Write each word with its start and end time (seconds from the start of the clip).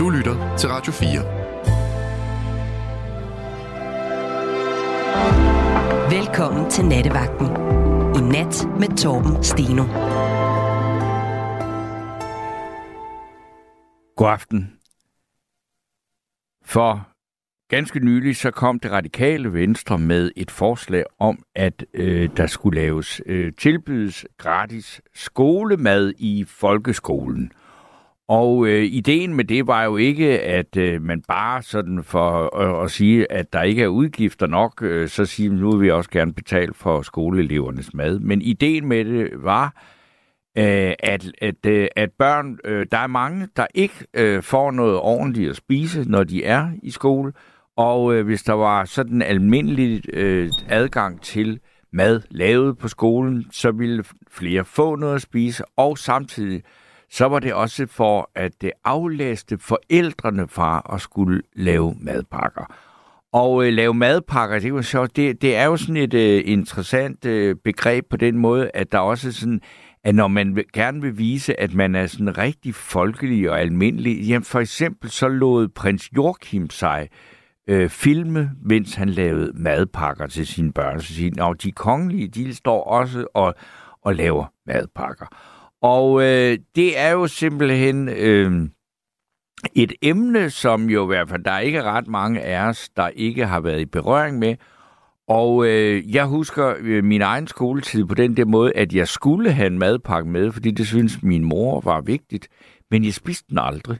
Du 0.00 0.10
lytter 0.10 0.56
til 0.56 0.68
Radio 0.68 0.92
4. 0.92 1.08
Velkommen 6.18 6.70
til 6.70 6.84
Nattevagten. 6.84 7.46
I 8.16 8.20
nat 8.32 8.66
med 8.80 8.96
Torben 8.96 9.44
Steno. 9.44 9.84
God 14.16 14.28
aften. 14.28 14.72
For 16.64 17.08
ganske 17.68 18.00
nylig 18.00 18.36
så 18.36 18.50
kom 18.50 18.78
det 18.78 18.90
radikale 18.90 19.52
venstre 19.52 19.98
med 19.98 20.30
et 20.36 20.50
forslag 20.50 21.04
om, 21.18 21.42
at 21.54 21.84
øh, 21.94 22.30
der 22.36 22.46
skulle 22.46 22.80
laves 22.80 23.20
øh, 23.26 23.52
tilbydes 23.58 24.26
gratis 24.38 25.00
skolemad 25.14 26.12
i 26.18 26.44
folkeskolen. 26.48 27.52
Og 28.30 28.66
øh, 28.66 28.84
ideen 28.84 29.34
med 29.34 29.44
det 29.44 29.66
var 29.66 29.84
jo 29.84 29.96
ikke, 29.96 30.40
at 30.40 30.76
øh, 30.76 31.02
man 31.02 31.22
bare 31.28 31.62
sådan 31.62 32.04
for 32.04 32.60
øh, 32.62 32.84
at 32.84 32.90
sige, 32.90 33.32
at 33.32 33.52
der 33.52 33.62
ikke 33.62 33.82
er 33.82 33.88
udgifter 33.88 34.46
nok, 34.46 34.82
øh, 34.82 35.08
så 35.08 35.24
siger 35.24 35.52
nu 35.52 35.70
vil 35.70 35.80
vi 35.80 35.90
også 35.90 36.10
gerne 36.10 36.32
betale 36.32 36.74
for 36.74 37.02
skoleelevernes 37.02 37.94
mad. 37.94 38.18
Men 38.18 38.42
ideen 38.42 38.86
med 38.88 39.04
det 39.04 39.30
var, 39.34 39.64
øh, 40.58 40.92
at, 40.98 41.32
at, 41.42 41.66
øh, 41.66 41.88
at 41.96 42.10
børn, 42.18 42.58
øh, 42.64 42.86
der 42.90 42.98
er 42.98 43.06
mange, 43.06 43.48
der 43.56 43.66
ikke 43.74 44.06
øh, 44.14 44.42
får 44.42 44.70
noget 44.70 44.96
ordentligt 44.96 45.50
at 45.50 45.56
spise, 45.56 46.10
når 46.10 46.24
de 46.24 46.44
er 46.44 46.70
i 46.82 46.90
skole. 46.90 47.32
Og 47.76 48.14
øh, 48.14 48.24
hvis 48.24 48.42
der 48.42 48.52
var 48.52 48.84
sådan 48.84 49.22
almindelig 49.22 50.02
øh, 50.12 50.50
adgang 50.68 51.22
til 51.22 51.60
mad 51.92 52.20
lavet 52.28 52.78
på 52.78 52.88
skolen, 52.88 53.46
så 53.50 53.70
ville 53.70 54.04
flere 54.30 54.64
få 54.64 54.96
noget 54.96 55.14
at 55.14 55.22
spise, 55.22 55.64
og 55.76 55.98
samtidig 55.98 56.62
så 57.10 57.26
var 57.26 57.38
det 57.38 57.54
også 57.54 57.86
for 57.86 58.30
at 58.34 58.52
det 58.60 58.72
aflæste 58.84 59.58
forældrene 59.58 60.48
fra 60.48 60.90
at 60.92 61.00
skulle 61.00 61.42
lave 61.56 61.94
madpakker. 62.00 62.64
Og 63.32 63.66
øh, 63.66 63.72
lave 63.72 63.94
madpakker, 63.94 64.58
det, 64.58 64.74
var 64.74 64.82
så, 64.82 65.06
det, 65.06 65.42
det 65.42 65.56
er 65.56 65.64
jo 65.64 65.76
sådan 65.76 65.96
et 65.96 66.14
øh, 66.14 66.42
interessant 66.44 67.24
øh, 67.24 67.56
begreb 67.64 68.04
på 68.10 68.16
den 68.16 68.38
måde, 68.38 68.70
at 68.74 68.92
der 68.92 68.98
også 68.98 69.32
sådan, 69.32 69.60
at 70.04 70.14
når 70.14 70.28
man 70.28 70.56
vil, 70.56 70.64
gerne 70.72 71.00
vil 71.00 71.18
vise, 71.18 71.60
at 71.60 71.74
man 71.74 71.94
er 71.94 72.06
sådan 72.06 72.38
rigtig 72.38 72.74
folkelig 72.74 73.50
og 73.50 73.60
almindelig, 73.60 74.28
jamen 74.28 74.44
for 74.44 74.60
eksempel 74.60 75.10
så 75.10 75.28
lod 75.28 75.68
prins 75.68 76.12
Joachim 76.16 76.70
sig 76.70 77.08
øh, 77.68 77.88
filme, 77.88 78.50
mens 78.62 78.94
han 78.94 79.08
lavede 79.08 79.52
madpakker 79.54 80.26
til 80.26 80.46
sine 80.46 80.72
børn. 80.72 81.00
Så 81.00 81.14
siger, 81.14 81.52
de 81.52 81.72
kongelige, 81.72 82.28
de 82.28 82.54
står 82.54 82.84
også 82.84 83.26
og, 83.34 83.54
og 84.02 84.14
laver 84.14 84.44
madpakker. 84.66 85.26
Og 85.82 86.22
øh, 86.22 86.58
det 86.76 86.98
er 86.98 87.10
jo 87.10 87.26
simpelthen 87.26 88.08
øh, 88.08 88.68
et 89.74 89.92
emne, 90.02 90.50
som 90.50 90.90
jo 90.90 91.04
i 91.04 91.06
hvert 91.06 91.28
fald, 91.28 91.44
der 91.44 91.50
er 91.50 91.60
ikke 91.60 91.82
ret 91.82 92.08
mange 92.08 92.40
af 92.40 92.68
os, 92.68 92.88
der 92.96 93.08
ikke 93.08 93.46
har 93.46 93.60
været 93.60 93.80
i 93.80 93.86
berøring 93.86 94.38
med. 94.38 94.56
Og 95.28 95.66
øh, 95.66 96.14
jeg 96.14 96.26
husker 96.26 96.74
øh, 96.80 97.04
min 97.04 97.22
egen 97.22 97.46
skoletid 97.46 98.04
på 98.04 98.14
den 98.14 98.36
der 98.36 98.44
måde, 98.44 98.72
at 98.76 98.92
jeg 98.92 99.08
skulle 99.08 99.52
have 99.52 99.66
en 99.66 99.78
madpakke 99.78 100.30
med, 100.30 100.52
fordi 100.52 100.70
det 100.70 100.86
synes 100.86 101.22
min 101.22 101.44
mor 101.44 101.80
var 101.80 102.00
vigtigt, 102.00 102.48
men 102.90 103.04
jeg 103.04 103.14
spiste 103.14 103.46
den 103.50 103.58
aldrig. 103.58 103.98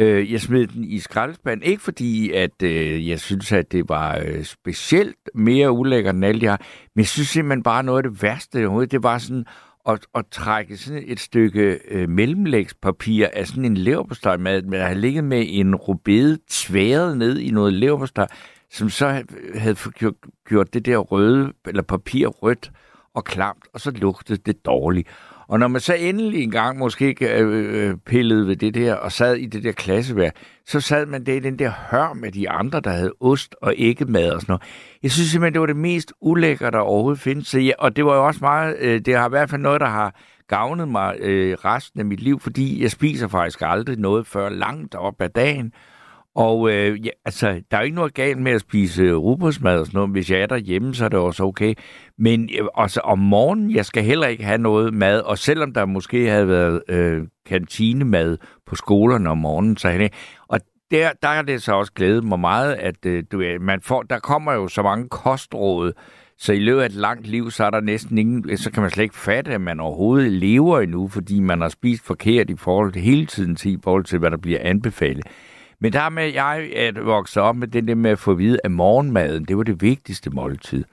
Øh, 0.00 0.32
jeg 0.32 0.40
smed 0.40 0.66
den 0.66 0.84
i 0.84 0.98
skraldespanden, 0.98 1.66
ikke 1.66 1.82
fordi, 1.82 2.32
at 2.32 2.62
øh, 2.62 3.08
jeg 3.08 3.20
synes, 3.20 3.52
at 3.52 3.72
det 3.72 3.88
var 3.88 4.18
øh, 4.26 4.44
specielt 4.44 5.30
mere 5.34 5.72
ulækkert 5.72 6.14
end 6.14 6.24
alle 6.24 6.40
de 6.40 6.46
her, 6.46 6.56
men 6.94 7.00
jeg 7.00 7.06
synes 7.06 7.28
simpelthen 7.28 7.62
bare 7.62 7.82
noget 7.82 8.04
af 8.04 8.10
det 8.10 8.22
værste 8.22 8.58
overhovedet, 8.58 8.92
det 8.92 9.02
var 9.02 9.18
sådan 9.18 9.44
at, 9.88 10.06
at 10.14 10.24
trække 10.30 10.76
sådan 10.76 11.02
et 11.06 11.20
stykke 11.20 11.78
øh, 11.88 12.08
mellemlægspapir 12.08 13.26
af 13.32 13.46
sådan 13.46 13.64
en 13.64 13.76
leverpostej 13.76 14.36
med, 14.36 14.62
der 14.62 14.86
har 14.86 14.94
ligget 14.94 15.24
med 15.24 15.44
en 15.48 15.74
rubede 15.74 16.38
tværet 16.48 17.18
ned 17.18 17.38
i 17.38 17.50
noget 17.50 17.72
leverpostej, 17.72 18.26
som 18.70 18.90
så 18.90 19.22
havde 19.54 19.76
gjort 20.48 20.74
det 20.74 20.86
der 20.86 20.96
røde, 20.96 21.52
eller 21.66 21.82
papir 21.82 22.26
rødt 22.26 22.70
og 23.14 23.24
klamt, 23.24 23.64
og 23.72 23.80
så 23.80 23.90
lugtede 23.90 24.38
det 24.46 24.66
dårligt. 24.66 25.08
Og 25.48 25.58
når 25.58 25.68
man 25.68 25.80
så 25.80 25.94
endelig 25.94 26.42
en 26.42 26.50
gang 26.50 26.78
måske 26.78 27.16
øh, 27.20 27.88
øh, 27.88 27.96
pillede 27.96 28.46
ved 28.46 28.56
det 28.56 28.74
der, 28.74 28.94
og 28.94 29.12
sad 29.12 29.34
i 29.34 29.46
det 29.46 29.64
der 29.64 29.72
klasseværk, 29.72 30.36
så 30.66 30.80
sad 30.80 31.06
man 31.06 31.26
der 31.26 31.34
i 31.34 31.40
den 31.40 31.58
der 31.58 31.72
hør 31.90 32.12
med 32.12 32.32
de 32.32 32.50
andre, 32.50 32.80
der 32.80 32.90
havde 32.90 33.12
ost 33.20 33.54
og 33.62 33.74
ikke 33.74 34.04
mad 34.04 34.30
og 34.30 34.40
sådan 34.40 34.52
noget. 34.52 34.62
Jeg 35.02 35.10
synes 35.10 35.30
simpelthen, 35.30 35.52
det 35.52 35.60
var 35.60 35.66
det 35.66 35.76
mest 35.76 36.12
ulækre, 36.20 36.70
der 36.70 36.78
overhovedet 36.78 37.20
findes. 37.20 37.48
Så 37.48 37.58
ja, 37.58 37.72
og 37.78 37.96
det 37.96 38.04
var 38.04 38.14
jo 38.14 38.26
også 38.26 38.40
meget, 38.42 38.76
øh, 38.80 39.00
det 39.00 39.16
har 39.16 39.26
i 39.26 39.28
hvert 39.28 39.50
fald 39.50 39.62
noget, 39.62 39.80
der 39.80 39.86
har 39.86 40.14
gavnet 40.48 40.88
mig 40.88 41.16
øh, 41.20 41.56
resten 41.64 42.00
af 42.00 42.06
mit 42.06 42.20
liv, 42.20 42.40
fordi 42.40 42.82
jeg 42.82 42.90
spiser 42.90 43.28
faktisk 43.28 43.62
aldrig 43.62 43.98
noget 43.98 44.26
før 44.26 44.48
langt 44.48 44.94
op 44.94 45.20
ad 45.20 45.28
dagen. 45.28 45.72
Og 46.36 46.70
øh, 46.70 47.06
ja, 47.06 47.10
altså, 47.24 47.62
der 47.70 47.76
er 47.76 47.80
jo 47.80 47.84
ikke 47.84 47.96
noget 47.96 48.14
galt 48.14 48.38
med 48.38 48.52
at 48.52 48.60
spise 48.60 49.02
øh, 49.02 49.16
rugbrødsmad 49.16 49.78
og 49.78 49.86
sådan 49.86 49.98
noget. 49.98 50.10
Hvis 50.10 50.30
jeg 50.30 50.40
er 50.40 50.46
derhjemme, 50.46 50.94
så 50.94 51.04
er 51.04 51.08
det 51.08 51.18
også 51.18 51.42
okay. 51.44 51.74
Men 52.18 52.50
øh, 52.58 52.66
også 52.74 53.00
om 53.00 53.18
morgenen, 53.18 53.70
jeg 53.70 53.84
skal 53.84 54.04
heller 54.04 54.26
ikke 54.26 54.44
have 54.44 54.58
noget 54.58 54.94
mad. 54.94 55.20
Og 55.20 55.38
selvom 55.38 55.72
der 55.72 55.84
måske 55.84 56.28
havde 56.28 56.48
været 56.48 56.82
øh, 56.88 57.22
kantinemad 57.46 58.36
på 58.66 58.74
skolerne 58.76 59.30
om 59.30 59.38
morgenen, 59.38 59.76
så 59.76 59.88
havde 59.88 60.08
Og 60.48 60.60
der, 60.90 61.10
der 61.22 61.28
er 61.28 61.42
det 61.42 61.62
så 61.62 61.72
også 61.72 61.92
glædet 61.92 62.24
mig 62.24 62.40
meget, 62.40 62.74
at 62.74 63.06
øh, 63.06 63.24
du, 63.32 63.42
man 63.60 63.80
får, 63.80 64.02
der 64.02 64.18
kommer 64.18 64.52
jo 64.52 64.68
så 64.68 64.82
mange 64.82 65.08
kostråd, 65.08 65.92
så 66.38 66.52
i 66.52 66.58
løbet 66.58 66.80
af 66.80 66.86
et 66.86 66.92
langt 66.92 67.26
liv, 67.26 67.50
så 67.50 67.64
er 67.64 67.70
der 67.70 67.80
næsten 67.80 68.18
ingen, 68.18 68.56
så 68.56 68.70
kan 68.70 68.82
man 68.82 68.90
slet 68.90 69.02
ikke 69.04 69.16
fatte, 69.16 69.50
at 69.50 69.60
man 69.60 69.80
overhovedet 69.80 70.32
lever 70.32 70.80
endnu, 70.80 71.08
fordi 71.08 71.40
man 71.40 71.60
har 71.60 71.68
spist 71.68 72.06
forkert 72.06 72.50
i 72.50 72.56
forhold 72.56 72.92
til 72.92 73.02
hele 73.02 73.26
tiden 73.26 73.56
til, 73.56 73.72
i 73.72 73.78
forhold 73.84 74.04
til, 74.04 74.18
hvad 74.18 74.30
der 74.30 74.36
bliver 74.36 74.58
anbefalet. 74.62 75.26
Men 75.80 75.92
der 75.92 76.08
med 76.08 76.32
jeg 76.32 76.70
at 76.76 77.04
vokse 77.04 77.40
op 77.40 77.56
med 77.56 77.68
den 77.68 77.88
der 77.88 77.94
med 77.94 78.10
at 78.10 78.18
få 78.18 78.30
at 78.30 78.38
vide, 78.38 78.58
at 78.64 78.70
morgenmaden, 78.70 79.44
det 79.44 79.56
var 79.56 79.62
det 79.62 79.82
vigtigste 79.82 80.30
måltid. 80.30 80.84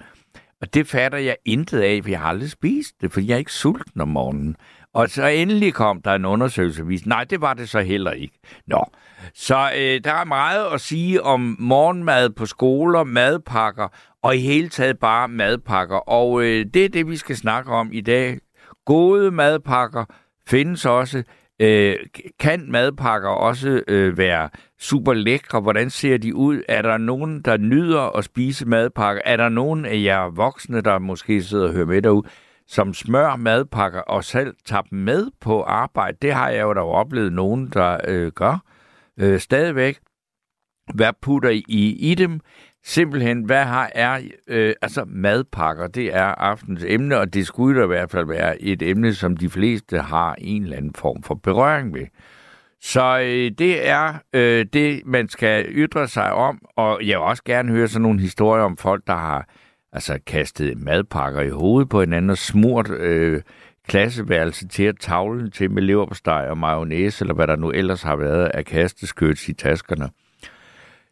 Og 0.61 0.73
det 0.73 0.88
fatter 0.88 1.17
jeg 1.17 1.35
intet 1.45 1.79
af, 1.79 1.99
for 2.03 2.09
jeg 2.09 2.19
har 2.19 2.27
aldrig 2.27 2.49
spist 2.51 3.01
det, 3.01 3.11
for 3.11 3.21
jeg 3.21 3.33
er 3.33 3.38
ikke 3.38 3.51
sulten 3.51 4.01
om 4.01 4.07
morgenen. 4.07 4.55
Og 4.94 5.09
så 5.09 5.27
endelig 5.27 5.73
kom 5.73 6.01
der 6.01 6.13
en 6.13 6.25
undersøgelse, 6.25 6.85
viste, 6.85 7.09
nej, 7.09 7.23
det 7.23 7.41
var 7.41 7.53
det 7.53 7.69
så 7.69 7.79
heller 7.79 8.11
ikke. 8.11 8.39
Nå, 8.67 8.85
så 9.33 9.71
øh, 9.77 10.01
der 10.03 10.13
er 10.13 10.25
meget 10.25 10.73
at 10.73 10.81
sige 10.81 11.23
om 11.23 11.55
morgenmad 11.59 12.29
på 12.29 12.45
skoler, 12.45 13.03
madpakker, 13.03 13.88
og 14.21 14.35
i 14.35 14.39
hele 14.39 14.69
taget 14.69 15.00
bare 15.00 15.27
madpakker. 15.27 15.95
Og 15.95 16.44
øh, 16.44 16.65
det 16.73 16.85
er 16.85 16.89
det, 16.89 17.07
vi 17.07 17.17
skal 17.17 17.35
snakke 17.35 17.71
om 17.71 17.89
i 17.94 18.01
dag. 18.01 18.39
Gode 18.85 19.31
madpakker 19.31 20.05
findes 20.47 20.85
også. 20.85 21.23
Øh, 21.59 21.95
kan 22.39 22.65
madpakker 22.71 23.29
også 23.29 23.83
øh, 23.88 24.17
være 24.17 24.50
super 24.83 25.13
lækre? 25.13 25.61
Hvordan 25.61 25.89
ser 25.89 26.17
de 26.17 26.35
ud? 26.35 26.61
Er 26.69 26.81
der 26.81 26.97
nogen, 26.97 27.41
der 27.41 27.57
nyder 27.57 28.17
at 28.17 28.23
spise 28.23 28.67
madpakker? 28.67 29.21
Er 29.25 29.38
der 29.38 29.49
nogen 29.49 29.85
af 29.85 30.01
jer 30.03 30.29
voksne, 30.29 30.81
der 30.81 30.99
måske 30.99 31.44
sidder 31.44 31.67
og 31.67 31.73
hører 31.73 31.85
med 31.85 32.01
derude, 32.01 32.27
som 32.67 32.94
smør 32.94 33.35
madpakker 33.35 34.01
og 34.01 34.23
selv 34.23 34.55
tager 34.66 34.81
dem 34.81 34.99
med 34.99 35.31
på 35.41 35.61
arbejde? 35.61 36.17
Det 36.21 36.33
har 36.33 36.49
jeg 36.49 36.61
jo 36.61 36.73
da 36.73 36.79
oplevet 36.79 37.33
nogen, 37.33 37.69
der 37.73 37.97
øh, 38.07 38.31
gør 38.31 38.63
øh, 39.17 39.39
stadigvæk. 39.39 39.99
Hvad 40.94 41.13
putter 41.21 41.50
I 41.50 41.97
i 42.00 42.15
dem? 42.15 42.39
simpelthen, 42.83 43.44
hvad 43.44 43.63
har 43.63 43.91
er, 43.95 44.21
øh, 44.47 44.75
altså 44.81 45.05
madpakker, 45.07 45.88
det 45.88 46.15
er 46.15 46.25
aftens 46.25 46.83
emne, 46.88 47.17
og 47.19 47.33
det 47.33 47.47
skulle 47.47 47.79
da 47.79 47.83
i 47.83 47.88
hvert 47.88 48.11
fald 48.11 48.25
være 48.25 48.61
et 48.61 48.81
emne, 48.81 49.13
som 49.13 49.38
de 49.38 49.50
fleste 49.50 50.00
har 50.00 50.35
en 50.38 50.63
eller 50.63 50.77
anden 50.77 50.94
form 50.94 51.23
for 51.23 51.35
berøring 51.35 51.91
med. 51.91 52.05
Så 52.85 53.19
øh, 53.19 53.51
det 53.57 53.88
er 53.88 54.13
øh, 54.33 54.66
det, 54.73 55.01
man 55.05 55.29
skal 55.29 55.66
ytre 55.69 56.07
sig 56.07 56.33
om, 56.33 56.66
og 56.75 56.99
jeg 57.01 57.19
vil 57.19 57.25
også 57.25 57.44
gerne 57.44 57.71
høre 57.71 57.88
sådan 57.88 58.01
nogle 58.01 58.21
historier 58.21 58.63
om 58.63 58.77
folk, 58.77 59.07
der 59.07 59.16
har 59.16 59.47
altså 59.94 60.19
kastet 60.27 60.77
madpakker 60.77 61.41
i 61.41 61.49
hovedet 61.49 61.89
på 61.89 61.99
hinanden 61.99 62.29
og 62.29 62.38
smurt 62.38 62.89
øh, 62.89 63.41
klasseværelse 63.88 64.67
til 64.67 64.83
at 64.83 64.95
tavlen 64.99 65.51
til 65.51 65.71
med 65.71 65.81
leverpostej 65.81 66.47
og 66.49 66.57
mayonnaise, 66.57 67.24
eller 67.24 67.33
hvad 67.33 67.47
der 67.47 67.56
nu 67.56 67.71
ellers 67.71 68.03
har 68.03 68.15
været 68.15 68.45
af 68.45 68.65
kasteskøds 68.65 69.50
i 69.50 69.53
taskerne. 69.53 70.09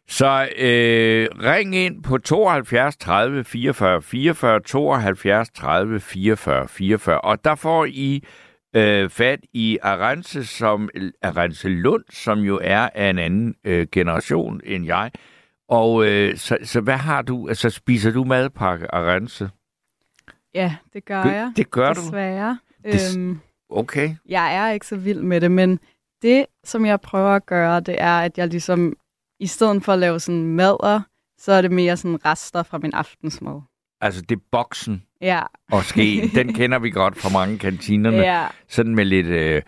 Så 0.08 0.48
øh, 0.58 1.28
ring 1.42 1.76
ind 1.76 2.02
på 2.02 2.18
72 2.18 2.96
30 2.96 3.44
44 3.44 4.02
44, 4.02 4.60
72 4.60 5.50
30 5.50 6.00
44 6.00 6.68
44, 6.68 7.20
og 7.20 7.44
der 7.44 7.54
får 7.54 7.84
I 7.84 8.24
øh, 8.74 9.10
fat 9.10 9.40
i 9.52 9.78
Arance, 9.82 10.44
som, 10.44 10.88
Arance 11.22 11.68
Lund, 11.68 12.04
som 12.10 12.38
jo 12.38 12.60
er 12.62 12.88
af 12.94 13.10
en 13.10 13.18
anden 13.18 13.54
øh, 13.64 13.86
generation 13.92 14.60
end 14.64 14.84
jeg. 14.84 15.10
Og 15.68 16.06
øh, 16.06 16.36
så, 16.36 16.58
så 16.64 16.80
hvad 16.80 16.96
har 16.96 17.22
du? 17.22 17.48
Altså, 17.48 17.70
spiser 17.70 18.10
du 18.10 18.24
madpakke, 18.24 18.94
Arance? 18.94 19.50
Ja, 20.54 20.76
det 20.92 21.04
gør 21.04 21.24
jeg. 21.24 21.52
Det 21.56 21.70
gør 21.70 21.92
desværre. 21.92 22.58
du? 22.84 22.90
Desværre. 22.90 23.20
Øhm, 23.20 23.40
okay. 23.68 24.14
Jeg 24.28 24.54
er 24.56 24.70
ikke 24.70 24.86
så 24.86 24.96
vild 24.96 25.22
med 25.22 25.40
det, 25.40 25.50
men 25.50 25.78
det, 26.22 26.46
som 26.64 26.86
jeg 26.86 27.00
prøver 27.00 27.30
at 27.30 27.46
gøre, 27.46 27.80
det 27.80 27.96
er, 27.98 28.20
at 28.20 28.38
jeg 28.38 28.48
ligesom 28.48 28.96
i 29.40 29.46
stedet 29.46 29.84
for 29.84 29.92
at 29.92 29.98
lave 29.98 30.20
sådan 30.20 30.46
madder, 30.46 31.00
så 31.38 31.52
er 31.52 31.62
det 31.62 31.70
mere 31.70 31.96
sådan 31.96 32.24
rester 32.24 32.62
fra 32.62 32.78
min 32.78 32.92
aftensmad. 32.94 33.60
Altså 34.02 34.22
det 34.22 34.36
er 34.36 34.42
boksen 34.52 35.02
ja. 35.20 35.40
og 35.72 35.84
ske. 35.84 36.30
Den 36.34 36.52
kender 36.54 36.78
vi 36.78 36.90
godt 36.90 37.16
fra 37.16 37.28
mange 37.32 37.58
kantinerne. 37.58 38.16
Ja. 38.16 38.46
Sådan 38.68 38.94
med 38.94 39.04
lidt, 39.04 39.26
øh, 39.26 39.62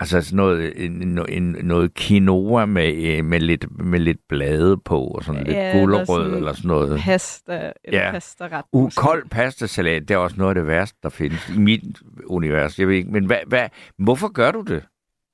Altså 0.00 0.20
sådan 0.22 0.36
noget, 0.36 0.84
en, 0.86 1.18
en, 1.28 1.56
noget 1.62 1.94
quinoa 1.94 2.66
med, 2.66 2.94
øh, 2.94 3.24
med, 3.24 3.40
lidt, 3.40 3.84
med 3.84 3.98
lidt 4.00 4.18
blade 4.28 4.76
på, 4.84 5.00
og 5.04 5.24
sådan 5.24 5.46
Ja, 5.46 5.52
lidt 5.52 5.56
eller 5.58 5.80
gulerød 5.80 6.06
sådan 6.06 6.34
eller 6.36 6.52
sådan 6.52 6.68
noget. 6.68 7.00
Pasta, 7.00 7.72
eller 7.84 8.00
Ja. 8.00 8.10
pasta-ret. 8.12 8.64
Uh, 8.72 8.90
kold 8.96 9.28
pastasalat, 9.30 10.08
det 10.08 10.14
er 10.14 10.18
også 10.18 10.36
noget 10.38 10.48
af 10.50 10.54
det 10.54 10.66
værste, 10.66 10.98
der 11.02 11.08
findes 11.08 11.48
i 11.48 11.58
mit 11.58 11.82
univers. 12.26 12.78
Jeg 12.78 12.88
ved 12.88 12.94
ikke, 12.96 13.10
men 13.10 13.24
hvad, 13.26 13.38
hvad, 13.46 13.68
hvorfor 13.98 14.28
gør 14.32 14.50
du 14.50 14.60
det? 14.60 14.82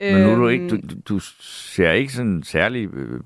Men 0.00 0.22
nu 0.22 0.30
er 0.30 0.36
du 0.36 0.48
ikke, 0.48 0.68
du, 0.68 0.74
Øhm, 0.74 1.02
du- 1.08 1.18
ser 1.40 1.90
ikke 1.92 2.12
sådan 2.12 2.42
særlig 2.42 2.88
øh, 2.94 3.20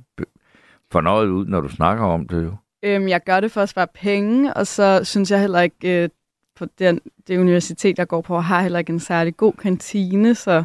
fornøjet 0.92 1.28
ud, 1.28 1.46
når 1.46 1.60
du 1.60 1.68
snakker 1.68 2.04
om 2.04 2.28
det 2.28 2.44
jo. 2.44 2.56
Øhm, 2.82 3.08
jeg 3.08 3.24
gør 3.24 3.40
det 3.40 3.52
for 3.52 3.60
at 3.60 3.68
spare 3.68 3.86
penge, 3.94 4.54
og 4.54 4.66
så 4.66 5.00
synes 5.04 5.30
jeg 5.30 5.40
heller 5.40 5.60
ikke, 5.60 6.02
øh, 6.02 6.08
på 6.56 6.66
den, 6.78 7.00
det 7.28 7.38
universitet, 7.38 7.98
jeg 7.98 8.08
går 8.08 8.20
på, 8.20 8.40
har 8.40 8.62
heller 8.62 8.78
ikke 8.78 8.92
en 8.92 9.00
særlig 9.00 9.36
god 9.36 9.52
kantine, 9.52 10.34
så 10.34 10.64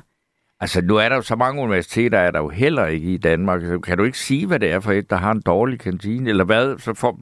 Altså, 0.63 0.81
nu 0.81 0.97
er 0.97 1.09
der 1.09 1.15
jo 1.15 1.21
så 1.21 1.35
mange 1.35 1.61
universiteter, 1.61 2.17
er 2.17 2.31
der 2.31 2.39
jo 2.39 2.49
heller 2.49 2.85
ikke 2.85 3.13
i 3.13 3.17
Danmark. 3.17 3.61
Så 3.61 3.79
Kan 3.79 3.97
du 3.97 4.03
ikke 4.03 4.19
sige, 4.19 4.47
hvad 4.47 4.59
det 4.59 4.71
er 4.71 4.79
for 4.79 4.91
et, 4.91 5.09
der 5.09 5.15
har 5.15 5.31
en 5.31 5.41
dårlig 5.41 5.79
kantine? 5.79 6.29
Eller 6.29 6.43
hvad? 6.43 6.77
Så 6.79 6.93
for, 6.93 7.19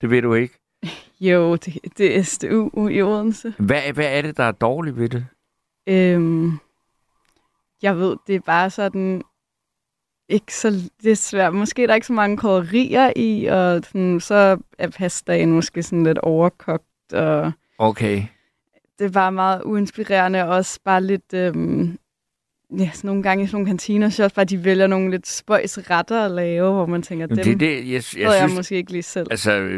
det 0.00 0.10
ved 0.10 0.22
du 0.22 0.34
ikke. 0.34 0.54
jo, 1.20 1.56
det, 1.56 1.78
det 1.98 2.18
er 2.18 2.22
SDU 2.22 2.88
i 2.88 3.02
Odense. 3.02 3.54
Hvad, 3.58 3.92
hvad 3.94 4.18
er 4.18 4.22
det, 4.22 4.36
der 4.36 4.44
er 4.44 4.52
dårligt 4.52 4.96
ved 4.96 5.08
det? 5.08 5.26
Øhm, 5.86 6.58
jeg 7.82 7.96
ved, 7.96 8.16
det 8.26 8.34
er 8.34 8.40
bare 8.40 8.70
sådan, 8.70 9.22
ikke 10.28 10.54
så, 10.54 10.70
det 11.02 11.10
er 11.12 11.16
svært. 11.16 11.54
Måske 11.54 11.82
er 11.82 11.86
der 11.86 11.94
ikke 11.94 12.06
så 12.06 12.12
mange 12.12 12.36
krydderier 12.36 13.12
i, 13.16 13.44
og 13.44 13.80
sådan, 13.84 14.20
så 14.20 14.56
er 14.78 14.88
pastaen 14.88 15.52
måske 15.52 15.82
sådan 15.82 16.04
lidt 16.04 16.18
overkogt, 16.18 17.12
og 17.12 17.52
Okay. 17.78 18.22
det 18.98 19.12
bare 19.12 19.32
meget 19.32 19.62
uinspirerende, 19.64 20.42
og 20.44 20.48
også 20.48 20.80
bare 20.84 21.02
lidt, 21.04 21.34
øhm, 21.34 21.98
ja, 22.78 22.90
sådan 22.94 23.08
nogle 23.08 23.22
gange 23.22 23.44
i 23.44 23.46
sådan 23.46 23.56
nogle 23.56 23.66
kantiner, 23.66 24.08
så 24.08 24.22
også 24.24 24.34
bare, 24.36 24.44
de 24.44 24.64
vælger 24.64 24.86
nogle 24.86 25.10
lidt 25.10 25.28
spøjs 25.28 25.90
retter 25.90 26.24
at 26.24 26.30
lave, 26.30 26.72
hvor 26.72 26.86
man 26.86 27.02
tænker, 27.02 27.26
dem 27.26 27.36
det 27.36 27.60
det, 27.60 27.70
jeg, 27.76 27.84
jeg, 27.86 28.02
jeg, 28.16 28.22
jeg 28.22 28.32
synes, 28.38 28.56
måske 28.56 28.76
ikke 28.76 28.92
lige 28.92 29.02
selv. 29.02 29.26
Altså, 29.30 29.68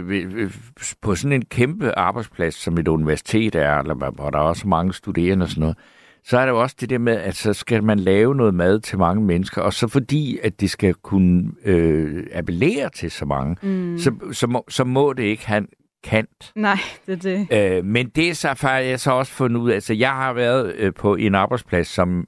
på 1.02 1.14
sådan 1.14 1.32
en 1.32 1.44
kæmpe 1.44 1.98
arbejdsplads, 1.98 2.54
som 2.54 2.78
et 2.78 2.88
universitet 2.88 3.54
er, 3.54 3.78
eller 3.78 3.94
hvor- 3.94 4.10
hvor 4.10 4.30
der 4.30 4.38
er 4.38 4.42
også 4.42 4.68
mange 4.68 4.94
studerende 4.94 5.44
og 5.44 5.48
sådan 5.48 5.60
noget, 5.60 5.76
så 6.24 6.38
er 6.38 6.44
der 6.44 6.52
jo 6.52 6.60
også 6.62 6.76
det 6.80 6.90
der 6.90 6.98
med, 6.98 7.16
at 7.16 7.36
så 7.36 7.52
skal 7.52 7.84
man 7.84 7.98
lave 7.98 8.34
noget 8.34 8.54
mad 8.54 8.80
til 8.80 8.98
mange 8.98 9.22
mennesker, 9.22 9.62
og 9.62 9.72
så 9.72 9.88
fordi, 9.88 10.38
at 10.42 10.60
det 10.60 10.70
skal 10.70 10.94
kunne 10.94 11.50
øh, 11.64 12.26
appellere 12.32 12.90
til 12.90 13.10
så 13.10 13.24
mange, 13.24 13.56
mm. 13.62 13.98
så, 13.98 14.14
så, 14.32 14.46
må, 14.46 14.64
så 14.68 14.84
må 14.84 15.12
det 15.12 15.22
ikke 15.22 15.46
have 15.46 15.66
kant. 16.04 16.52
Nej, 16.54 16.78
det 17.06 17.26
er 17.26 17.46
det. 17.46 17.76
Øh, 17.78 17.84
men 17.84 18.08
det 18.08 18.28
er 18.28 18.34
så 18.34 18.54
faktisk 18.54 18.90
jeg 18.90 19.00
så 19.00 19.12
også 19.12 19.32
fundet 19.32 19.60
ud 19.60 19.70
af, 19.70 19.74
altså 19.74 19.94
jeg 19.94 20.10
har 20.10 20.32
været 20.32 20.74
øh, 20.74 20.94
på 20.94 21.14
en 21.14 21.34
arbejdsplads, 21.34 21.88
som 21.88 22.26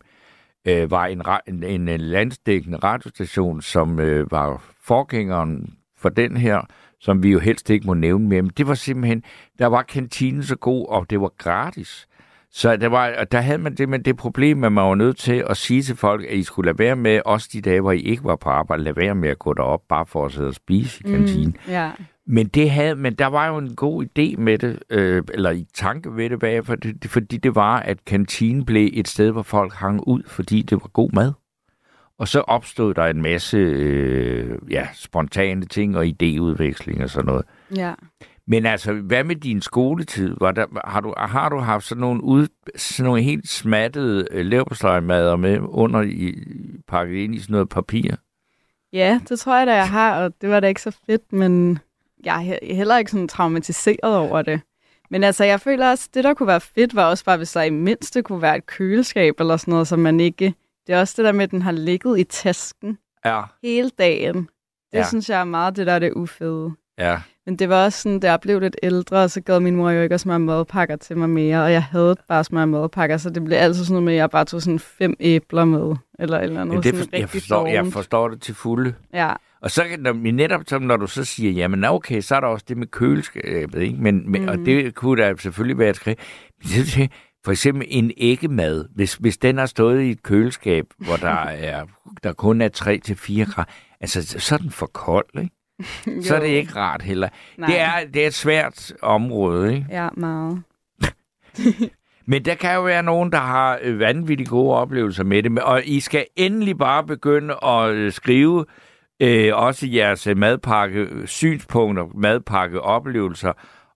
øh, 0.68 0.90
var 0.90 1.06
en, 1.06 1.22
en, 1.64 1.88
en 1.88 2.00
landsdækkende 2.00 2.78
radiostation, 2.78 3.62
som 3.62 4.00
øh, 4.00 4.32
var 4.32 4.64
forgængeren 4.84 5.74
for 5.98 6.08
den 6.08 6.36
her, 6.36 6.60
som 7.00 7.22
vi 7.22 7.30
jo 7.30 7.38
helst 7.38 7.70
ikke 7.70 7.86
må 7.86 7.94
nævne 7.94 8.28
mere. 8.28 8.42
Men 8.42 8.52
det 8.56 8.66
var 8.66 8.74
simpelthen, 8.74 9.22
der 9.58 9.66
var 9.66 9.82
kantinen 9.82 10.42
så 10.42 10.56
god, 10.56 10.88
og 10.88 11.10
det 11.10 11.20
var 11.20 11.32
gratis. 11.38 12.08
Så 12.54 12.76
der, 12.76 12.88
var, 12.88 13.24
der 13.32 13.40
havde 13.40 13.58
man 13.58 13.74
det 13.74 13.88
med 13.88 13.98
det 13.98 14.16
problem, 14.16 14.64
at 14.64 14.72
man 14.72 14.84
var 14.84 14.94
nødt 14.94 15.16
til 15.16 15.44
at 15.50 15.56
sige 15.56 15.82
til 15.82 15.96
folk, 15.96 16.24
at 16.24 16.36
I 16.36 16.42
skulle 16.42 16.66
lade 16.66 16.78
være 16.78 16.96
med, 16.96 17.20
også 17.24 17.48
de 17.52 17.60
dage, 17.60 17.80
hvor 17.80 17.92
I 17.92 18.00
ikke 18.00 18.24
var 18.24 18.36
på 18.36 18.50
arbejde, 18.50 18.82
lade 18.82 18.96
være 18.96 19.14
med 19.14 19.28
at 19.28 19.38
gå 19.38 19.52
derop, 19.52 19.80
bare 19.88 20.06
for 20.06 20.26
at 20.26 20.32
sidde 20.32 20.48
og 20.48 20.54
spise 20.54 21.00
i 21.04 21.10
kantinen. 21.10 21.56
Mm. 21.66 21.72
Ja. 21.72 21.90
Men, 22.26 22.46
det 22.46 22.70
havde, 22.70 22.94
men 22.94 23.14
der 23.14 23.26
var 23.26 23.48
jo 23.48 23.58
en 23.58 23.76
god 23.76 24.04
idé 24.04 24.40
med 24.40 24.58
det, 24.58 24.78
øh, 24.90 25.22
eller 25.34 25.50
i 25.50 25.66
tanke 25.74 26.10
med 26.10 26.30
det 26.30 26.38
bagefter, 26.38 26.74
det, 26.74 27.10
fordi 27.10 27.36
det 27.36 27.54
var, 27.54 27.80
at 27.80 28.04
kantinen 28.04 28.64
blev 28.64 28.90
et 28.92 29.08
sted, 29.08 29.30
hvor 29.30 29.42
folk 29.42 29.72
hang 29.72 30.08
ud, 30.08 30.22
fordi 30.26 30.62
det 30.62 30.80
var 30.82 30.88
god 30.88 31.10
mad. 31.12 31.32
Og 32.18 32.28
så 32.28 32.40
opstod 32.40 32.94
der 32.94 33.04
en 33.04 33.22
masse 33.22 33.56
øh, 33.56 34.58
ja, 34.70 34.88
spontane 34.94 35.64
ting 35.64 35.96
og 35.96 36.04
idéudveksling 36.04 37.02
og 37.02 37.10
sådan 37.10 37.26
noget. 37.26 37.44
Ja. 37.76 37.94
Men 38.46 38.66
altså, 38.66 38.92
hvad 38.92 39.24
med 39.24 39.36
din 39.36 39.62
skoletid? 39.62 40.36
Var 40.40 40.52
der, 40.52 40.66
har, 40.88 41.00
du, 41.00 41.14
har 41.18 41.48
du 41.48 41.58
haft 41.58 41.84
sådan 41.86 42.00
nogle, 42.00 42.24
ud, 42.24 42.46
sådan 42.76 43.04
nogle 43.04 43.22
helt 43.22 43.48
smattede 43.48 44.26
øh, 44.30 44.46
leverpostejmadder 44.46 45.36
med 45.36 45.58
under 45.60 46.02
i, 46.02 46.34
pakket 46.88 47.16
ind 47.16 47.34
i 47.34 47.38
sådan 47.38 47.52
noget 47.52 47.68
papir? 47.68 48.14
ja, 48.92 49.20
det 49.28 49.38
tror 49.40 49.58
jeg 49.58 49.66
da, 49.66 49.74
jeg 49.74 49.88
har, 49.88 50.24
og 50.24 50.32
det 50.40 50.48
var 50.50 50.60
da 50.60 50.66
ikke 50.66 50.82
så 50.82 50.96
fedt, 51.06 51.32
men 51.32 51.78
jeg 52.24 52.46
er 52.46 52.56
he- 52.56 52.74
heller 52.74 52.98
ikke 52.98 53.10
sådan 53.10 53.28
traumatiseret 53.28 54.16
over 54.16 54.42
det. 54.42 54.60
Men 55.10 55.24
altså, 55.24 55.44
jeg 55.44 55.60
føler 55.60 55.90
også, 55.90 56.08
det 56.14 56.24
der 56.24 56.34
kunne 56.34 56.46
være 56.46 56.60
fedt, 56.60 56.94
var 56.94 57.04
også 57.10 57.24
bare, 57.24 57.36
hvis 57.36 57.52
der 57.52 57.62
i 57.62 57.70
mindste 57.70 58.22
kunne 58.22 58.42
være 58.42 58.56
et 58.56 58.66
køleskab 58.66 59.40
eller 59.40 59.56
sådan 59.56 59.72
noget, 59.72 59.88
så 59.88 59.96
man 59.96 60.20
ikke... 60.20 60.54
Det 60.86 60.94
er 60.94 61.00
også 61.00 61.14
det 61.16 61.24
der 61.24 61.32
med, 61.32 61.42
at 61.44 61.50
den 61.50 61.62
har 61.62 61.72
ligget 61.72 62.18
i 62.18 62.24
tasken 62.24 62.98
Ja. 63.24 63.42
hele 63.62 63.90
dagen. 63.98 64.36
Det 64.92 64.98
ja. 64.98 65.04
synes 65.08 65.30
jeg 65.30 65.40
er 65.40 65.44
meget 65.44 65.76
det 65.76 65.86
der 65.86 65.92
er 65.92 65.98
det 65.98 66.12
ufede. 66.12 66.72
Ja. 66.98 67.20
Men 67.46 67.56
det 67.56 67.68
var 67.68 67.84
også 67.84 68.02
sådan, 68.02 68.20
da 68.20 68.30
jeg 68.30 68.40
blev 68.40 68.60
lidt 68.60 68.76
ældre, 68.82 69.28
så 69.28 69.40
gad 69.40 69.60
min 69.60 69.76
mor 69.76 69.90
jo 69.90 70.02
ikke 70.02 70.14
at 70.14 70.20
smøre 70.20 70.38
madpakker 70.38 70.96
til 70.96 71.18
mig 71.18 71.30
mere, 71.30 71.64
og 71.64 71.72
jeg 71.72 71.82
havde 71.82 72.16
bare 72.28 72.44
smøre 72.44 72.66
madpakker, 72.66 73.16
så 73.16 73.30
det 73.30 73.44
blev 73.44 73.56
altid 73.56 73.84
sådan 73.84 73.92
noget 73.92 74.04
med, 74.04 74.12
at 74.12 74.16
jeg 74.16 74.30
bare 74.30 74.44
tog 74.44 74.62
sådan 74.62 74.78
fem 74.78 75.14
æbler 75.20 75.64
med, 75.64 75.96
eller 76.18 76.38
eller 76.38 76.60
andet. 76.60 76.74
Ja, 76.74 76.80
det 76.80 76.84
sådan 76.84 76.98
for, 76.98 77.08
jeg, 77.12 77.22
rigtig 77.22 77.40
forstår, 77.40 77.66
jeg 77.66 77.86
forstår 77.86 78.28
det 78.28 78.40
til 78.40 78.54
fulde. 78.54 78.94
Ja, 79.14 79.32
Og 79.60 79.70
så 79.70 80.12
men 80.14 80.34
netop 80.34 80.60
som 80.66 80.82
når 80.82 80.96
du 80.96 81.06
så 81.06 81.24
siger, 81.24 81.52
jamen 81.52 81.84
okay, 81.84 82.20
så 82.20 82.34
er 82.34 82.40
der 82.40 82.46
også 82.46 82.64
det 82.68 82.76
med 82.76 82.86
køleskabet, 82.86 83.80
ikke? 83.80 83.96
Men, 84.00 84.30
men, 84.30 84.42
mm. 84.42 84.48
og 84.48 84.58
det 84.58 84.94
kunne 84.94 85.22
der 85.22 85.36
selvfølgelig 85.36 85.78
være 85.78 85.90
et 85.90 85.96
skridt. 85.96 86.18
For 87.44 87.52
eksempel 87.52 87.86
en 87.90 88.12
æggemad, 88.16 88.84
hvis, 88.94 89.14
hvis 89.14 89.38
den 89.38 89.58
har 89.58 89.66
stået 89.66 90.02
i 90.02 90.10
et 90.10 90.22
køleskab, 90.22 90.86
hvor 90.98 91.16
der 91.16 91.28
er 91.70 91.84
der 92.22 92.32
kun 92.32 92.60
er 92.60 92.68
3-4 93.44 93.52
grader, 93.52 93.70
altså 94.00 94.22
så 94.40 94.54
er 94.54 94.58
den 94.58 94.70
for 94.70 94.86
kold, 94.86 95.26
ikke? 95.38 95.50
Så 96.26 96.36
er 96.36 96.40
det 96.40 96.48
ikke 96.48 96.76
rart 96.76 97.02
heller. 97.02 97.28
Nej. 97.56 97.66
Det 97.66 97.80
er, 97.80 97.92
det 98.14 98.22
er 98.22 98.26
et 98.26 98.34
svært 98.34 98.92
område, 99.02 99.74
ikke? 99.74 99.86
Ja, 99.90 100.08
meget. 100.16 100.62
Men 102.26 102.44
der 102.44 102.54
kan 102.54 102.74
jo 102.74 102.82
være 102.82 103.02
nogen, 103.02 103.32
der 103.32 103.38
har 103.38 103.78
øh, 103.82 103.98
vanvittigt 103.98 104.48
gode 104.48 104.76
oplevelser 104.76 105.24
med 105.24 105.42
det. 105.42 105.58
Og 105.58 105.82
I 105.84 106.00
skal 106.00 106.26
endelig 106.36 106.78
bare 106.78 107.04
begynde 107.04 107.54
at 107.64 107.90
øh, 107.90 108.12
skrive 108.12 108.64
øh, 109.22 109.56
også 109.56 109.86
jeres 109.86 110.26
øh, 110.26 110.36
madpakke, 110.36 111.08
synspunkter, 111.24 112.06
madpakke, 112.14 112.80
oplevelser, 112.80 113.52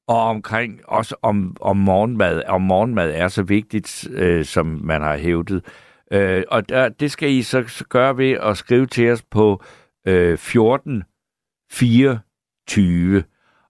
og 0.09 0.23
omkring 0.23 0.81
også 0.85 1.17
om, 1.23 1.57
om 1.61 1.77
morgenmad. 1.77 2.43
Om 2.47 2.63
morgenmad 2.63 3.13
er 3.15 3.29
så 3.29 3.43
vigtigt, 3.43 4.09
øh, 4.13 4.45
som 4.45 4.81
man 4.85 5.03
har 5.03 5.17
hævdet. 5.17 5.65
Øh, 6.13 6.43
og 6.49 6.69
der, 6.69 6.89
det 6.89 7.11
skal 7.11 7.31
I 7.31 7.43
så, 7.43 7.65
så 7.69 7.85
gøre 7.85 8.17
ved 8.17 8.31
at 8.33 8.57
skrive 8.57 8.87
til 8.87 9.11
os 9.11 9.23
på 9.23 9.63
øh, 10.07 10.39
14 10.39 11.03
24. 11.71 13.23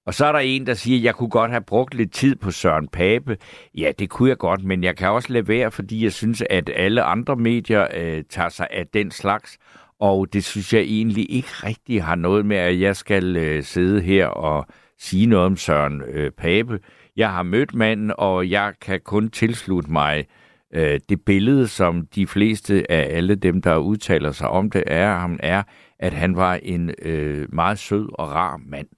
Og 0.06 0.14
så 0.14 0.26
er 0.26 0.32
der 0.32 0.38
en, 0.38 0.66
der 0.66 0.74
siger, 0.74 0.98
at 0.98 1.04
jeg 1.04 1.14
kunne 1.14 1.30
godt 1.30 1.50
have 1.50 1.60
brugt 1.60 1.94
lidt 1.94 2.12
tid 2.12 2.36
på 2.36 2.50
Søren 2.50 2.88
Pape. 2.88 3.36
Ja, 3.74 3.92
det 3.98 4.10
kunne 4.10 4.28
jeg 4.28 4.38
godt, 4.38 4.64
men 4.64 4.84
jeg 4.84 4.96
kan 4.96 5.08
også 5.08 5.32
lade 5.32 5.48
være, 5.48 5.70
fordi 5.70 6.04
jeg 6.04 6.12
synes, 6.12 6.42
at 6.50 6.70
alle 6.74 7.02
andre 7.02 7.36
medier 7.36 7.86
øh, 7.94 8.24
tager 8.30 8.48
sig 8.48 8.66
af 8.70 8.86
den 8.86 9.10
slags. 9.10 9.58
Og 10.00 10.32
det 10.32 10.44
synes 10.44 10.72
jeg 10.72 10.82
egentlig 10.82 11.30
ikke 11.30 11.48
rigtig 11.48 12.04
har 12.04 12.14
noget 12.14 12.46
med, 12.46 12.56
at 12.56 12.80
jeg 12.80 12.96
skal 12.96 13.36
øh, 13.36 13.62
sidde 13.62 14.00
her 14.00 14.26
og 14.26 14.66
sige 14.98 15.26
noget 15.26 15.46
om 15.46 15.56
Søren 15.56 16.02
øh, 16.02 16.30
Pape. 16.30 16.78
Jeg 17.16 17.30
har 17.30 17.42
mødt 17.42 17.74
manden, 17.74 18.12
og 18.18 18.50
jeg 18.50 18.72
kan 18.80 19.00
kun 19.04 19.30
tilslutte 19.30 19.92
mig 19.92 20.26
øh, 20.74 21.00
det 21.08 21.20
billede, 21.24 21.68
som 21.68 22.06
de 22.06 22.26
fleste 22.26 22.90
af 22.92 23.16
alle 23.16 23.34
dem, 23.34 23.62
der 23.62 23.76
udtaler 23.76 24.32
sig 24.32 24.48
om 24.48 24.70
det, 24.70 24.84
er 24.86 25.14
ham, 25.14 25.38
er, 25.42 25.62
at 25.98 26.12
han 26.12 26.36
var 26.36 26.54
en 26.62 26.90
øh, 27.02 27.54
meget 27.54 27.78
sød 27.78 28.08
og 28.12 28.30
rar 28.30 28.60
mand. 28.66 28.88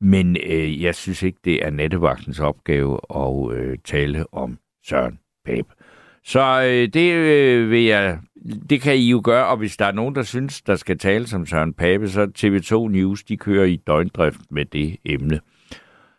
Men 0.00 0.36
øh, 0.46 0.82
jeg 0.82 0.94
synes 0.94 1.22
ikke, 1.22 1.38
det 1.44 1.66
er 1.66 1.70
nettevagtens 1.70 2.40
opgave 2.40 2.98
at 3.16 3.56
øh, 3.56 3.78
tale 3.84 4.34
om 4.34 4.58
Søren 4.86 5.18
Pape. 5.46 5.68
Så 6.24 6.62
øh, 6.62 6.88
det 6.88 7.12
øh, 7.12 7.70
vil 7.70 7.84
jeg, 7.84 8.18
det 8.70 8.80
kan 8.80 8.96
I 8.96 9.10
jo 9.10 9.20
gøre, 9.24 9.46
og 9.46 9.56
hvis 9.56 9.76
der 9.76 9.84
er 9.84 9.92
nogen, 9.92 10.14
der 10.14 10.22
synes, 10.22 10.62
der 10.62 10.76
skal 10.76 10.98
tale 10.98 11.26
som 11.26 11.46
Søren 11.46 11.72
Pape, 11.72 12.08
så 12.08 12.26
TV2 12.38 12.88
News, 12.88 13.24
de 13.24 13.36
kører 13.36 13.64
i 13.64 13.76
døgndrift 13.76 14.40
med 14.50 14.64
det 14.64 14.96
emne. 15.04 15.40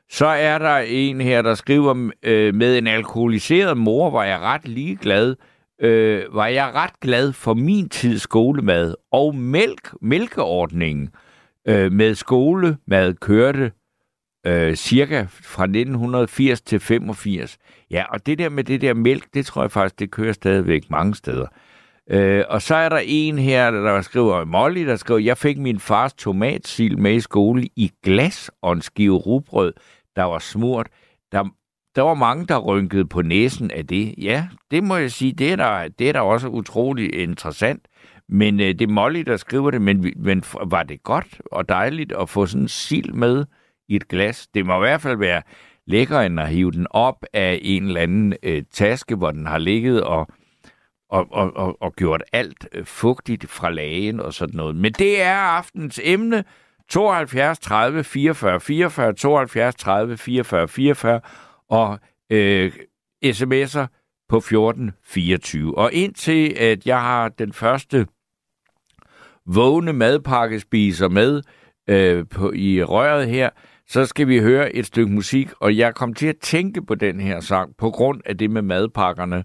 Så 0.09 0.25
er 0.25 0.57
der 0.57 0.77
en 0.77 1.21
her, 1.21 1.41
der 1.41 1.55
skriver, 1.55 2.11
øh, 2.23 2.55
med 2.55 2.77
en 2.77 2.87
alkoholiseret 2.87 3.77
mor 3.77 4.09
var 4.09 4.23
jeg 4.23 4.39
ret 4.39 4.67
ligeglad. 4.67 5.35
Øh, 5.81 6.35
var 6.35 6.47
jeg 6.47 6.71
ret 6.75 6.99
glad 6.99 7.33
for 7.33 7.53
min 7.53 7.89
tids 7.89 8.21
skolemad 8.21 8.95
og 9.11 9.35
mælk, 9.35 9.93
mælkeordningen 10.01 11.09
øh, 11.67 11.91
med 11.91 12.15
skolemad 12.15 13.13
kørte 13.13 13.71
øh, 14.45 14.75
cirka 14.75 15.25
fra 15.29 15.63
1980 15.63 16.61
til 16.61 16.79
85. 16.79 17.57
Ja, 17.91 18.03
og 18.09 18.25
det 18.25 18.39
der 18.39 18.49
med 18.49 18.63
det 18.63 18.81
der 18.81 18.93
mælk, 18.93 19.27
det 19.33 19.45
tror 19.45 19.61
jeg 19.61 19.71
faktisk, 19.71 19.99
det 19.99 20.11
kører 20.11 20.33
stadigvæk 20.33 20.89
mange 20.89 21.15
steder. 21.15 21.47
Øh, 22.11 22.43
og 22.49 22.61
så 22.61 22.75
er 22.75 22.89
der 22.89 23.01
en 23.05 23.39
her, 23.39 23.71
der 23.71 24.01
skriver, 24.01 24.45
Molly, 24.45 24.85
der 24.85 24.95
skriver, 24.95 25.19
jeg 25.19 25.37
fik 25.37 25.57
min 25.57 25.79
fars 25.79 26.13
tomatsil 26.13 26.99
med 26.99 27.13
i 27.13 27.19
skole 27.19 27.67
i 27.75 27.91
glas 28.03 28.51
og 28.61 28.73
en 28.73 28.81
skive 28.81 29.15
rugbrød, 29.15 29.73
der 30.15 30.23
var 30.23 30.39
smurt. 30.39 30.87
Der, 31.31 31.43
der 31.95 32.01
var 32.01 32.13
mange, 32.13 32.45
der 32.45 32.57
rynkede 32.57 33.05
på 33.05 33.21
næsen 33.21 33.71
af 33.71 33.87
det. 33.87 34.15
Ja, 34.17 34.47
det 34.71 34.83
må 34.83 34.95
jeg 34.95 35.11
sige, 35.11 35.33
det 35.33 35.51
er 35.51 35.55
der, 35.55 35.87
det 35.87 36.09
er 36.09 36.13
der 36.13 36.19
også 36.19 36.47
utrolig 36.47 37.15
interessant. 37.15 37.87
Men 38.29 38.59
øh, 38.59 38.67
det 38.67 38.81
er 38.81 38.87
Molly, 38.87 39.21
der 39.21 39.37
skriver 39.37 39.71
det, 39.71 39.81
men, 39.81 40.13
men 40.15 40.43
var 40.63 40.83
det 40.83 41.03
godt 41.03 41.41
og 41.51 41.69
dejligt 41.69 42.11
at 42.11 42.29
få 42.29 42.45
sådan 42.45 42.61
en 42.61 42.67
sild 42.67 43.13
med 43.13 43.45
i 43.87 43.95
et 43.95 44.07
glas? 44.07 44.47
Det 44.53 44.65
må 44.65 44.75
i 44.75 44.79
hvert 44.79 45.01
fald 45.01 45.17
være 45.17 45.41
lækkere 45.87 46.25
end 46.25 46.39
at 46.39 46.49
hive 46.49 46.71
den 46.71 46.87
op 46.89 47.25
af 47.33 47.59
en 47.61 47.85
eller 47.87 48.01
anden 48.01 48.33
øh, 48.43 48.63
taske, 48.71 49.15
hvor 49.15 49.31
den 49.31 49.45
har 49.45 49.57
ligget 49.57 50.03
og, 50.03 50.27
og, 51.09 51.27
og, 51.31 51.57
og, 51.57 51.81
og 51.81 51.93
gjort 51.95 52.23
alt 52.33 52.67
øh, 52.71 52.85
fugtigt 52.85 53.49
fra 53.49 53.69
lagen 53.69 54.19
og 54.19 54.33
sådan 54.33 54.55
noget. 54.55 54.75
Men 54.75 54.93
det 54.93 55.21
er 55.21 55.35
aftens 55.35 55.99
emne. 56.03 56.43
72 56.89 57.59
30 57.59 58.03
44 58.03 58.59
44, 58.59 59.13
72 59.13 59.75
30 59.75 60.17
44 60.17 60.67
44 60.67 61.21
og 61.69 61.99
øh, 62.29 62.71
sms'er 63.25 63.85
på 64.29 64.37
1424. 64.37 65.77
Og 65.77 65.93
indtil 65.93 66.53
at 66.59 66.85
jeg 66.85 67.01
har 67.01 67.29
den 67.29 67.53
første 67.53 68.07
vågne 69.45 69.93
madpakkespiser 69.93 71.09
med 71.09 71.41
øh, 71.89 72.25
på, 72.29 72.51
i 72.55 72.83
røret 72.83 73.27
her, 73.27 73.49
så 73.87 74.05
skal 74.05 74.27
vi 74.27 74.39
høre 74.39 74.75
et 74.75 74.85
stykke 74.85 75.11
musik, 75.11 75.49
og 75.59 75.77
jeg 75.77 75.95
kom 75.95 76.13
til 76.13 76.27
at 76.27 76.37
tænke 76.37 76.85
på 76.85 76.95
den 76.95 77.19
her 77.19 77.39
sang 77.39 77.75
på 77.77 77.91
grund 77.91 78.21
af 78.25 78.37
det 78.37 78.51
med 78.51 78.61
madpakkerne, 78.61 79.43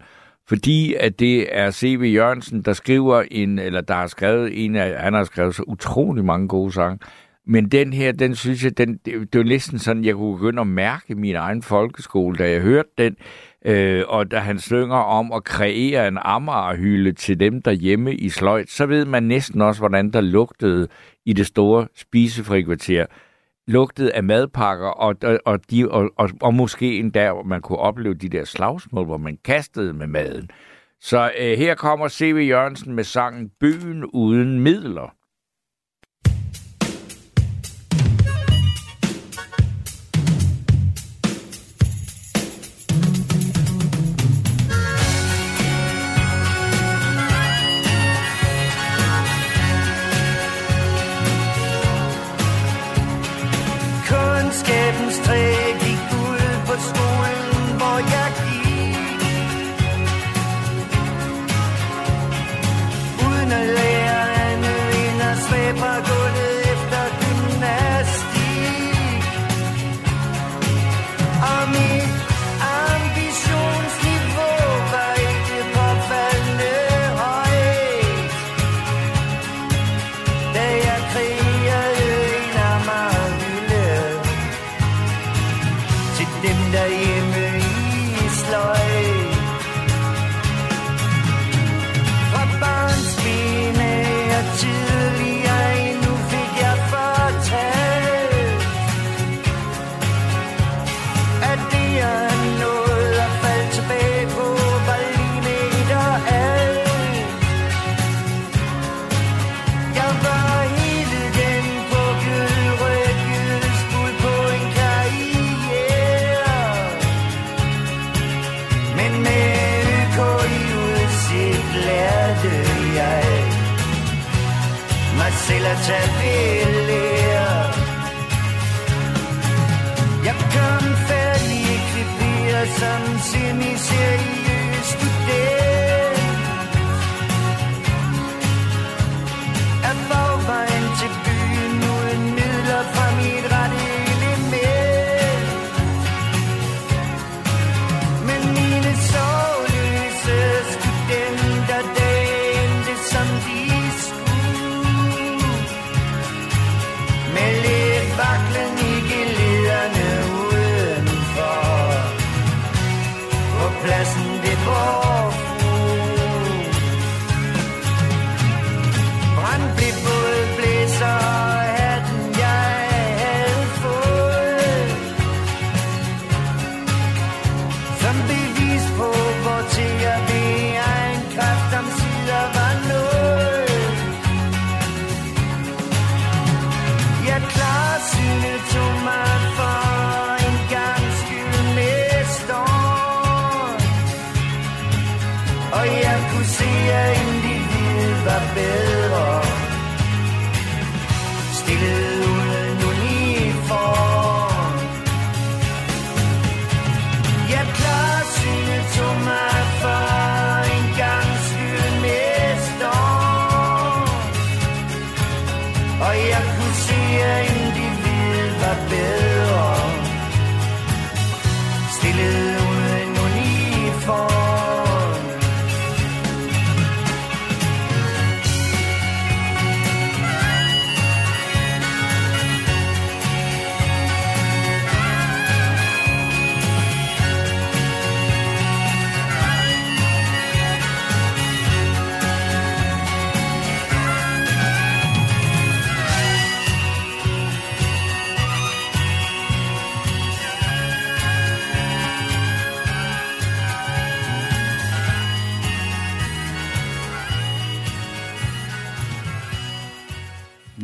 fordi 0.49 0.95
at 0.95 1.19
det 1.19 1.59
er 1.59 1.71
C.V. 1.71 2.13
Jørgensen, 2.15 2.63
der 2.63 2.73
skriver 2.73 3.25
en, 3.31 3.59
eller 3.59 3.81
der 3.81 3.95
har 3.95 4.07
skrevet 4.07 4.65
en 4.65 4.77
af, 4.77 5.01
han 5.01 5.15
har 5.15 5.25
skrevet 5.25 5.55
så 5.55 5.63
utrolig 5.63 6.25
mange 6.25 6.49
gode 6.49 6.73
sange, 6.73 6.99
men 7.47 7.69
den 7.69 7.93
her, 7.93 8.13
den 8.13 8.35
synes 8.35 8.65
jeg, 8.65 8.79
den, 8.79 9.01
det, 9.05 9.33
det 9.33 9.39
var 9.39 9.45
næsten 9.45 9.79
sådan, 9.79 10.05
jeg 10.05 10.15
kunne 10.15 10.39
begynde 10.39 10.61
at 10.61 10.67
mærke 10.67 11.15
min 11.15 11.35
egen 11.35 11.63
folkeskole, 11.63 12.37
da 12.37 12.51
jeg 12.51 12.61
hørte 12.61 12.89
den, 12.99 13.17
øh, 13.65 14.03
og 14.09 14.31
da 14.31 14.39
han 14.39 14.59
slynger 14.59 14.97
om 14.97 15.33
at 15.33 15.45
kreere 15.45 16.09
en 16.09 16.19
Amagerhylde 16.21 17.13
til 17.13 17.41
dem 17.41 17.63
der 17.63 17.73
hjemme 17.73 18.15
i 18.15 18.29
sløjt, 18.29 18.71
så 18.71 18.87
ved 18.87 19.05
man 19.05 19.23
næsten 19.23 19.61
også, 19.61 19.81
hvordan 19.81 20.11
der 20.11 20.21
lugtede 20.21 20.89
i 21.25 21.33
det 21.33 21.47
store 21.47 21.87
spisefrikvarter 21.95 23.07
lugtede 23.67 24.13
af 24.13 24.25
madpakker, 24.25 24.89
og, 24.89 25.15
og, 25.45 25.71
de, 25.71 25.89
og, 25.91 26.11
og, 26.17 26.31
og 26.41 26.55
måske 26.55 26.99
endda, 26.99 27.33
hvor 27.33 27.43
man 27.43 27.61
kunne 27.61 27.79
opleve 27.79 28.15
de 28.15 28.29
der 28.29 28.45
slagsmål, 28.45 29.05
hvor 29.05 29.19
man 29.19 29.39
kastede 29.45 29.93
med 29.93 30.07
maden. 30.07 30.51
Så 31.01 31.31
øh, 31.39 31.59
her 31.59 31.75
kommer 31.75 32.09
C.V. 32.09 32.47
Jørgensen 32.49 32.95
med 32.95 33.05
sangen 33.05 33.51
Byen 33.61 34.05
uden 34.05 34.61
midler. 34.61 35.15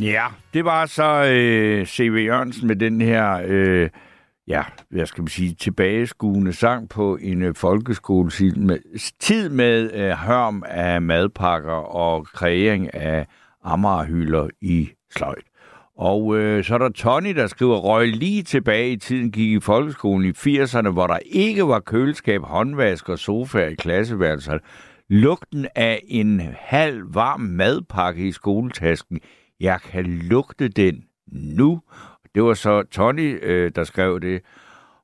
Ja, 0.00 0.26
det 0.54 0.64
var 0.64 0.87
så 0.87 1.25
øh, 1.25 1.87
C.V. 1.87 2.25
Jørgensen 2.26 2.66
med 2.66 2.76
den 2.76 3.00
her, 3.00 3.42
øh, 3.47 3.88
ja, 4.49 4.62
hvad 4.90 5.07
skal 5.07 5.23
man 5.23 5.28
sige, 5.28 5.54
tilbageskuende 5.54 6.52
sang 6.52 6.88
på 6.88 7.16
en 7.16 7.42
øh, 7.42 7.54
folkeskole 7.54 8.30
med, 8.57 8.78
tid 9.21 9.49
med 9.49 9.90
øh, 9.95 10.11
hørm 10.11 10.62
af 10.66 11.02
madpakker 11.02 11.73
og 11.73 12.26
kreering 12.26 12.95
af 12.95 13.26
Amagerhylder 13.64 14.49
i 14.61 14.90
sløjt. 15.16 15.45
Og 15.97 16.37
øh, 16.38 16.64
så 16.64 16.75
er 16.75 16.78
der 16.78 16.88
Tony, 16.88 17.35
der 17.35 17.47
skriver, 17.47 17.76
røg 17.76 18.09
lige 18.09 18.42
tilbage 18.42 18.92
i 18.92 18.97
tiden, 18.97 19.30
gik 19.30 19.50
i 19.50 19.61
folkeskolen 19.61 20.28
i 20.28 20.59
80'erne, 20.59 20.88
hvor 20.88 21.07
der 21.07 21.19
ikke 21.26 21.69
var 21.69 21.80
køleskab, 21.80 22.42
håndvask 22.42 23.09
og 23.09 23.19
sofa 23.19 23.66
i 23.66 23.75
klasseværelserne. 23.75 24.61
Lugten 25.09 25.66
af 25.75 26.02
en 26.09 26.42
halv 26.59 27.14
varm 27.14 27.40
madpakke 27.40 28.28
i 28.28 28.33
skoletasken. 28.33 29.21
Jeg 29.61 29.81
kan 29.81 30.05
lugte 30.07 30.69
den 30.69 31.05
nu. 31.33 31.81
Det 32.35 32.43
var 32.43 32.55
så 32.55 32.83
Tony, 32.83 33.38
øh, 33.43 33.73
der 33.75 33.85
skrev 33.85 34.21
det. 34.21 34.43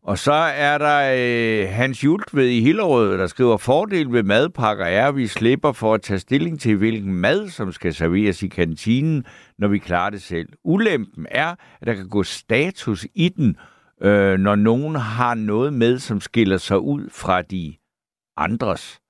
Og 0.03 0.19
så 0.19 0.33
er 0.33 0.79
der 0.79 1.15
øh, 1.17 1.75
Hans 1.75 2.05
Jultved 2.05 2.47
i 2.47 2.61
Hillerød, 2.61 3.19
der 3.19 3.27
skriver, 3.27 3.57
fordel 3.57 4.13
ved 4.13 4.23
madpakker 4.23 4.85
er, 4.85 5.09
at 5.09 5.17
vi 5.17 5.27
slipper 5.27 5.73
for 5.73 5.95
at 5.95 6.03
tage 6.03 6.19
stilling 6.19 6.61
til, 6.61 6.77
hvilken 6.77 7.15
mad, 7.15 7.49
som 7.49 7.73
skal 7.73 7.95
serveres 7.95 8.43
i 8.43 8.49
kantinen, 8.49 9.25
når 9.59 9.69
vi 9.69 9.79
klarer 9.79 10.11
det 10.11 10.23
selv. 10.23 10.49
Ulempen 10.65 11.27
er, 11.31 11.51
at 11.81 11.87
der 11.87 11.95
kan 11.95 12.09
gå 12.09 12.23
status 12.23 13.07
i 13.15 13.29
den, 13.29 13.57
øh, 14.03 14.39
når 14.39 14.55
nogen 14.55 14.95
har 14.95 15.35
noget 15.35 15.73
med, 15.73 15.99
som 15.99 16.21
skiller 16.21 16.57
sig 16.57 16.79
ud 16.79 17.11
fra 17.11 17.43
de 17.43 17.75
andres. 18.37 19.01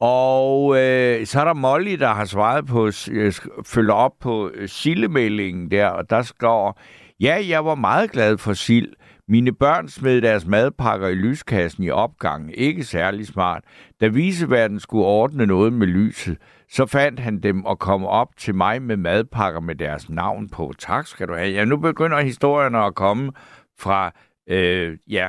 Og 0.00 0.76
øh, 0.76 1.26
så 1.26 1.40
er 1.40 1.44
der 1.44 1.54
Molly, 1.54 1.96
der 1.98 2.08
har 2.08 2.24
svaret 2.24 2.66
på, 2.66 2.90
øh, 3.10 3.32
følger 3.66 3.94
op 3.94 4.12
på 4.20 4.50
øh, 4.54 4.68
sildemeldingen 4.68 5.70
der, 5.70 5.88
og 5.88 6.10
der 6.10 6.22
står, 6.22 6.80
ja, 7.20 7.38
jeg 7.48 7.64
var 7.64 7.74
meget 7.74 8.10
glad 8.10 8.38
for 8.38 8.52
sild, 8.52 8.92
mine 9.28 9.52
børn 9.52 9.88
smed 9.88 10.20
deres 10.20 10.46
madpakker 10.46 11.08
i 11.08 11.14
lyskassen 11.14 11.84
i 11.84 11.90
opgangen. 11.90 12.50
Ikke 12.50 12.84
særlig 12.84 13.26
smart. 13.26 13.64
Da 14.00 14.06
viseverden 14.08 14.80
skulle 14.80 15.04
ordne 15.04 15.46
noget 15.46 15.72
med 15.72 15.86
lyset, 15.86 16.38
så 16.70 16.86
fandt 16.86 17.20
han 17.20 17.40
dem 17.40 17.64
og 17.64 17.78
kom 17.78 18.04
op 18.04 18.36
til 18.36 18.54
mig 18.54 18.82
med 18.82 18.96
madpakker 18.96 19.60
med 19.60 19.74
deres 19.74 20.08
navn 20.10 20.48
på. 20.48 20.72
Tak 20.78 21.06
skal 21.06 21.28
du 21.28 21.34
have. 21.34 21.50
Ja, 21.50 21.64
nu 21.64 21.76
begynder 21.76 22.20
historierne 22.20 22.78
at 22.78 22.94
komme 22.94 23.32
fra 23.78 24.12
øh, 24.48 24.98
ja, 25.08 25.28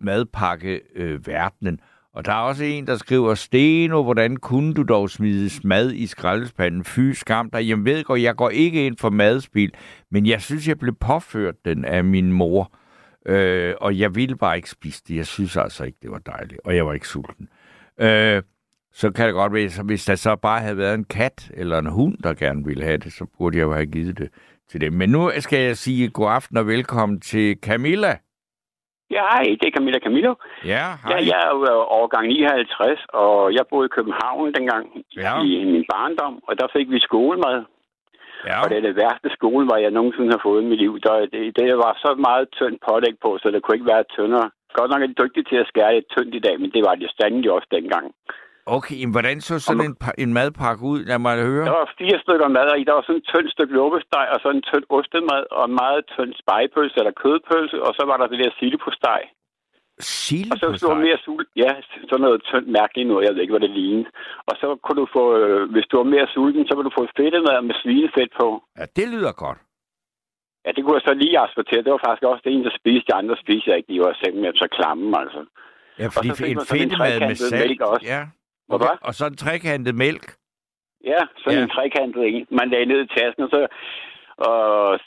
madpakkeverdenen. 0.00 1.74
Øh, 1.74 1.78
og 2.14 2.24
der 2.24 2.32
er 2.32 2.40
også 2.40 2.64
en, 2.64 2.86
der 2.86 2.96
skriver, 2.96 3.34
Steno, 3.34 4.02
hvordan 4.02 4.36
kunne 4.36 4.74
du 4.74 4.82
dog 4.82 5.10
smide 5.10 5.50
mad 5.64 5.92
i 5.92 6.06
skraldespanden? 6.06 6.84
Fy 6.84 7.10
skam 7.12 7.50
dig. 7.50 7.62
Jamen 7.62 7.84
ved 7.84 8.04
godt, 8.04 8.22
jeg 8.22 8.36
går 8.36 8.50
ikke 8.50 8.86
ind 8.86 8.96
for 8.96 9.10
madspil, 9.10 9.72
men 10.10 10.26
jeg 10.26 10.42
synes, 10.42 10.68
jeg 10.68 10.78
blev 10.78 10.94
påført 10.94 11.54
den 11.64 11.84
af 11.84 12.04
min 12.04 12.32
mor. 12.32 12.72
Øh, 13.26 13.74
og 13.80 13.98
jeg 13.98 14.14
ville 14.14 14.36
bare 14.36 14.56
ikke 14.56 14.70
spise 14.70 15.02
det. 15.08 15.16
Jeg 15.16 15.26
synes 15.26 15.56
altså 15.56 15.84
ikke, 15.84 15.98
det 16.02 16.10
var 16.10 16.18
dejligt. 16.18 16.60
Og 16.64 16.76
jeg 16.76 16.86
var 16.86 16.92
ikke 16.92 17.08
sulten. 17.08 17.48
Øh, 18.00 18.42
så 18.92 19.10
kan 19.10 19.26
det 19.26 19.34
godt 19.34 19.52
være, 19.52 19.70
så 19.70 19.82
hvis 19.82 20.04
der 20.04 20.14
så 20.14 20.36
bare 20.36 20.60
havde 20.60 20.76
været 20.76 20.94
en 20.94 21.04
kat 21.04 21.50
eller 21.54 21.78
en 21.78 21.86
hund, 21.86 22.18
der 22.18 22.34
gerne 22.34 22.64
ville 22.64 22.84
have 22.84 22.96
det, 22.96 23.12
så 23.12 23.26
burde 23.38 23.58
jeg 23.58 23.64
jo 23.64 23.72
have 23.72 23.86
givet 23.86 24.18
det 24.18 24.28
til 24.70 24.80
dem. 24.80 24.92
Men 24.92 25.10
nu 25.10 25.30
skal 25.38 25.64
jeg 25.64 25.76
sige 25.76 26.08
god 26.08 26.30
aften 26.30 26.56
og 26.56 26.66
velkommen 26.66 27.20
til 27.20 27.56
Camilla. 27.62 28.18
Ja, 29.10 29.22
hej, 29.34 29.44
det 29.60 29.66
er 29.66 29.76
Camilla 29.76 29.98
Camillo. 29.98 30.34
Ja, 30.64 30.86
hej. 31.04 31.10
Ja, 31.10 31.16
jeg 31.30 31.38
er 31.46 31.50
jo 31.54 31.60
årgang 32.00 32.26
59, 32.28 33.00
og 33.08 33.54
jeg 33.54 33.64
boede 33.70 33.86
i 33.86 33.94
København 33.96 34.52
dengang 34.54 34.86
ja. 35.16 35.42
i 35.42 35.64
min 35.64 35.84
barndom, 35.92 36.34
og 36.48 36.58
der 36.58 36.66
fik 36.76 36.90
vi 36.90 37.00
skolemad. 37.00 37.64
Ja. 38.46 38.62
Og 38.62 38.70
det 38.70 38.76
er 38.76 38.86
det 38.88 38.96
værste 38.96 39.30
skole, 39.36 39.64
hvor 39.66 39.76
jeg 39.76 39.90
nogensinde 39.90 40.30
har 40.30 40.42
fået 40.42 40.62
i 40.62 40.66
mit 40.66 40.78
liv. 40.78 41.00
Der, 41.00 41.26
det, 41.32 41.56
det 41.56 41.76
var 41.84 41.92
så 42.04 42.10
meget 42.28 42.46
tynd 42.58 42.76
pålæg 42.88 43.14
på, 43.24 43.38
så 43.42 43.50
det 43.50 43.62
kunne 43.62 43.76
ikke 43.76 43.92
være 43.94 44.04
tyndere. 44.16 44.50
Godt 44.78 44.90
nok 44.90 45.02
er 45.02 45.06
de 45.06 45.20
dygtige 45.22 45.48
til 45.50 45.56
at 45.56 45.70
skære 45.72 45.94
det 45.94 46.04
tyndt 46.14 46.34
i 46.34 46.44
dag, 46.46 46.60
men 46.60 46.70
det 46.70 46.82
var 46.88 46.94
det 46.94 47.10
sandelig 47.20 47.50
også 47.50 47.68
dengang. 47.70 48.06
Okay, 48.66 48.96
men 49.04 49.12
hvordan 49.16 49.40
så 49.40 49.54
sådan 49.66 49.84
en, 49.88 49.96
en 50.24 50.32
madpakke 50.38 50.82
ud? 50.92 51.00
Lad 51.10 51.18
mig 51.18 51.34
høre. 51.52 51.64
Der 51.70 51.78
var 51.80 51.90
fire 51.98 52.18
stykker 52.24 52.48
mad 52.48 52.68
i. 52.80 52.84
Der 52.88 52.94
var 52.98 53.04
sådan 53.06 53.20
en 53.20 53.28
tynd 53.32 53.48
stykke 53.54 53.74
lukkesteg, 53.78 54.26
og 54.34 54.38
så 54.42 54.48
en 54.50 54.62
tynd 54.70 54.84
ostemad, 54.96 55.44
og 55.56 55.64
en 55.68 55.74
meget 55.82 56.02
tynd 56.14 56.32
spejepølse 56.42 56.96
eller 57.00 57.14
kødpølse, 57.22 57.76
og 57.86 57.92
så 57.98 58.02
var 58.10 58.16
der 58.20 58.26
det 58.26 58.38
der 58.44 58.50
sildepostej. 58.58 59.22
Sildepostej? 60.00 60.54
Og 60.54 60.58
så 60.60 60.66
hvis 60.70 60.82
du 60.82 60.88
var 60.94 61.04
mere 61.06 61.18
sulten, 61.26 61.54
ja, 61.64 61.70
sådan 62.10 62.24
noget 62.26 62.40
tyndt 62.50 62.68
mærkeligt 62.78 63.08
noget, 63.08 63.24
jeg 63.26 63.32
ved 63.34 63.42
ikke, 63.42 63.54
hvad 63.56 63.66
det 63.66 63.76
lignede. 63.80 64.08
Og 64.48 64.54
så 64.60 64.66
kunne 64.84 64.98
du 65.02 65.06
få, 65.16 65.24
øh, 65.40 65.62
hvis 65.74 65.86
du 65.90 65.94
var 66.02 66.08
mere 66.14 66.26
sulten, 66.34 66.62
så 66.66 66.72
ville 66.74 66.88
du 66.90 66.96
få 66.98 67.04
fedtemad 67.18 67.58
med 67.68 67.76
svinefedt 67.82 68.32
på. 68.40 68.48
Ja, 68.78 68.84
det 68.98 69.06
lyder 69.14 69.32
godt. 69.44 69.58
Ja, 70.64 70.70
det 70.76 70.80
kunne 70.82 70.96
jeg 70.98 71.06
så 71.08 71.14
lige 71.22 71.38
acceptere. 71.46 71.82
Det 71.84 71.92
var 71.96 72.02
faktisk 72.06 72.26
også 72.32 72.42
det 72.44 72.52
en, 72.52 72.64
der 72.66 72.74
spiste. 72.80 73.06
De 73.10 73.14
andre 73.20 73.36
spiste 73.44 73.66
jeg 73.70 73.76
ikke. 73.78 73.92
De 73.92 74.00
var 74.06 74.12
simpelthen 74.22 74.56
så 74.64 74.68
klamme, 74.78 75.06
altså. 75.22 75.40
Ja, 76.00 76.06
fordi 76.16 76.28
og 76.30 76.36
så 76.36 76.44
en 76.44 76.60
fedtemad 76.72 77.20
med 77.28 77.34
salt. 77.34 77.82
Også. 77.82 78.06
Ja. 78.14 78.22
Okay. 78.68 78.94
Og 79.06 79.14
så 79.14 79.26
en 79.26 79.36
trekantet 79.36 79.94
mælk. 79.94 80.26
Ja, 81.04 81.20
sådan 81.42 81.58
ja. 81.58 81.64
en 81.64 81.70
trekantet 81.76 82.22
en. 82.34 82.46
Man 82.50 82.70
lagde 82.70 82.86
ned 82.86 83.00
i 83.04 83.14
tassen, 83.16 83.42
og 83.42 83.50
så, 83.54 83.60
og 84.48 84.58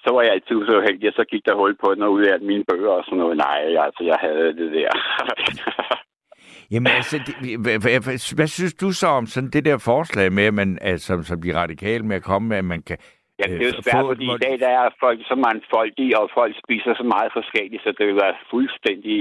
så 0.04 0.10
var 0.14 0.22
jeg 0.22 0.32
altid 0.32 0.66
så 0.66 0.82
heldig, 0.88 1.08
og 1.10 1.14
så 1.20 1.24
gik 1.32 1.46
der 1.46 1.56
hul 1.56 1.76
på 1.84 1.94
den, 1.94 2.04
og 2.04 2.12
ud 2.12 2.24
af 2.24 2.40
mine 2.42 2.64
bøger 2.70 2.94
og 3.00 3.04
sådan 3.06 3.18
noget. 3.18 3.38
Nej, 3.38 3.60
altså, 3.86 4.04
jeg 4.12 4.18
havde 4.22 4.48
det 4.60 4.72
der. 4.78 4.92
Jamen 6.72 6.92
altså, 7.00 7.18
det, 7.26 7.36
hvad, 7.64 7.78
hvad, 7.84 8.36
hvad 8.36 8.48
synes 8.48 8.74
du 8.74 8.92
så 8.92 9.08
om 9.08 9.26
sådan 9.26 9.50
det 9.50 9.66
der 9.66 9.78
forslag 9.78 10.32
med, 10.32 10.46
at 10.46 10.54
man, 10.54 10.78
altså, 10.82 11.24
som 11.24 11.42
de 11.42 11.56
radikale 11.62 12.04
med 12.06 12.16
at 12.16 12.24
komme 12.24 12.48
med, 12.48 12.58
at 12.58 12.66
man 12.66 12.82
kan 12.82 12.98
Ja, 13.40 13.46
det 13.52 13.62
er 13.62 13.70
jo 13.72 13.78
øh, 13.78 13.84
svært, 13.84 14.06
fordi 14.12 14.26
i 14.38 14.44
dag 14.46 14.56
der 14.66 14.72
er 14.80 14.90
folk 15.04 15.20
så 15.30 15.36
folk 15.76 15.94
i, 16.06 16.08
og 16.20 16.26
folk 16.40 16.54
spiser 16.64 16.92
så 17.02 17.06
meget 17.16 17.32
forskelligt, 17.40 17.84
så 17.84 17.90
det 17.98 18.06
vil 18.08 18.16
være 18.26 18.36
fuldstændig 18.52 19.20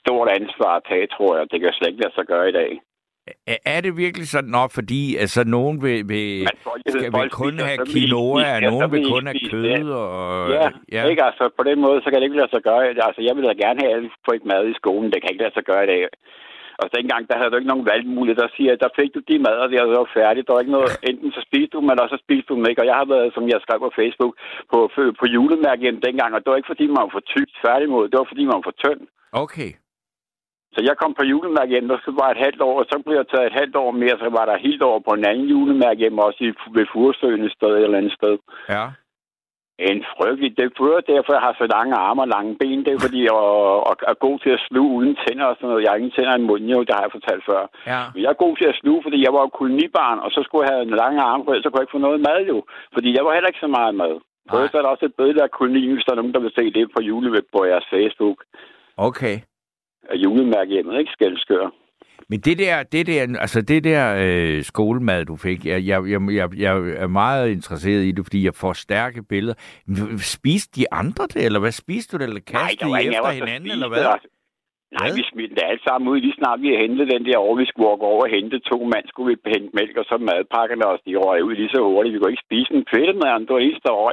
stort 0.00 0.28
ansvar 0.38 0.72
at 0.76 0.86
tage, 0.90 1.06
tror 1.06 1.32
jeg. 1.36 1.44
Det 1.50 1.60
kan 1.60 1.72
slet 1.72 1.90
ikke 1.90 2.02
lade 2.04 2.14
sig 2.14 2.26
gøre 2.32 2.48
i 2.48 2.56
dag. 2.60 2.70
Er 3.74 3.80
det 3.80 3.92
virkelig 4.04 4.26
sådan 4.28 4.54
op, 4.54 4.72
fordi 4.78 5.16
altså, 5.16 5.40
nogen 5.56 5.82
vil, 5.82 6.08
vil, 6.08 6.48
skal, 6.88 7.10
vil 7.16 7.30
kun 7.42 7.54
have 7.68 7.78
quinoa, 7.92 8.46
og 8.56 8.60
nogen 8.72 8.92
vil 8.92 9.02
kun 9.14 9.26
have 9.30 9.40
kød? 9.50 9.90
Og, 9.90 10.50
ja, 10.50 10.68
ja, 10.94 11.00
ikke 11.10 11.24
altså. 11.28 11.44
På 11.58 11.62
den 11.70 11.78
måde, 11.80 11.98
så 12.02 12.08
kan 12.08 12.18
det 12.18 12.26
ikke 12.28 12.40
lade 12.42 12.52
sig 12.54 12.62
gøre. 12.68 12.82
Altså, 13.08 13.20
jeg 13.28 13.36
vil 13.36 13.44
da 13.48 13.54
gerne 13.64 13.80
have 13.84 13.94
at 13.98 14.04
få 14.26 14.30
et 14.38 14.46
mad 14.52 14.62
i 14.72 14.78
skolen. 14.80 15.10
Det 15.12 15.18
kan 15.20 15.30
ikke 15.32 15.44
lade 15.44 15.56
sig 15.56 15.64
gøre 15.70 15.84
i 15.84 15.90
dag. 15.92 16.00
Og 16.82 16.86
dengang, 16.96 17.22
der 17.28 17.36
havde 17.38 17.50
du 17.50 17.58
ikke 17.58 17.72
nogen 17.72 17.88
valgmulighed. 17.92 18.36
Der 18.44 18.56
siger, 18.56 18.72
der 18.84 18.96
fik 18.98 19.10
du 19.16 19.20
de 19.28 19.36
mad, 19.46 19.56
og 19.62 19.68
det 19.70 19.78
var 20.00 20.16
færdigt. 20.20 20.46
Der 20.46 20.52
var 20.54 20.62
ikke 20.64 20.76
noget, 20.78 20.90
enten 21.10 21.30
så 21.36 21.40
spiste 21.48 21.72
du 21.74 21.80
dem, 21.80 21.90
eller 21.92 22.06
så 22.08 22.18
spiste 22.24 22.48
du 22.48 22.54
dem 22.58 22.66
ikke. 22.70 22.82
Og 22.82 22.88
jeg 22.90 22.98
har 23.00 23.08
været, 23.14 23.34
som 23.36 23.44
jeg 23.52 23.58
skrev 23.64 23.78
på 23.86 23.92
Facebook, 24.00 24.32
på, 24.72 24.78
på 25.20 25.26
julemærket 25.34 26.04
dengang, 26.06 26.30
og 26.34 26.40
det 26.40 26.50
var 26.50 26.58
ikke 26.60 26.72
fordi, 26.72 26.84
man 26.86 27.04
var 27.06 27.14
for 27.16 27.24
tykt 27.34 27.54
færdigmod. 27.64 28.04
Det 28.10 28.18
var 28.20 28.28
fordi, 28.32 28.44
man 28.44 28.58
var 28.58 28.66
for 28.68 28.78
tynd. 28.84 29.02
Okay. 29.44 29.70
Så 30.76 30.82
jeg 30.88 30.96
kom 30.96 31.12
på 31.14 31.24
julemærke 31.32 31.72
hjem, 31.74 31.90
og 31.96 32.00
så 32.04 32.10
var 32.20 32.28
et 32.30 32.42
halvt 32.44 32.62
år, 32.68 32.74
og 32.80 32.86
så 32.90 32.96
blev 33.04 33.16
jeg 33.16 33.28
taget 33.28 33.46
et 33.46 33.58
halvt 33.60 33.76
år 33.76 33.90
mere, 34.02 34.16
så 34.24 34.28
var 34.38 34.44
der 34.46 34.64
helt 34.66 34.82
over 34.82 35.00
på 35.06 35.12
en 35.14 35.24
anden 35.30 35.48
julemærke 35.52 36.00
hjem, 36.02 36.18
også 36.26 36.40
i, 36.48 36.50
ved 36.76 36.86
Furesøen 36.92 37.44
et 37.44 37.56
sted 37.58 37.72
eller 37.76 37.98
andet 37.98 38.14
sted. 38.18 38.34
Ja. 38.74 38.84
En 39.90 40.00
frygtelig. 40.14 40.50
Det 40.56 40.64
er 40.64 41.10
derfor, 41.14 41.32
jeg 41.36 41.44
har 41.46 41.54
så 41.58 41.66
lange 41.76 41.94
arme 42.06 42.22
og 42.24 42.28
lange 42.36 42.52
ben. 42.60 42.84
Det 42.84 42.92
er 42.92 43.04
fordi, 43.06 43.20
jeg 43.28 43.36
er 44.12 44.16
god 44.26 44.36
til 44.44 44.52
at 44.56 44.64
sluge 44.68 44.90
uden 44.98 45.14
tænder 45.22 45.46
og 45.50 45.56
sådan 45.56 45.68
noget. 45.68 45.82
Jeg 45.82 45.90
har 45.90 46.00
ingen 46.00 46.16
tænder 46.16 46.36
i 46.36 46.46
munden, 46.48 46.68
jo, 46.74 46.80
det 46.86 46.94
har 46.94 47.04
jeg 47.06 47.16
fortalt 47.18 47.44
før. 47.50 47.62
Ja. 47.92 48.02
Men 48.12 48.20
jeg 48.22 48.30
er 48.30 48.42
god 48.44 48.54
til 48.56 48.68
at 48.72 48.78
sluge, 48.80 49.00
fordi 49.06 49.18
jeg 49.26 49.32
var 49.36 49.56
kolonibarn, 49.60 50.18
og 50.24 50.30
så 50.34 50.40
skulle 50.42 50.64
jeg 50.64 50.72
have 50.74 50.86
en 50.88 50.98
lange 51.02 51.20
arme, 51.30 51.44
for 51.44 51.52
så 51.54 51.68
kunne 51.68 51.78
jeg 51.80 51.86
ikke 51.86 51.96
få 51.98 52.06
noget 52.08 52.20
mad 52.28 52.40
jo. 52.52 52.58
Fordi 52.94 53.08
jeg 53.16 53.24
var 53.24 53.32
heller 53.32 53.50
ikke 53.50 53.66
så 53.66 53.72
meget 53.78 53.94
mad. 54.02 54.14
Så 54.50 54.76
er 54.78 54.82
der 54.82 54.94
også 54.94 55.06
et 55.06 55.18
billede 55.20 55.46
af 55.46 55.50
kolonien, 55.58 55.94
hvis 55.94 56.04
der 56.04 56.12
er 56.12 56.20
nogen, 56.20 56.36
der 56.36 56.44
vil 56.44 56.56
se 56.58 56.64
det 56.76 56.84
på 56.94 57.00
juleweb 57.08 57.46
på 57.54 57.60
jeres 57.70 57.86
Facebook. 57.94 58.38
Okay 59.08 59.36
af 60.10 60.16
julemærkehjemmet, 60.24 60.98
ikke? 60.98 61.12
Skelskør. 61.12 61.70
Men 62.28 62.40
det 62.40 62.58
der, 62.58 62.82
det 62.82 63.06
der, 63.06 63.38
altså 63.40 63.60
det 63.62 63.84
der 63.84 64.16
øh, 64.26 64.62
skolemad, 64.62 65.24
du 65.24 65.36
fik, 65.36 65.66
jeg, 65.66 65.86
jeg, 65.86 66.00
jeg, 66.30 66.48
jeg 66.56 66.74
er 67.04 67.06
meget 67.06 67.50
interesseret 67.50 68.04
i 68.04 68.12
det, 68.12 68.24
fordi 68.24 68.44
jeg 68.44 68.54
får 68.54 68.72
stærke 68.72 69.22
billeder. 69.22 69.54
Spiste 70.36 70.80
de 70.80 70.92
andre 70.92 71.24
det, 71.26 71.44
eller 71.44 71.60
hvad 71.60 71.72
spiste 71.72 72.10
du 72.12 72.20
det, 72.20 72.28
eller 72.28 72.40
kastede 72.40 72.90
Nej, 72.90 73.00
I 73.00 73.08
efter 73.08 73.30
hinanden, 73.30 73.70
eller 73.70 73.88
hvad? 73.88 73.98
Altså. 73.98 74.28
Nej, 74.92 75.08
hvad? 75.08 75.16
vi 75.16 75.22
smidt 75.32 75.52
det 75.56 75.64
alt 75.72 75.82
sammen 75.88 76.08
ud. 76.12 76.18
Lige 76.20 76.38
snart 76.40 76.58
vi 76.62 76.68
hentede 76.84 77.10
den 77.14 77.24
der 77.28 77.38
over, 77.44 77.54
vi 77.62 77.66
skulle 77.66 77.88
gå 78.02 78.06
over 78.14 78.24
og 78.26 78.30
hente 78.36 78.58
to 78.70 78.78
mand, 78.92 79.04
skulle 79.08 79.28
vi 79.30 79.36
hente 79.54 79.70
mælk, 79.78 79.96
og 79.96 80.04
så 80.10 80.16
madpakkerne, 80.28 80.86
og 80.86 80.98
de 81.06 81.16
røg 81.24 81.44
ud 81.44 81.54
lige 81.54 81.72
så 81.74 81.80
hurtigt. 81.90 82.14
Vi 82.14 82.18
kunne 82.18 82.32
ikke 82.34 82.46
spise 82.48 82.70
en 82.78 82.86
fedtemaderne, 82.94 83.46
det 83.46 83.54
var 83.54 83.62
eneste 83.68 83.90
år. 83.92 84.08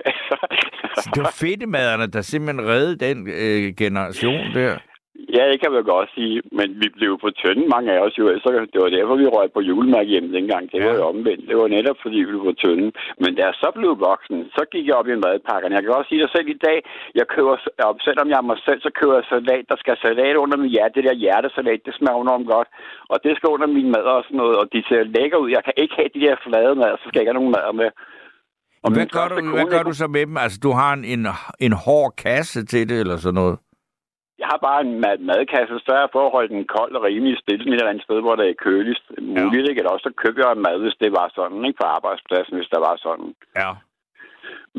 så 1.03 1.10
det 1.15 1.21
var 1.27 1.36
fedtemaderne, 1.43 2.08
der 2.15 2.21
simpelthen 2.21 2.67
reddede 2.71 2.97
den 3.08 3.17
øh, 3.41 3.63
generation 3.84 4.43
der? 4.60 4.73
Ja, 5.15 5.43
det 5.52 5.58
kan 5.62 5.71
man 5.71 5.84
godt 5.84 6.10
sige, 6.15 6.41
men 6.60 6.67
vi 6.82 6.88
blev 6.97 7.13
på 7.23 7.30
tynde, 7.41 7.63
mange 7.76 7.89
af 7.93 7.99
os 8.06 8.17
jo. 8.19 8.26
Så 8.43 8.47
det 8.73 8.80
var 8.84 8.89
derfor, 8.97 9.15
vi 9.15 9.28
røg 9.36 9.47
på 9.52 9.62
julemærke 9.69 10.10
hjem 10.13 10.28
dengang. 10.38 10.71
Det 10.71 10.80
var 10.86 10.93
jo 10.99 11.04
omvendt. 11.13 11.47
Det 11.49 11.58
var 11.58 11.67
netop, 11.67 11.97
fordi 12.02 12.17
vi 12.21 12.30
blev 12.32 12.43
på 12.49 12.56
tynde. 12.63 12.88
Men 13.21 13.30
da 13.36 13.41
jeg 13.47 13.56
så 13.63 13.69
blev 13.78 13.91
voksen, 14.10 14.38
så 14.56 14.62
gik 14.71 14.86
jeg 14.88 14.95
op 14.99 15.08
i 15.08 15.15
madpakkerne. 15.26 15.76
Jeg 15.76 15.84
kan 15.84 15.97
også 15.97 16.10
sige 16.10 16.23
dig 16.23 16.32
selv 16.36 16.47
i 16.56 16.60
dag, 16.67 16.78
jeg 17.19 17.26
køber, 17.36 17.56
selvom 18.08 18.28
jeg 18.30 18.38
er 18.41 18.49
mig 18.52 18.60
selv, 18.67 18.80
så 18.82 18.89
køber 18.99 19.15
jeg 19.19 19.26
salat. 19.30 19.65
Der 19.71 19.78
skal 19.80 19.97
salat 19.97 20.36
under 20.43 20.58
min 20.58 20.73
hjerte. 20.76 20.95
Det 20.95 21.04
der 21.10 21.21
hjertesalat, 21.23 21.86
det 21.86 21.93
smager 21.95 22.21
enormt 22.21 22.47
godt. 22.56 22.69
Og 23.12 23.17
det 23.23 23.32
skal 23.38 23.49
under 23.56 23.67
min 23.78 23.89
mad 23.95 24.06
og 24.17 24.23
sådan 24.23 24.38
noget. 24.43 24.56
Og 24.62 24.65
de 24.73 24.80
ser 24.89 25.02
lækker 25.15 25.38
ud. 25.43 25.49
Jeg 25.58 25.63
kan 25.67 25.76
ikke 25.82 25.95
have 25.99 26.12
de 26.15 26.23
der 26.26 26.36
flade 26.45 26.76
mad, 26.82 26.93
så 26.97 27.06
skal 27.08 27.17
jeg 27.17 27.23
ikke 27.23 27.34
have 27.34 27.41
nogen 27.41 27.56
mad 27.58 27.67
med. 27.82 27.89
Og 28.86 28.89
hvad 28.95 29.08
gør, 29.15 29.28
du, 29.32 29.36
hvad 29.58 29.67
gør 29.76 29.84
du 29.89 29.93
så 29.93 30.08
med 30.08 30.26
dem? 30.30 30.38
Altså, 30.38 30.58
du 30.65 30.71
har 30.80 30.91
en, 30.93 31.04
en, 31.13 31.21
en 31.60 31.73
hård 31.86 32.12
kasse 32.26 32.65
til 32.65 32.89
det, 32.89 32.99
eller 32.99 33.17
sådan 33.17 33.39
noget? 33.41 33.58
Jeg 34.41 34.48
har 34.52 34.60
bare 34.67 34.82
en 34.82 34.93
mad- 35.04 35.24
madkasse, 35.32 35.76
så 35.86 35.91
er 36.02 36.08
for 36.12 36.24
at 36.26 36.32
holde 36.36 36.54
den 36.56 36.65
kold 36.76 36.93
og 36.98 37.04
rimelig 37.04 37.38
stille 37.39 37.65
et 37.67 37.74
eller 37.74 37.89
andet 37.89 38.04
sted, 38.04 38.19
hvor 38.22 38.36
det 38.36 38.50
er 38.50 38.63
køligst 38.67 39.06
muligt. 39.22 39.69
Ikke? 39.69 39.80
Eller 39.80 39.91
også 39.96 40.08
så 40.10 40.13
køber 40.24 40.41
jeg 40.48 40.58
mad, 40.67 40.78
hvis 40.84 40.98
det 41.04 41.12
var 41.19 41.28
sådan, 41.36 41.65
ikke? 41.65 41.80
På 41.82 41.88
arbejdspladsen, 41.98 42.56
hvis 42.58 42.72
der 42.76 42.80
var 42.88 42.96
sådan. 43.06 43.30
Ja. 43.62 43.72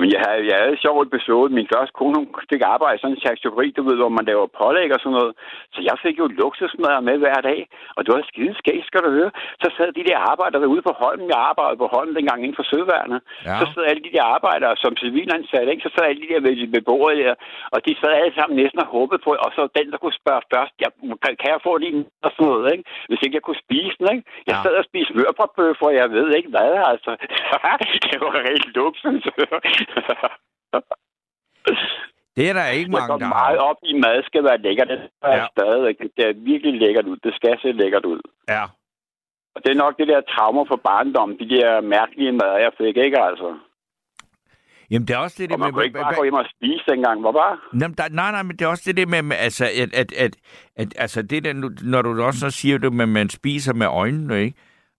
Men 0.00 0.06
jeg 0.14 0.20
havde, 0.26 0.42
jeg 0.50 0.56
havde 0.60 0.74
en 0.76 0.84
sjov 0.86 0.96
episode. 1.08 1.48
Min 1.58 1.68
første 1.74 1.92
kone 1.98 2.16
hun 2.20 2.28
fik 2.52 2.62
arbejde 2.74 2.96
i 2.96 3.00
sådan 3.02 3.16
en 3.16 3.22
charcuterie, 3.24 3.72
du 3.78 3.82
ved, 3.88 3.96
hvor 4.00 4.12
man 4.18 4.28
laver 4.30 4.46
pålæg 4.60 4.88
og 4.96 5.00
sådan 5.02 5.16
noget. 5.18 5.32
Så 5.74 5.80
jeg 5.88 5.96
fik 6.04 6.16
jo 6.22 6.26
luksusmad 6.40 6.94
med 7.08 7.16
hver 7.22 7.40
dag. 7.50 7.60
Og 7.96 8.00
det 8.04 8.10
var 8.14 8.22
skide 8.32 8.54
skægt, 8.60 8.86
skal 8.90 9.00
du 9.06 9.10
høre. 9.18 9.30
Så 9.62 9.68
sad 9.76 9.88
de 9.98 10.04
der 10.10 10.18
arbejdere 10.32 10.68
ude 10.74 10.82
på 10.88 10.92
Holmen. 11.02 11.26
Jeg 11.34 11.40
arbejdede 11.50 11.80
på 11.82 11.88
Holmen 11.94 12.14
dengang 12.18 12.38
inden 12.44 12.58
for 12.60 12.66
Søværnet. 12.72 13.20
Ja. 13.48 13.56
Så 13.60 13.64
sad 13.72 13.82
alle 13.90 14.02
de 14.06 14.12
der 14.16 14.24
arbejdere 14.36 14.74
som 14.82 14.92
civilansatte, 15.02 15.70
ikke? 15.72 15.84
Så 15.86 15.90
sad 15.94 16.04
alle 16.10 16.22
de 16.24 16.30
der 16.32 16.40
ved, 16.46 16.54
ved 16.74 16.82
bordet 16.90 17.18
der. 17.24 17.34
Og 17.74 17.78
de 17.86 17.92
sad 18.00 18.12
alle 18.22 18.34
sammen 18.38 18.56
næsten 18.62 18.80
og 18.84 18.88
håbede 18.96 19.20
på, 19.26 19.30
og 19.46 19.50
så 19.56 19.62
den, 19.78 19.86
der 19.92 19.98
kunne 20.02 20.20
spørge 20.22 20.42
først, 20.54 20.74
jeg, 20.84 20.90
kan, 21.22 21.32
kan 21.40 21.48
jeg 21.54 21.60
få 21.68 21.72
lige 21.82 21.92
en 21.96 22.04
og 22.26 22.30
sådan 22.34 22.46
noget, 22.52 22.66
ikke? 22.74 22.84
Hvis 23.08 23.20
ikke 23.24 23.36
jeg 23.38 23.46
kunne 23.46 23.64
spise 23.66 23.96
den, 24.00 24.06
ikke? 24.14 24.24
Jeg 24.48 24.56
Ja. 24.56 24.62
sad 24.64 24.74
og 24.80 24.84
spiste 24.90 25.12
mørbrødbøffer, 25.18 25.90
jeg 26.00 26.08
ved 26.16 26.28
ikke 26.38 26.50
hvad, 26.54 26.72
altså. 26.92 27.10
det 28.10 28.16
var 28.24 28.32
rigtig 28.50 28.70
luksus. 28.80 29.22
Det 32.36 32.48
er 32.48 32.52
der 32.52 32.66
ikke 32.68 32.90
mange, 32.90 33.06
går 33.06 33.18
der 33.18 33.28
meget 33.28 33.58
har. 33.58 33.66
op 33.68 33.76
i, 33.82 33.92
mad 34.04 34.22
skal 34.26 34.44
være 34.44 34.58
lækkert. 34.58 34.88
Det 34.88 35.00
er 35.22 35.36
Ja. 35.36 35.46
stadigvæk. 35.56 35.96
Det 36.16 36.24
er 36.28 36.32
virkelig 36.36 36.80
lækkert 36.80 37.06
ud. 37.06 37.16
Det 37.24 37.34
skal 37.34 37.58
se 37.62 37.72
lækkert 37.72 38.04
ud. 38.04 38.20
Ja. 38.48 38.64
Og 39.54 39.62
det 39.64 39.70
er 39.70 39.74
nok 39.74 39.94
det 39.98 40.08
der 40.08 40.20
traumer 40.20 40.64
for 40.68 40.76
barndommen. 40.76 41.38
De 41.38 41.48
der 41.48 41.80
mærkelige 41.80 42.32
mad, 42.32 42.52
jeg 42.66 42.72
fik, 42.78 42.96
ikke 42.96 43.20
altså? 43.22 43.58
Jamen, 44.90 45.08
det 45.08 45.14
er 45.14 45.18
også 45.18 45.36
det, 45.38 45.44
Og 45.44 45.50
der 45.50 45.64
man 45.64 45.72
kunne 45.72 45.84
ikke 45.84 45.98
bare 45.98 46.14
gå 46.14 46.22
hjem 46.22 46.34
og 46.34 46.46
spise 46.56 46.84
dengang. 46.88 47.20
Hvor 47.20 47.32
bare? 47.32 47.58
Nå, 47.72 47.88
men 47.88 47.94
der, 47.98 48.08
nej, 48.10 48.30
nej, 48.30 48.42
men 48.42 48.56
det 48.56 48.64
er 48.64 48.68
også 48.68 48.82
det 48.86 48.96
der 48.96 49.06
med, 49.06 49.22
med 49.22 49.36
altså, 49.36 49.64
at, 49.82 49.94
at, 49.94 50.12
at, 50.12 50.36
at, 50.76 50.94
altså 50.98 51.22
det 51.22 51.44
der, 51.44 51.52
når 51.84 52.02
du 52.02 52.22
også 52.22 52.40
så 52.40 52.50
siger 52.50 52.78
det, 52.78 53.00
at 53.00 53.08
man 53.08 53.28
spiser 53.28 53.74
med 53.74 53.86
øjnene, 53.86 54.42
ikke? 54.42 54.56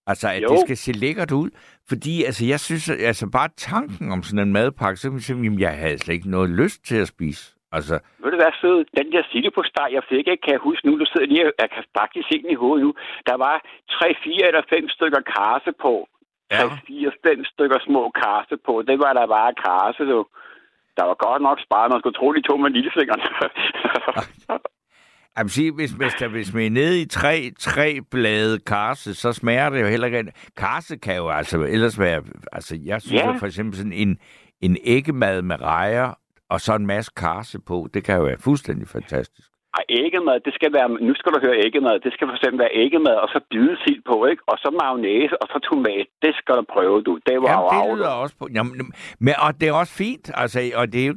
Altså, 0.07 0.27
at 0.29 0.41
Jo. 0.43 0.47
det 0.47 0.59
skal 0.59 0.77
se 0.77 0.91
lækkert 0.91 1.31
ud. 1.31 1.49
Fordi, 1.89 2.23
altså, 2.23 2.45
jeg 2.45 2.59
synes, 2.59 2.89
at- 2.89 3.01
altså, 3.11 3.25
bare 3.37 3.49
tanken 3.57 4.11
om 4.11 4.23
sådan 4.23 4.47
en 4.47 4.53
madpakke, 4.53 4.97
så 4.99 5.03
kan 5.07 5.11
man 5.13 5.21
sige, 5.21 5.55
jeg 5.59 5.73
havde 5.77 5.97
slet 5.99 6.13
ikke 6.15 6.29
noget 6.37 6.49
lyst 6.49 6.79
til 6.89 6.95
at 7.03 7.07
spise. 7.07 7.43
Altså, 7.77 7.95
Ved 8.23 8.31
du 8.31 8.37
hvad, 8.37 8.53
sød? 8.61 8.77
Den 8.97 9.11
der 9.11 9.23
steg, 9.71 9.87
jeg 9.97 10.03
fik 10.09 10.17
ikke, 10.31 10.43
kan 10.45 10.51
jeg 10.57 10.59
huske 10.69 10.87
nu. 10.87 10.99
Du 10.99 11.05
sidder 11.05 11.27
lige, 11.27 11.51
jeg 11.63 11.69
kan 11.75 11.83
faktisk 11.99 12.25
se 12.31 12.41
den 12.41 12.49
i 12.55 12.61
hovedet 12.63 12.85
nu. 12.85 12.91
Der 13.29 13.37
var 13.45 13.55
3, 13.91 14.15
4 14.23 14.47
eller 14.49 14.61
5 14.69 14.89
stykker 14.89 15.21
karse 15.35 15.71
på. 15.85 15.93
3, 16.51 16.57
Ja. 16.57 16.77
4, 16.87 17.11
5 17.27 17.45
stykker 17.53 17.79
små 17.87 18.03
karse 18.21 18.55
på. 18.67 18.73
Det 18.87 18.97
var 19.03 19.13
der 19.13 19.27
bare 19.27 19.53
karse, 19.65 20.03
du. 20.13 20.19
Der 20.97 21.03
var 21.09 21.15
godt 21.27 21.41
nok 21.47 21.57
sparet. 21.65 21.91
Man 21.91 21.99
skulle 22.01 22.17
tro, 22.19 22.27
de 22.33 22.41
tog 22.41 22.59
med 22.59 22.69
lillefingeren. 22.77 23.21
jeg 25.37 25.43
vil 25.45 25.51
sige, 25.51 25.71
hvis, 25.71 25.91
hvis, 25.91 26.13
der, 26.19 26.27
hvis 26.27 26.53
man 26.53 26.63
er 26.63 26.69
nede 26.69 27.01
i 27.01 27.05
tre, 27.05 27.51
tre 27.59 27.99
blade 28.11 28.59
karse, 28.59 29.15
så 29.15 29.33
smager 29.33 29.69
det 29.69 29.81
jo 29.81 29.87
heller 29.87 30.07
ikke. 30.07 30.31
Karse 30.57 30.97
kan 30.97 31.15
jo 31.15 31.29
altså 31.29 31.61
ellers 31.63 31.99
være... 31.99 32.23
Altså, 32.51 32.79
jeg 32.83 33.01
synes 33.01 33.21
Ja. 33.21 33.31
jo 33.33 33.37
for 33.39 33.45
eksempel 33.47 33.77
sådan 33.77 33.93
en, 33.93 34.17
en 34.61 34.77
æggemad 34.83 35.41
med 35.41 35.61
rejer, 35.61 36.13
og 36.49 36.61
så 36.61 36.75
en 36.75 36.85
masse 36.85 37.11
karse 37.15 37.59
på, 37.59 37.87
det 37.93 38.03
kan 38.03 38.15
jo 38.15 38.23
være 38.23 38.37
fuldstændig 38.37 38.87
fantastisk. 38.87 39.49
Ej, 39.77 39.83
æggemad, 40.03 40.37
det 40.47 40.53
skal 40.57 40.73
være, 40.77 40.89
nu 41.09 41.13
skal 41.19 41.31
du 41.33 41.39
høre 41.45 41.57
æggemad, 41.65 41.95
det 42.05 42.13
skal 42.13 42.27
for 42.27 42.35
eksempel 42.37 42.59
være 42.59 42.73
æggemad, 42.83 43.15
og 43.23 43.29
så 43.33 43.39
bidesild 43.51 44.01
på, 44.11 44.25
ikke? 44.31 44.43
Og 44.51 44.57
så 44.57 44.69
mayonnaise, 44.81 45.35
og 45.41 45.47
så 45.51 45.57
tomat. 45.69 46.07
Det 46.25 46.33
skal 46.39 46.55
du 46.59 46.63
prøve, 46.75 47.01
du. 47.07 47.13
Det 47.27 47.37
var 47.41 47.49
Jamen, 47.51 47.69
det 47.73 47.97
lyder 47.97 48.13
også 48.23 48.35
på... 48.39 48.45
Jamen, 48.55 48.73
men, 49.25 49.33
og 49.45 49.51
det 49.59 49.65
er 49.67 49.73
også 49.73 49.93
fint, 50.03 50.25
altså, 50.33 50.59
og 50.75 50.85
det 50.93 50.99
er 51.03 51.07
jo 51.07 51.15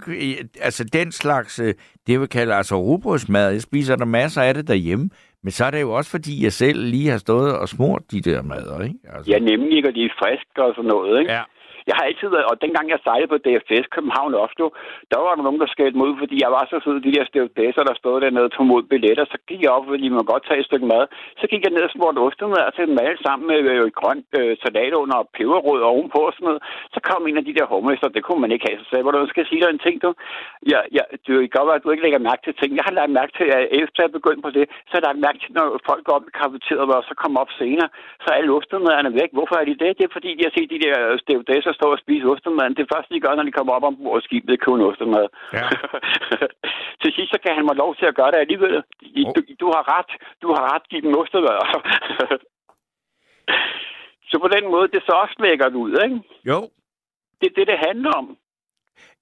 altså, 0.66 0.82
den 0.98 1.12
slags, 1.12 1.52
øh, 1.64 1.74
det 2.06 2.20
vi 2.20 2.26
kalder 2.26 2.54
altså 2.56 2.74
rugbrødsmad, 2.86 3.52
jeg 3.52 3.62
spiser 3.62 3.96
der 3.96 4.04
masser 4.04 4.42
af 4.42 4.54
det 4.54 4.68
derhjemme, 4.68 5.10
men 5.42 5.50
så 5.50 5.64
er 5.64 5.70
det 5.70 5.80
jo 5.80 5.92
også, 5.92 6.10
fordi 6.10 6.44
jeg 6.44 6.52
selv 6.52 6.78
lige 6.94 7.10
har 7.10 7.18
stået 7.18 7.58
og 7.58 7.68
smurt 7.68 8.02
de 8.12 8.20
der 8.20 8.42
mader, 8.42 8.80
ikke? 8.82 8.98
Altså, 9.14 9.32
Ja, 9.32 9.38
nemlig, 9.38 9.86
og 9.88 9.94
de 9.94 10.04
er 10.04 10.14
friske 10.18 10.64
og 10.66 10.72
sådan 10.76 10.88
noget, 10.88 11.20
ikke? 11.20 11.32
ja. 11.32 11.42
Jeg 11.88 11.94
har 11.98 12.04
altid 12.08 12.28
været, 12.36 12.50
og 12.50 12.56
dengang 12.64 12.86
jeg 12.92 13.00
sejlede 13.06 13.32
på 13.32 13.38
DFS 13.44 13.86
København 13.96 14.34
Oslo, 14.44 14.66
der 15.12 15.18
var 15.24 15.32
der 15.34 15.46
nogen, 15.46 15.62
der 15.62 15.74
skældte 15.74 15.98
mig 15.98 16.06
ud, 16.10 16.16
fordi 16.22 16.36
jeg 16.44 16.50
var 16.56 16.64
så 16.70 16.76
sød, 16.84 16.96
de 17.06 17.16
der 17.16 17.24
stewardesser, 17.30 17.82
der 17.88 17.94
stod 18.00 18.20
dernede 18.20 18.48
og 18.48 18.52
tog 18.52 18.66
mod 18.72 18.82
billetter. 18.90 19.24
Så 19.34 19.38
gik 19.48 19.60
jeg 19.62 19.70
op, 19.76 19.86
fordi 19.92 20.06
man 20.08 20.30
godt 20.32 20.44
tage 20.46 20.60
et 20.60 20.68
stykke 20.68 20.90
mad. 20.92 21.04
Så 21.40 21.44
gik 21.50 21.62
jeg 21.64 21.72
ned 21.74 21.84
og 21.88 21.92
smurte 21.94 22.24
ostemad 22.26 22.62
og 22.68 22.72
til 22.74 22.88
dem 22.88 22.98
alle 23.08 23.22
sammen 23.26 23.44
med 23.50 23.58
øh, 23.72 23.76
øh 23.78 23.90
grønt 23.98 24.28
øh, 24.40 24.52
salat 24.62 24.94
under 25.02 25.16
og 25.22 25.28
peberrød 25.36 25.80
ovenpå 25.92 26.20
og 26.28 26.32
sådan 26.34 26.46
noget. 26.48 26.62
Så 26.94 26.98
kom 27.08 27.20
en 27.26 27.40
af 27.40 27.44
de 27.48 27.56
der 27.58 27.66
hummester, 27.72 28.08
det 28.16 28.22
kunne 28.24 28.42
man 28.44 28.52
ikke 28.54 28.66
have. 28.68 28.78
Så 28.80 28.86
sagde 28.88 29.04
hvordan 29.06 29.28
skal 29.28 29.42
jeg 29.42 29.50
sige 29.50 29.62
dig 29.62 29.70
en 29.70 29.84
ting, 29.86 29.96
du. 30.04 30.10
Ja, 30.72 30.80
ja, 30.96 31.04
du 31.24 31.28
er 31.32 31.40
jo 31.40 31.48
godt, 31.56 31.76
at 31.76 31.84
du 31.84 31.90
ikke 31.90 32.04
lægger 32.06 32.26
mærke 32.28 32.42
til 32.44 32.54
ting. 32.60 32.70
Jeg 32.78 32.84
har 32.88 32.94
lagt 32.98 33.12
mærke 33.20 33.32
til, 33.38 33.46
at 33.58 33.64
efter 33.82 33.98
jeg 34.04 34.16
begyndte 34.18 34.44
på 34.46 34.50
det, 34.58 34.64
så 34.86 34.92
har 34.92 35.00
jeg 35.00 35.06
lagt 35.08 35.24
mærke 35.26 35.38
til, 35.42 35.50
når 35.58 35.66
folk 35.90 36.02
går 36.06 36.14
op 36.18 36.28
i 36.30 36.38
kafeteriet, 36.42 36.94
og 36.98 37.04
så 37.08 37.14
kommer 37.22 37.38
op 37.44 37.52
senere, 37.60 37.88
så 38.22 38.26
er 38.30 38.36
alle 38.38 38.52
væk. 39.20 39.30
Hvorfor 39.38 39.56
er 39.60 39.66
de 39.70 39.82
det? 39.84 39.90
Det 39.98 40.04
er 40.04 40.16
fordi, 40.16 40.30
de 40.38 40.44
har 40.46 40.54
set 40.56 40.70
de 40.74 40.84
der 40.86 40.96
stewardesser 41.22 41.72
stå 41.78 41.86
og 41.94 41.98
spise 42.04 42.24
ostemaden. 42.32 42.78
Det 42.80 42.90
første, 42.92 43.10
de 43.14 43.20
gør, 43.24 43.34
når 43.34 43.46
de 43.48 43.56
kommer 43.56 43.72
op 43.76 43.86
ombord 43.88 44.16
og 44.18 44.22
skibet, 44.26 44.50
er 44.52 44.64
kun 44.66 44.80
ostemad. 44.88 45.26
Ja. 45.58 45.66
til 47.02 47.10
sidst, 47.16 47.30
så 47.34 47.38
kan 47.44 47.52
han 47.56 47.64
mig 47.68 47.76
lov 47.82 47.90
til 47.96 48.06
at 48.10 48.16
gøre 48.18 48.30
det 48.32 48.40
alligevel. 48.44 48.74
Oh. 48.76 48.82
Du, 49.36 49.40
du 49.62 49.66
har 49.74 49.82
ret. 49.94 50.10
Du 50.42 50.48
har 50.54 50.62
ret. 50.72 50.84
Giv 50.90 51.00
dem 51.02 51.14
ostemad. 51.22 51.58
så 54.30 54.36
på 54.44 54.48
den 54.56 54.64
måde, 54.74 54.86
det 54.94 55.00
så 55.02 55.12
også 55.22 55.36
lækkert 55.44 55.74
ud, 55.82 55.92
ikke? 56.04 56.16
Jo, 56.50 56.58
Det 57.40 57.46
er 57.50 57.54
det, 57.58 57.66
det 57.72 57.78
handler 57.88 58.12
om. 58.22 58.28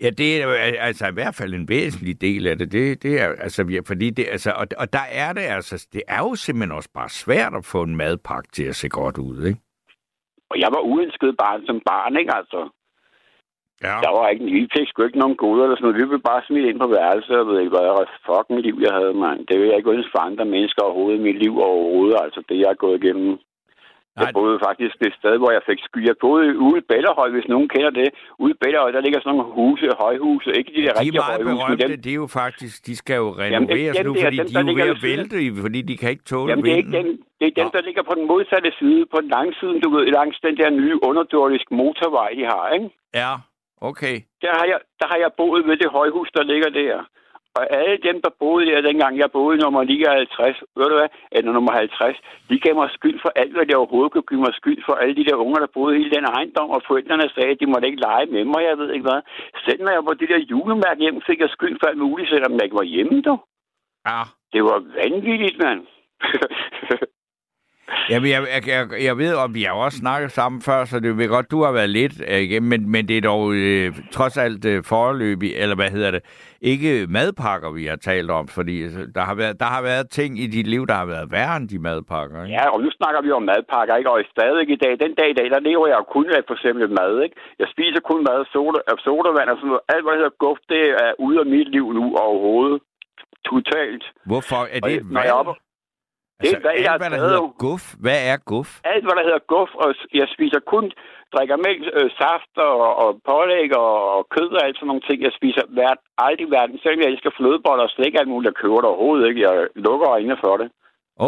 Ja, 0.00 0.10
det 0.10 0.42
er 0.42 0.48
altså 0.80 1.06
i 1.06 1.12
hvert 1.12 1.34
fald 1.34 1.54
en 1.54 1.68
væsentlig 1.68 2.20
del 2.20 2.46
af 2.46 2.58
det. 2.58 2.72
Det, 2.72 3.02
det 3.02 3.20
er 3.20 3.28
altså, 3.28 3.66
ja, 3.70 3.80
fordi 3.86 4.10
det, 4.10 4.26
altså, 4.30 4.50
og, 4.50 4.66
og 4.78 4.92
der 4.92 5.04
er 5.10 5.32
det 5.32 5.40
altså, 5.40 5.86
det 5.92 6.02
er 6.08 6.18
jo 6.18 6.34
simpelthen 6.34 6.76
også 6.76 6.90
bare 6.94 7.08
svært 7.08 7.54
at 7.54 7.64
få 7.64 7.82
en 7.82 7.96
madpakke 7.96 8.48
til 8.52 8.64
at 8.64 8.76
se 8.76 8.88
godt 8.88 9.18
ud, 9.18 9.46
ikke? 9.46 9.60
Og 10.50 10.56
jeg 10.62 10.68
var 10.74 10.82
uønsket 10.90 11.36
barn 11.42 11.66
som 11.66 11.80
barn, 11.90 12.16
ikke 12.16 12.34
altså? 12.40 12.60
Ja. 13.82 13.96
Der 14.04 14.12
var 14.16 14.28
ikke, 14.28 14.44
vi 14.44 14.68
fik 14.76 14.88
sgu 14.88 15.02
ikke 15.02 15.22
nogen 15.22 15.36
goder 15.36 15.64
eller 15.64 15.76
sådan 15.76 15.84
noget. 15.86 16.00
Vi 16.00 16.10
blev 16.10 16.22
bare 16.30 16.46
smidt 16.46 16.66
ind 16.66 16.78
på 16.80 16.88
værelset. 16.96 17.36
Jeg 17.36 17.46
ved 17.46 17.60
ikke, 17.60 17.74
hvad 17.74 18.06
fucking 18.28 18.60
liv, 18.66 18.76
jeg 18.86 18.92
havde, 18.98 19.14
mand. 19.14 19.46
Det 19.48 19.54
vil 19.58 19.68
jeg 19.68 19.76
ikke 19.76 19.94
ønske 19.96 20.14
for 20.14 20.22
andre 20.28 20.44
mennesker 20.44 20.82
overhovedet 20.82 21.18
i 21.18 21.26
mit 21.28 21.38
liv 21.44 21.54
overhovedet. 21.58 22.16
Altså, 22.24 22.40
det 22.48 22.56
jeg 22.58 22.68
har 22.68 22.84
gået 22.84 23.04
igennem. 23.04 23.38
Jeg 24.20 24.28
boede 24.38 24.58
faktisk 24.68 24.94
et 25.08 25.14
sted, 25.20 25.34
hvor 25.42 25.50
jeg 25.56 25.62
fik 25.70 25.80
sky. 25.88 26.00
Jeg 26.10 26.16
boede 26.24 26.58
ude 26.66 26.78
i 26.82 26.84
Bellerhøj, 26.92 27.28
hvis 27.34 27.48
nogen 27.54 27.68
kender 27.74 27.92
det. 28.00 28.08
Ude 28.42 28.52
i 28.56 28.58
Bellerhøj, 28.62 28.90
der 28.96 29.00
ligger 29.06 29.20
sådan 29.20 29.36
nogle 29.36 29.52
huse, 29.58 29.86
højhuse. 30.04 30.50
Ikke 30.58 30.70
de 30.76 30.80
der 30.86 30.92
De 30.92 30.98
er 30.98 31.00
rigtige 31.00 31.22
højhuse, 31.22 31.44
men 31.48 31.56
berømte, 31.56 31.88
dem, 31.88 32.02
det 32.04 32.12
er 32.16 32.20
jo 32.24 32.28
faktisk, 32.42 32.76
de 32.86 32.94
skal 33.02 33.16
jo 33.24 33.28
Jamen, 33.38 33.68
renoveres 33.68 33.96
nu, 34.08 34.12
fordi 34.24 34.36
dem, 34.36 34.46
de 34.46 34.58
er 34.58 34.62
jo 34.70 34.74
ved 34.82 34.90
at 34.96 35.02
vælte, 35.10 35.36
fordi 35.64 35.80
de 35.90 35.94
kan 36.00 36.10
ikke 36.14 36.26
tåle 36.32 36.48
Jamen, 36.50 36.64
det 36.64 36.72
er 36.72 36.80
ikke 36.82 36.96
dem, 37.00 37.08
det 37.40 37.46
er 37.50 37.54
dem, 37.62 37.70
der 37.76 37.82
ligger 37.88 38.02
på 38.10 38.14
den 38.18 38.26
modsatte 38.32 38.70
side, 38.80 39.00
på 39.12 39.18
den 39.22 39.30
lange 39.36 39.52
side, 39.60 39.74
du 39.84 39.88
ved, 39.94 40.04
langs 40.18 40.36
den 40.46 40.56
der 40.60 40.70
nye 40.80 40.96
underjordiske 41.08 41.74
motorvej, 41.80 42.30
de 42.38 42.44
har, 42.52 42.64
ikke? 42.76 42.88
Ja, 43.20 43.32
okay. 43.90 44.16
Der 44.44 44.52
har, 44.58 44.66
jeg, 44.72 44.78
der 45.00 45.06
har 45.12 45.18
jeg 45.24 45.30
boet 45.40 45.62
ved 45.68 45.76
det 45.82 45.90
højhus, 45.98 46.28
der 46.36 46.44
ligger 46.52 46.70
der. 46.80 46.96
Og 47.58 47.64
alle 47.78 47.96
dem, 48.08 48.16
der 48.24 48.32
boede 48.42 48.66
der, 48.66 48.80
dengang 48.88 49.12
jeg 49.22 49.30
boede 49.36 49.56
nummer 49.64 49.82
59, 49.84 50.56
ved 50.76 50.86
du 50.90 50.96
hvad, 50.98 51.10
eller 51.36 51.52
nummer 51.52 51.72
50, 51.72 52.16
de 52.50 52.60
gav 52.64 52.74
mig 52.74 52.90
skyld 52.98 53.18
for 53.24 53.32
alt, 53.40 53.52
hvad 53.54 53.66
de 53.66 53.78
overhovedet 53.80 54.12
kunne 54.12 54.30
give 54.30 54.44
mig 54.46 54.54
skyld 54.60 54.82
for. 54.86 54.94
Alle 54.94 55.14
de 55.16 55.24
der 55.28 55.42
unger, 55.44 55.60
der 55.60 55.74
boede 55.76 55.94
i 55.94 55.98
hele 55.98 56.14
den 56.16 56.26
ejendom, 56.34 56.70
og 56.70 56.82
forældrene 56.88 57.28
sagde, 57.34 57.52
at 57.54 57.60
de 57.60 57.66
måtte 57.72 57.88
ikke 57.88 58.04
lege 58.06 58.26
med 58.34 58.44
mig, 58.52 58.62
jeg 58.70 58.78
ved 58.78 58.90
ikke 58.92 59.08
hvad. 59.08 59.20
Selv 59.64 59.80
når 59.82 59.92
jeg 59.92 60.02
var 60.02 60.10
på 60.10 60.20
det 60.20 60.28
der 60.32 60.48
julemærke 60.52 61.00
hjem, 61.00 61.20
fik 61.28 61.40
jeg 61.40 61.50
skyld 61.56 61.76
for 61.80 61.86
alt 61.90 61.98
muligt, 61.98 62.28
selvom 62.28 62.52
jeg 62.54 62.64
ikke 62.64 62.80
var 62.82 62.92
hjemme, 62.94 63.22
du. 63.28 63.34
Ja. 64.08 64.20
Det 64.52 64.62
var 64.68 64.78
vanvittigt, 65.00 65.56
mand. 65.64 65.82
Jamen, 68.10 68.30
jeg, 68.30 68.40
jeg, 68.54 68.62
jeg, 68.74 69.04
jeg 69.08 69.18
ved, 69.18 69.34
og 69.34 69.54
vi 69.54 69.62
har 69.62 69.72
også 69.72 69.98
snakket 69.98 70.30
sammen 70.32 70.60
før, 70.68 70.84
så 70.84 71.00
det 71.00 71.18
vil 71.18 71.28
godt, 71.28 71.50
du 71.50 71.62
har 71.64 71.72
været 71.72 71.90
lidt 71.90 72.14
øh, 72.28 72.40
igennem, 72.46 72.68
men, 72.68 72.90
men 72.94 73.08
det 73.08 73.16
er 73.16 73.20
dog 73.32 73.54
øh, 73.54 73.92
trods 74.16 74.36
alt 74.44 74.64
øh, 74.64 74.84
foreløbig, 74.84 75.50
eller 75.62 75.76
hvad 75.76 75.90
hedder 75.96 76.10
det, 76.10 76.22
ikke 76.60 77.06
madpakker, 77.16 77.70
vi 77.70 77.84
har 77.86 77.96
talt 77.96 78.30
om, 78.30 78.48
fordi 78.48 78.76
øh, 78.86 78.90
der 79.14 79.24
har, 79.28 79.34
været, 79.34 79.60
der 79.60 79.68
har 79.74 79.82
været 79.82 80.10
ting 80.10 80.30
i 80.44 80.46
dit 80.46 80.66
liv, 80.66 80.86
der 80.86 80.94
har 81.02 81.08
været 81.14 81.32
værre 81.32 81.56
end 81.56 81.68
de 81.68 81.78
madpakker, 81.78 82.38
ikke? 82.44 82.54
Ja, 82.56 82.64
og 82.74 82.78
nu 82.84 82.90
snakker 82.98 83.20
vi 83.22 83.30
om 83.30 83.42
madpakker, 83.42 83.96
ikke? 83.96 84.10
Og 84.10 84.18
stadig 84.36 84.70
i 84.70 84.76
dag, 84.84 84.92
den 85.04 85.14
dag 85.14 85.28
i 85.30 85.38
dag, 85.40 85.48
der 85.54 85.60
lever 85.68 85.86
jeg 85.86 86.00
kun 86.14 86.26
af 86.36 86.42
for 86.46 86.54
eksempel 86.54 86.90
mad, 87.00 87.12
ikke? 87.24 87.36
Jeg 87.58 87.68
spiser 87.74 88.00
kun 88.10 88.20
mad, 88.30 88.40
soda, 88.52 88.80
øh, 88.90 88.98
sodavand 89.06 89.48
og 89.52 89.56
sådan 89.56 89.68
noget. 89.72 89.84
Alt, 89.92 90.02
hvad 90.04 90.12
der 90.12 90.20
hedder 90.22 90.42
guf, 90.44 90.58
det 90.68 90.84
er 91.04 91.12
ude 91.26 91.38
af 91.42 91.46
mit 91.54 91.68
liv 91.76 91.86
nu 91.98 92.04
overhovedet. 92.26 92.80
Totalt. 93.50 94.04
Hvorfor 94.30 94.60
er 94.74 94.80
Og 94.82 94.88
det 94.88 94.96
et 94.96 95.10
når 95.14 95.22
jeg 95.30 95.36
er 95.42 95.56
oppe- 96.40 96.68
Det 96.68 96.84
jeg 96.84 96.92
alt, 96.92 97.02
hvad 97.02 97.10
der 97.14 97.20
hedder 97.24 97.40
jo. 97.42 97.52
guf, 97.66 97.84
hvad 98.04 98.18
er 98.32 98.36
guf? 98.52 98.70
Alt, 98.92 99.04
hvad 99.06 99.14
der 99.18 99.24
hedder 99.28 99.42
guf, 99.54 99.70
og 99.82 99.88
jeg 100.20 100.26
spiser 100.34 100.60
kun, 100.72 100.84
drikker 101.34 101.56
mælk, 101.66 101.80
øh, 101.98 102.08
saft 102.20 102.52
og, 102.68 102.76
og 103.02 103.08
pålæg 103.30 103.68
og, 103.84 103.92
og 104.16 104.22
kød 104.34 104.50
og 104.58 104.62
alt 104.66 104.76
sådan 104.76 104.86
nogle 104.90 105.06
ting. 105.08 105.18
Jeg 105.26 105.32
spiser 105.38 105.62
hvert, 105.76 106.00
aldrig 106.26 106.48
verden. 106.56 106.76
Selvom 106.82 107.00
jeg 107.02 107.10
elsker 107.12 107.30
flødeboller 107.38 107.84
og 107.88 107.92
slik 107.96 108.14
alt 108.20 108.28
muligt, 108.32 108.50
jeg 108.50 108.60
køber 108.62 108.78
det 108.80 108.90
overhovedet 108.90 109.28
ikke. 109.28 109.40
Jeg 109.48 109.56
lukker 109.86 110.06
øjnene 110.16 110.36
for 110.44 110.54
det. 110.60 110.68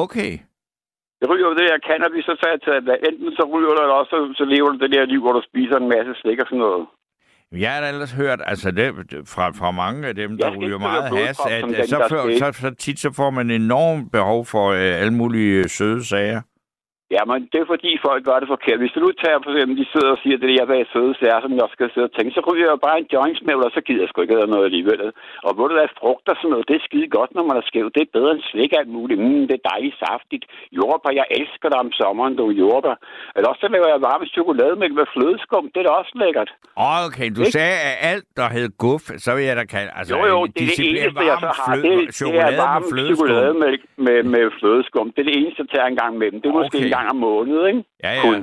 Okay. 0.05 0.33
Jeg 1.21 1.29
ryger 1.31 1.49
det 1.59 1.69
der 1.71 1.87
cannabis, 1.89 2.25
så 2.29 2.35
tager 2.41 2.55
jeg 2.57 2.63
til, 2.65 2.75
at 2.79 2.85
enten 3.09 3.31
så 3.39 3.43
ryger 3.53 3.73
du, 3.75 3.81
eller 3.83 3.97
også 4.01 4.11
så, 4.15 4.21
så 4.41 4.45
lever 4.53 4.69
du 4.73 4.79
det 4.83 4.91
der 4.95 5.05
liv, 5.13 5.21
hvor 5.23 5.33
du 5.39 5.43
spiser 5.51 5.77
en 5.77 5.89
masse 5.95 6.13
slik 6.21 6.41
og 6.43 6.47
sådan 6.51 6.65
noget. 6.67 6.87
Jeg 7.53 7.75
har 7.75 7.81
da 7.81 7.89
ellers 7.89 8.13
hørt, 8.13 8.41
altså 8.45 8.71
det, 8.71 8.95
fra, 9.25 9.51
fra 9.51 9.71
mange 9.71 10.09
af 10.09 10.15
dem, 10.15 10.39
der 10.39 10.57
ryger 10.57 10.79
meget 10.79 11.19
has, 11.19 11.39
at 11.51 11.61
som 11.61 11.71
øh, 11.75 11.89
så, 11.89 12.07
før, 12.09 12.39
så, 12.39 12.61
så 12.61 12.71
tit 12.71 13.01
så 13.01 13.13
får 13.13 13.31
man 13.31 13.51
enormt 13.51 14.13
behov 14.13 14.47
for 14.47 14.69
øh, 14.71 14.79
alle 14.81 15.13
mulige 15.13 15.63
øh, 15.63 15.69
søde 15.69 16.05
sager. 16.05 16.41
Ja, 17.17 17.23
men 17.31 17.39
det 17.53 17.59
er 17.61 17.69
fordi 17.75 17.91
folk 18.09 18.23
gør 18.29 18.39
det 18.43 18.49
forkert. 18.55 18.79
Hvis 18.83 18.95
du 18.95 19.01
nu 19.07 19.11
tager 19.23 19.39
for 19.45 19.51
eksempel, 19.53 19.75
de 19.83 19.87
sidder 19.93 20.11
og 20.17 20.21
siger, 20.23 20.37
at 20.37 20.43
det 20.43 20.49
er 20.51 20.59
jeg 20.61 20.69
vil 20.71 20.91
søde 20.95 21.13
sager, 21.21 21.41
som 21.45 21.53
jeg 21.61 21.69
skal 21.75 21.89
sidde 21.95 22.09
og 22.11 22.15
tænke, 22.17 22.31
så 22.37 22.43
ryger 22.49 22.69
jeg 22.73 22.81
bare 22.87 22.99
en 23.03 23.09
jointsmævl, 23.15 23.63
og 23.69 23.73
så 23.77 23.81
gider 23.87 24.03
jeg 24.03 24.09
sgu 24.11 24.19
ikke 24.23 24.39
have 24.41 24.53
noget 24.55 24.67
alligevel. 24.71 25.01
Og 25.47 25.51
hvor 25.55 25.67
det 25.69 25.77
er 25.87 25.93
frugt 26.01 26.27
og 26.33 26.37
sådan 26.39 26.51
noget, 26.53 26.69
det 26.71 26.77
er 26.81 26.85
skide 26.89 27.09
godt, 27.19 27.31
når 27.37 27.45
man 27.51 27.57
er 27.61 27.65
skæv. 27.71 27.87
Det 27.97 28.03
er 28.05 28.11
bedre 28.19 28.33
end 28.37 28.43
slik 28.51 28.73
alt 28.81 28.91
muligt. 28.99 29.21
Mm, 29.27 29.43
det 29.49 29.55
er 29.59 29.65
dejligt 29.73 29.97
saftigt. 30.05 30.45
Jordbær, 30.79 31.13
jeg 31.21 31.27
elsker 31.39 31.67
det 31.73 31.79
om 31.85 31.91
sommeren, 32.01 32.33
du 32.41 32.45
jordbær. 32.63 32.97
Eller 33.37 33.49
også 33.53 33.63
så 33.65 33.69
laver 33.75 33.89
jeg 33.95 34.01
varme 34.11 34.27
chokolademælk 34.37 34.95
med 35.01 35.07
flødeskum. 35.15 35.65
Det 35.73 35.79
er 35.81 35.87
da 35.89 35.93
også 36.01 36.15
lækkert. 36.23 36.51
Okay, 37.07 37.29
du 37.37 37.41
Ikke? 37.45 37.57
sagde, 37.59 37.77
at 37.89 37.97
alt, 38.13 38.27
der 38.39 38.47
hed 38.57 38.69
guf, 38.85 39.03
så 39.25 39.31
vil 39.37 39.45
jeg 39.51 39.57
da 39.61 39.65
kalde... 39.75 39.91
Altså, 39.99 40.11
Jo, 40.17 40.21
jo, 40.35 40.39
det 40.55 40.63
er 40.67 40.71
det 40.81 40.87
eneste, 40.89 41.23
jeg 41.33 41.39
så 41.47 41.51
har. 41.61 41.75
Det, 41.77 41.85
det 41.85 42.09
er 42.09 42.13
chokolade 42.23 42.51
med 42.57 42.59
varm 42.67 42.83
flødeskum. 42.93 43.17
chokolademælk 43.17 43.81
med, 44.07 44.19
med 44.35 44.45
flødeskum. 44.59 45.07
Det 45.15 45.21
er 45.23 45.29
det 45.31 45.37
eneste, 45.41 45.59
jeg 45.65 45.69
tager 45.75 45.89
en 45.95 45.99
gang 46.03 46.13
med 46.21 46.27
dem. 46.33 46.39
Det 46.43 46.49
er 46.53 46.57
måske 46.63 46.77
Okay. 46.79 46.87
en 46.87 46.91
gang 46.99 47.11
om 47.15 47.19
måneden, 47.29 47.67
ikke? 47.71 47.83
Ja, 48.05 48.11
ja. 48.19 48.23
Kun. 48.27 48.41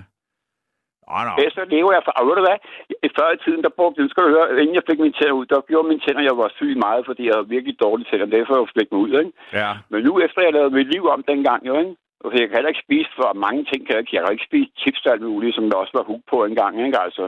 Åh, 1.14 1.22
nå. 1.28 1.32
Ellers 1.40 1.56
så 1.60 1.66
lever 1.76 1.92
jeg 1.98 2.04
for... 2.06 2.14
Og 2.20 2.24
ved 2.28 2.36
du 2.40 2.44
hvad? 2.48 2.58
I 3.06 3.10
Før 3.18 3.30
i 3.36 3.40
tiden, 3.44 3.62
der 3.66 3.78
brugte 3.78 4.02
nu 4.02 4.10
skal 4.10 4.24
du 4.24 4.30
høre, 4.36 4.48
inden 4.62 4.76
jeg 4.80 4.88
fik 4.90 5.00
mine 5.00 5.18
tænder 5.18 5.36
ud, 5.40 5.46
der 5.46 5.68
gjorde 5.70 5.88
mine 5.92 6.04
tænder, 6.06 6.24
jeg 6.30 6.38
var 6.42 6.50
syg 6.58 6.72
meget, 6.86 7.02
fordi 7.10 7.22
jeg 7.28 7.36
havde 7.36 7.54
virkelig 7.56 7.76
dårlige 7.86 8.08
tænder. 8.10 8.36
Derfor 8.38 8.54
jeg 8.56 8.74
fik 8.78 8.90
dem 8.92 9.00
ud, 9.06 9.12
ikke? 9.22 9.32
Ja. 9.62 9.72
Men 9.92 10.00
nu 10.08 10.12
efter 10.26 10.42
jeg 10.42 10.54
lavede 10.54 10.76
mit 10.80 10.90
liv 10.94 11.04
om 11.16 11.24
dengang, 11.32 11.62
jo, 11.70 11.74
ikke? 11.82 11.94
Og 12.26 12.32
jeg 12.34 12.48
kan 12.48 12.58
heller 12.58 12.74
ikke 12.74 12.88
spise 12.88 13.12
for 13.20 13.28
mange 13.46 13.62
ting. 13.70 13.80
Kan 13.84 13.94
jeg, 13.96 14.02
ikke. 14.02 14.14
jeg 14.16 14.22
kan 14.22 14.36
ikke 14.36 14.50
spise 14.50 14.70
chips 14.82 15.06
og 15.06 15.12
alt 15.14 15.28
muligt, 15.34 15.56
som 15.56 15.70
der 15.70 15.78
også 15.84 15.96
var 16.00 16.10
hug 16.12 16.22
på 16.32 16.38
engang. 16.50 16.74
Ikke? 16.86 17.00
Altså, 17.06 17.26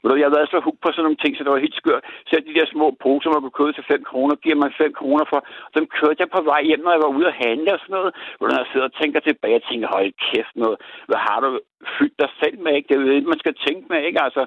men 0.00 0.18
jeg 0.18 0.26
har 0.28 0.36
været 0.36 0.52
så 0.52 0.58
hug 0.66 0.76
på 0.82 0.88
sådan 0.90 1.04
nogle 1.06 1.22
ting, 1.22 1.32
så 1.34 1.42
det 1.44 1.52
var 1.54 1.66
helt 1.66 1.80
skørt. 1.82 2.04
Så 2.28 2.32
de 2.48 2.56
der 2.58 2.66
små 2.74 2.86
poser, 3.04 3.30
man 3.30 3.42
kunne 3.42 3.58
købe 3.60 3.72
til 3.76 3.88
5 3.92 4.04
kroner, 4.10 4.34
giver 4.44 4.58
man 4.64 4.72
5 4.78 4.92
kroner 5.00 5.24
for. 5.32 5.40
Og 5.68 5.72
dem 5.78 5.86
kørte 5.98 6.20
jeg 6.22 6.30
på 6.36 6.42
vej 6.52 6.62
hjem, 6.68 6.82
når 6.84 6.92
jeg 6.94 7.04
var 7.06 7.16
ude 7.16 7.30
at 7.32 7.38
handle 7.44 7.70
og 7.76 7.80
sådan 7.82 7.96
noget. 7.98 8.12
Hvor 8.38 8.46
jeg 8.48 8.70
sidder 8.72 8.88
og 8.90 8.96
tænker 9.00 9.20
tilbage 9.20 9.58
og 9.60 9.64
tænker, 9.68 9.88
hold 9.94 10.12
kæft 10.28 10.54
noget. 10.62 10.78
Hvad 11.08 11.20
har 11.26 11.38
du 11.44 11.48
fyldt 11.96 12.16
dig 12.22 12.30
selv 12.42 12.56
med? 12.64 12.72
Ikke? 12.74 12.88
Det 12.88 12.94
er 12.94 13.02
jo 13.02 13.12
det, 13.12 13.32
man 13.34 13.42
skal 13.44 13.54
tænke 13.66 13.84
med. 13.92 14.00
Ikke? 14.08 14.20
Altså, 14.26 14.42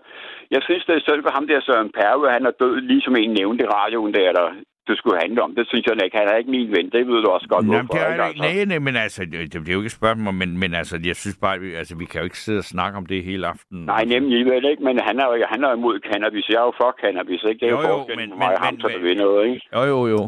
jeg 0.55 0.61
synes, 0.67 0.83
det 0.85 0.93
er 0.95 1.05
synd 1.07 1.23
for 1.23 1.33
ham 1.37 1.47
der 1.47 1.61
Søren 1.61 1.91
Perve, 1.97 2.35
han 2.37 2.45
er 2.49 2.59
død, 2.61 2.75
ligesom 2.91 3.15
en 3.15 3.33
nævnte 3.39 3.63
i 3.65 3.71
radioen 3.77 4.13
der, 4.13 4.31
der 4.39 4.47
det 4.91 4.97
skulle 4.99 5.19
handle 5.23 5.39
om. 5.45 5.51
Det 5.59 5.65
synes 5.69 5.83
jeg 5.87 5.95
ikke. 6.05 6.17
Han 6.21 6.27
er 6.31 6.35
ikke 6.41 6.51
min 6.57 6.69
ven. 6.75 6.85
Det 6.93 7.01
ved 7.07 7.19
du 7.25 7.29
også 7.37 7.47
godt, 7.53 7.65
Jamen, 7.65 7.75
hvorfor. 7.75 7.93
det 7.93 8.01
er 8.07 8.11
ikke? 8.13 8.23
Altså. 8.23 8.43
nej, 8.43 8.65
nej, 8.71 8.79
men 8.87 8.95
altså, 9.05 9.21
det, 9.31 9.37
det, 9.53 9.55
er 9.69 9.73
jo 9.77 9.79
ikke 9.81 9.91
et 9.95 9.99
spørgsmål, 10.01 10.33
men, 10.41 10.49
men 10.63 10.71
altså, 10.81 10.95
jeg 11.09 11.15
synes 11.15 11.37
bare, 11.45 11.59
vi, 11.63 11.69
altså, 11.81 11.93
vi 12.01 12.05
kan 12.05 12.17
jo 12.21 12.25
ikke 12.29 12.39
sidde 12.45 12.61
og 12.65 12.69
snakke 12.75 12.95
om 13.01 13.05
det 13.05 13.23
hele 13.29 13.47
aften. 13.53 13.77
Nej, 13.93 14.03
nemlig 14.15 14.45
vel 14.53 14.65
ikke, 14.71 14.83
men 14.87 14.95
han 15.07 15.15
er 15.19 15.25
jo 15.31 15.45
han 15.53 15.63
er 15.63 15.71
imod 15.79 15.95
cannabis. 16.09 16.49
Jeg 16.49 16.59
er 16.63 16.67
jo 16.69 16.73
for 16.81 16.91
cannabis, 17.03 17.43
ikke? 17.49 17.59
Det 17.59 17.67
er 17.67 17.75
jo, 17.77 17.81
Jo, 17.81 17.87
jo, 18.09 18.15
men- 18.19 18.29
på 18.31 18.37
mig 18.43 18.49
men- 18.53 18.57
ham, 18.65 18.73
men- 18.91 19.03
ved 19.07 19.15
noget, 19.15 19.41
ikke? 19.49 19.61
Jo, 19.75 19.81
jo, 19.93 19.99
jo. 20.15 20.21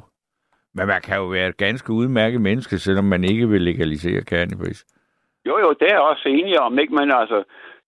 Men 0.76 0.88
man 0.88 1.02
kan 1.02 1.18
jo 1.18 1.26
være 1.26 1.48
et 1.50 1.58
ganske 1.58 1.90
udmærket 1.94 2.42
menneske, 2.42 2.78
selvom 2.78 3.06
man 3.06 3.24
ikke 3.24 3.50
vil 3.50 3.62
legalisere 3.62 4.22
cannabis. 4.22 4.86
Jo, 5.48 5.54
jo, 5.64 5.70
det 5.80 5.86
er 5.90 5.94
jeg 5.94 6.02
også 6.12 6.26
enig 6.30 6.60
om, 6.60 6.80
ikke? 6.80 6.94
Men 6.96 7.12
altså, 7.22 7.44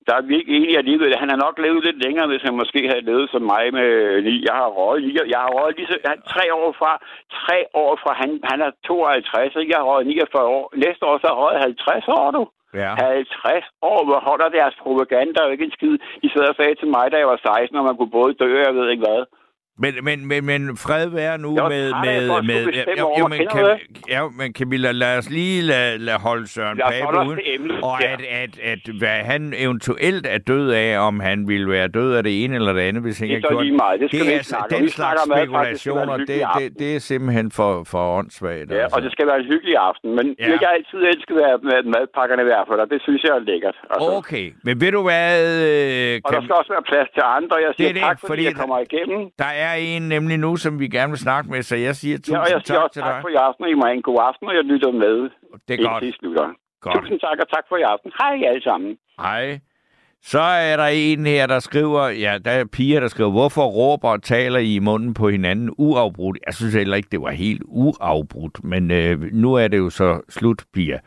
der 0.07 0.13
er 0.15 0.23
vi 0.29 0.33
ikke 0.39 0.55
enige 0.57 0.77
alligevel. 0.81 1.21
Han 1.23 1.29
har 1.33 1.39
nok 1.45 1.55
levet 1.65 1.83
lidt 1.85 1.99
længere, 2.05 2.27
hvis 2.27 2.45
han 2.47 2.55
måske 2.61 2.81
havde 2.91 3.07
levet 3.09 3.27
som 3.29 3.41
mig 3.53 3.65
med 3.77 3.89
ni. 4.27 4.35
Jeg 4.49 4.55
har 4.61 4.69
røget, 4.79 5.03
jeg 5.33 5.39
har 5.45 5.51
røget 5.57 5.77
lige 5.77 5.91
så, 5.91 5.97
han, 6.09 6.19
tre 6.33 6.45
år 6.61 6.69
fra, 6.79 6.91
tre 7.39 7.57
år 7.83 7.91
fra, 8.03 8.11
han, 8.21 8.29
han 8.51 8.59
er 8.67 8.71
52, 8.87 9.55
ikke? 9.55 9.71
Jeg 9.73 9.79
har 9.81 9.89
røget 9.91 10.07
49 10.07 10.45
år. 10.57 10.65
Næste 10.85 11.03
år 11.09 11.17
så 11.17 11.27
har 11.27 11.35
jeg 11.35 11.41
røget 11.43 11.61
50 11.61 12.07
år, 12.07 12.31
du. 12.37 12.43
Ja. 12.81 12.91
50 12.95 13.65
år, 13.91 13.99
hvor 14.07 14.19
holder 14.29 14.49
deres 14.57 14.75
propaganda 14.83 15.39
jo 15.43 15.49
ikke 15.51 15.67
en 15.67 15.77
skid. 15.77 15.95
De 16.21 16.27
sidder 16.29 16.49
og 16.49 16.57
sagde 16.59 16.75
til 16.75 16.89
mig, 16.95 17.05
da 17.11 17.17
jeg 17.17 17.27
var 17.33 17.39
16, 17.59 17.77
og 17.79 17.85
man 17.89 17.97
kunne 17.97 18.17
både 18.19 18.33
dø, 18.43 18.49
og 18.59 18.65
jeg 18.67 18.75
ved 18.75 18.87
ikke 18.89 19.05
hvad. 19.07 19.21
Men, 19.79 19.93
men, 20.03 20.25
men, 20.27 20.45
men 20.45 20.77
fred 20.77 21.09
være 21.09 21.37
nu 21.37 21.55
er 21.55 21.69
med... 21.69 21.91
med, 22.05 22.41
med 22.43 22.61
jo, 22.99 23.13
jo, 23.19 23.27
mig. 23.27 23.37
men, 23.39 23.47
kan, 23.51 23.79
ja, 24.09 24.21
men 24.39 24.53
Camilla, 24.53 24.91
lad 24.91 25.17
os 25.17 25.29
lige 25.29 25.61
lade, 25.61 25.97
lade 25.97 26.17
holde 26.19 26.47
Søren 26.47 26.77
Pape 26.77 27.17
uden. 27.27 27.37
til 27.37 27.55
emnet. 27.55 27.83
Og 27.83 27.97
Ja. 28.01 28.13
at, 28.13 28.21
at, 28.41 28.59
at, 28.71 28.79
hvad 28.99 29.17
han 29.31 29.53
eventuelt 29.57 30.27
er 30.29 30.37
død 30.37 30.69
af, 30.71 30.99
om 31.07 31.19
han 31.19 31.47
ville 31.47 31.69
være 31.69 31.87
død 31.87 32.13
af 32.15 32.23
det 32.23 32.43
ene 32.43 32.55
eller 32.55 32.73
det 32.73 32.81
andet, 32.81 33.03
hvis 33.03 33.19
han 33.19 33.27
Det 33.29 33.35
ikke 33.35 33.47
har 33.47 33.55
gjort 33.55 33.73
meget. 33.83 33.99
Det 34.01 34.09
skal 34.09 34.19
det 34.25 34.33
er 34.33 34.37
altså, 34.37 34.57
den 34.77 34.89
slags 34.89 35.21
spekulationer, 35.23 36.17
det, 36.17 36.27
det, 36.59 36.79
det 36.79 36.95
er 36.95 36.99
simpelthen 36.99 37.51
for, 37.51 37.83
for 37.83 38.17
åndssvagt. 38.17 38.71
Ja, 38.71 38.75
altså. 38.83 38.95
og 38.95 39.01
det 39.01 39.11
skal 39.11 39.27
være 39.27 39.39
en 39.39 39.45
hyggelig 39.45 39.75
aften. 39.89 40.09
Men 40.15 40.25
Ja. 40.39 40.45
ja. 40.45 40.51
jeg 40.61 40.67
har 40.69 40.75
altid 40.79 40.99
elsket 41.13 41.37
at 41.39 41.59
at 41.79 41.85
madpakkerne 41.95 42.41
i 42.41 42.49
hvert 42.51 42.65
fald, 42.69 42.79
og 42.79 42.89
det 42.93 42.99
synes 43.01 43.23
jeg 43.23 43.31
er 43.39 43.43
lækkert. 43.49 43.77
Altså. 43.89 44.09
Okay, 44.19 44.45
men 44.63 44.81
ved 44.81 44.91
du 44.97 45.01
hvad... 45.09 45.33
Øh, 45.69 46.21
Og 46.25 46.29
der 46.35 46.41
skal 46.45 46.55
også 46.61 46.71
være 46.75 46.85
plads 46.91 47.09
til 47.17 47.23
andre. 47.39 47.55
Jeg 47.65 47.71
siger 47.77 47.87
Det 47.87 47.89
er 47.89 47.93
det, 47.99 48.01
tak, 48.09 48.17
fordi, 48.19 48.31
fordi 48.31 48.43
jeg 48.49 48.55
kommer 48.61 48.77
igennem. 48.87 49.19
der 49.43 49.51
er 49.64 49.64
en 49.73 50.01
nemlig 50.09 50.37
nu, 50.37 50.55
som 50.55 50.79
vi 50.79 50.87
gerne 50.87 51.09
vil 51.09 51.19
snakke 51.19 51.51
med, 51.51 51.61
så 51.61 51.75
jeg 51.75 51.95
siger 51.95 52.17
tusind 52.17 52.35
Ja, 52.35 52.41
og 52.41 52.47
jeg 52.51 52.61
siger 52.65 52.79
tak 52.81 52.91
til 52.91 53.01
tak 53.01 53.13
dig. 53.13 53.21
for 53.21 53.29
i 53.29 53.33
aften, 53.35 53.65
I 53.67 53.73
må 53.73 53.85
have 53.85 53.95
en 53.95 54.01
god 54.01 54.19
aften, 54.21 54.47
og 54.47 54.55
jeg 54.55 54.63
lytter 54.63 54.91
med. 54.91 55.29
Det 55.67 55.79
er 55.79 55.89
godt. 55.89 56.03
I 56.03 56.11
slutter. 56.11 56.47
godt. 56.81 56.95
Tusind 56.99 57.19
tak, 57.19 57.37
og 57.39 57.49
tak 57.49 57.63
for 57.69 57.77
i 57.77 57.81
aften. 57.81 58.11
Hej 58.21 58.49
alle 58.49 58.63
sammen. 58.63 58.97
Hej. 59.19 59.59
Så 60.23 60.39
er 60.39 60.77
der 60.77 60.85
en 60.85 61.25
her, 61.25 61.47
der 61.47 61.59
skriver, 61.59 62.07
ja, 62.07 62.37
der 62.45 62.51
er 62.51 62.65
piger, 62.65 62.99
der 62.99 63.07
skriver, 63.07 63.31
hvorfor 63.31 63.65
råber 63.65 64.09
og 64.09 64.23
taler 64.23 64.59
I 64.59 64.75
i 64.75 64.79
munden 64.79 65.13
på 65.13 65.29
hinanden 65.29 65.69
uafbrudt? 65.77 66.37
Jeg 66.45 66.53
synes 66.53 66.73
heller 66.73 66.95
ikke, 66.97 67.09
det 67.11 67.21
var 67.21 67.31
helt 67.31 67.61
uafbrudt, 67.65 68.63
men 68.63 68.91
øh, 68.91 69.21
nu 69.33 69.53
er 69.53 69.67
det 69.67 69.77
jo 69.77 69.89
så 69.89 70.21
slut, 70.29 70.63
piger. 70.73 70.99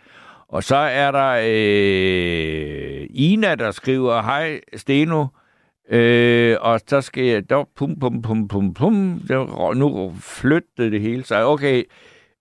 Og 0.49 0.63
så 0.63 0.77
er 0.77 1.11
der 1.11 1.31
øh, 1.47 3.07
Ina, 3.11 3.55
der 3.55 3.71
skriver, 3.71 4.23
hej 4.23 4.61
Steno, 4.77 5.27
øh, 5.91 6.57
og 6.61 6.81
så 6.87 7.01
skal 7.01 7.25
jeg, 7.25 7.51
der, 7.51 7.65
pum, 7.77 7.99
pum, 7.99 8.23
pum, 8.23 8.49
pum, 8.49 8.75
pum, 8.75 9.23
der, 9.29 9.75
nu 9.75 10.15
flyttede 10.21 10.91
det 10.91 11.01
hele 11.01 11.25
sig. 11.25 11.45
Okay, 11.45 11.85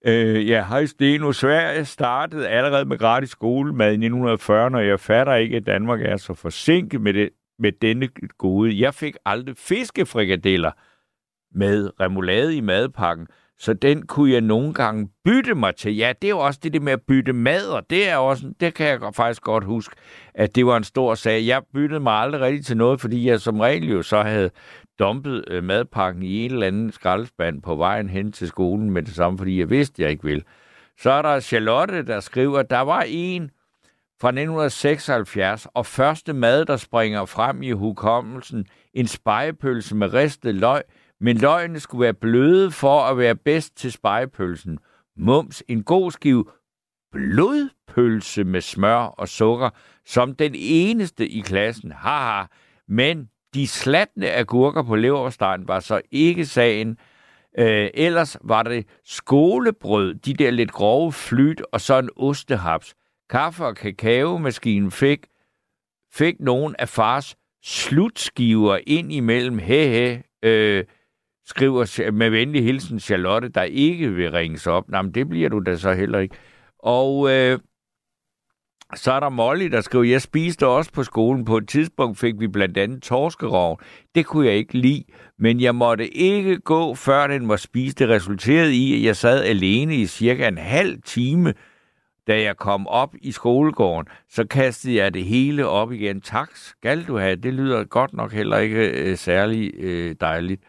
Øh, 0.05 0.49
ja, 0.49 0.65
hej 0.69 0.85
Steno. 0.85 1.31
Sverige 1.31 1.85
startede 1.85 2.49
allerede 2.49 2.85
med 2.85 2.97
gratis 2.97 3.29
skolemad 3.29 3.87
i 3.87 3.91
1940, 3.91 4.65
og 4.65 4.87
jeg 4.87 4.99
fatter 4.99 5.35
ikke, 5.35 5.57
at 5.57 5.65
Danmark 5.65 6.01
er 6.01 6.17
så 6.17 6.33
forsinket 6.33 7.01
med, 7.01 7.13
det, 7.13 7.29
med 7.59 7.71
denne 7.71 8.09
gode. 8.37 8.79
Jeg 8.79 8.93
fik 8.93 9.15
aldrig 9.25 9.57
fiskefrikadeller 9.57 10.71
med 11.51 11.91
remoulade 11.99 12.55
i 12.55 12.61
madpakken, 12.61 13.27
så 13.59 13.73
den 13.73 14.07
kunne 14.07 14.31
jeg 14.31 14.41
nogle 14.41 14.73
gange 14.73 15.09
bytte 15.25 15.55
mig 15.55 15.75
til. 15.75 15.95
Ja, 15.95 16.13
det 16.21 16.27
er 16.27 16.31
jo 16.31 16.39
også 16.39 16.59
det 16.63 16.73
der 16.73 16.79
med 16.79 16.93
at 16.93 17.01
bytte 17.01 17.33
mad, 17.33 17.67
og 17.67 17.89
det 17.89 18.09
er 18.09 18.17
også, 18.17 18.53
det 18.59 18.73
kan 18.73 18.87
jeg 18.87 18.99
faktisk 19.15 19.41
godt 19.41 19.63
huske, 19.63 19.95
at 20.33 20.55
det 20.55 20.65
var 20.65 20.77
en 20.77 20.83
stor 20.83 21.15
sag. 21.15 21.45
Jeg 21.45 21.61
byttede 21.73 21.99
mig 21.99 22.13
aldrig 22.13 22.41
rigtig 22.41 22.65
til 22.65 22.77
noget, 22.77 23.01
fordi 23.01 23.27
jeg 23.27 23.41
som 23.41 23.59
regel 23.59 23.89
jo 23.89 24.01
så 24.01 24.21
havde 24.21 24.49
dumpet 24.99 25.45
øh, 25.47 25.63
madpakken 25.63 26.23
i 26.23 26.45
en 26.45 26.51
eller 26.51 26.67
anden 26.67 26.91
skraldespand 26.91 27.61
på 27.61 27.75
vejen 27.75 28.09
hen 28.09 28.31
til 28.31 28.47
skolen 28.47 28.91
med 28.91 29.03
det 29.03 29.15
samme, 29.15 29.37
fordi 29.37 29.59
jeg 29.59 29.69
vidste, 29.69 30.01
jeg 30.01 30.11
ikke 30.11 30.23
ville. 30.23 30.43
Så 30.99 31.11
er 31.11 31.21
der 31.21 31.39
Charlotte, 31.39 32.05
der 32.05 32.19
skriver, 32.19 32.61
der 32.61 32.81
var 32.81 33.05
en 33.07 33.51
fra 34.21 34.27
1976, 34.27 35.67
og 35.73 35.85
første 35.85 36.33
mad, 36.33 36.65
der 36.65 36.77
springer 36.77 37.25
frem 37.25 37.63
i 37.63 37.71
hukommelsen, 37.71 38.65
en 38.93 39.07
spejepølse 39.07 39.95
med 39.95 40.13
ristet 40.13 40.55
løg, 40.55 40.81
men 41.21 41.37
løgene 41.37 41.79
skulle 41.79 42.01
være 42.01 42.13
bløde 42.13 42.71
for 42.71 43.01
at 43.01 43.17
være 43.17 43.35
bedst 43.35 43.77
til 43.77 43.91
spejepølsen. 43.91 44.79
Mums, 45.17 45.63
en 45.67 45.83
god 45.83 46.11
skive 46.11 46.45
blodpølse 47.11 48.43
med 48.43 48.61
smør 48.61 48.95
og 48.95 49.27
sukker, 49.27 49.69
som 50.05 50.35
den 50.35 50.51
eneste 50.55 51.27
i 51.27 51.39
klassen. 51.39 51.91
Haha. 51.91 52.43
Men 52.87 53.29
de 53.53 53.67
slatne 53.67 54.31
agurker 54.31 54.83
på 54.83 54.95
leverpostejden 54.95 55.67
var 55.67 55.79
så 55.79 56.01
ikke 56.11 56.45
sagen. 56.45 56.97
Øh, 57.59 57.89
ellers 57.93 58.37
var 58.43 58.63
det 58.63 58.85
skolebrød, 59.05 60.13
de 60.13 60.33
der 60.33 60.51
lidt 60.51 60.71
grove 60.71 61.13
flyt, 61.13 61.61
og 61.71 61.81
så 61.81 61.99
en 61.99 62.09
ostehaps. 62.15 62.95
Kaffe- 63.29 63.65
og 63.65 63.75
kakaomaskinen 63.75 64.91
fik, 64.91 65.25
fik 66.13 66.35
nogen 66.39 66.75
af 66.79 66.89
fars 66.89 67.35
slutskiver 67.63 68.79
ind 68.87 69.13
imellem. 69.13 69.57
Hehe, 69.57 70.23
øh, 70.43 70.85
skriver 71.47 72.11
med 72.11 72.29
venlig 72.29 72.63
hilsen 72.63 72.99
Charlotte, 72.99 73.49
der 73.49 73.63
ikke 73.63 74.09
vil 74.09 74.31
ringes 74.31 74.67
op. 74.67 74.89
Nå, 74.89 75.01
men 75.01 75.11
det 75.11 75.29
bliver 75.29 75.49
du 75.49 75.59
da 75.59 75.75
så 75.75 75.93
heller 75.93 76.19
ikke. 76.19 76.35
Og 76.79 77.31
øh, 77.31 77.59
så 78.95 79.11
er 79.11 79.19
der 79.19 79.29
Molly, 79.29 79.65
der 79.65 79.81
skriver, 79.81 80.03
jeg 80.03 80.21
spiste 80.21 80.67
også 80.67 80.91
på 80.91 81.03
skolen. 81.03 81.45
På 81.45 81.57
et 81.57 81.67
tidspunkt 81.67 82.19
fik 82.19 82.33
vi 82.39 82.47
blandt 82.47 82.77
andet 82.77 83.03
torskerov. 83.03 83.79
Det 84.15 84.25
kunne 84.25 84.47
jeg 84.47 84.55
ikke 84.55 84.77
lide, 84.77 85.03
men 85.39 85.61
jeg 85.61 85.75
måtte 85.75 86.17
ikke 86.17 86.57
gå, 86.57 86.95
før 86.95 87.27
den 87.27 87.49
var 87.49 87.55
spist. 87.55 87.99
Det 87.99 88.09
resulterede 88.09 88.75
i, 88.75 88.95
at 88.95 89.03
jeg 89.03 89.15
sad 89.15 89.43
alene 89.43 89.95
i 89.95 90.05
cirka 90.05 90.47
en 90.47 90.57
halv 90.57 91.01
time, 91.01 91.53
da 92.27 92.41
jeg 92.41 92.57
kom 92.57 92.87
op 92.87 93.15
i 93.21 93.31
skolegården. 93.31 94.07
Så 94.29 94.47
kastede 94.47 94.95
jeg 94.95 95.13
det 95.13 95.25
hele 95.25 95.67
op 95.67 95.91
igen. 95.91 96.21
Tak 96.21 96.49
skal 96.53 97.03
du 97.03 97.17
have. 97.17 97.35
Det 97.35 97.53
lyder 97.53 97.83
godt 97.83 98.13
nok 98.13 98.33
heller 98.33 98.57
ikke 98.57 98.89
øh, 98.89 99.17
særlig 99.17 99.73
øh, 99.79 100.15
dejligt. 100.21 100.61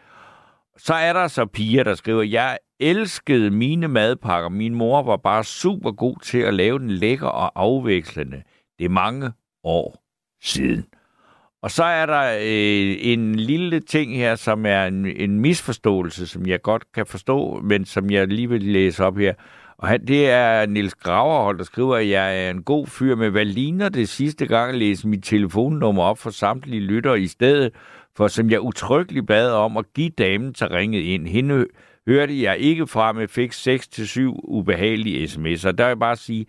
Så 0.79 0.93
er 0.93 1.13
der 1.13 1.27
så 1.27 1.45
piger, 1.45 1.83
der 1.83 1.95
skriver, 1.95 2.23
jeg 2.23 2.57
elskede 2.79 3.51
mine 3.51 3.87
madpakker. 3.87 4.49
Min 4.49 4.75
mor 4.75 5.03
var 5.03 5.17
bare 5.17 5.43
super 5.43 5.91
god 5.91 6.15
til 6.23 6.37
at 6.37 6.53
lave 6.53 6.79
den 6.79 6.89
lækker 6.89 7.27
og 7.27 7.51
afvekslende. 7.55 8.43
Det 8.79 8.85
er 8.85 8.89
mange 8.89 9.31
år 9.63 10.03
siden. 10.41 10.85
Og 11.61 11.71
så 11.71 11.83
er 11.83 12.05
der 12.05 12.37
øh, 12.41 12.97
en 12.99 13.35
lille 13.35 13.79
ting 13.79 14.15
her, 14.15 14.35
som 14.35 14.65
er 14.65 14.85
en, 14.85 15.05
en 15.05 15.39
misforståelse, 15.39 16.27
som 16.27 16.47
jeg 16.47 16.61
godt 16.61 16.91
kan 16.91 17.05
forstå, 17.05 17.61
men 17.63 17.85
som 17.85 18.09
jeg 18.09 18.27
lige 18.27 18.49
vil 18.49 18.63
læse 18.63 19.03
op 19.05 19.17
her. 19.17 19.33
Og 19.77 19.87
han, 19.87 20.07
det 20.07 20.29
er 20.29 20.65
Nils 20.65 20.95
Graverhold, 20.95 21.57
der 21.57 21.63
skriver, 21.63 21.95
at 21.95 22.09
jeg 22.09 22.45
er 22.45 22.49
en 22.49 22.63
god 22.63 22.87
fyr, 22.87 23.15
med 23.15 23.29
hvad 23.29 23.45
ligner 23.45 23.89
det 23.89 24.09
sidste 24.09 24.47
gang 24.47 24.69
at 24.69 24.77
læse 24.77 25.07
mit 25.07 25.23
telefonnummer 25.23 26.03
op 26.03 26.17
for 26.17 26.29
samtlige 26.29 26.81
lytter 26.81 27.15
i 27.15 27.27
stedet 27.27 27.73
for, 28.19 28.27
som 28.27 28.49
jeg 28.49 28.61
utryggeligt 28.61 29.27
bad 29.27 29.51
om 29.51 29.77
at 29.77 29.85
give 29.93 30.09
damen 30.09 30.53
til 30.53 30.67
ringet 30.67 31.01
ind. 31.01 31.27
Hende 31.27 31.65
hørte 32.07 32.41
jeg 32.41 32.57
ikke 32.57 32.87
fra, 32.87 33.11
men 33.11 33.27
fik 33.27 33.51
6-7 33.51 34.19
ubehagelige 34.43 35.27
sms'er. 35.27 35.71
Der 35.71 35.83
vil 35.83 35.87
jeg 35.87 35.99
bare 35.99 36.15
sige, 36.15 36.45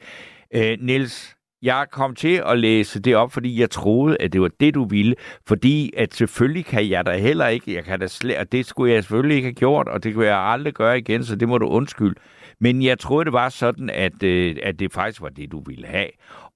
øh, 0.55 0.79
Nils, 0.81 1.37
jeg 1.63 1.87
kom 1.93 2.15
til 2.15 2.43
at 2.47 2.59
læse 2.59 3.01
det 3.01 3.17
op, 3.17 3.33
fordi 3.33 3.61
jeg 3.61 3.71
troede, 3.71 4.17
at 4.21 4.33
det 4.33 4.41
var 4.41 4.51
det, 4.61 4.75
du 4.75 4.85
ville. 4.85 5.15
Fordi 5.47 5.93
at 5.97 6.15
selvfølgelig 6.15 6.65
kan 6.65 6.89
jeg 6.89 7.07
da 7.07 7.17
heller 7.17 7.47
ikke, 7.47 7.75
jeg 7.75 7.85
kan 7.85 8.01
da 8.01 8.07
slet, 8.07 8.39
og 8.39 8.53
det 8.53 8.67
skulle 8.67 8.95
jeg 8.95 9.03
selvfølgelig 9.03 9.37
ikke 9.37 9.47
have 9.47 9.55
gjort, 9.55 9.89
og 9.89 10.05
det 10.05 10.15
kunne 10.15 10.27
jeg 10.27 10.39
aldrig 10.39 10.75
gøre 10.75 10.99
igen, 10.99 11.25
så 11.25 11.37
det 11.37 11.49
må 11.49 11.59
du 11.59 11.67
undskylde. 11.67 12.15
Men 12.61 12.83
jeg 12.83 12.99
troede, 12.99 13.25
det 13.25 13.33
var 13.33 13.49
sådan, 13.49 13.91
at, 13.91 14.23
øh, 14.23 14.57
at 14.63 14.79
det 14.79 14.93
faktisk 14.93 15.23
var 15.23 15.29
det, 15.29 15.53
du 15.53 15.63
ville 15.67 15.87
have. 15.87 16.09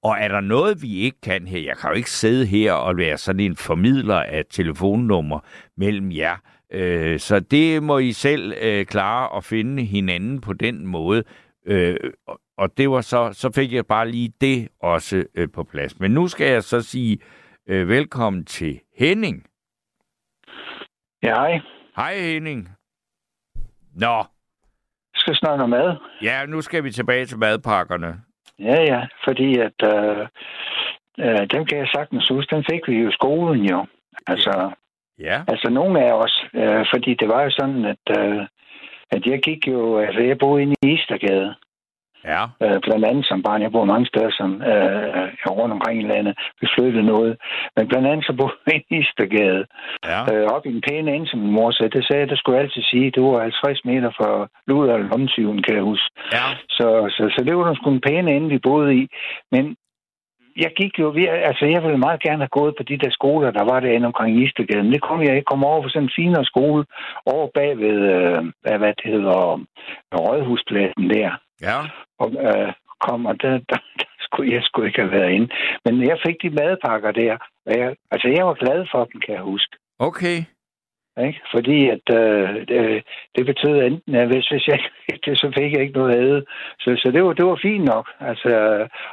Og 0.03 0.17
er 0.21 0.29
der 0.29 0.41
noget, 0.41 0.83
vi 0.83 0.95
ikke 0.95 1.21
kan 1.21 1.47
her? 1.47 1.61
Jeg 1.61 1.77
kan 1.77 1.91
jo 1.91 1.97
ikke 1.97 2.11
sidde 2.11 2.47
her 2.47 2.73
og 2.73 2.97
være 2.97 3.19
sådan 3.19 3.41
en 3.41 3.57
formidler 3.57 4.21
af 4.21 4.45
telefonnummer 4.51 5.41
mellem 5.77 6.13
jer. 6.13 6.37
Øh, 6.73 7.19
så 7.19 7.41
det 7.41 7.83
må 7.83 7.99
I 7.99 8.13
selv 8.13 8.53
øh, 8.63 8.87
klare 8.87 9.37
at 9.37 9.45
finde 9.45 9.85
hinanden 9.85 10.41
på 10.41 10.53
den 10.53 10.87
måde. 10.87 11.25
Øh, 11.67 11.97
og 12.59 12.77
det 12.77 12.91
var 12.91 13.01
så, 13.01 13.33
så 13.33 13.51
fik 13.53 13.73
jeg 13.73 13.87
bare 13.87 14.11
lige 14.11 14.33
det 14.41 14.69
også 14.81 15.25
øh, 15.35 15.49
på 15.53 15.65
plads. 15.65 16.01
Men 16.01 16.11
nu 16.11 16.29
skal 16.29 16.47
jeg 16.47 16.63
så 16.63 16.83
sige 16.83 17.19
øh, 17.69 17.89
velkommen 17.89 18.45
til 18.45 18.81
Henning. 18.97 19.47
Ja, 21.23 21.35
hej. 21.35 21.61
Hej 21.97 22.19
Henning. 22.19 22.69
Nå. 23.95 24.25
Skal 25.25 25.37
snakke 25.37 25.65
om 25.65 25.71
mad. 25.71 25.97
Ja, 26.23 26.47
nu 26.47 26.61
skal 26.61 26.85
vi 26.85 26.91
tilbage 26.91 27.27
til 27.27 27.39
madpakkerne. 27.39 28.11
Ja, 28.59 28.79
ja, 28.93 29.01
fordi 29.25 29.59
at 29.59 29.79
øh, 29.95 30.27
øh, 31.25 31.43
dem 31.53 31.65
kan 31.67 31.79
jeg 31.79 31.89
sagtens 31.95 32.29
huske, 32.29 32.55
den 32.57 32.65
fik 32.71 32.89
vi 32.89 32.97
jo 33.03 33.09
i 33.09 33.13
skolen 33.13 33.65
jo. 33.65 33.87
Altså, 34.27 34.71
Ja. 35.19 35.43
altså 35.49 35.71
nogle 35.71 36.01
af 36.07 36.13
os, 36.13 36.45
øh, 36.55 36.85
fordi 36.93 37.15
det 37.15 37.29
var 37.29 37.43
jo 37.43 37.51
sådan, 37.51 37.85
at, 37.85 38.05
øh, 38.19 38.43
at 39.11 39.27
jeg 39.27 39.39
gik 39.43 39.69
jo, 39.69 39.99
altså 39.99 40.21
jeg 40.21 40.39
boede 40.39 40.63
inde 40.63 40.75
i 40.83 40.93
Istergade, 40.95 41.55
Ja. 42.33 42.43
øh, 42.65 42.79
blandt 42.87 43.05
andet 43.11 43.27
som 43.27 43.43
barn. 43.43 43.63
Jeg 43.63 43.73
boede 43.73 43.87
mange 43.95 44.07
steder 44.07 44.31
som, 44.41 44.51
øh, 44.73 45.25
rundt 45.59 45.73
omkring 45.77 45.97
i 46.03 46.07
landet. 46.13 46.35
Vi 46.61 46.67
flyttede 46.75 47.07
noget. 47.15 47.33
Men 47.77 47.89
blandt 47.89 48.07
andet 48.09 48.25
så 48.27 48.33
boede 48.39 48.55
jeg 48.67 48.75
inde 48.75 48.87
i 48.91 49.01
Istergade. 49.01 49.65
Ja. 50.11 50.21
Øh, 50.33 50.47
op 50.55 50.67
i 50.67 50.71
en 50.77 50.83
pæne 50.89 51.15
ende, 51.15 51.29
som 51.31 51.39
min 51.41 51.53
mor 51.59 51.71
sagde. 51.71 51.97
Det 51.99 52.07
sagde 52.07 52.21
jeg, 52.21 52.31
det 52.31 52.39
skulle 52.39 52.57
jeg 52.57 52.65
altid 52.65 52.83
sige. 52.83 53.11
Det 53.15 53.23
var 53.23 53.41
50 53.41 53.85
meter 53.85 54.11
fra 54.19 54.49
Luder 54.69 54.93
og 54.95 55.01
Lomtyven, 55.01 55.63
kan 55.63 55.75
jeg 55.75 55.83
huske. 55.93 56.09
Ja. 56.37 56.47
Så, 56.79 56.87
så, 57.17 57.23
så 57.35 57.45
det 57.45 57.57
var 57.57 57.75
sgu 57.75 57.91
en 57.91 58.01
pæne 58.09 58.31
ende, 58.37 58.49
vi 58.49 58.59
boede 58.69 58.95
i. 59.03 59.09
Men 59.53 59.77
jeg 60.65 60.71
gik 60.81 60.99
jo, 60.99 61.09
vi- 61.09 61.27
altså 61.51 61.65
jeg 61.67 61.83
ville 61.83 61.99
meget 61.99 62.21
gerne 62.23 62.43
have 62.45 62.59
gået 62.61 62.75
på 62.77 62.83
de 62.83 62.97
der 62.99 63.11
skoler, 63.11 63.51
der 63.51 63.65
var 63.73 63.81
derinde 63.81 64.07
omkring 64.07 64.43
Istergaden. 64.45 64.93
Det 64.93 65.03
kom 65.03 65.23
jeg 65.23 65.37
ikke. 65.37 65.51
kom 65.53 65.65
over 65.65 65.83
på 65.83 65.89
sådan 65.89 66.03
en 66.03 66.17
finere 66.17 66.45
skole 66.45 66.85
over 67.27 67.49
bag 67.55 67.79
ved, 67.79 67.99
øh, 68.15 68.39
hvad, 68.63 68.79
hvad 68.79 68.93
det 69.01 69.07
hedder, 69.13 69.61
Rådhuspladsen 70.19 71.11
der. 71.11 71.31
Ja. 71.61 71.79
Og 72.19 72.29
øh, 72.47 72.73
kom, 73.01 73.27
og 73.27 73.43
der, 73.43 73.51
der, 73.51 73.79
der 73.99 74.05
skulle 74.21 74.53
jeg 74.55 74.63
skulle 74.65 74.89
ikke 74.89 75.01
have 75.01 75.13
været 75.13 75.31
inde. 75.31 75.49
Men 75.85 76.03
jeg 76.09 76.19
fik 76.27 76.37
de 76.43 76.51
madpakker 76.51 77.11
der. 77.11 77.37
Og 77.67 77.73
jeg, 77.79 77.97
altså 78.11 78.29
jeg 78.29 78.47
var 78.47 78.55
glad 78.55 78.87
for 78.93 79.05
dem, 79.05 79.21
kan 79.21 79.35
jeg 79.35 79.43
huske. 79.43 79.77
Okay. 79.99 80.39
Ikke? 81.27 81.41
Fordi 81.55 81.79
at 81.97 82.07
øh, 82.21 82.49
det, 82.69 83.05
det 83.37 83.47
betød 83.47 83.77
enten, 83.83 84.15
at 84.15 84.27
hvis, 84.27 84.47
hvis 84.49 84.67
jeg 84.69 84.79
ikke 85.13 85.31
det, 85.31 85.39
så 85.39 85.53
fik 85.59 85.73
jeg 85.73 85.81
ikke 85.83 85.99
noget 85.99 86.17
æde. 86.17 86.45
Så, 86.81 86.89
så 87.03 87.11
det, 87.15 87.25
var, 87.25 87.33
det 87.33 87.47
var 87.47 87.59
fint 87.63 87.85
nok. 87.85 88.07
Altså, 88.21 88.49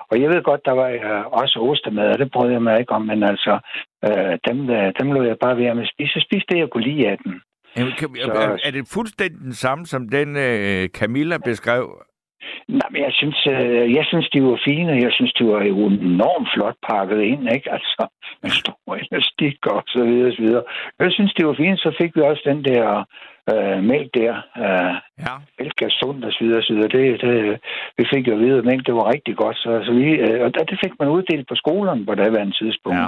og 0.09 0.21
jeg 0.21 0.29
ved 0.29 0.43
godt, 0.43 0.65
der 0.65 0.71
var 0.71 0.89
øh, 0.89 1.25
også 1.41 1.59
ostemad, 1.59 2.07
og 2.13 2.19
det 2.19 2.31
brød 2.31 2.51
jeg 2.51 2.61
mig 2.63 2.79
ikke 2.79 2.91
om, 2.91 3.01
men 3.01 3.23
altså, 3.23 3.59
øh, 4.07 4.33
dem, 4.47 4.69
øh, 4.69 4.93
dem 4.99 5.11
lå 5.11 5.23
jeg 5.23 5.37
bare 5.41 5.57
ved 5.57 5.73
med 5.73 5.83
at 5.83 5.91
spise. 5.93 6.13
Så 6.13 6.25
spiste 6.27 6.53
det, 6.53 6.59
jeg 6.59 6.69
kunne 6.69 6.83
lide 6.83 7.07
af 7.09 7.17
dem. 7.23 7.41
Jamen, 7.77 7.93
kan, 7.99 8.09
Så- 8.15 8.31
er, 8.31 8.57
er 8.67 8.71
det 8.71 8.87
fuldstændig 8.93 9.39
den 9.41 9.53
samme, 9.53 9.85
som 9.85 10.09
den 10.09 10.37
øh, 10.37 10.87
Camilla 10.87 11.37
beskrev? 11.37 12.01
Nej, 12.67 12.89
men 12.91 13.01
jeg 13.01 13.13
synes, 13.19 13.39
øh, 13.55 13.93
jeg 13.97 14.05
synes, 14.05 14.29
de 14.29 14.43
var 14.43 14.59
fine. 14.67 14.91
Jeg 14.91 15.11
synes, 15.11 15.33
de 15.33 15.45
var 15.45 15.63
jo 15.63 15.75
enormt 15.87 16.49
flot 16.53 16.77
pakket 16.89 17.21
ind, 17.21 17.53
ikke? 17.55 17.71
Altså, 17.75 18.07
med 18.43 18.49
stor 18.49 18.95
elastik 18.95 19.57
og 19.65 19.83
så 19.87 20.03
videre, 20.05 20.27
og 20.29 20.35
så 20.35 20.41
videre. 20.41 20.63
Jeg 20.99 21.11
synes, 21.11 21.33
de 21.33 21.45
var 21.45 21.53
fine. 21.53 21.77
Så 21.77 21.95
fik 22.01 22.11
vi 22.15 22.21
også 22.21 22.43
den 22.45 22.65
der 22.65 22.85
øh, 23.53 23.83
mælk 23.91 24.09
der. 24.13 24.33
Øh, 24.63 24.93
Ja. 25.25 25.33
mælk 25.59 25.81
er 25.81 25.93
sundt 26.01 26.25
og 26.25 26.31
så 26.31 26.39
videre, 26.43 26.57
og 26.61 26.63
så 26.63 26.73
videre. 26.73 26.91
Det, 26.97 27.21
det, 27.21 27.59
vi 27.97 28.03
fik 28.13 28.27
jo 28.27 28.33
at 28.33 28.39
vide, 28.39 28.57
at 28.57 28.65
mælk, 28.65 28.85
det 28.87 28.95
var 28.95 29.13
rigtig 29.13 29.35
godt. 29.35 29.57
Så, 29.57 29.81
så 29.85 29.91
vi, 29.93 30.05
øh, 30.25 30.41
og 30.45 30.49
det 30.69 30.79
fik 30.83 30.93
man 30.99 31.09
uddelt 31.09 31.47
på 31.47 31.55
skolerne 31.55 32.05
på 32.05 32.15
daværende 32.15 32.55
tidspunkt. 32.61 32.99
Ja. 32.99 33.07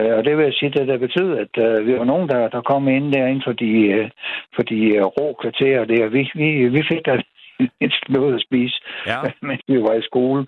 Øh, 0.00 0.12
og 0.18 0.24
det 0.24 0.36
vil 0.36 0.44
jeg 0.44 0.54
sige, 0.56 0.70
det 0.70 0.88
der 0.88 0.98
betød, 1.06 1.30
at 1.44 1.52
øh, 1.66 1.86
vi 1.86 1.92
var 1.98 2.04
nogen, 2.04 2.28
der, 2.28 2.48
der 2.48 2.60
kom 2.60 2.88
ind 2.88 3.12
derinde 3.12 3.42
for 3.46 3.52
de, 3.52 3.72
øh, 3.96 4.10
for 4.54 4.62
de 4.62 4.80
øh, 4.96 5.04
rå 5.04 5.26
kvarterer 5.42 5.84
der. 5.84 6.06
Vi, 6.08 6.30
vi, 6.34 6.68
vi 6.68 6.82
fik 6.90 7.04
der 7.04 7.22
mindst 7.80 8.04
noget 8.08 8.34
at 8.34 8.42
spise, 8.48 8.76
Ja. 9.06 9.18
mens 9.48 9.62
vi 9.68 9.76
var 9.88 9.94
i 10.00 10.02
skole. 10.10 10.40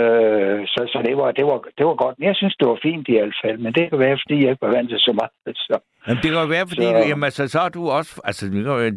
Øh, 0.00 0.58
så 0.72 0.80
så 0.92 0.98
det, 1.06 1.14
var, 1.20 1.28
det, 1.38 1.44
var, 1.50 1.58
det 1.78 1.84
var 1.90 1.94
godt. 2.04 2.16
Jeg 2.28 2.34
synes, 2.40 2.54
det 2.60 2.68
var 2.68 2.78
fint 2.82 3.08
i 3.08 3.12
hvert 3.18 3.36
fald. 3.44 3.58
Men 3.64 3.72
det 3.76 3.84
kan 3.90 3.98
være, 3.98 4.16
fordi 4.24 4.36
jeg 4.42 4.50
ikke 4.52 4.66
var 4.66 4.74
vant 4.76 4.88
til 4.90 4.98
så 5.08 5.12
meget. 5.20 5.56
Så. 5.68 5.76
Jamen, 6.06 6.22
det 6.22 6.30
kan 6.32 6.50
være, 6.56 6.66
fordi 6.72 6.82
Så- 6.82 6.98
så... 7.02 7.08
jamen, 7.08 7.24
altså, 7.24 7.48
så 7.54 7.60
er 7.66 7.68
du 7.68 7.82
også... 7.98 8.12
Altså, 8.24 8.42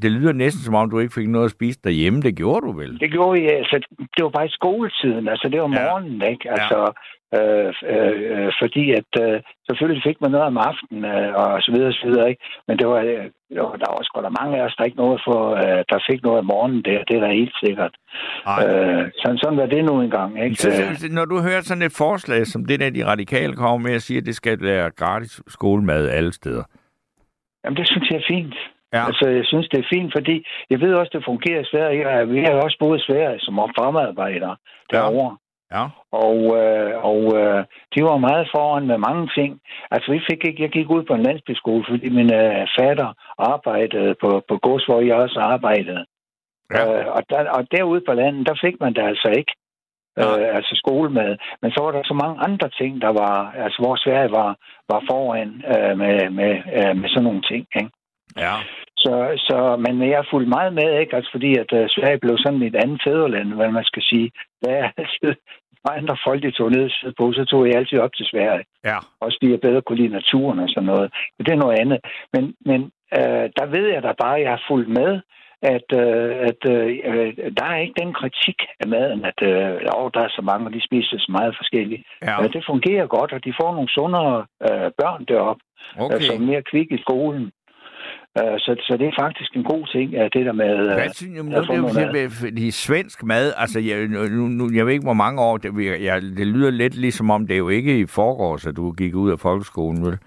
det 0.04 0.12
lyder 0.18 0.34
næsten, 0.34 0.62
som 0.64 0.76
om 0.76 0.90
du 0.90 1.00
ikke 1.00 1.14
fik 1.20 1.28
noget 1.30 1.46
at 1.46 1.52
spise 1.58 1.80
derhjemme. 1.84 2.22
Det 2.22 2.36
gjorde 2.42 2.62
du 2.68 2.72
vel? 2.82 3.00
Det 3.00 3.12
gjorde 3.12 3.34
vi, 3.40 3.48
altså, 3.48 3.76
det 4.16 4.22
var 4.26 4.30
bare 4.38 4.46
i 4.46 4.58
skoletiden, 4.60 5.28
altså 5.28 5.46
det 5.52 5.60
var 5.62 5.70
Ja. 5.74 5.84
morgenen, 5.84 6.22
ikke? 6.32 6.52
Altså, 6.52 6.78
øh, 7.38 7.74
øh, 7.94 8.16
øh, 8.32 8.52
fordi 8.62 8.84
at 9.00 9.12
øh, 9.24 9.42
selvfølgelig 9.68 10.04
fik 10.08 10.18
man 10.22 10.32
noget 10.32 10.48
om 10.52 10.58
aftenen 10.70 11.06
øh, 11.16 11.30
og 11.42 11.62
så 11.66 11.72
videre, 11.74 11.92
og 11.94 12.00
så 12.02 12.06
videre, 12.08 12.30
ikke? 12.30 12.44
Men 12.68 12.78
det 12.80 12.88
var, 12.88 13.00
øh, 13.12 13.26
jo, 13.58 13.66
der 13.82 13.90
var 13.94 14.02
sgu 14.04 14.22
da 14.22 14.30
mange 14.40 14.54
af 14.58 14.66
os, 14.66 14.76
der 14.78 14.84
ikke 14.84 15.04
noget 15.06 15.22
for, 15.28 15.42
øh, 15.64 15.82
der 15.92 16.06
fik 16.10 16.24
noget 16.24 16.40
om 16.40 16.46
morgenen 16.54 16.82
der, 16.88 17.04
det 17.08 17.16
er 17.16 17.24
da 17.26 17.32
helt 17.42 17.58
sikkert. 17.66 17.94
Ej. 18.46 18.60
Øh, 18.66 19.12
sådan, 19.22 19.38
sådan 19.38 19.58
var 19.58 19.66
det 19.66 19.86
nu 19.86 20.02
engang, 20.02 20.44
ikke? 20.44 20.56
Så, 20.56 20.70
Øh, 20.70 20.96
så, 20.96 21.08
når 21.12 21.26
du 21.26 21.38
hører 21.48 21.62
sådan 21.62 21.88
et 21.90 21.96
forslag, 21.98 22.48
som 22.48 22.66
det 22.66 22.80
der, 22.80 22.90
de 22.90 23.06
radikale 23.06 23.54
kommer 23.54 23.78
med 23.88 23.94
at 23.96 24.02
sige, 24.02 24.18
at 24.18 24.26
det 24.26 24.36
skal 24.36 24.58
være 24.62 24.90
gratis 25.02 25.42
skolemad 25.48 26.10
alle 26.10 26.34
steder. 26.34 26.64
Jamen, 27.64 27.78
det 27.78 27.88
synes 27.88 28.10
jeg 28.10 28.18
er 28.18 28.28
fint. 28.36 28.56
Ja. 28.94 29.06
Altså, 29.06 29.26
jeg 29.28 29.46
synes, 29.46 29.68
det 29.70 29.80
er 29.80 29.94
fint, 29.96 30.14
fordi 30.18 30.46
jeg 30.70 30.80
ved 30.82 30.94
også, 30.94 31.12
det 31.14 31.26
fungerer 31.26 31.62
i 31.62 31.70
Sverige. 31.74 32.28
Vi 32.28 32.40
har 32.40 32.54
også 32.54 32.78
boet 32.80 33.00
i 33.00 33.06
Sverige 33.08 33.40
som 33.40 33.54
fremadarbejder 33.78 34.56
derovre. 34.92 35.38
Ja. 35.76 35.86
Og, 36.12 36.40
øh, 36.62 36.94
og 37.12 37.22
øh, 37.42 37.66
de 37.96 38.00
var 38.04 38.18
meget 38.18 38.50
foran 38.56 38.88
med 38.88 38.98
mange 38.98 39.30
ting. 39.38 39.52
Altså, 39.92 40.12
vi 40.12 40.20
fik 40.30 40.42
ikke, 40.46 40.64
jeg 40.64 40.72
gik 40.72 40.90
ud 40.90 41.04
på 41.04 41.14
en 41.14 41.24
landsbyskole, 41.24 41.86
fordi 41.90 42.10
min 42.10 42.34
øh, 42.34 42.68
fatter 42.80 43.10
arbejdede 43.38 44.16
på, 44.22 44.30
på 44.50 44.58
gods, 44.58 44.86
hvor 44.86 45.02
jeg 45.02 45.16
også 45.16 45.40
arbejdede. 45.40 46.06
Ja. 46.74 46.84
Øh, 46.86 47.08
og, 47.16 47.22
der, 47.30 47.50
og 47.50 47.68
derude 47.72 48.02
på 48.08 48.14
landet, 48.14 48.48
der 48.48 48.56
fik 48.66 48.76
man 48.80 48.94
det 48.94 49.04
altså 49.12 49.30
ikke. 49.40 49.54
Nej. 50.18 50.40
Øh, 50.40 50.56
altså 50.56 50.74
skolemad. 50.76 51.38
Men 51.62 51.72
så 51.72 51.80
var 51.84 51.92
der 51.92 52.04
så 52.04 52.14
mange 52.14 52.38
andre 52.48 52.70
ting, 52.70 53.02
der 53.02 53.12
var, 53.22 53.54
altså 53.66 53.78
hvor 53.82 53.96
Sverige 53.96 54.32
var, 54.32 54.50
var 54.90 55.04
foran 55.10 55.50
øh, 55.74 55.98
med, 55.98 56.30
med, 56.30 56.54
øh, 56.78 56.96
med 57.02 57.10
sådan 57.10 57.24
nogle 57.24 57.42
ting. 57.42 57.68
Ikke? 57.76 57.92
Ja. 58.38 58.56
Så, 59.04 59.14
så, 59.48 59.58
men 59.86 60.10
jeg 60.10 60.18
har 60.18 60.28
fulgt 60.32 60.50
meget 60.50 60.74
med, 60.74 61.00
ikke? 61.00 61.16
Altså 61.16 61.32
fordi, 61.32 61.52
at 61.64 61.72
uh, 61.74 61.86
Sverige 61.96 62.24
blev 62.24 62.38
sådan 62.38 62.62
et 62.62 62.76
andet 62.76 63.02
fædreland, 63.06 63.54
hvad 63.54 63.72
man 63.72 63.84
skal 63.84 64.04
sige. 64.12 64.32
Der 64.62 64.72
er 64.72 64.90
altid 64.98 65.34
når 65.84 65.92
andre 65.92 66.18
folk, 66.26 66.44
de 66.44 66.52
tog 66.52 66.72
ned 66.72 66.86
på, 67.20 67.34
så 67.34 67.46
tog 67.46 67.68
jeg 67.68 67.76
altid 67.76 68.00
op 68.00 68.14
til 68.16 68.26
Sverige. 68.26 68.66
Ja. 68.86 68.98
Også 69.20 69.38
fordi 69.38 69.52
jeg 69.52 69.62
bedre 69.62 69.82
kunne 69.82 70.02
lide 70.02 70.18
naturen 70.20 70.60
og 70.60 70.70
sådan 70.70 70.90
noget. 70.94 71.08
Men 71.38 71.46
det 71.46 71.52
er 71.54 71.64
noget 71.64 71.80
andet. 71.80 72.00
Men, 72.34 72.44
men 72.70 72.82
øh, 73.18 73.46
der 73.58 73.66
ved 73.76 73.86
jeg 73.94 74.04
da 74.04 74.12
bare, 74.24 74.36
at 74.38 74.44
jeg 74.44 74.52
har 74.52 74.64
fulgt 74.70 74.90
med, 74.90 75.12
at, 75.76 75.88
øh, 76.04 76.32
at 76.50 76.62
øh, 76.76 77.28
der 77.58 77.66
er 77.72 77.78
ikke 77.84 78.02
den 78.04 78.14
kritik 78.14 78.60
af 78.80 78.88
maden, 78.88 79.26
at 79.32 79.40
øh, 79.52 79.98
oh, 79.98 80.10
der 80.14 80.22
er 80.24 80.32
så 80.38 80.42
mange, 80.50 80.68
og 80.68 80.74
de 80.74 80.88
spiser 80.88 81.18
så 81.20 81.32
meget 81.38 81.54
forskelligt. 81.60 82.04
Ja. 82.24 82.44
Øh, 82.44 82.54
det 82.54 82.64
fungerer 82.72 83.08
godt, 83.08 83.32
og 83.34 83.46
de 83.46 83.54
får 83.62 83.72
nogle 83.74 83.90
sundere 83.98 84.46
øh, 84.68 84.90
børn 85.00 85.26
deroppe, 85.26 85.64
okay. 85.98 86.16
Okay. 86.16 86.26
som 86.26 86.36
er 86.42 86.48
mere 86.52 86.64
kvik 86.72 86.92
i 86.92 87.04
skolen. 87.06 87.52
Øh, 88.40 88.60
så, 88.60 88.76
så 88.88 88.98
det 89.00 89.08
er 89.08 89.22
faktisk 89.24 89.56
en 89.56 89.64
god 89.64 89.88
ting, 89.88 90.16
at 90.16 90.34
det 90.34 90.46
der 90.46 90.52
med... 90.52 90.74
Øh, 90.80 90.94
Hvad 90.94 91.10
synes 91.14 91.36
jeg, 91.36 91.44
nu, 91.44 91.88
det 92.14 92.24
er 92.24 92.30
fordi, 92.30 92.72
svensk 92.72 93.24
mad, 93.24 93.54
altså 93.58 93.80
jeg, 93.80 94.08
nu, 94.08 94.48
nu, 94.48 94.70
jeg 94.74 94.86
ved 94.86 94.94
ikke, 94.94 95.06
hvor 95.12 95.22
mange 95.26 95.42
år, 95.42 95.58
det, 95.58 95.86
jeg, 95.86 96.04
jeg, 96.04 96.22
det 96.22 96.48
lyder 96.48 96.72
lidt 96.72 96.96
ligesom 96.96 97.30
om, 97.32 97.48
det 97.48 97.54
er 97.54 97.58
jo 97.58 97.70
ikke 97.70 98.00
i 98.00 98.06
forgårs, 98.06 98.68
at 98.68 98.76
du 98.76 98.92
gik 98.92 99.16
ud 99.16 99.32
af 99.32 99.40
folkeskolen, 99.40 100.06
vel? 100.06 100.18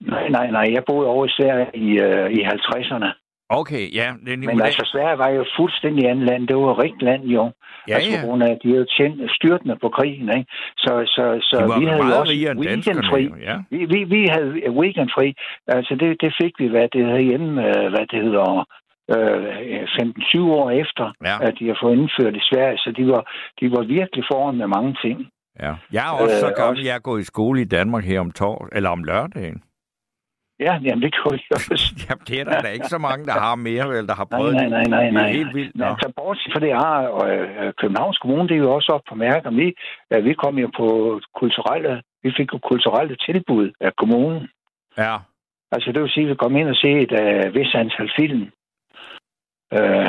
Nej, 0.00 0.28
nej, 0.28 0.50
nej. 0.50 0.66
Jeg 0.72 0.82
boede 0.86 1.08
over 1.08 1.26
i 1.26 1.28
Sverige 1.28 1.66
i, 1.74 1.88
øh, 2.00 2.30
i 2.30 2.44
50'erne. 2.44 3.29
Okay, 3.60 3.84
ja. 4.00 4.08
Det, 4.26 4.38
Men 4.38 4.62
altså, 4.62 4.82
Sverige 4.92 5.18
var 5.18 5.28
jo 5.28 5.44
fuldstændig 5.58 6.08
andet 6.10 6.26
land. 6.30 6.48
Det 6.48 6.56
var 6.56 6.82
rigt 6.82 7.02
land, 7.02 7.22
jo. 7.36 7.42
ja, 7.88 7.94
altså, 7.94 8.10
ja. 8.10 8.26
grund 8.26 8.42
af, 8.42 8.50
at 8.50 8.58
de 8.62 8.68
havde 8.74 8.86
tjent 8.96 9.30
styrtende 9.38 9.76
på 9.82 9.88
krigen, 9.88 10.28
ikke? 10.38 10.50
Så, 10.84 10.92
så, 11.14 11.24
så 11.50 11.56
vi 11.80 11.86
havde 11.86 12.06
jo 12.06 12.20
også 12.20 12.32
weekendfri. 12.64 13.22
Ja. 13.48 13.56
Vi, 13.70 13.78
vi, 13.92 13.98
vi 14.14 14.20
havde 14.34 14.50
weekendfri. 14.80 15.34
Altså, 15.66 15.92
det, 16.00 16.08
det 16.22 16.32
fik 16.42 16.52
vi, 16.58 16.66
hvad 16.66 16.88
det 16.92 17.04
hedder 17.06 17.20
hjemme, 17.30 17.52
øh, 17.68 17.86
hvad 17.94 18.06
det 18.12 18.20
hedder, 18.26 18.48
øh, 19.14 19.82
15-20 19.82 20.40
år 20.60 20.70
efter, 20.70 21.12
Ja. 21.28 21.36
at 21.46 21.54
de 21.58 21.66
har 21.68 21.78
fået 21.82 21.96
indført 21.96 22.34
i 22.36 22.44
Sverige. 22.50 22.78
Så 22.78 22.92
de 22.98 23.04
var, 23.12 23.22
de 23.60 23.66
var 23.76 23.82
virkelig 23.82 24.24
foran 24.32 24.56
med 24.56 24.66
mange 24.66 24.96
ting. 25.04 25.18
Ja. 25.64 25.72
Jeg 25.92 26.04
er 26.08 26.12
også 26.22 26.38
så 26.40 26.46
Øh, 26.48 26.52
gammel, 26.56 26.78
også- 26.78 26.90
jeg 26.92 27.00
går 27.02 27.18
i 27.18 27.22
skole 27.22 27.60
i 27.60 27.64
Danmark 27.64 28.04
her 28.04 28.20
om 28.20 28.30
tors, 28.30 28.68
eller 28.72 28.90
om 28.90 29.04
lørdagen. 29.04 29.62
Ja, 30.66 30.72
jamen, 30.84 31.02
det 31.02 31.12
kunne 31.18 31.38
de 31.38 31.44
også. 31.50 31.94
Jamen, 32.08 32.24
det 32.28 32.40
er 32.40 32.44
der, 32.44 32.68
er 32.68 32.72
ikke 32.78 32.94
så 32.96 32.98
mange, 32.98 33.26
der 33.26 33.32
har 33.32 33.54
mere, 33.54 33.84
eller 33.88 34.06
der 34.12 34.14
har 34.14 34.28
Nej, 34.30 34.38
prøvet 34.38 34.54
nej, 34.54 34.68
nej, 34.68 34.84
nej, 34.84 35.04
det. 35.04 35.12
nej. 35.14 35.22
Det 35.22 35.30
er 35.30 35.36
helt 35.40 35.54
vildt. 35.54 35.76
Nå. 35.76 35.84
Nå. 35.84 35.96
Så 36.02 36.12
bortset 36.16 36.52
fra 36.52 36.60
det 36.60 36.72
har 36.72 36.96
øh, 37.24 37.72
Københavns 37.80 38.18
Kommune, 38.18 38.48
det 38.48 38.54
er 38.54 38.64
jo 38.66 38.74
også 38.74 38.92
op 38.92 39.04
på 39.08 39.14
mærker. 39.14 39.50
Vi, 39.50 39.66
ja, 40.10 40.18
vi 40.18 40.32
kom 40.34 40.58
jo 40.58 40.68
på 40.80 41.20
kulturelle, 41.40 42.02
vi 42.22 42.30
fik 42.36 42.52
jo 42.52 42.58
kulturelle 42.58 43.16
tilbud 43.26 43.70
af 43.80 43.92
kommunen. 43.96 44.48
Ja. 44.98 45.16
Altså 45.72 45.92
det 45.92 46.02
vil 46.02 46.10
sige, 46.10 46.24
at 46.24 46.30
vi 46.30 46.34
kom 46.34 46.56
ind 46.56 46.68
og 46.68 46.76
se 46.76 46.90
et 47.04 47.12
uh, 47.22 47.54
vis 47.54 47.74
antal 47.74 48.10
film. 48.18 48.42
Uh, 49.78 50.08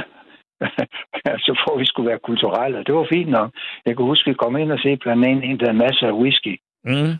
så 1.46 1.52
for 1.62 1.74
at 1.74 1.80
vi 1.80 1.86
skulle 1.86 2.10
være 2.10 2.26
kulturelle. 2.30 2.84
Det 2.88 2.94
var 2.96 3.08
fint 3.14 3.30
nok. 3.30 3.50
Jeg 3.86 3.98
kan 3.98 4.06
huske, 4.06 4.28
at 4.28 4.32
vi 4.34 4.44
kom 4.44 4.58
ind 4.58 4.72
og 4.72 4.80
se 4.80 4.98
blandt 4.98 5.26
andet 5.26 5.44
en, 5.50 5.60
der 5.60 5.66
havde 5.66 5.84
masser 5.86 6.08
af 6.08 6.20
whisky. 6.22 6.56
Mm. 6.84 7.14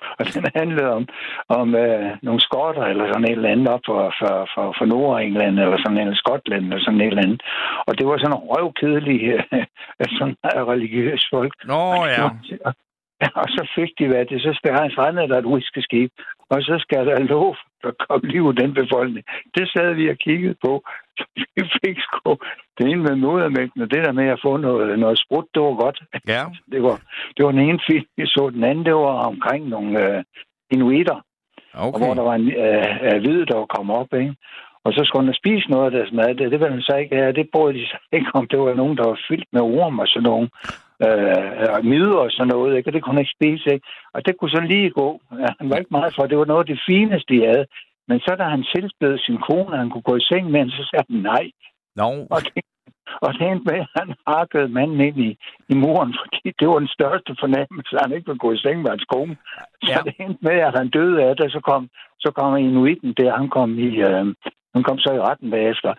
Og 0.18 0.24
den 0.34 0.44
handlede 0.54 0.90
om, 0.98 1.04
om 1.48 1.74
øh, 1.74 2.10
nogle 2.22 2.40
skotter 2.40 2.84
eller 2.84 3.06
sådan 3.06 3.24
et 3.24 3.30
eller 3.30 3.54
andet 3.54 3.68
op 3.68 3.80
for, 3.86 4.14
for, 4.18 4.48
for, 4.54 4.74
for 4.78 4.84
Nordengland 4.84 5.58
eller 5.58 5.78
sådan 5.82 5.98
eller 5.98 6.14
Skotland 6.14 6.64
eller 6.64 6.84
sådan 6.84 7.00
et 7.00 7.06
eller 7.06 7.22
andet. 7.22 7.42
Og 7.86 7.98
det 7.98 8.06
var 8.06 8.18
sådan 8.18 8.36
en 8.36 8.46
røvkedelig 8.52 9.20
øh, 10.00 10.08
sådan 10.18 10.36
religiøs 10.44 11.22
folk. 11.32 11.54
Nå, 11.64 11.82
ja. 12.16 12.28
Og 13.40 13.48
så 13.56 13.62
fik 13.76 13.90
de, 13.98 14.06
hvad 14.08 14.24
det, 14.24 14.42
så 14.42 14.52
skal 14.54 14.72
han 14.72 14.90
strande 14.90 15.28
der 15.28 15.38
et 15.38 15.52
whiskyskib, 15.52 16.10
og 16.50 16.62
så 16.62 16.76
skal 16.84 17.06
der 17.06 17.18
lov, 17.18 17.56
der 17.82 17.92
kom 18.04 18.20
liv 18.34 18.44
i 18.50 18.60
den 18.62 18.74
befolkning. 18.74 19.24
Det 19.56 19.66
sad 19.72 19.94
vi 19.94 20.10
og 20.10 20.16
kiggede 20.16 20.56
på. 20.64 20.72
Vi 21.56 21.62
fik 21.84 21.98
sgu 22.06 22.36
det 22.78 22.86
ene 22.90 23.02
med 23.02 23.16
modermægten, 23.16 23.82
og 23.82 23.90
det 23.90 24.04
der 24.04 24.12
med 24.12 24.28
at 24.28 24.40
få 24.44 24.56
noget, 24.56 24.98
noget 24.98 25.18
sprut, 25.18 25.46
det 25.54 25.62
var 25.62 25.74
godt. 25.84 25.98
Ja. 26.28 26.44
Det 26.72 26.82
var, 26.82 26.96
det 27.36 27.44
var 27.44 27.52
den 27.52 27.60
ene 27.68 27.80
film, 27.90 28.06
vi 28.16 28.26
så. 28.26 28.50
Den 28.54 28.64
anden, 28.64 28.84
det 28.84 28.94
var 28.94 29.16
omkring 29.32 29.68
nogle 29.68 29.90
øh, 30.06 30.24
inuiter, 30.70 31.18
okay. 31.74 31.92
og 31.92 31.98
hvor 31.98 32.14
der 32.14 32.22
var 32.22 32.34
en 32.34 32.48
øh, 32.66 32.96
øh, 33.06 33.20
hvid, 33.22 33.46
der 33.46 33.56
var 33.56 33.66
kommet 33.76 33.96
op, 33.96 34.12
ikke? 34.14 34.34
Og 34.84 34.92
så 34.92 35.00
skulle 35.04 35.24
han 35.26 35.34
spise 35.34 35.70
noget 35.70 35.86
af 35.86 35.90
deres 35.90 36.12
mad. 36.12 36.28
Det, 36.28 36.50
det 36.52 36.60
ville 36.60 36.76
han 36.78 36.82
så 36.82 36.96
ikke 36.96 37.16
have. 37.16 37.32
Det 37.32 37.48
brød 37.52 37.74
de 37.74 37.86
sig 37.88 38.00
ikke 38.12 38.30
om. 38.34 38.46
Det 38.48 38.58
var 38.58 38.74
nogen, 38.74 38.96
der 38.96 39.06
var 39.08 39.18
fyldt 39.28 39.48
med 39.52 39.60
orm 39.60 39.98
og 39.98 40.06
sådan 40.08 40.22
nogle 40.22 40.48
øh, 41.06 41.66
og 41.76 41.84
midler 41.92 42.20
og 42.26 42.30
sådan 42.30 42.48
noget. 42.54 42.76
Ikke? 42.76 42.88
Og 42.88 42.92
det 42.92 43.02
kunne 43.02 43.14
han 43.14 43.22
ikke 43.24 43.36
spise. 43.38 43.66
Ikke? 43.74 43.86
Og 44.14 44.26
det 44.26 44.32
kunne 44.36 44.50
så 44.56 44.60
lige 44.72 44.90
gå. 44.90 45.08
Ja, 45.42 45.50
han 45.60 45.70
var 45.70 45.76
ikke 45.76 45.96
meget 45.98 46.14
for. 46.14 46.26
Det 46.26 46.38
var 46.38 46.44
noget 46.52 46.64
af 46.64 46.70
det 46.74 46.80
fineste, 46.88 47.34
de 47.34 47.46
havde. 47.46 47.66
Men 48.08 48.20
så 48.20 48.32
da 48.38 48.44
han 48.44 48.64
tilbød 48.74 49.18
sin 49.18 49.38
kone, 49.48 49.76
han 49.76 49.90
kunne 49.90 50.08
gå 50.10 50.16
i 50.16 50.26
seng 50.30 50.50
med 50.50 50.60
hende, 50.60 50.72
så 50.72 50.84
sagde 50.90 51.04
han 51.10 51.20
nej. 51.32 51.44
Nå, 51.96 52.08
Og 52.34 52.40
det, 52.46 52.62
og 53.24 53.30
det 53.34 53.42
endte 53.46 53.64
med, 53.70 53.78
at 53.80 53.88
han 53.98 54.08
hakkede 54.28 54.68
manden 54.68 55.00
ind 55.00 55.18
i, 55.28 55.30
i 55.72 55.74
muren, 55.82 56.14
fordi 56.20 56.40
det 56.60 56.68
var 56.68 56.78
den 56.78 56.88
største 56.98 57.32
fornemmelse, 57.42 57.92
at 57.96 58.02
han 58.04 58.12
ikke 58.16 58.26
ville 58.30 58.44
gå 58.46 58.52
i 58.52 58.58
seng 58.64 58.78
med 58.82 58.90
hans 58.90 59.06
kone. 59.14 59.36
Så 59.82 59.90
Ja. 59.92 59.98
det 60.06 60.14
endte 60.24 60.44
med, 60.48 60.56
at 60.68 60.78
han 60.78 60.88
døde 60.88 61.22
af 61.28 61.36
det, 61.36 61.52
så 61.52 61.60
kom, 61.70 61.88
så 62.24 62.28
kom 62.36 62.56
inuiten 62.56 63.14
der, 63.20 63.36
han 63.40 63.48
kom, 63.48 63.78
i, 63.78 63.90
øh, 64.08 64.26
han 64.74 64.82
kom 64.88 64.98
så 64.98 65.10
i 65.14 65.20
retten 65.28 65.50
bagefter. 65.50 65.94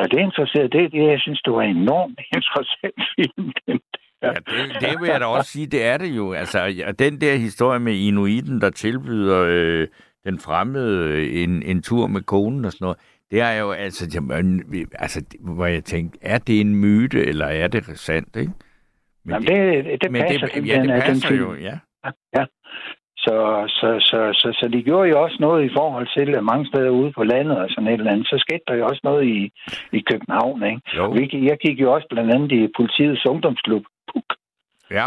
Og 0.00 0.10
det 0.10 0.18
interesserede, 0.20 0.68
det, 0.76 0.92
det, 0.92 1.02
jeg 1.14 1.20
synes, 1.20 1.40
det 1.44 1.52
var 1.52 1.62
en 1.62 1.76
enormt 1.76 2.18
interessant 2.36 3.00
film. 3.14 3.52
Den 3.66 3.78
Ja, 4.22 4.28
det, 4.28 4.80
det 4.80 5.00
vil 5.00 5.08
jeg 5.08 5.20
da 5.20 5.26
også 5.26 5.50
sige, 5.50 5.66
det 5.66 5.84
er 5.84 5.96
det 5.98 6.16
jo. 6.16 6.32
Altså, 6.32 6.58
den 6.98 7.20
der 7.20 7.34
historie 7.34 7.80
med 7.80 7.94
inuiten, 7.94 8.60
der 8.60 8.70
tilbyder 8.70 9.44
øh, 9.48 9.88
den 10.24 10.38
fremmede 10.38 11.08
øh, 11.08 11.42
en, 11.42 11.62
en 11.62 11.82
tur 11.82 12.06
med 12.06 12.22
konen 12.22 12.64
og 12.64 12.72
sådan 12.72 12.84
noget, 12.84 12.98
det 13.30 13.40
er 13.40 13.52
jo 13.52 13.70
altså, 13.70 14.10
jamen, 14.14 14.64
altså, 14.94 15.24
hvor 15.40 15.66
jeg 15.66 15.84
tænkte, 15.84 16.18
er 16.22 16.38
det 16.38 16.60
en 16.60 16.74
myte, 16.76 17.26
eller 17.26 17.46
er 17.46 17.68
det 17.68 17.98
sandt, 17.98 18.36
ikke? 18.36 18.52
Men 19.24 19.32
Jamen, 19.32 19.48
det, 19.48 19.84
det, 19.84 20.02
det 20.02 20.12
men 20.12 20.22
passer 20.22 20.46
det, 20.46 20.66
ja, 20.68 20.80
det 20.80 20.88
den 20.88 21.00
passer 21.00 21.28
film. 21.28 21.40
jo, 21.40 21.54
ja. 21.54 21.78
Ja. 22.36 22.44
Så, 23.16 23.36
så, 23.68 23.88
så, 24.00 24.18
så, 24.40 24.48
så 24.58 24.68
de 24.72 24.82
gjorde 24.82 25.08
jo 25.08 25.22
også 25.22 25.36
noget 25.40 25.64
i 25.64 25.74
forhold 25.78 26.08
til 26.16 26.34
at 26.34 26.44
mange 26.44 26.66
steder 26.66 26.90
ude 26.90 27.12
på 27.12 27.24
landet 27.24 27.58
og 27.58 27.68
sådan 27.70 27.88
et 27.88 27.98
eller 27.98 28.12
andet. 28.12 28.26
Så 28.26 28.36
skete 28.38 28.64
der 28.68 28.74
jo 28.74 28.86
også 28.86 29.00
noget 29.04 29.24
i, 29.26 29.52
i 29.92 30.00
København, 30.10 30.62
ikke? 30.62 30.80
Jo, 30.96 31.10
Vi, 31.10 31.22
jeg 31.50 31.58
gik 31.64 31.80
jo 31.80 31.92
også 31.92 32.06
blandt 32.10 32.34
andet 32.34 32.52
i 32.52 32.68
politiets 32.76 33.26
ungdomsklub. 33.26 33.84
Puk. 34.12 34.34
ja. 34.90 35.06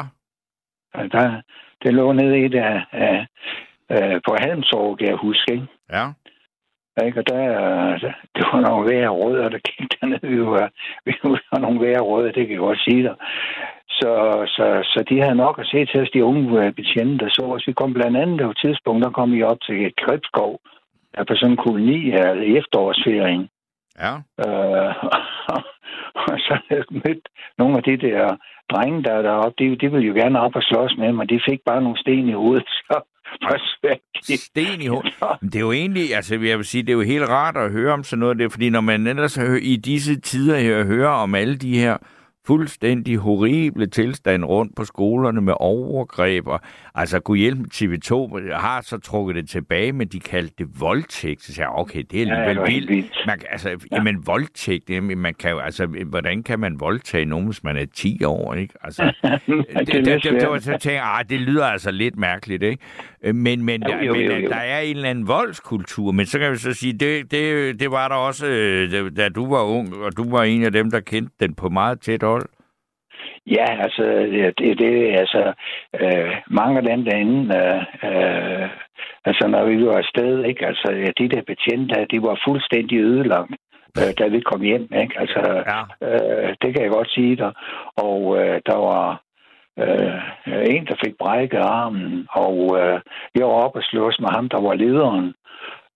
Og 0.93 1.11
Der, 1.11 1.41
det 1.83 1.93
lå 1.93 2.11
nede 2.11 2.39
i 2.45 2.47
der 2.47 2.81
af, 2.91 3.27
af, 3.89 4.21
på 4.27 4.35
Halmsorg, 4.39 4.97
kan 4.97 5.07
jeg 5.07 5.15
huske, 5.15 5.51
ikke? 5.51 5.67
Ja. 5.91 6.05
Ikke? 7.05 7.19
Og 7.19 7.27
der, 7.27 7.43
det 8.35 8.43
var 8.51 8.59
nogle 8.61 8.89
værre 8.91 9.09
rødder, 9.09 9.49
der 9.49 9.57
gik 9.57 9.87
dernede. 10.01 10.27
Vi 10.27 10.41
var, 10.41 10.71
vi 11.05 11.13
var 11.23 11.59
nogle 11.59 11.87
værre 11.87 12.01
rødder, 12.01 12.31
det 12.31 12.47
kan 12.47 12.51
jeg 12.51 12.59
godt 12.67 12.79
sige 12.79 13.03
dig. 13.03 13.15
Så, 13.89 14.11
så, 14.55 14.65
så 14.91 15.03
de 15.09 15.21
havde 15.21 15.35
nok 15.35 15.59
at 15.59 15.67
se 15.67 15.85
til 15.85 16.01
os, 16.01 16.09
de 16.13 16.23
unge 16.23 16.73
betjente, 16.73 17.25
der 17.25 17.29
så 17.31 17.41
os. 17.41 17.67
Vi 17.67 17.73
kom 17.73 17.93
blandt 17.93 18.17
andet 18.17 18.41
på 18.41 18.49
et 18.49 18.57
tidspunkt, 18.57 19.03
der 19.05 19.11
kom 19.11 19.31
vi 19.31 19.43
op 19.43 19.57
til 19.61 19.93
Gribskov, 20.01 20.59
der 21.15 21.23
på 21.23 21.35
sådan 21.35 21.51
en 21.51 21.57
koloni 21.57 21.99
i 22.49 22.57
efterårsferien. 22.57 23.49
Ja. 23.99 24.13
Øh, 24.45 24.91
og 26.29 26.35
så 26.45 26.57
jeg 26.69 26.83
mødt 26.91 27.29
nogle 27.57 27.77
af 27.77 27.83
de 27.83 27.97
der 27.97 28.37
drenge, 28.71 29.03
der 29.03 29.13
er 29.13 29.21
deroppe. 29.21 29.63
De, 29.63 29.75
de 29.81 29.91
ville 29.91 30.07
jo 30.07 30.13
gerne 30.13 30.39
op 30.39 30.55
og 30.55 30.63
slås 30.63 30.95
med 30.97 31.11
mig. 31.11 31.29
De 31.29 31.39
fik 31.49 31.59
bare 31.65 31.81
nogle 31.81 31.99
sten 31.99 32.29
i 32.29 32.33
hovedet, 32.33 32.67
så. 32.87 33.01
Sten 34.21 34.81
i 34.81 34.87
hovedet. 34.87 35.13
Det 35.41 35.55
er 35.55 35.59
jo 35.59 35.71
egentlig, 35.71 36.15
altså 36.15 36.35
jeg 36.35 36.57
vil 36.57 36.65
sige, 36.65 36.83
det 36.83 36.89
er 36.89 36.93
jo 36.93 37.01
helt 37.01 37.29
rart 37.29 37.57
at 37.57 37.71
høre 37.71 37.93
om 37.93 38.03
sådan 38.03 38.19
noget 38.19 38.39
der, 38.39 38.49
fordi 38.49 38.69
når 38.69 38.81
man 38.81 39.07
ellers 39.07 39.35
hører, 39.35 39.59
i 39.61 39.75
disse 39.75 40.19
tider 40.21 40.57
her 40.57 40.85
hører 40.85 41.09
om 41.09 41.35
alle 41.35 41.57
de 41.57 41.79
her 41.79 41.97
fuldstændig 42.47 43.17
horrible 43.17 43.87
tilstand 43.87 44.45
rundt 44.45 44.75
på 44.75 44.85
skolerne 44.85 45.41
med 45.41 45.53
overgreb. 45.59 46.47
Og, 46.47 46.59
altså, 46.95 47.19
kunne 47.19 47.37
hjælpe 47.37 47.63
TV2 47.73 48.13
har 48.53 48.81
så 48.81 48.97
trukket 48.97 49.35
det 49.35 49.49
tilbage, 49.49 49.93
men 49.93 50.07
de 50.07 50.19
kaldte 50.19 50.53
det 50.57 50.67
voldtægt. 50.79 51.43
Så 51.43 51.53
jeg, 51.61 51.69
okay, 51.69 52.03
det 52.11 52.21
er 52.21 52.25
Ja, 52.25 52.33
alligevel 52.33 52.55
det 52.55 52.61
var 52.61 52.67
helt 52.67 52.89
vildt. 52.89 53.03
vildt. 53.03 53.27
Man, 53.27 53.39
altså, 53.51 53.69
ja. 53.69 53.75
jamen, 53.91 54.27
voldtægt, 54.27 54.89
jamen, 54.89 55.17
man 55.17 55.33
kan 55.33 55.51
jo, 55.51 55.59
altså, 55.59 55.85
hvordan 56.05 56.43
kan 56.43 56.59
man 56.59 56.79
voldtage 56.79 57.25
nogen, 57.25 57.45
hvis 57.45 57.63
man 57.63 57.77
er 57.77 57.85
10 57.95 58.23
år, 58.23 58.53
ikke? 58.53 58.73
Altså, 58.83 59.03
det, 59.23 59.65
det, 59.87 60.05
det, 60.05 60.23
det, 60.23 60.41
det, 60.51 60.63
tænkte 60.63 60.91
jeg, 60.91 61.03
ah, 61.03 61.25
det 61.29 61.39
lyder 61.39 61.65
altså 61.65 61.91
lidt 61.91 62.17
mærkeligt, 62.17 62.63
ikke? 62.63 62.83
Øh, 63.25 63.35
Men, 63.35 63.65
men, 63.65 63.83
Jo, 63.83 63.87
der, 63.89 64.03
jo, 64.03 64.13
men 64.13 64.21
jo, 64.21 64.31
øh, 64.35 64.43
jo. 64.43 64.49
der 64.49 64.55
er 64.55 64.79
en 64.79 64.95
eller 64.95 65.09
anden 65.09 65.27
voldskultur, 65.27 66.11
men 66.11 66.25
så 66.25 66.39
kan 66.39 66.51
vi 66.51 66.55
så 66.57 66.73
sige, 66.73 66.93
det, 66.93 67.31
det, 67.31 67.79
det 67.79 67.91
var 67.91 68.07
der 68.07 68.15
også, 68.15 68.45
øh, 68.47 69.11
da- 69.17 69.29
du 69.29 69.49
var 69.49 69.63
ung, 69.63 69.87
og 70.05 70.17
du 70.17 70.29
var 70.31 70.43
en 70.43 70.63
af 70.63 70.71
dem, 70.71 70.91
der 70.91 70.99
kendte 70.99 71.33
den 71.39 71.55
på 71.55 71.69
meget 71.69 72.01
tæt 72.01 72.23
hold. 72.23 72.45
Ja, 73.47 73.65
altså, 73.83 74.03
det, 74.57 74.79
det, 74.79 74.93
altså, 75.21 75.53
øh, 76.01 76.31
mange 76.49 76.77
af 76.77 76.83
dem 76.83 77.05
derinde, 77.05 77.55
øh, 77.57 77.81
øh, 78.09 78.69
altså, 79.25 79.47
når 79.47 79.65
vi 79.65 79.85
var 79.85 79.97
afsted, 79.97 80.43
ikke, 80.43 80.65
altså, 80.67 81.13
de 81.19 81.29
der 81.29 81.41
betjente, 81.47 82.05
de 82.11 82.21
var 82.21 82.41
fuldstændig 82.47 82.97
ødelagt, 82.99 83.51
øh, 83.97 84.11
da 84.19 84.27
vi 84.27 84.39
kom 84.39 84.61
hjem, 84.61 84.87
ikke, 85.01 85.19
altså, 85.19 85.41
Ja. 85.71 85.81
øh, 86.07 86.55
det 86.61 86.73
kan 86.73 86.83
jeg 86.83 86.91
godt 86.91 87.09
sige 87.11 87.35
dig, 87.35 87.51
og 87.97 88.37
øh, 88.39 88.61
der 88.65 88.75
var 88.77 89.21
øh, 89.83 90.21
en, 90.75 90.85
der 90.85 90.95
fik 91.05 91.15
brækket 91.19 91.57
armen, 91.59 92.27
og 92.31 92.57
øh, 92.79 92.99
jeg 93.35 93.45
var 93.45 93.53
oppe 93.65 93.79
og 93.79 93.83
slås 93.83 94.19
med 94.19 94.29
ham, 94.35 94.49
der 94.49 94.61
var 94.61 94.73
lederen, 94.73 95.33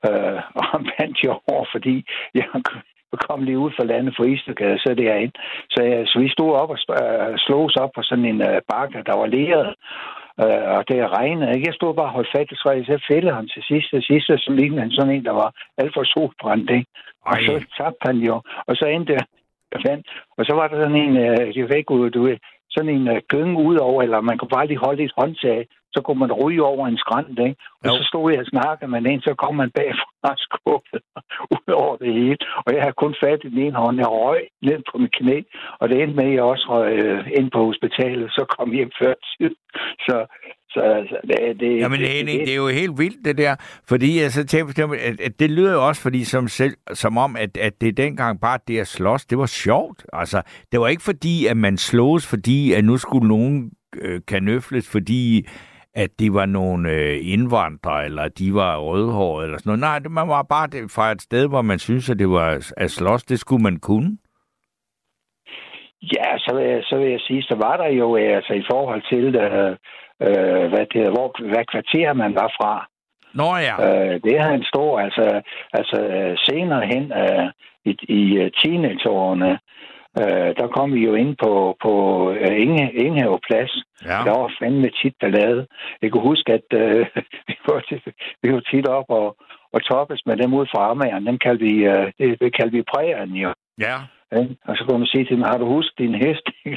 øh, 0.07 0.39
og 0.57 0.63
han 0.71 0.89
vandt 0.99 1.17
jo 1.23 1.31
over, 1.51 1.65
fordi 1.71 2.05
jeg 2.33 2.45
kom 3.27 3.43
lige 3.43 3.59
ud 3.59 3.71
fra 3.77 3.85
landet 3.85 4.13
for 4.17 4.23
Istergade, 4.23 4.79
så 4.79 4.93
derinde. 4.93 5.33
Så, 5.69 5.83
jeg, 5.83 6.07
så 6.07 6.19
vi 6.19 6.29
stod 6.29 6.51
op 6.61 6.69
og 6.69 6.77
øh, 7.01 7.37
slås 7.37 7.75
op 7.75 7.91
på 7.95 8.01
sådan 8.03 8.25
en 8.25 8.41
øh, 8.41 8.61
bakke, 8.71 9.03
der 9.09 9.15
var 9.21 9.25
leret, 9.25 9.67
øh, 10.41 10.67
og 10.77 10.81
det 10.89 11.11
regnede. 11.17 11.53
Ikke? 11.55 11.67
Jeg 11.67 11.73
stod 11.73 11.93
bare 11.93 12.05
og 12.05 12.15
holdt 12.17 12.33
fat 12.35 12.51
i 12.51 12.55
træet, 12.55 12.85
så 12.85 13.05
fældede 13.11 13.35
han 13.35 13.47
til 13.47 13.63
sidst, 13.69 13.93
og 13.93 14.03
sidst, 14.03 14.27
så 14.27 14.51
lignede 14.59 14.81
han 14.81 14.91
sådan 14.91 15.13
en, 15.15 15.25
der 15.25 15.35
var 15.41 15.49
alt 15.77 15.93
for 15.93 16.03
solbrændt. 16.03 16.69
Ikke? 16.69 16.89
Og 17.25 17.35
Ej. 17.35 17.45
så 17.45 17.53
tabte 17.77 18.03
han 18.09 18.17
jo, 18.17 18.35
og 18.67 18.75
så 18.75 18.85
endte 18.85 19.13
jeg 19.13 19.81
fandt, 19.87 20.07
og 20.37 20.45
så 20.45 20.53
var 20.55 20.67
der 20.67 20.75
sådan 20.75 21.01
en, 21.05 21.17
øh, 21.17 21.57
jeg 21.57 21.69
ved 21.69 21.77
ikke, 21.77 21.91
ud, 21.91 22.09
du 22.09 22.23
ved, 22.23 22.37
sådan 22.79 22.95
en 22.97 23.07
øh, 23.13 23.21
gynge 23.31 23.57
ud 23.69 23.77
over, 23.87 23.99
eller 24.05 24.21
man 24.29 24.37
kunne 24.37 24.55
bare 24.57 24.67
lige 24.67 24.85
holde 24.85 25.03
et 25.03 25.17
håndtag, 25.17 25.59
så 25.93 25.99
kunne 26.01 26.19
man 26.19 26.33
ryge 26.43 26.63
over 26.73 26.87
en 26.87 26.97
skrant, 27.03 27.39
ikke? 27.47 27.55
Og 27.81 27.85
Jo. 27.85 27.91
så 27.97 28.03
stod 28.09 28.31
jeg 28.31 28.39
og 28.39 28.51
snakkede 28.53 28.91
med 28.91 29.01
en, 29.11 29.21
så 29.21 29.33
kom 29.43 29.55
man 29.55 29.71
bagfra 29.77 30.31
skubbede 30.45 31.01
ud 31.57 31.69
over 31.83 31.95
det 31.97 32.13
hele. 32.19 32.37
Og 32.65 32.69
jeg 32.73 32.81
havde 32.83 33.01
kun 33.03 33.15
fat 33.23 33.39
i 33.43 33.49
den 33.49 33.59
ene 33.65 33.77
hånd, 33.83 33.97
jeg 33.97 34.11
røg 34.21 34.41
ned 34.67 34.79
på 34.91 34.97
mit 34.97 35.13
knæ, 35.19 35.37
og 35.79 35.89
det 35.89 35.95
endte 36.01 36.15
med, 36.15 36.27
at 36.29 36.33
jeg 36.33 36.43
også 36.43 36.65
røg 36.69 36.91
øh, 37.05 37.27
ind 37.39 37.51
på 37.51 37.59
hospitalet, 37.69 38.27
så 38.31 38.41
kom 38.53 38.69
jeg 38.69 38.77
hjem 38.77 38.91
før 39.01 39.13
tid. 39.33 39.55
Så, 40.07 40.15
Så 40.71 40.79
altså, 40.79 41.17
det, 41.27 41.59
det, 41.59 41.79
Jamen, 41.79 41.99
det, 41.99 42.09
det, 42.09 42.25
det 42.25 42.51
er 42.51 42.55
jo 42.55 42.67
helt 42.67 42.97
vildt, 42.97 43.25
det 43.25 43.37
der. 43.37 43.55
Fordi 43.87 44.19
altså, 44.19 44.43
tænk, 44.45 44.79
at, 44.79 45.21
at 45.21 45.39
det 45.39 45.51
lyder 45.51 45.73
jo 45.73 45.87
også 45.87 46.01
fordi, 46.01 46.23
som, 46.23 46.47
selv, 46.47 46.73
som 46.93 47.17
om, 47.17 47.35
at, 47.35 47.57
at 47.57 47.81
det 47.81 47.97
dengang 47.97 48.41
bare 48.41 48.59
det 48.67 48.79
at 48.79 48.87
slås, 48.87 49.25
det 49.25 49.37
var 49.37 49.45
sjovt. 49.45 50.05
Altså, 50.13 50.41
det 50.71 50.79
var 50.79 50.87
ikke 50.87 51.03
fordi, 51.03 51.45
at 51.45 51.57
man 51.57 51.77
slås, 51.77 52.27
fordi 52.27 52.73
at 52.73 52.85
nu 52.85 52.97
skulle 52.97 53.27
nogen 53.27 53.71
øh, 54.01 54.21
kanøfles, 54.27 54.89
fordi 54.89 55.47
at 55.93 56.09
de 56.19 56.33
var 56.33 56.45
nogle 56.45 56.91
øh, 56.91 57.17
indvandrere, 57.21 58.05
eller 58.05 58.27
de 58.27 58.53
var 58.53 58.77
rødhårede, 58.77 59.45
eller 59.45 59.57
sådan 59.57 59.69
noget. 59.69 59.79
Nej, 59.79 59.99
det, 59.99 60.11
man 60.11 60.27
var 60.27 60.43
bare 60.43 60.67
det, 60.67 60.91
fra 60.91 61.11
et 61.11 61.21
sted, 61.21 61.47
hvor 61.47 61.61
man 61.61 61.79
synes, 61.79 62.09
at 62.09 62.19
det 62.19 62.29
var 62.29 62.71
at 62.77 62.91
slås, 62.91 63.23
det 63.23 63.39
skulle 63.39 63.63
man 63.63 63.77
kunne. 63.77 64.17
Ja, 66.01 66.37
så 66.37 66.55
vil, 66.55 66.65
jeg, 66.65 66.83
så 66.83 66.97
vil 66.97 67.09
jeg 67.11 67.19
sige, 67.19 67.43
så 67.43 67.55
var 67.55 67.77
der 67.77 67.87
jo 67.87 68.15
altså 68.15 68.53
i 68.53 68.63
forhold 68.71 69.01
til, 69.11 69.35
øh, 69.35 69.75
øh, 70.25 70.69
hvad, 70.71 70.85
det, 70.93 71.03
hvor, 71.13 71.47
hvad 71.53 71.65
kvarter 71.71 72.13
man 72.13 72.35
var 72.35 72.53
fra. 72.59 72.87
Nå 73.33 73.49
ja. 73.67 73.75
Øh, 73.85 74.21
det 74.23 74.33
er 74.37 74.49
en 74.49 74.63
stor, 74.63 74.99
altså, 74.99 75.41
altså 75.73 75.97
senere 76.49 76.85
hen 76.85 77.11
øh, 77.23 77.47
i, 77.85 77.91
i 78.19 78.49
teenageårene, 78.61 79.59
øh, 80.21 80.49
der 80.59 80.67
kom 80.75 80.93
vi 80.93 80.99
jo 81.05 81.13
ind 81.13 81.35
på, 81.43 81.77
på 81.83 81.93
Inge, 82.31 82.93
Ingehave 82.93 83.39
Plads. 83.47 83.73
Ja. 84.05 84.19
Der 84.25 84.39
var 84.39 84.51
fandme 84.59 84.89
tit 84.89 85.15
ballade. 85.21 85.67
Jeg 86.01 86.11
kan 86.11 86.21
huske, 86.21 86.53
at 86.53 86.67
øh, 86.73 87.05
vi, 87.47 87.55
var 87.67 87.79
tit, 87.89 88.03
vi 88.43 88.53
var 88.53 88.59
tit 88.59 88.87
op 88.87 89.05
og, 89.09 89.35
og 89.73 89.83
toppes 89.83 90.21
med 90.25 90.37
dem 90.37 90.53
ud 90.53 90.65
fra 90.71 90.91
Amager. 90.91 91.19
Dem 91.19 91.37
kaldte 91.37 91.65
vi, 91.65 91.75
øh, 91.93 92.11
det, 92.17 92.39
det 92.41 92.55
kaldte 92.57 92.77
vi 92.77 92.83
prægeren 92.93 93.31
jo. 93.31 93.53
Ja. 93.79 93.95
Ja, 94.31 94.41
og 94.67 94.77
så 94.77 94.85
kunne 94.87 94.97
man 94.99 95.07
sige 95.07 95.25
til 95.25 95.35
dem, 95.35 95.41
har 95.41 95.57
du 95.57 95.65
husket 95.65 95.97
din 95.97 96.15
hest? 96.15 96.45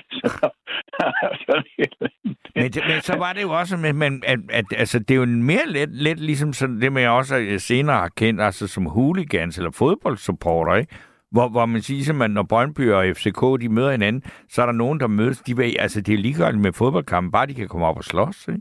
men, 2.56 2.70
det, 2.72 2.82
men 2.88 3.00
så 3.00 3.16
var 3.18 3.32
det 3.32 3.42
jo 3.42 3.50
også, 3.50 3.76
med, 3.76 3.92
men, 3.92 4.22
at, 4.26 4.38
at, 4.50 4.64
altså, 4.76 4.98
det 4.98 5.10
er 5.10 5.14
jo 5.14 5.26
mere 5.26 5.66
let, 5.66 5.88
let 5.92 6.20
ligesom 6.20 6.52
sådan 6.52 6.80
det, 6.80 7.00
jeg 7.00 7.10
også 7.10 7.54
senere 7.58 7.96
har 7.96 8.08
kendt, 8.08 8.40
altså 8.40 8.66
som 8.66 8.86
hooligans 8.86 9.58
eller 9.58 9.70
fodboldsupporter, 9.70 10.74
ikke? 10.74 10.94
Hvor, 11.30 11.48
hvor 11.48 11.66
man 11.66 11.82
siger, 11.82 12.22
at 12.22 12.30
når 12.30 12.42
Brøndby 12.42 12.90
og 12.92 13.16
FCK 13.16 13.40
de 13.60 13.68
møder 13.68 13.90
hinanden, 13.90 14.22
så 14.48 14.62
er 14.62 14.66
der 14.66 14.72
nogen, 14.72 15.00
der 15.00 15.06
mødes. 15.06 15.38
De 15.38 15.56
vil, 15.56 15.76
altså, 15.78 16.00
det 16.00 16.14
er 16.14 16.18
ligegyldigt 16.18 16.60
med 16.60 16.72
fodboldkampen, 16.72 17.32
bare 17.32 17.46
de 17.46 17.54
kan 17.54 17.68
komme 17.68 17.86
op 17.86 17.96
og 17.96 18.04
slås. 18.04 18.48
Ikke? 18.48 18.60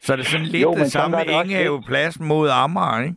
Så 0.00 0.12
er 0.12 0.16
det 0.16 0.26
sådan 0.26 0.46
lidt 0.46 0.62
jo, 0.62 0.74
det 0.74 0.92
samme 0.92 1.16
med 1.16 1.26
Ingehave 1.26 1.82
plads 1.82 2.20
mod 2.20 2.48
Amager, 2.48 3.02
ikke? 3.02 3.16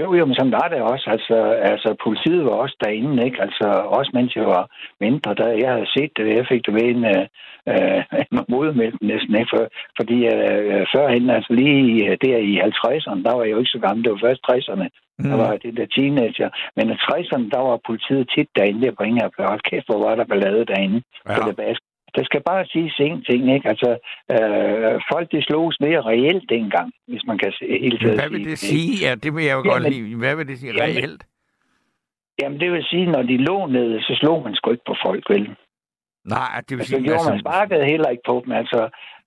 Jo, 0.00 0.14
jo, 0.14 0.24
men 0.26 0.34
sådan 0.34 0.56
var 0.60 0.68
det 0.68 0.80
også. 0.92 1.06
Altså, 1.10 1.36
altså 1.72 1.96
politiet 2.04 2.44
var 2.44 2.56
også 2.64 2.76
derinde, 2.84 3.24
ikke? 3.24 3.42
Altså, 3.42 3.66
også 3.98 4.10
mens 4.14 4.36
jeg 4.36 4.46
var 4.46 4.64
mindre, 5.00 5.34
der 5.34 5.48
jeg 5.48 5.72
havde 5.72 5.92
set 5.96 6.12
det, 6.16 6.36
jeg 6.36 6.46
fik 6.52 6.66
det 6.66 6.74
ved 6.74 6.86
en, 6.94 7.04
øh, 7.14 7.26
en 8.32 8.38
modermælk 8.48 8.96
næsten, 9.02 9.34
ikke? 9.40 9.52
For, 9.54 9.62
fordi 9.98 10.18
øh, 10.34 10.86
førhen, 10.94 11.30
altså 11.30 11.52
lige 11.52 12.10
øh, 12.10 12.16
der 12.24 12.38
i 12.50 12.52
50'erne, 12.68 13.22
der 13.26 13.32
var 13.36 13.42
jeg 13.44 13.52
jo 13.52 13.58
ikke 13.58 13.74
så 13.76 13.80
gammel, 13.86 14.04
det 14.04 14.12
var 14.12 14.26
først 14.26 14.42
60'erne, 14.50 14.86
mm. 15.18 15.28
der 15.30 15.36
var 15.44 15.56
det 15.64 15.76
der 15.78 15.86
teenager. 15.96 16.50
Men 16.76 16.90
i 16.90 16.96
60'erne, 17.08 17.46
der 17.54 17.60
var 17.68 17.86
politiet 17.88 18.30
tit 18.34 18.48
derinde 18.56 18.86
der 18.86 18.92
på 18.98 19.02
Ingerbørg. 19.02 19.62
Kæft, 19.68 19.86
hvor 19.88 20.00
var 20.06 20.14
der 20.14 20.24
ballade 20.24 20.64
derinde 20.72 21.02
ja. 21.28 21.34
på 21.36 21.48
det 21.48 21.56
basket 21.56 21.93
der 22.16 22.24
skal 22.24 22.42
bare 22.50 22.66
sige 22.66 22.90
ting, 23.28 23.54
ikke? 23.54 23.68
Altså, 23.68 23.90
øh, 24.34 25.00
folk 25.12 25.32
de 25.32 25.42
slogs 25.42 25.80
mere 25.80 26.00
reelt 26.02 26.50
dengang, 26.50 26.92
hvis 27.08 27.24
man 27.26 27.38
kan 27.38 27.52
helt 27.60 28.00
sige 28.00 28.14
Hvad 28.14 28.30
vil 28.30 28.44
det 28.44 28.58
sige? 28.58 29.06
Ja, 29.06 29.14
det 29.14 29.34
vil 29.34 29.44
jeg 29.44 29.54
jo 29.58 29.62
jamen, 29.64 29.72
godt 29.72 29.92
lide. 29.92 30.16
Hvad 30.16 30.36
vil 30.36 30.48
det 30.48 30.58
sige 30.58 30.72
jamen, 30.72 30.96
reelt? 30.96 31.22
Jamen, 32.42 32.60
det 32.60 32.72
vil 32.72 32.84
sige, 32.84 33.06
når 33.06 33.22
de 33.22 33.36
lå 33.36 33.66
nede, 33.66 34.02
så 34.02 34.12
slog 34.20 34.42
man 34.42 34.54
sgu 34.54 34.70
ikke 34.70 34.84
på 34.86 34.96
folk, 35.06 35.30
vel? 35.30 35.56
Nej, 36.24 36.54
det 36.68 36.70
vil 36.76 36.82
altså, 36.82 36.96
sige... 36.96 37.12
Altså, 37.12 37.30
man 37.30 37.40
sparkede 37.40 37.84
heller 37.84 38.08
ikke 38.08 38.26
på 38.26 38.42
dem. 38.44 38.52
Altså, 38.52 38.80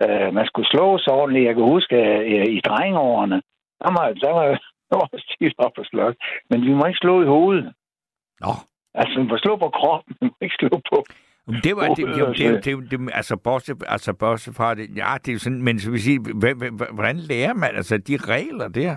øh, 0.04 0.34
man 0.34 0.46
skulle 0.46 0.70
slå 0.70 0.98
så 0.98 1.12
ordentligt. 1.12 1.46
Jeg 1.46 1.56
kan 1.56 1.64
huske, 1.64 1.96
øh, 1.96 2.46
i 2.58 2.60
drengeårene, 2.70 3.42
der 3.82 3.92
var, 3.98 4.06
der 4.24 4.32
var, 4.34 4.48
var 4.92 5.10
tit 5.40 5.54
op 5.58 5.78
og 5.78 5.86
slås. 5.86 6.16
Men 6.50 6.62
vi 6.68 6.74
må 6.74 6.86
ikke 6.86 7.04
slå 7.04 7.22
i 7.24 7.26
hovedet. 7.26 7.74
Nå. 8.42 8.54
Altså, 8.94 9.20
man 9.20 9.28
må 9.28 9.38
slå 9.38 9.56
på 9.56 9.70
kroppen, 9.70 10.16
man 10.22 10.30
må 10.30 10.38
ikke 10.42 10.56
slå 10.60 10.70
på 10.92 10.98
det 11.64 11.76
var, 11.76 11.88
det, 11.88 12.08
det, 12.38 12.66
det, 12.66 12.92
det, 12.92 13.10
altså, 13.14 13.38
bortset, 13.38 13.84
altså, 13.88 14.14
bortset 14.14 14.56
fra 14.56 14.76
det, 14.76 14.98
ja, 14.98 15.16
det 15.26 15.34
er 15.34 15.40
sådan, 15.40 15.62
men 15.62 15.80
så 15.80 15.92
vil 15.92 16.02
sige, 16.02 16.20
hvordan 16.94 17.18
lærer 17.18 17.54
man, 17.54 17.70
altså, 17.76 17.98
de 17.98 18.18
regler 18.18 18.68
der? 18.68 18.96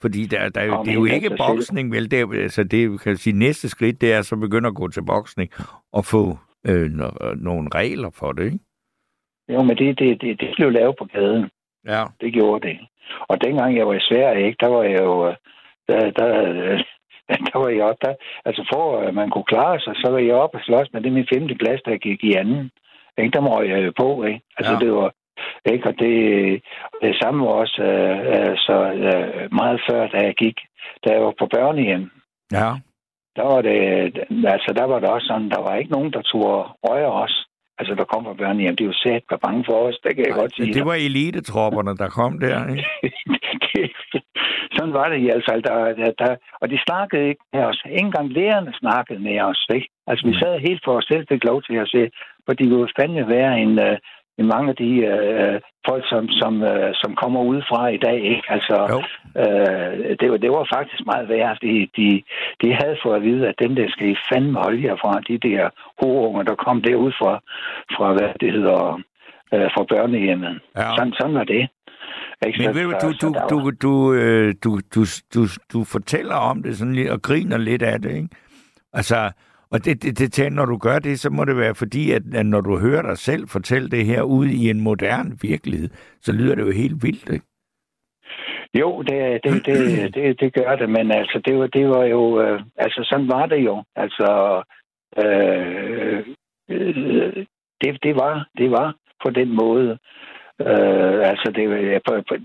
Fordi 0.00 0.26
der, 0.26 0.48
der, 0.48 0.62
Jamen, 0.62 0.84
det 0.84 0.90
er 0.90 0.94
jo 0.94 1.04
ikke 1.04 1.36
boksning, 1.38 1.92
vel? 1.92 2.10
Det, 2.10 2.34
altså, 2.34 2.64
det 2.64 3.00
kan 3.00 3.16
sige, 3.16 3.38
næste 3.38 3.68
skridt, 3.68 4.00
det 4.00 4.12
er 4.12 4.22
så 4.22 4.36
begynde 4.36 4.68
at 4.68 4.74
gå 4.74 4.88
til 4.88 5.04
boksning 5.04 5.50
og 5.92 6.04
få 6.04 6.38
øh, 6.66 6.90
nogle 7.36 7.68
regler 7.74 8.10
for 8.10 8.32
det, 8.32 8.44
ikke? 8.44 8.58
Jo, 9.48 9.62
men 9.62 9.76
det, 9.76 9.98
det, 9.98 10.20
det, 10.20 10.40
det 10.40 10.48
blev 10.56 10.70
lavet 10.70 10.94
på 10.98 11.04
gaden. 11.04 11.50
Ja. 11.86 12.04
Det 12.20 12.32
gjorde 12.32 12.68
det. 12.68 12.78
Og 13.28 13.44
dengang 13.44 13.76
jeg 13.76 13.86
var 13.86 13.94
i 13.94 14.00
Sverige, 14.00 14.46
ikke, 14.46 14.56
der 14.60 14.68
var 14.68 14.82
jeg 14.82 15.00
jo... 15.00 15.34
Der, 15.88 16.10
der, 16.10 16.82
der 17.48 17.58
var 17.58 17.68
jeg 17.68 17.82
op 17.82 18.00
der. 18.02 18.14
Altså 18.44 18.62
for 18.72 18.98
at 18.98 19.14
man 19.14 19.30
kunne 19.30 19.50
klare 19.52 19.80
sig, 19.80 19.92
så 19.96 20.10
var 20.10 20.18
jeg 20.18 20.34
op 20.34 20.54
og 20.54 20.60
slås 20.60 20.88
med 20.92 21.00
det 21.02 21.12
min 21.12 21.30
femte 21.32 21.54
plads, 21.54 21.82
der 21.82 21.96
gik 21.96 22.24
i 22.24 22.34
anden. 22.34 22.70
Ikke? 23.18 23.34
Der 23.36 23.40
må 23.40 23.62
jeg 23.62 23.84
jo 23.86 23.92
på, 24.02 24.24
ikke? 24.24 24.40
Altså 24.58 24.72
ja. 24.72 24.78
det 24.78 24.92
var, 24.92 25.10
ikke? 25.72 25.88
Og 25.88 25.94
det, 25.98 26.14
det 27.02 27.16
samme 27.22 27.46
var 27.46 27.52
også 27.64 27.82
uh, 27.82 28.54
så 28.66 28.76
uh, 29.08 29.54
meget 29.60 29.80
før, 29.90 30.06
da 30.06 30.18
jeg 30.28 30.34
gik, 30.34 30.56
da 31.04 31.12
jeg 31.12 31.22
var 31.22 31.34
på 31.38 31.46
børnehjem. 31.56 32.10
Ja. 32.52 32.70
Der 33.36 33.42
var 33.52 33.60
det, 33.62 33.78
altså 34.54 34.72
der 34.76 34.84
var 34.84 34.98
det 35.00 35.08
også 35.08 35.26
sådan, 35.26 35.50
der 35.50 35.60
var 35.60 35.74
ikke 35.76 35.92
nogen, 35.92 36.12
der 36.12 36.22
turde 36.22 36.68
røre 36.84 37.12
os. 37.12 37.46
Altså, 37.78 37.94
der 37.94 38.04
kom 38.04 38.24
fra 38.24 38.34
børnehjem. 38.34 38.76
Det 38.76 38.84
er 38.84 38.88
jo 38.92 39.02
sæt 39.02 39.22
var 39.30 39.36
bange 39.36 39.64
for 39.68 39.78
os, 39.86 39.98
det 40.04 40.16
kan 40.16 40.24
jeg 40.26 40.34
Ej, 40.34 40.40
godt 40.40 40.54
sige. 40.54 40.74
Det 40.74 40.84
var 40.86 40.94
elitetropperne, 40.94 41.96
der 41.96 42.08
kom 42.08 42.38
der, 42.40 42.68
ikke? 42.68 42.84
det, 43.74 43.90
sådan 44.76 44.94
var 44.94 45.08
det 45.08 45.18
i 45.18 45.24
hvert 45.24 45.44
fald. 45.48 45.62
Der, 45.62 45.76
der, 46.00 46.10
der, 46.18 46.36
og 46.60 46.70
de 46.70 46.78
snakkede 46.86 47.28
ikke 47.28 47.44
med 47.52 47.62
os. 47.70 47.82
Ikke 47.86 47.98
engang 47.98 48.28
lærerne 48.32 48.72
snakkede 48.82 49.18
med 49.18 49.40
os. 49.40 49.66
Ikke? 49.74 49.88
Altså, 50.06 50.26
vi 50.26 50.32
mm. 50.32 50.38
sad 50.38 50.58
helt 50.58 50.82
for 50.84 50.92
os 50.98 51.04
selv, 51.04 51.26
fik 51.28 51.44
lov 51.44 51.62
til 51.62 51.76
at 51.76 51.88
se, 51.88 52.10
for 52.46 52.52
de 52.52 52.64
ville 52.68 52.88
fandme 52.98 53.28
være 53.28 53.60
en, 53.60 53.78
uh, 53.78 53.96
en 54.38 54.46
mange 54.46 54.68
af 54.68 54.76
de 54.76 54.90
uh, 55.12 55.56
folk, 55.88 56.04
som, 56.12 56.28
som, 56.28 56.62
uh, 56.62 56.90
som 57.02 57.14
kommer 57.22 57.40
ud 57.40 57.62
fra 57.68 57.88
i 57.88 57.96
dag. 57.96 58.18
Ikke? 58.34 58.46
Altså, 58.48 58.76
uh, 59.42 60.16
det, 60.20 60.30
var, 60.30 60.36
det 60.36 60.50
var 60.50 60.66
faktisk 60.76 61.06
meget 61.06 61.28
værd. 61.28 61.58
De, 61.62 61.88
de, 61.96 62.22
de 62.62 62.68
havde 62.80 62.96
fået 63.02 63.16
at 63.16 63.22
vide, 63.22 63.48
at 63.48 63.60
dem 63.62 63.74
der 63.74 63.88
skal 63.88 64.08
I 64.08 64.16
fandme 64.32 64.58
holde 64.64 64.84
jer 64.86 64.96
fra, 64.96 65.20
de 65.28 65.38
der 65.48 65.70
hovedunger, 66.02 66.42
der 66.42 66.54
kom 66.54 66.82
derud 66.82 67.12
fra, 67.20 67.32
fra 67.96 68.12
hvad 68.12 68.30
det 68.40 68.52
hedder, 68.52 69.00
uh, 69.54 69.68
fra 69.74 69.84
børnehjemmet. 69.92 70.60
Ja. 70.76 70.88
Sådan, 70.96 71.14
sådan 71.18 71.34
var 71.34 71.44
det. 71.44 71.68
Ikke? 72.46 72.58
Men 72.58 72.74
ved 72.74 72.82
du, 73.00 73.12
du, 73.22 73.34
du, 73.50 73.70
du, 73.70 74.12
øh, 74.12 74.54
du, 74.64 74.80
du, 74.94 75.04
du, 75.34 75.40
du 75.72 75.84
fortæller 75.84 76.34
om 76.34 76.62
det 76.62 76.76
sådan 76.76 76.94
lidt, 76.94 77.10
og 77.10 77.22
griner 77.22 77.58
lidt 77.58 77.82
af 77.82 78.02
det, 78.02 78.16
ikke? 78.16 78.28
Altså, 78.92 79.30
og 79.70 79.84
det, 79.84 80.02
det, 80.02 80.36
det, 80.36 80.52
når 80.52 80.64
du 80.64 80.76
gør 80.76 80.98
det, 80.98 81.20
så 81.20 81.30
må 81.30 81.44
det 81.44 81.56
være 81.56 81.74
fordi, 81.74 82.10
at, 82.10 82.22
at 82.34 82.46
når 82.46 82.60
du 82.60 82.78
hører 82.78 83.02
dig 83.02 83.18
selv 83.18 83.48
fortælle 83.48 83.90
det 83.90 84.04
her 84.04 84.22
ud 84.22 84.46
i 84.46 84.70
en 84.70 84.80
moderne 84.80 85.36
virkelighed, 85.42 85.88
så 86.20 86.32
lyder 86.32 86.54
det 86.54 86.62
jo 86.62 86.70
helt 86.70 87.02
vildt, 87.02 87.30
ikke? 87.32 87.46
Jo, 88.74 89.02
det, 89.02 89.40
det, 89.44 89.66
det, 89.66 90.14
det, 90.14 90.40
det 90.40 90.54
gør 90.54 90.76
det, 90.76 90.90
men 90.90 91.10
altså, 91.10 91.40
det 91.44 91.58
var, 91.58 91.66
det 91.66 91.88
var 91.88 92.04
jo, 92.04 92.40
øh, 92.40 92.60
altså 92.76 93.00
sådan 93.04 93.28
var 93.28 93.46
det 93.46 93.64
jo. 93.64 93.82
Altså, 93.96 94.62
øh, 95.18 96.18
øh, 96.70 97.46
det, 97.80 98.02
det, 98.02 98.14
var, 98.16 98.48
det 98.58 98.70
var 98.70 98.94
på 99.24 99.30
den 99.30 99.56
måde. 99.56 99.98
Øh, 100.60 101.28
altså, 101.30 101.52
det, 101.56 101.64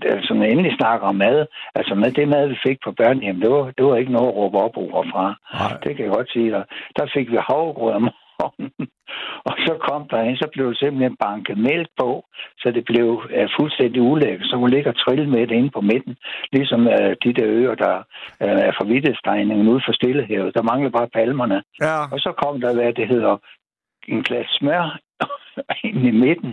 altså, 0.04 0.34
når 0.34 0.42
jeg 0.42 0.52
endelig 0.52 0.76
snakker 0.76 1.06
om 1.06 1.14
mad, 1.14 1.46
altså 1.74 1.94
med 1.94 2.10
det 2.12 2.28
mad, 2.28 2.48
vi 2.48 2.58
fik 2.66 2.78
på 2.84 2.92
børnehjem, 2.92 3.40
det 3.40 3.50
var, 3.50 3.64
det 3.78 3.84
var 3.86 3.96
ikke 3.96 4.12
noget 4.12 4.28
at 4.28 4.34
råbe 4.34 4.58
op 4.58 5.04
fra. 5.12 5.26
Nej. 5.54 5.78
Det 5.84 5.96
kan 5.96 6.04
jeg 6.04 6.14
godt 6.14 6.32
sige 6.32 6.50
dig. 6.50 6.64
Der 6.96 7.06
fik 7.14 7.30
vi 7.30 7.38
havregrød 7.48 7.92
om 7.92 8.08
morgenen, 8.38 8.72
og 9.48 9.54
så 9.66 9.72
kom 9.88 10.02
der 10.10 10.22
ind, 10.22 10.36
så 10.36 10.48
blev 10.52 10.68
det 10.68 10.78
simpelthen 10.78 11.16
banket 11.16 11.58
mælk 11.58 11.88
på, 12.00 12.24
så 12.60 12.70
det 12.76 12.84
blev 12.84 13.08
uh, 13.38 13.48
fuldstændig 13.58 14.02
ulækkert. 14.02 14.48
Så 14.50 14.56
hun 14.56 14.70
ligger 14.70 14.92
trille 14.92 15.26
med 15.30 15.46
det 15.46 15.56
inde 15.56 15.70
på 15.70 15.80
midten, 15.80 16.16
ligesom 16.52 16.80
uh, 16.86 17.12
de 17.24 17.32
der 17.38 17.46
øer, 17.58 17.74
der 17.74 17.94
uh, 18.44 18.60
er 18.68 18.72
for 18.78 18.84
vidtestegningen 18.92 19.68
ude 19.68 19.82
for 19.86 19.92
Stillehavet. 19.92 20.54
Der 20.54 20.62
mangler 20.62 20.90
bare 20.90 21.14
palmerne. 21.18 21.62
Ja. 21.80 21.96
Og 22.12 22.18
så 22.24 22.30
kom 22.42 22.60
der, 22.60 22.74
hvad 22.74 22.92
det 22.92 23.08
hedder, 23.08 23.36
en 24.08 24.22
glas 24.22 24.46
smør 24.58 24.98
ind 25.84 26.06
i 26.06 26.10
midten, 26.10 26.52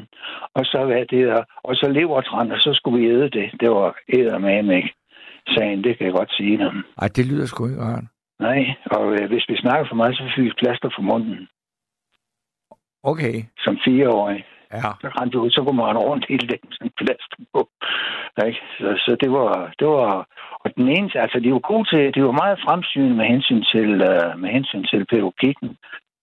og 0.54 0.66
så 0.66 0.86
hvad 0.86 1.06
det 1.06 1.28
der, 1.28 1.44
og 1.64 1.76
så 1.76 1.90
levertræn, 1.90 2.52
og 2.52 2.60
så 2.60 2.72
skulle 2.74 3.00
vi 3.00 3.10
æde 3.12 3.30
det. 3.30 3.48
Det 3.60 3.70
var 3.70 4.38
med 4.38 4.76
ikke? 4.76 4.94
Sagen, 5.48 5.84
det 5.84 5.98
kan 5.98 6.06
jeg 6.08 6.14
godt 6.14 6.32
sige 6.32 6.58
dem. 6.58 6.84
Ej, 7.02 7.08
det 7.08 7.26
lyder 7.26 7.46
sgu 7.46 7.68
ikke 7.68 7.82
rart. 7.82 8.04
Nej, 8.40 8.62
og 8.86 9.06
øh, 9.14 9.28
hvis 9.28 9.46
vi 9.50 9.58
snakker 9.58 9.86
for 9.88 9.96
meget, 9.96 10.16
så 10.18 10.24
fik 10.36 10.44
vi 10.44 10.52
plaster 10.58 10.90
for 10.96 11.02
munden. 11.02 11.48
Okay. 13.04 13.36
Som 13.66 13.78
fireårig. 13.86 14.46
Ja. 14.74 14.92
Så 15.02 15.08
rendte 15.18 15.40
ud, 15.40 15.50
så 15.52 15.64
kunne 15.64 15.78
man 15.78 15.98
rundt 15.98 16.26
hele 16.30 16.48
den 16.48 16.72
sådan 16.72 16.92
plaster 17.02 17.38
på. 17.54 17.62
Ikke? 18.48 18.62
Så, 18.80 18.90
så, 19.06 19.12
det 19.22 19.32
var, 19.32 19.74
det 19.80 19.88
var, 19.88 20.14
og 20.64 20.68
den 20.78 20.88
eneste, 20.98 21.20
altså 21.20 21.40
de 21.40 21.54
var 21.54 21.64
gode 21.72 21.86
til, 21.92 22.14
de 22.16 22.24
var 22.24 22.42
meget 22.44 22.58
fremsynende 22.66 23.16
med 23.16 23.26
hensyn 23.26 23.64
til, 23.74 23.90
uh, 24.12 24.40
med 24.42 24.50
hensyn 24.58 24.84
til 24.92 25.06
pædagogikken. 25.12 25.70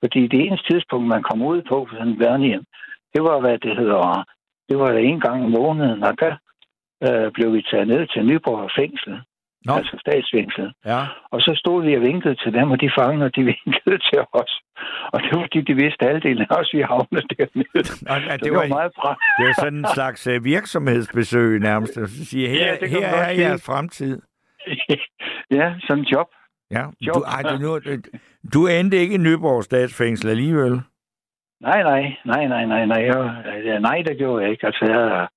Fordi 0.03 0.21
det 0.33 0.41
eneste 0.47 0.67
tidspunkt, 0.73 1.07
man 1.09 1.23
kom 1.23 1.43
ud 1.43 1.63
på 1.71 1.87
for 1.89 1.97
sådan 1.97 2.13
en 2.13 2.19
børnehjem, 2.19 2.65
det 3.15 3.23
var, 3.23 3.41
hvad 3.41 3.59
det 3.59 3.77
hedder, 3.77 4.25
det 4.69 4.79
var 4.79 4.91
en 4.91 5.21
gang 5.21 5.45
om 5.45 5.51
måneden, 5.51 6.03
og 6.03 6.15
der 6.23 6.35
øh, 7.07 7.33
blev 7.33 7.53
vi 7.53 7.63
taget 7.71 7.89
ned 7.89 8.07
til 8.07 8.27
Nyborg 8.27 8.71
fængsel. 8.79 9.15
Nå. 9.67 9.73
Altså 9.79 9.97
statsfængsel. 10.05 10.73
Ja. 10.85 11.01
Og 11.33 11.41
så 11.41 11.53
stod 11.63 11.85
vi 11.87 11.97
og 11.97 12.03
vinkede 12.03 12.35
til 12.43 12.53
dem, 12.59 12.71
og 12.71 12.81
de 12.81 12.91
fanger, 12.99 13.29
de 13.29 13.43
vinkede 13.53 13.99
til 14.09 14.21
os. 14.41 14.53
Og 15.13 15.19
det 15.23 15.31
var 15.35 15.43
fordi, 15.47 15.61
de 15.61 15.75
vidste 15.83 16.03
halvdelen 16.09 16.47
af 16.51 16.57
os, 16.59 16.71
vi 16.75 16.81
havnede 16.93 17.27
dernede. 17.35 17.83
Og, 18.13 18.17
ja, 18.21 18.37
Så 18.39 18.45
det, 18.45 18.53
var, 18.53 18.67
meget 18.79 18.93
bra. 19.01 19.11
det 19.39 19.45
var 19.49 19.57
sådan 19.65 19.79
en 19.79 19.87
slags 19.95 20.27
uh, 20.27 20.45
virksomhedsbesøg 20.45 21.61
nærmest. 21.61 21.95
Så 21.95 22.07
siger, 22.31 22.49
her, 22.49 22.67
Ja, 22.67 22.77
det 22.81 22.91
her 22.91 23.07
er 23.07 23.31
jeres 23.43 23.65
fremtid. 23.67 24.23
ja, 25.59 25.67
sådan 25.87 25.99
en 26.03 26.09
job. 26.13 26.29
Ja. 26.71 26.85
Du, 27.15 27.21
ej, 27.21 27.43
du, 27.43 27.59
nu, 27.63 27.79
du 28.55 28.67
endte 28.67 28.97
ikke 28.97 29.15
i 29.15 29.19
Nyborg 29.19 29.65
statsfængsel 29.65 30.31
alligevel. 30.31 30.81
Nej, 31.61 31.83
nej, 31.83 32.17
nej, 32.25 32.47
nej, 32.47 32.65
nej, 32.67 32.87
nej. 32.87 33.03
Jeg, 33.65 33.81
nej, 33.81 34.03
det 34.07 34.19
gjorde 34.19 34.43
jeg 34.43 34.51
ikke. 34.51 34.67
Altså, 34.67 34.85
jeg, 34.85 35.29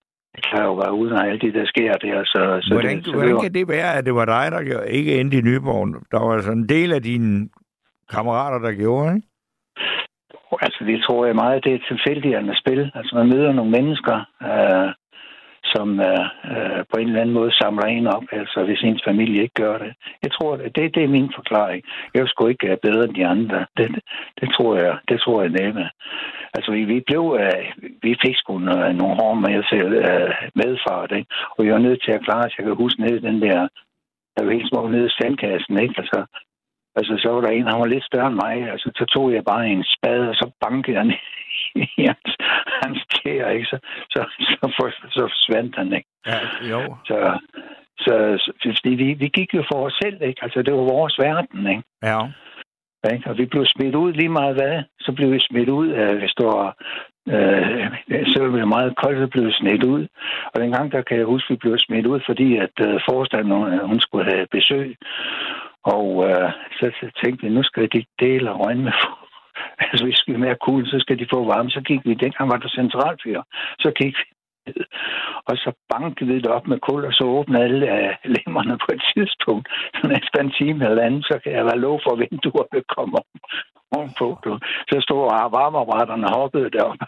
kan 0.51 0.63
jo 0.63 0.73
være 0.73 0.93
uden 0.93 1.13
af 1.13 1.29
alt 1.29 1.41
det, 1.41 1.53
der 1.53 1.65
sker 1.65 1.91
der. 1.93 2.23
Så, 2.25 2.59
så 2.61 2.73
Hvordan, 2.73 2.97
det, 2.97 3.05
så 3.05 3.11
hvordan 3.11 3.27
det 3.27 3.35
var, 3.35 3.41
kan 3.41 3.53
det 3.53 3.67
være, 3.67 3.93
at 3.97 4.05
det 4.05 4.15
var 4.15 4.25
dig, 4.25 4.51
der 4.51 4.63
gjorde- 4.63 4.89
ikke 4.91 5.19
endte 5.19 5.37
i 5.37 5.41
Nyborg? 5.41 5.87
Der 6.11 6.19
var 6.25 6.41
sådan 6.41 6.57
en 6.57 6.69
del 6.69 6.93
af 6.93 7.01
dine 7.03 7.49
kammerater, 8.09 8.59
der 8.59 8.73
gjorde, 8.73 9.15
ikke? 9.15 9.27
Altså, 10.61 10.83
det 10.85 11.03
tror 11.03 11.25
jeg 11.25 11.35
meget, 11.35 11.63
det 11.63 11.73
er 11.73 11.79
tilfældighedernes 11.87 12.57
spil. 12.57 12.91
Altså, 12.95 13.15
man 13.15 13.27
møder 13.29 13.51
nogle 13.53 13.71
mennesker, 13.71 14.15
øh, 14.49 14.89
som 15.77 15.89
øh, 16.09 16.25
øh, 16.51 16.81
på 16.91 16.95
en 16.99 17.07
eller 17.07 17.21
anden 17.21 17.37
måde 17.39 17.51
samler 17.61 17.85
en 17.85 18.07
op, 18.07 18.27
altså 18.31 18.59
hvis 18.65 18.81
ens 18.83 19.03
familie 19.09 19.41
ikke 19.41 19.61
gør 19.63 19.77
det. 19.77 19.91
Jeg 20.23 20.31
tror, 20.31 20.55
det, 20.55 20.75
det, 20.75 20.95
det 20.95 21.03
er 21.03 21.15
min 21.17 21.31
forklaring. 21.35 21.81
Jeg 22.13 22.21
er 22.21 22.27
sgu 22.27 22.47
ikke 22.47 22.67
øh, 22.71 22.77
bedre 22.85 23.03
end 23.05 23.15
de 23.15 23.25
andre. 23.35 23.65
Det, 23.77 23.87
det, 23.95 24.03
det 24.41 24.49
tror 24.55 24.75
jeg, 24.75 24.97
det 25.09 25.17
tror 25.19 25.41
jeg 25.41 25.51
næppe. 25.59 25.85
Altså, 26.55 26.71
vi, 26.71 26.81
vi 26.93 26.99
blev, 27.07 27.23
øh, 27.41 27.65
vi 28.05 28.11
fik 28.25 28.35
sgu 28.37 28.53
nogle, 28.59 28.93
nogle 28.93 29.15
hårde 29.19 29.41
med, 29.41 29.55
øh, 30.11 30.31
medfart, 30.61 31.11
ikke? 31.19 31.29
Og 31.57 31.65
jeg 31.65 31.73
var 31.73 31.87
nødt 31.87 32.01
til 32.03 32.11
at 32.11 32.25
klare, 32.25 32.45
at 32.45 32.53
jeg 32.57 32.65
kan 32.65 32.75
huske 32.83 33.01
ned 33.01 33.15
i 33.15 33.27
den 33.29 33.41
der, 33.41 33.67
der 34.33 34.43
var 34.43 34.51
helt 34.51 34.69
små 34.69 34.87
nede 34.87 35.05
i 35.05 35.17
sandkassen, 35.19 35.79
ikke? 35.83 35.95
Altså, 35.97 36.19
Altså, 36.99 37.13
så 37.23 37.27
var 37.33 37.41
der 37.41 37.49
en, 37.49 37.67
han 37.71 37.79
var 37.79 37.85
lidt 37.93 38.09
større 38.09 38.27
end 38.27 38.41
mig. 38.45 38.55
Altså, 38.71 38.87
så 38.99 39.05
tog 39.05 39.33
jeg 39.33 39.43
bare 39.51 39.69
en 39.69 39.85
spade, 39.95 40.29
og 40.29 40.35
så 40.35 40.45
bankede 40.65 40.97
han 40.97 41.11
i 41.99 42.03
hans, 42.09 42.31
hans 42.83 43.01
kære, 43.15 43.55
ikke? 43.55 43.65
Så, 43.65 43.77
så, 44.09 44.19
så, 44.39 44.73
for, 44.77 44.89
så 45.11 45.21
forsvandt 45.21 45.75
han, 45.75 45.93
ikke? 45.93 46.09
Ja, 46.27 46.39
jo. 46.71 46.95
Så, 47.05 47.39
så, 47.99 48.13
så 48.61 48.67
fordi 48.77 48.95
vi, 49.03 49.13
vi 49.13 49.27
gik 49.27 49.53
jo 49.53 49.63
for 49.71 49.85
os 49.85 49.99
selv, 50.01 50.21
ikke? 50.21 50.43
Altså, 50.43 50.61
det 50.61 50.73
var 50.73 50.91
vores 50.95 51.19
verden, 51.19 51.67
ikke? 51.67 51.83
Ja. 52.03 52.19
Ikke? 53.13 53.29
Og 53.29 53.37
vi 53.37 53.45
blev 53.45 53.65
smidt 53.65 53.95
ud 53.95 54.13
lige 54.13 54.29
meget 54.29 54.55
hvad. 54.55 54.83
Så 54.99 55.11
blev 55.11 55.31
vi 55.31 55.39
smidt 55.39 55.69
ud, 55.69 55.87
øh, 55.89 56.17
hvis 56.17 56.33
det 56.37 56.45
var... 56.45 56.75
Øh, 57.33 57.87
så 58.31 58.47
var 58.47 58.57
det 58.57 58.67
meget 58.67 58.95
koldt, 58.95 59.19
så 59.19 59.27
blev 59.27 59.45
vi 59.45 59.51
smidt 59.51 59.83
ud. 59.83 60.07
Og 60.53 60.61
dengang, 60.61 60.91
der 60.91 61.01
kan 61.01 61.17
jeg 61.17 61.25
huske, 61.25 61.49
vi 61.49 61.55
blev 61.55 61.77
smidt 61.77 62.05
ud, 62.05 62.19
fordi 62.25 62.57
at 62.57 62.75
øh, 62.87 62.99
forstanderen, 63.09 63.87
hun 63.87 63.99
skulle 63.99 64.25
have 64.31 64.47
besøg. 64.51 64.95
Og 65.83 66.29
øh, 66.29 66.51
så, 66.79 66.85
så 66.99 67.21
tænkte 67.23 67.45
vi, 67.45 67.53
nu 67.53 67.63
skal 67.63 67.89
de 67.93 68.05
dele 68.19 68.51
røgne 68.51 68.83
med 68.83 68.91
Altså, 69.79 70.03
hvis 70.05 70.23
vi 70.27 70.33
er 70.33 70.37
mere 70.45 70.63
cool, 70.65 70.87
så 70.87 70.97
skal 70.99 71.19
de 71.19 71.27
få 71.33 71.39
varme. 71.45 71.69
Så 71.69 71.81
gik 71.81 72.01
vi, 72.05 72.13
dengang 72.13 72.49
var 72.49 72.57
der 72.57 72.69
centralfyr, 72.79 73.41
så 73.79 73.91
gik 73.99 74.15
vi 74.19 74.25
ned, 74.67 74.85
og 75.49 75.55
så 75.63 75.69
bankede 75.93 76.29
vi 76.29 76.39
det 76.39 76.51
op 76.57 76.67
med 76.67 76.79
kul, 76.79 77.05
og 77.05 77.13
så 77.13 77.23
åbnede 77.23 77.63
alle 77.63 77.87
uh, 77.97 78.31
lemmerne 78.35 78.77
på 78.83 78.89
et 78.95 79.03
tidspunkt. 79.13 79.67
Så 79.95 80.03
efter 80.19 80.37
en 80.39 80.51
time 80.59 80.89
eller 80.89 81.03
anden, 81.03 81.23
så 81.23 81.39
kan 81.43 81.51
jeg 81.51 81.65
være 81.65 81.83
lov 81.87 81.99
for, 82.03 82.11
at 82.13 82.19
vinduerne 82.19 82.83
kommer 82.97 83.19
ovenpå. 83.95 84.27
Så 84.89 84.95
stod 85.05 85.21
varmeapparaterne 85.57 86.27
hoppede 86.37 86.69
deroppe. 86.69 87.05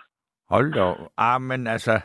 Hold 0.50 0.74
da. 0.74 0.86
Ah, 1.18 1.42
men 1.42 1.68
altså... 1.68 2.02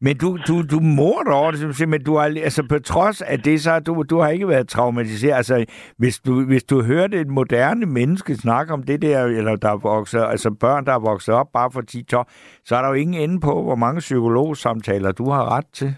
Men 0.00 0.16
du, 0.16 0.38
du, 0.48 0.62
du 0.62 0.80
morder 0.80 1.32
over 1.32 1.50
det, 1.50 1.60
simpelthen. 1.60 2.04
Du 2.04 2.16
har, 2.16 2.24
altså, 2.24 2.66
på 2.68 2.78
trods 2.78 3.22
af 3.22 3.38
det, 3.38 3.60
så 3.60 3.70
har 3.70 3.80
du, 3.80 4.04
du 4.10 4.18
har 4.18 4.28
ikke 4.28 4.48
været 4.48 4.68
traumatiseret. 4.68 5.36
Altså, 5.36 5.64
hvis 5.98 6.20
du, 6.20 6.46
hvis 6.46 6.64
du 6.64 6.82
hørte 6.82 7.20
et 7.20 7.28
moderne 7.28 7.86
menneske 7.86 8.34
snakke 8.34 8.72
om 8.72 8.82
det 8.82 9.02
der, 9.02 9.24
eller 9.24 9.56
der 9.56 9.70
er 9.70 9.76
vokset, 9.76 10.20
altså 10.20 10.50
børn, 10.60 10.86
der 10.86 10.92
er 10.92 10.98
vokset 11.10 11.34
op 11.34 11.52
bare 11.52 11.70
for 11.72 11.80
10 11.80 12.04
år, 12.14 12.30
så 12.64 12.76
er 12.76 12.82
der 12.82 12.88
jo 12.88 12.94
ingen 12.94 13.22
ende 13.22 13.40
på, 13.40 13.62
hvor 13.62 13.76
mange 13.76 13.98
psykologsamtaler 13.98 15.12
du 15.12 15.30
har 15.30 15.56
ret 15.56 15.66
til. 15.72 15.94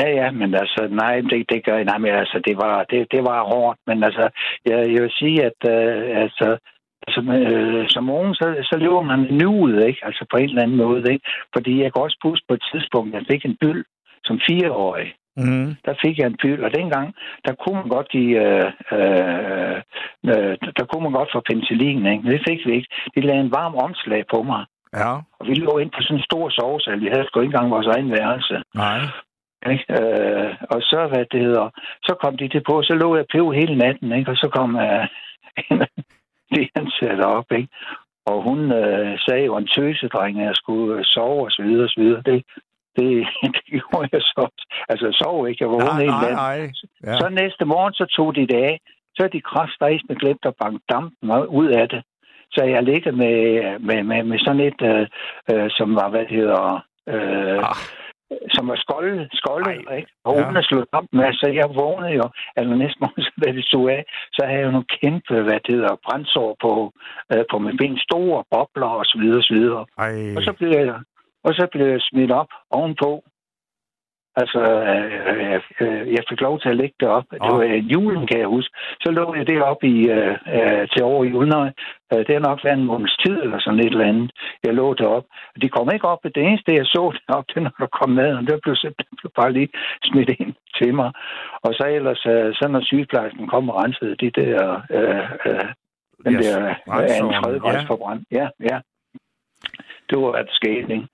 Ja, 0.00 0.08
ja, 0.20 0.30
men 0.30 0.54
altså, 0.54 0.88
nej, 0.90 1.14
det, 1.20 1.50
det 1.52 1.64
gør 1.64 1.84
nej, 1.84 1.98
men 1.98 2.10
altså, 2.10 2.40
det 2.46 2.56
var, 2.56 2.84
det, 2.90 3.06
det 3.10 3.22
var 3.30 3.44
hårdt, 3.52 3.78
men 3.86 4.04
altså, 4.04 4.28
jeg, 4.64 4.78
jeg 4.94 5.02
vil 5.02 5.10
sige, 5.10 5.44
at 5.44 5.60
øh, 5.74 6.22
altså, 6.24 6.58
altså, 7.06 7.20
øh, 7.32 7.84
som 7.88 8.10
unge, 8.10 8.34
så, 8.34 8.46
så 8.70 8.76
lever 8.78 9.02
man 9.02 9.20
nuet, 9.30 9.86
ikke? 9.86 10.00
Altså 10.06 10.26
på 10.30 10.36
en 10.36 10.48
eller 10.48 10.62
anden 10.62 10.76
måde, 10.76 11.12
ikke? 11.12 11.26
Fordi 11.54 11.82
jeg 11.82 11.92
kan 11.92 12.02
også 12.02 12.18
huske 12.22 12.44
på 12.48 12.54
et 12.54 12.64
tidspunkt, 12.72 13.14
at 13.14 13.20
jeg 13.20 13.26
fik 13.30 13.44
en 13.44 13.56
byld 13.60 13.84
som 14.24 14.40
fireårig. 14.48 15.14
Mm. 15.36 15.76
Der 15.86 15.94
fik 16.04 16.18
jeg 16.18 16.26
en 16.26 16.38
byld, 16.42 16.62
og 16.64 16.70
dengang, 16.74 17.14
der 17.46 17.54
kunne 17.54 17.76
man 17.80 17.88
godt 17.88 18.08
give, 18.08 18.32
øh, 18.46 18.70
øh, 18.92 19.76
øh, 20.30 20.54
der 20.78 20.84
kunne 20.88 21.02
man 21.02 21.12
godt 21.12 21.30
få 21.32 21.40
penicillin, 21.40 22.06
ikke? 22.06 22.22
Men 22.24 22.32
det 22.32 22.46
fik 22.48 22.66
vi 22.66 22.72
ikke. 22.74 22.88
De 23.14 23.20
lagde 23.20 23.40
en 23.40 23.52
varm 23.52 23.74
omslag 23.74 24.24
på 24.34 24.42
mig, 24.42 24.64
Ja. 24.96 25.12
og 25.38 25.46
vi 25.48 25.54
lå 25.54 25.78
ind 25.78 25.90
på 25.90 26.00
sådan 26.02 26.16
en 26.16 26.28
stor 26.30 26.48
sovesal. 26.50 27.00
Vi 27.00 27.10
havde 27.12 27.26
sgu 27.26 27.40
ikke 27.40 27.54
engang 27.54 27.70
vores 27.70 27.86
egen 27.86 28.10
værelse. 28.10 28.62
Nej. 28.74 28.98
Ikke? 29.72 29.84
Øh, 29.98 30.50
og 30.70 30.80
så, 30.82 31.06
hvad 31.10 31.24
det 31.32 31.40
hedder, 31.40 31.68
så 32.02 32.12
kom 32.22 32.36
de 32.36 32.48
til 32.48 32.62
på, 32.68 32.82
så 32.82 32.94
lå 32.94 33.16
jeg 33.16 33.26
pev 33.32 33.52
hele 33.52 33.74
natten, 33.78 34.12
ikke? 34.12 34.30
og 34.30 34.36
så 34.36 34.48
kom 34.56 34.76
øh, 34.76 35.06
en 35.70 35.82
af 36.52 36.58
de 36.58 36.68
ansatte 36.80 37.22
op, 37.22 37.52
ikke? 37.52 37.68
og 38.30 38.36
hun 38.48 38.60
øh, 38.82 39.18
sagde 39.26 39.44
jo 39.44 39.56
en 39.56 39.68
tøsedreng, 39.74 40.40
at 40.40 40.46
jeg 40.46 40.56
skulle 40.56 40.98
øh, 40.98 41.04
sove 41.04 41.44
og 41.48 41.50
så 41.50 41.62
videre 41.62 41.84
og 41.88 41.90
så 41.94 42.00
videre. 42.00 42.22
Det, 42.30 42.38
det, 42.96 43.08
det 43.56 43.62
gjorde 43.70 44.08
jeg 44.12 44.22
så. 44.22 44.44
Altså, 44.88 45.04
jeg 45.06 45.14
sov 45.14 45.48
ikke, 45.48 45.64
jeg 45.64 45.70
var 45.70 45.78
Nej, 45.78 46.06
nej, 46.06 46.32
nej. 46.32 46.60
Ja. 47.06 47.14
Så 47.20 47.28
næste 47.28 47.64
morgen, 47.64 47.94
så 47.94 48.04
tog 48.16 48.34
de 48.36 48.46
det 48.52 48.60
af. 48.70 48.80
Så 49.14 49.20
er 49.24 49.28
de 49.28 49.48
kraftræsende 49.50 50.16
glemt 50.22 50.44
at 50.50 50.58
banke 50.62 50.84
dampen 50.92 51.30
ud 51.60 51.68
af 51.80 51.88
det. 51.88 52.02
Så 52.54 52.64
jeg 52.64 52.82
ligger 52.82 53.12
med, 53.12 53.36
med, 53.78 54.02
med, 54.02 54.22
med 54.22 54.38
sådan 54.38 54.60
et, 54.60 54.80
øh, 54.90 55.06
øh, 55.50 55.70
som 55.70 55.94
var, 55.94 56.08
hvad 56.08 56.20
det 56.20 56.36
hedder, 56.40 56.84
øh, 57.08 57.58
Ah. 57.70 57.76
Som 58.56 58.68
var 58.68 58.76
skoldet, 58.76 59.28
skoldet 59.32 59.68
Ej. 59.88 59.96
ikke? 59.96 60.10
Og 60.24 60.32
Ja. 60.34 60.40
uden 60.40 60.56
at 60.56 60.64
slå 60.64 60.78
dampen 60.94 61.20
af, 61.20 61.32
så 61.34 61.46
jeg 61.60 61.68
vågnede 61.74 62.14
jo, 62.20 62.26
eller 62.56 62.76
næste 62.76 62.98
morgen, 63.00 63.24
da 63.44 63.52
det 63.58 63.64
stod 63.70 63.90
af, 63.90 64.02
så 64.36 64.40
havde 64.48 64.60
jeg 64.60 64.72
nogle 64.72 64.92
kæmpe, 65.00 65.34
hvad 65.46 65.58
det 65.64 65.74
hedder, 65.74 65.96
brændsår 66.06 66.56
på, 66.64 66.72
øh, 67.32 67.44
på 67.50 67.58
mine 67.58 67.78
ben, 67.78 67.98
store 68.08 68.44
bobler 68.50 68.90
og 69.00 69.04
så 69.10 69.16
videre, 69.22 69.38
og 69.42 69.44
så 69.50 69.54
videre. 69.54 69.84
Ej. 69.98 70.14
Og 70.36 70.42
så 70.46 70.52
blev 70.58 70.70
jeg, 70.70 70.98
og 71.46 71.52
så 71.58 71.64
blev 71.72 71.86
jeg 71.86 72.00
smidt 72.00 72.32
op 72.40 72.50
ovenpå. 72.70 73.10
Altså, 74.40 74.60
øh, 74.92 75.12
øh, 75.30 75.60
øh, 75.80 76.12
jeg 76.16 76.22
fik 76.28 76.40
lov 76.40 76.60
til 76.60 76.68
at 76.68 76.76
lægge 76.76 76.96
det 77.00 77.08
op. 77.08 77.24
Det 77.30 77.50
var 77.52 77.62
øh, 77.70 77.92
julen, 77.92 78.26
kan 78.26 78.38
jeg 78.40 78.48
huske. 78.56 78.74
Så 79.00 79.08
lå 79.10 79.34
jeg 79.34 79.46
deroppe 79.46 79.86
i, 79.86 79.98
øh, 80.16 80.36
øh, 80.56 80.88
til 80.92 81.02
over 81.02 81.24
i 81.24 81.28
julen. 81.28 81.52
Øh, 82.12 82.20
det 82.26 82.32
har 82.36 82.48
nok 82.48 82.64
været 82.64 82.78
en 82.78 82.90
måneds 82.90 83.16
tid 83.24 83.36
eller 83.44 83.58
sådan 83.60 83.80
et 83.80 83.92
eller 83.94 84.10
andet. 84.12 84.30
Jeg 84.64 84.74
lå 84.74 84.94
deroppe. 84.94 85.28
De 85.62 85.68
kom 85.68 85.90
ikke 85.94 86.08
op. 86.12 86.22
Det 86.24 86.42
eneste, 86.42 86.78
jeg 86.80 86.86
så 86.86 87.02
deroppe, 87.26 87.48
det 87.48 87.56
er, 87.56 87.64
når 87.66 87.76
der 87.78 87.96
kom. 88.00 88.18
Og 88.38 88.42
det 88.48 88.60
blev 88.62 88.76
simpelthen 88.76 89.30
bare 89.40 89.52
lige 89.52 89.70
smidt 90.04 90.30
ind 90.40 90.54
til 90.78 90.94
mig. 90.94 91.10
Og 91.66 91.70
så 91.78 91.84
ellers, 91.96 92.26
øh, 92.26 92.54
så 92.58 92.68
når 92.68 92.80
sygeplejersken 92.80 93.46
kom 93.48 93.70
og 93.70 93.76
rensede 93.82 94.16
de 94.22 94.30
der... 94.30 94.82
Øh, 94.96 95.30
øh, 95.46 95.68
den 96.24 96.34
Yes, 96.34 96.46
der 96.46 96.68
øh, 96.68 97.26
en 97.26 97.32
tredje 97.42 97.60
ja. 98.30 98.38
Ja, 98.38 98.48
ja. 98.70 98.78
Det 100.08 100.16
var, 100.20 100.30
hvad 100.30 100.44
der 100.44 100.58
skete, 100.60 100.92
ikke? 100.94 101.08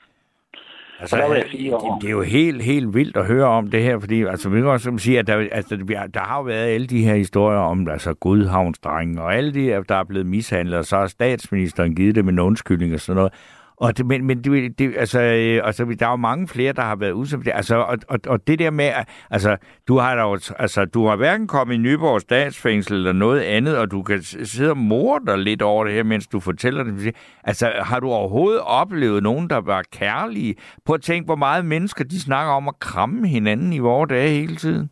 Altså, 1.04 1.16
Og 1.16 1.22
der 1.22 1.28
var 1.28 1.34
jeg 1.34 1.44
det, 1.44 1.58
fire 1.60 1.76
år. 1.76 1.98
det 2.00 2.06
er 2.06 2.10
jo 2.10 2.22
helt, 2.22 2.62
helt 2.62 2.94
vildt 2.94 3.16
at 3.16 3.26
høre 3.26 3.44
om 3.44 3.70
det 3.70 3.82
her, 3.82 3.98
fordi 3.98 4.22
altså, 4.24 4.48
vi 4.48 4.56
kan 4.60 4.66
også 4.68 4.94
sige, 4.98 5.18
at 5.18 5.26
der, 5.26 5.46
altså, 5.52 5.76
der 6.14 6.20
har 6.20 6.36
jo 6.38 6.42
været 6.42 6.66
alle 6.74 6.86
de 6.86 7.04
her 7.04 7.14
historier 7.14 7.58
om 7.58 7.88
altså, 7.88 8.14
Gudhavnsdrengen, 8.14 9.18
og 9.18 9.34
alle 9.34 9.54
de, 9.54 9.84
der 9.88 9.94
er 9.94 10.04
blevet 10.04 10.26
mishandlet, 10.26 10.78
og 10.78 10.84
så 10.84 10.96
har 10.96 11.06
statsministeren 11.06 11.94
givet 11.94 12.14
dem 12.14 12.28
en 12.28 12.38
undskyldning 12.38 12.94
og 12.94 13.00
sådan 13.00 13.16
noget. 13.16 13.32
Og 13.76 13.98
det, 13.98 14.06
men, 14.06 14.24
men 14.24 14.44
det, 14.44 14.78
det, 14.78 14.94
altså, 14.96 15.20
øh, 15.20 15.66
altså, 15.66 15.84
der 16.00 16.06
er 16.06 16.10
jo 16.10 16.16
mange 16.16 16.48
flere, 16.48 16.72
der 16.72 16.82
har 16.82 16.96
været 16.96 17.12
udsat 17.12 17.38
for 17.38 17.44
det. 17.44 17.52
Altså, 17.54 17.76
og, 17.76 17.98
og, 18.08 18.18
og 18.28 18.46
det 18.46 18.58
der 18.58 18.70
med, 18.70 18.90
altså, 19.30 19.56
du 19.88 19.98
har, 19.98 20.14
da 20.14 20.22
jo, 20.22 20.38
altså, 20.58 20.84
du 20.84 21.06
har 21.06 21.16
hverken 21.16 21.46
kommet 21.46 21.74
i 21.74 21.78
Nyborg 21.78 22.20
statsfængsel 22.20 22.96
eller 22.96 23.12
noget 23.12 23.40
andet, 23.40 23.78
og 23.78 23.90
du 23.90 24.02
kan 24.02 24.22
sidde 24.22 24.70
og 24.70 24.76
morde 24.76 25.26
dig 25.26 25.38
lidt 25.38 25.62
over 25.62 25.84
det 25.84 25.94
her, 25.94 26.02
mens 26.02 26.26
du 26.26 26.40
fortæller 26.40 26.84
det. 26.84 27.16
Altså, 27.44 27.72
har 27.80 28.00
du 28.00 28.10
overhovedet 28.10 28.60
oplevet 28.60 29.22
nogen, 29.22 29.50
der 29.50 29.60
var 29.60 29.82
kærlige? 29.92 30.54
Prøv 30.86 30.94
at 30.94 31.02
tænke, 31.02 31.26
hvor 31.26 31.36
meget 31.36 31.64
mennesker, 31.64 32.04
de 32.04 32.20
snakker 32.20 32.52
om 32.52 32.68
at 32.68 32.78
kramme 32.78 33.28
hinanden 33.28 33.72
i 33.72 33.78
vores 33.78 34.08
dage 34.08 34.40
hele 34.40 34.56
tiden. 34.56 34.90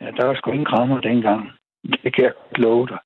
Ja, 0.00 0.06
der 0.06 0.26
var 0.26 0.34
sgu 0.34 0.50
ingen 0.50 0.66
krammer 0.66 1.00
dengang. 1.00 1.50
Det 2.04 2.14
kan 2.14 2.24
jeg 2.24 2.32
love 2.56 2.86
dig. 2.86 2.98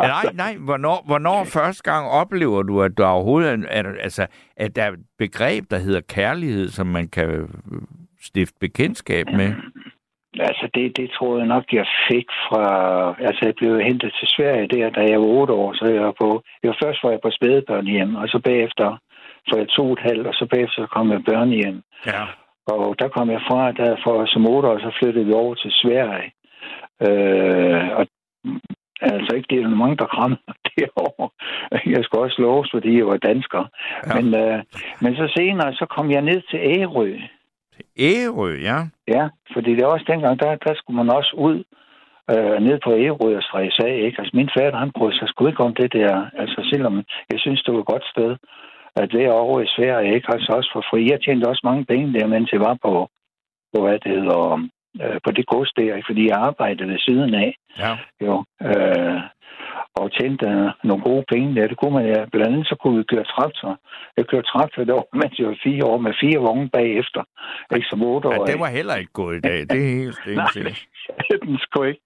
Nej, 0.00 0.24
nej. 0.34 0.56
Hvornår, 0.56 1.02
hvornår 1.06 1.44
første 1.44 1.82
gang 1.90 2.08
oplever 2.08 2.62
du, 2.62 2.82
at 2.82 2.98
der 2.98 3.06
overhovedet 3.06 3.66
er, 3.70 3.82
altså, 4.00 4.26
at 4.56 4.76
der 4.76 4.82
er 4.82 4.92
et 4.92 4.98
begreb, 5.18 5.64
der 5.70 5.78
hedder 5.78 6.00
kærlighed, 6.00 6.68
som 6.68 6.86
man 6.86 7.08
kan 7.08 7.28
øh, 7.30 7.48
stifte 8.22 8.56
bekendtskab 8.60 9.26
med? 9.26 9.54
Altså, 10.38 10.68
det, 10.74 10.96
det 10.96 11.10
tror 11.10 11.38
jeg 11.38 11.46
nok, 11.46 11.64
jeg 11.72 11.86
fik 12.10 12.26
fra... 12.48 12.64
Altså, 13.20 13.40
jeg 13.46 13.54
blev 13.56 13.80
hentet 13.80 14.12
til 14.18 14.28
Sverige 14.28 14.68
der, 14.68 14.90
da 14.90 15.00
jeg 15.00 15.20
var 15.20 15.26
otte 15.26 15.52
år, 15.52 15.72
så 15.72 15.84
jeg 15.94 16.02
var 16.02 16.14
på... 16.20 16.42
Jeg 16.62 16.68
var 16.68 16.78
først 16.84 17.04
var 17.04 17.10
jeg 17.10 17.20
på 17.22 17.30
spædebørnehjem, 17.30 18.14
og 18.14 18.28
så 18.28 18.38
bagefter 18.44 18.98
for 19.48 19.56
jeg 19.58 19.68
to 19.68 19.84
og 19.86 19.92
et 19.92 19.98
halvt, 20.08 20.26
og 20.26 20.34
så 20.34 20.46
bagefter 20.50 20.86
kom 20.86 21.10
jeg 21.10 21.20
i 21.20 21.28
børnehjem. 21.30 21.82
Ja. 22.06 22.22
Og 22.66 22.98
der 22.98 23.08
kom 23.08 23.30
jeg 23.30 23.42
fra, 23.48 23.72
der 23.72 23.96
for 24.04 24.26
som 24.26 24.46
otte 24.46 24.68
år, 24.68 24.78
så 24.78 24.96
flyttede 24.98 25.26
vi 25.26 25.32
over 25.32 25.54
til 25.54 25.70
Sverige. 25.70 26.32
Øh, 27.06 27.88
og 27.98 28.06
altså 29.00 29.32
ikke, 29.36 29.48
det 29.50 29.62
er 29.62 29.68
mange, 29.68 29.96
der 29.96 30.06
krammer 30.06 30.36
derovre. 30.78 31.28
Jeg 31.86 32.04
skulle 32.04 32.24
også 32.24 32.42
låse, 32.42 32.70
fordi 32.74 32.98
jeg 32.98 33.06
var 33.06 33.16
dansker. 33.16 33.64
Ja. 34.06 34.14
Men, 34.14 34.26
øh, 34.42 34.58
men 35.00 35.16
så 35.16 35.32
senere, 35.36 35.74
så 35.74 35.86
kom 35.86 36.10
jeg 36.10 36.22
ned 36.22 36.40
til 36.50 36.58
Ærø. 36.58 37.08
Ærø, 37.98 38.50
ja. 38.68 38.78
Ja, 39.08 39.28
fordi 39.52 39.70
det 39.76 39.84
var 39.84 39.92
også 39.92 40.08
dengang, 40.08 40.40
der, 40.40 40.56
der 40.66 40.74
skulle 40.74 40.96
man 40.96 41.16
også 41.18 41.32
ud 41.38 41.64
øh, 42.32 42.56
ned 42.66 42.78
på 42.84 42.90
Ærø 43.04 43.36
og 43.36 43.42
strække 43.42 43.84
af. 43.84 43.96
Ikke? 44.06 44.18
Altså, 44.20 44.32
min 44.36 44.50
fader, 44.56 44.76
han 44.76 44.92
brød 44.96 45.12
sig 45.12 45.28
sgu 45.28 45.46
ikke 45.46 45.64
om 45.68 45.74
det 45.74 45.92
der. 45.92 46.26
Altså, 46.42 46.68
selvom 46.72 46.94
jeg 47.32 47.38
synes, 47.40 47.62
det 47.62 47.74
var 47.74 47.80
et 47.80 47.92
godt 47.94 48.06
sted 48.14 48.36
at 48.96 49.14
være 49.14 49.32
over 49.32 49.60
i 49.60 49.72
Sverige, 49.76 50.14
ikke? 50.14 50.28
Altså 50.32 50.52
også 50.52 50.70
for 50.72 50.84
fri. 50.90 51.10
Jeg 51.10 51.20
tjente 51.20 51.48
også 51.48 51.60
mange 51.64 51.84
penge 51.84 52.12
der, 52.12 52.26
mens 52.26 52.52
jeg 52.52 52.60
var 52.60 52.76
på, 52.82 53.08
på 53.72 53.82
hvad 53.82 53.98
det 53.98 54.12
hedder, 54.20 54.68
øh, 55.02 55.18
på 55.24 55.30
det 55.30 55.46
gods 55.46 55.72
der, 55.76 56.02
fordi 56.06 56.22
jeg 56.28 56.36
arbejdede 56.36 56.88
ved 56.88 56.98
siden 56.98 57.34
af. 57.34 57.50
Ja. 57.78 57.92
Jo, 58.26 58.44
øh, 58.68 59.20
og 60.00 60.12
tjente 60.16 60.46
øh, 60.46 60.68
nogle 60.88 61.02
gode 61.08 61.24
penge 61.32 61.54
der. 61.56 61.66
Det 61.68 61.76
kunne 61.76 61.94
man, 61.98 62.06
ja. 62.06 62.24
Blandt 62.32 62.46
andet 62.48 62.66
så 62.66 62.76
kunne 62.80 62.98
vi 62.98 63.04
køre 63.12 63.24
traktor. 63.24 63.72
Jeg 64.16 64.24
kørte 64.26 64.48
traktor 64.52 64.84
derovre, 64.84 65.18
mens 65.20 65.38
jeg 65.38 65.46
var 65.46 65.58
fire 65.66 65.84
år 65.90 65.98
med 66.06 66.12
fire 66.22 66.38
vogne 66.48 66.68
bagefter. 66.78 67.22
Ikke 67.76 67.88
som 67.90 68.02
otte 68.02 68.28
år. 68.28 68.32
Ja, 68.46 68.52
det 68.52 68.60
var 68.60 68.70
heller 68.78 68.96
ikke 68.96 69.12
gået 69.12 69.36
i 69.36 69.40
dag. 69.40 69.58
Det 69.70 69.78
er 69.84 69.94
helt 70.02 70.18
Nej, 70.42 70.52
den 71.44 71.58
skulle 71.58 71.88
ikke. 71.90 72.02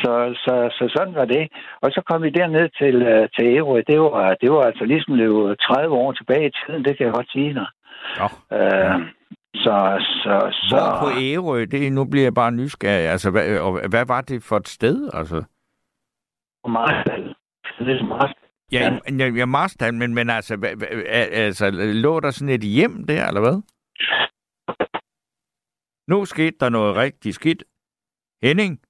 Så, 0.00 0.12
så, 0.44 0.54
så 0.78 0.84
sådan 0.96 1.14
var 1.14 1.24
det. 1.24 1.44
Og 1.82 1.88
så 1.94 2.00
kom 2.08 2.22
vi 2.22 2.30
derned 2.30 2.68
til, 2.80 2.96
uh, 3.12 3.24
til 3.34 3.44
Ærø. 3.56 3.82
Det 3.90 4.00
var, 4.00 4.34
det 4.42 4.50
var 4.52 4.62
altså 4.70 4.84
ligesom 4.84 5.16
det 5.16 5.60
30 5.60 5.94
år 5.94 6.12
tilbage 6.12 6.46
i 6.46 6.54
tiden, 6.58 6.84
det 6.84 6.96
kan 6.96 7.06
jeg 7.06 7.14
godt 7.14 7.30
sige 7.32 7.54
dig. 7.54 7.68
Ja. 8.18 8.26
Uh, 8.56 9.00
så, 9.54 10.04
så, 10.22 10.50
så... 10.52 10.76
Hvor 10.76 11.00
på 11.00 11.20
Ærø? 11.20 11.64
Det, 11.64 11.92
nu 11.92 12.04
bliver 12.04 12.24
jeg 12.24 12.34
bare 12.34 12.52
nysgerrig. 12.52 13.08
Altså, 13.08 13.30
hvad, 13.30 13.58
og 13.60 13.88
hvad 13.88 14.06
var 14.06 14.20
det 14.20 14.42
for 14.42 14.56
et 14.56 14.68
sted? 14.68 15.10
Altså? 15.12 15.44
Marstal. 16.68 17.34
Det 17.78 18.00
er 18.00 18.04
Marstal. 18.04 18.48
Ja, 18.72 18.98
ja, 19.18 19.28
ja 19.28 19.46
Marstal, 19.46 19.94
men, 19.94 20.14
men 20.14 20.30
altså, 20.30 20.56
hva, 20.56 20.68
altså, 21.32 21.70
lå 21.70 22.20
der 22.20 22.30
sådan 22.30 22.54
et 22.54 22.60
hjem 22.60 23.06
der, 23.06 23.28
eller 23.28 23.40
hvad? 23.40 23.62
Nu 26.08 26.24
skete 26.24 26.56
der 26.60 26.68
noget 26.68 26.96
rigtig 26.96 27.34
skidt. 27.34 27.64
Henning? 28.42 28.80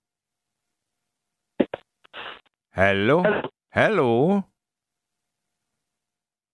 Hallo? 2.72 3.24
Hallo? 3.72 4.40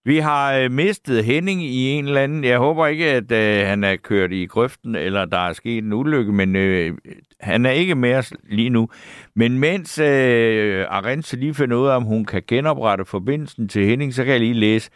Vi 0.08 0.18
har 0.18 0.54
øh, 0.54 0.70
mistet 0.70 1.24
Henning 1.24 1.62
i 1.62 1.88
en 1.88 2.06
eller 2.06 2.20
anden... 2.20 2.44
Jeg 2.44 2.58
håber 2.58 2.86
ikke, 2.86 3.06
at 3.06 3.32
øh, 3.32 3.66
han 3.66 3.84
er 3.84 3.96
kørt 3.96 4.32
i 4.32 4.46
grøften, 4.46 4.94
eller 4.94 5.24
der 5.24 5.38
er 5.38 5.52
sket 5.52 5.84
en 5.84 5.92
ulykke, 5.92 6.32
men 6.32 6.56
øh, 6.56 6.92
han 7.40 7.66
er 7.66 7.70
ikke 7.70 7.94
med 7.94 8.14
os 8.14 8.32
lige 8.50 8.70
nu. 8.70 8.88
Men 9.36 9.58
mens 9.58 9.98
øh, 9.98 10.86
Arendse 10.88 11.36
lige 11.36 11.54
finder 11.54 11.76
ud 11.76 11.86
af, 11.86 11.96
om 11.96 12.02
hun 12.02 12.24
kan 12.24 12.42
genoprette 12.46 13.04
forbindelsen 13.04 13.68
til 13.68 13.84
Henning, 13.84 14.14
så 14.14 14.24
kan 14.24 14.32
jeg 14.32 14.40
lige 14.40 14.54
læse 14.54 14.90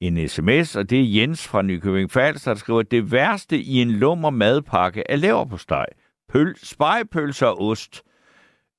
en 0.00 0.28
sms, 0.28 0.76
og 0.76 0.90
det 0.90 1.00
er 1.00 1.20
Jens 1.20 1.48
fra 1.48 1.62
Nykøbing 1.62 2.10
Falster, 2.10 2.52
der 2.52 2.58
skriver, 2.58 2.82
det 2.82 3.12
værste 3.12 3.58
i 3.58 3.82
en 3.82 3.90
lummer 3.90 4.30
madpakke 4.30 5.02
er 5.08 5.16
leverpostej, 5.16 5.86
pøl, 6.32 6.54
spejpølser 6.62 7.46
og 7.46 7.62
ost 7.62 8.02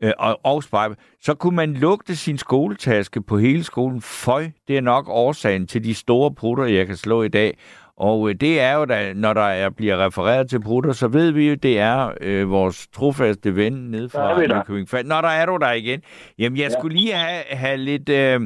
øh, 0.01 0.11
og, 0.19 0.39
og 0.43 0.63
spejpe, 0.63 0.95
så 1.21 1.33
kunne 1.33 1.55
man 1.55 1.73
lugte 1.73 2.15
sin 2.15 2.37
skoletaske 2.37 3.21
på 3.21 3.37
hele 3.37 3.63
skolen. 3.63 4.01
Føj, 4.01 4.49
det 4.67 4.77
er 4.77 4.81
nok 4.81 5.09
årsagen 5.09 5.67
til 5.67 5.83
de 5.83 5.93
store 5.93 6.33
prutter, 6.33 6.65
jeg 6.65 6.87
kan 6.87 6.97
slå 6.97 7.23
i 7.23 7.27
dag. 7.27 7.57
Og 7.97 8.29
øh, 8.29 8.35
det 8.35 8.59
er 8.59 8.73
jo, 8.73 8.85
da, 8.85 9.13
når 9.13 9.33
der 9.33 9.41
er, 9.41 9.69
bliver 9.69 10.05
refereret 10.05 10.49
til 10.49 10.61
prutter, 10.61 10.93
så 10.93 11.07
ved 11.07 11.31
vi 11.31 11.49
jo, 11.49 11.55
det 11.55 11.79
er 11.79 12.11
øh, 12.21 12.49
vores 12.49 12.87
trofaste 12.87 13.55
ven 13.55 13.73
nede 13.73 14.09
fra 14.09 14.41
Nykøbing. 14.41 15.07
Nå, 15.07 15.15
der 15.15 15.27
er 15.27 15.45
du 15.45 15.57
der 15.57 15.71
igen. 15.71 16.01
Jamen, 16.39 16.57
jeg 16.57 16.71
ja. 16.71 16.79
skulle 16.79 16.97
lige 16.97 17.13
have, 17.13 17.43
have 17.49 17.77
lidt... 17.77 18.09
Øh, 18.09 18.41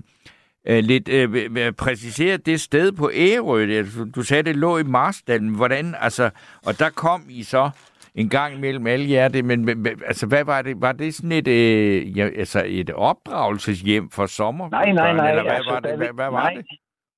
øh, 0.67 0.83
lidt 0.83 1.09
øh, 1.09 1.73
præciseret 1.73 2.45
det 2.45 2.61
sted 2.61 2.91
på 2.91 3.11
Ærø. 3.13 3.83
Du 4.15 4.21
sagde, 4.21 4.43
det 4.43 4.55
lå 4.55 4.77
i 4.77 4.83
Marsdalen. 4.83 5.49
Hvordan, 5.49 5.95
altså, 5.99 6.29
og 6.65 6.79
der 6.79 6.89
kom 6.89 7.23
I 7.29 7.43
så 7.43 7.69
en 8.15 8.29
gang 8.29 8.59
mellem 8.59 8.87
alle 8.87 9.11
jer 9.11 9.27
det, 9.27 9.45
men, 9.45 9.65
men 9.65 9.87
altså, 9.87 10.27
hvad 10.27 10.45
var 10.45 10.61
det? 10.61 10.81
Var 10.81 10.91
det 10.91 11.13
sådan 11.13 11.31
et, 11.31 11.47
øh, 11.47 12.17
ja, 12.17 12.23
altså 12.25 12.63
et 12.65 12.89
opdragelseshjem 12.89 14.09
for 14.09 14.25
sommer? 14.25 14.69
Nej, 14.69 14.91
nej, 14.91 15.13
nej. 15.13 15.29
Eller 15.29 15.43
hvad 15.43 15.51
altså, 15.51 15.71
var 15.71 15.79
det? 15.79 15.97
Hvad, 15.97 16.07
hvad 16.13 16.31
var 16.31 16.43
nej. 16.43 16.53
det? 16.53 16.65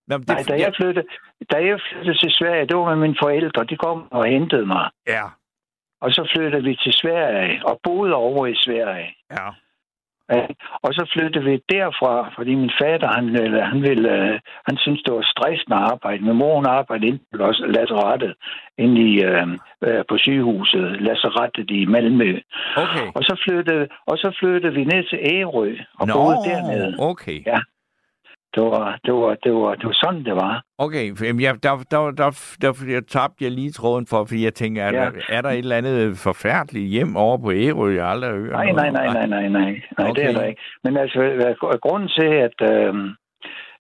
Nå, 0.08 0.18
det, 0.18 0.28
Nej, 0.28 0.44
da 0.48 0.54
jeg, 0.54 0.74
flyttede, 0.82 1.08
da 1.52 1.58
jeg 1.58 1.80
flyttede 1.90 2.18
til 2.18 2.32
Sverige, 2.32 2.68
det 2.68 2.78
var 2.78 2.96
med 2.96 3.02
mine 3.08 3.16
forældre. 3.22 3.64
De 3.64 3.78
kom 3.78 4.12
og 4.12 4.26
hentede 4.26 4.66
mig. 4.66 4.90
Ja. 5.08 5.24
Og 6.02 6.12
så 6.12 6.32
flyttede 6.36 6.64
vi 6.64 6.76
til 6.76 6.94
Sverige 6.94 7.66
og 7.66 7.80
boede 7.84 8.14
over 8.14 8.48
i 8.48 8.56
Sverige. 8.56 9.16
Ja. 9.32 9.48
Ja, 10.36 10.46
og 10.86 10.94
så 10.94 11.04
flyttede 11.14 11.46
vi 11.46 11.56
derfra, 11.76 12.14
fordi 12.36 12.56
min 12.56 12.72
fader, 12.82 13.08
han, 13.18 13.26
eller, 13.46 13.64
han, 13.66 13.82
ville, 13.82 14.10
uh, 14.10 14.36
han 14.68 14.78
syntes, 14.78 15.04
det 15.06 15.14
var 15.14 15.32
stressende 15.36 15.76
at 15.78 15.84
arbejde. 15.94 16.26
Min 16.26 16.38
mor, 16.42 16.56
hun 16.56 16.66
arbejdede 16.66 17.08
ind 17.08 17.20
på 17.32 17.38
lazarettet 17.78 18.34
inde 18.78 19.02
i, 19.10 19.12
uh, 19.28 19.48
uh, 19.88 20.02
på 20.10 20.16
sygehuset, 20.18 21.02
lazarettet 21.02 21.70
i 21.72 21.86
Malmø. 21.86 22.32
Okay. 22.84 23.08
Og 23.18 23.22
så 23.24 23.34
flyttede, 23.46 23.88
og 24.08 24.18
så 24.18 24.30
flyttede 24.40 24.74
vi 24.74 24.84
ned 24.84 25.04
til 25.10 25.20
Ærø 25.36 25.70
og 26.00 26.08
Nå, 26.08 26.14
boede 26.14 26.38
dernede. 26.50 26.96
okay. 27.00 27.40
Ja. 27.46 27.60
Det 28.58 28.66
var, 28.66 29.00
det, 29.06 29.14
var, 29.14 29.36
det, 29.44 29.54
var, 29.54 29.76
det 29.80 29.86
var 29.86 29.98
sådan, 30.04 30.24
det 30.30 30.36
var. 30.36 30.64
Okay, 30.78 31.06
jeg, 31.46 31.54
der, 31.64 31.74
der, 31.92 32.04
der, 32.20 32.30
der, 32.62 32.72
der 32.92 33.02
tabte 33.16 33.44
jeg 33.44 33.52
lige 33.52 33.72
tråden 33.72 34.06
for, 34.10 34.26
fordi 34.26 34.44
jeg 34.44 34.54
tænker, 34.54 34.84
er, 34.84 34.94
Ja. 34.94 35.06
der, 35.06 35.12
er 35.30 35.42
der 35.42 35.50
et 35.50 35.58
eller 35.58 35.76
andet 35.82 36.18
forfærdeligt 36.18 36.90
hjem 36.90 37.16
over 37.18 37.38
på 37.38 37.52
Ærø, 37.52 37.88
jeg 37.96 38.08
aldrig 38.08 38.32
hørt 38.32 38.52
Nej, 38.52 38.72
nej, 38.72 38.90
nej, 38.92 39.08
nej, 39.14 39.26
nej, 39.28 39.48
nej. 39.50 39.72
Nej, 40.00 40.10
Okay. 40.10 40.22
det 40.22 40.30
er 40.30 40.34
der 40.40 40.46
ikke. 40.46 40.62
Men 40.84 40.98
altså, 40.98 41.20
grunden 41.82 42.10
til, 42.20 42.32
at, 42.48 42.58
øh, 42.72 42.94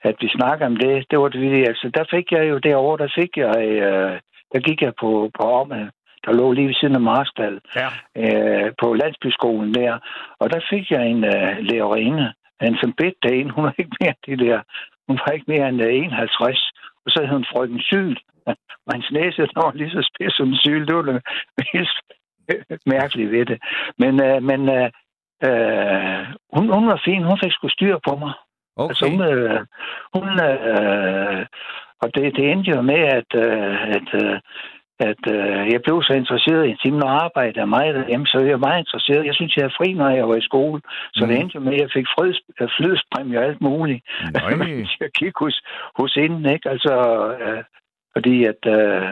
at 0.10 0.16
vi 0.22 0.28
snakker 0.38 0.66
om 0.66 0.76
det, 0.76 1.06
det 1.12 1.20
var 1.20 1.28
det, 1.30 1.40
fordi, 1.46 1.64
altså, 1.72 1.92
der 1.98 2.04
fik 2.16 2.32
jeg 2.32 2.50
jo 2.50 2.58
derovre, 2.58 2.98
der 3.04 3.12
fik 3.20 3.32
jeg, 3.38 3.56
øh, 3.68 4.12
der 4.54 4.60
gik 4.68 4.82
jeg 4.82 4.94
på, 5.02 5.30
på 5.40 5.44
Omme, 5.60 5.92
der 6.26 6.34
lå 6.34 6.52
lige 6.52 6.68
ved 6.68 6.74
siden 6.76 6.96
af 6.96 7.02
Marstal, 7.02 7.60
Ja. 7.82 7.90
øh, 8.24 8.72
på 8.82 8.94
landsbyskolen 8.94 9.74
der, 9.74 9.94
og 10.40 10.50
der 10.54 10.60
fik 10.70 10.92
jeg 10.92 11.04
en 11.08 11.24
øh, 11.24 11.58
lærerinde, 11.70 12.34
en 12.62 12.78
som 12.82 12.94
bedte 12.94 13.36
en, 13.40 13.50
hun 13.50 13.64
var 13.64 13.74
ikke 13.78 13.98
mere 14.02 14.14
det 14.26 14.40
der, 14.40 14.60
hun 15.08 15.20
var 15.26 15.32
ikke 15.32 15.52
mere 15.54 15.70
end 15.70 15.82
øh, 15.82 15.96
51, 15.96 16.72
og 17.06 17.12
så 17.12 17.20
hed 17.22 17.34
hun 17.34 17.46
frøken 17.52 17.82
Syl. 17.82 18.16
Og 18.86 18.94
hans 18.94 19.12
næse, 19.12 19.42
der 19.42 19.62
var 19.66 19.72
lige 19.72 19.92
så 19.92 20.10
spids 20.10 20.38
som 20.38 20.48
en 20.48 20.58
syl. 20.58 20.86
Det 20.88 20.96
var 20.96 21.02
det 21.02 21.22
mest 21.58 21.98
mærkeligt 22.96 23.32
ved 23.32 23.46
det. 23.46 23.60
Men, 23.98 24.14
øh, 24.28 24.44
men 24.44 24.70
øh, 24.78 24.90
øh, 25.48 26.24
hun, 26.54 26.66
hun 26.78 26.88
var 26.88 27.02
fin. 27.06 27.24
Hun 27.24 27.40
fik 27.44 27.52
sgu 27.52 27.70
styr 27.70 27.98
på 28.08 28.16
mig. 28.16 28.34
Okay. 28.76 28.90
Altså, 28.90 29.06
hun, 29.10 29.22
øh, 29.32 29.60
hun 30.14 30.28
øh, 30.50 31.46
og 32.02 32.08
det, 32.16 32.36
det 32.36 32.52
endte 32.52 32.72
jo 32.72 32.82
med, 32.82 33.02
at, 33.20 33.30
øh, 33.36 33.90
at, 33.98 34.10
øh, 34.24 34.40
at 35.00 35.24
øh, 35.36 35.72
jeg 35.74 35.80
blev 35.86 35.98
så 36.04 36.14
interesseret 36.14 36.70
i 36.70 36.76
timen 36.84 37.04
og 37.04 37.24
arbejde 37.26 37.62
af 37.62 37.68
mig 37.68 37.94
derhjemme, 37.94 38.26
så 38.28 38.38
jeg 38.40 38.52
var 38.62 38.68
meget 38.68 38.80
interesseret. 38.80 39.26
Jeg 39.26 39.36
synes, 39.36 39.58
jeg 39.58 39.66
er 39.66 39.76
fri, 39.80 39.94
når 39.94 40.10
jeg 40.10 40.28
var 40.30 40.36
i 40.36 40.48
skole. 40.52 40.82
Så 41.14 41.22
Mm. 41.26 41.28
det 41.30 41.40
endte 41.40 41.60
med, 41.60 41.74
at 41.74 41.82
jeg 41.82 41.90
fik 41.94 42.08
freds, 42.16 42.38
øh, 42.62 42.68
flødspræmie 42.78 43.40
og 43.40 43.46
alt 43.46 43.62
muligt. 43.62 44.02
Jeg 45.04 45.10
gik 45.20 45.34
hos, 45.40 45.56
hos 46.00 46.14
hende, 46.14 46.54
ikke? 46.54 46.70
Altså, 46.70 46.94
øh, 47.42 47.64
fordi 48.16 48.36
at 48.52 48.62
øh, 48.78 49.10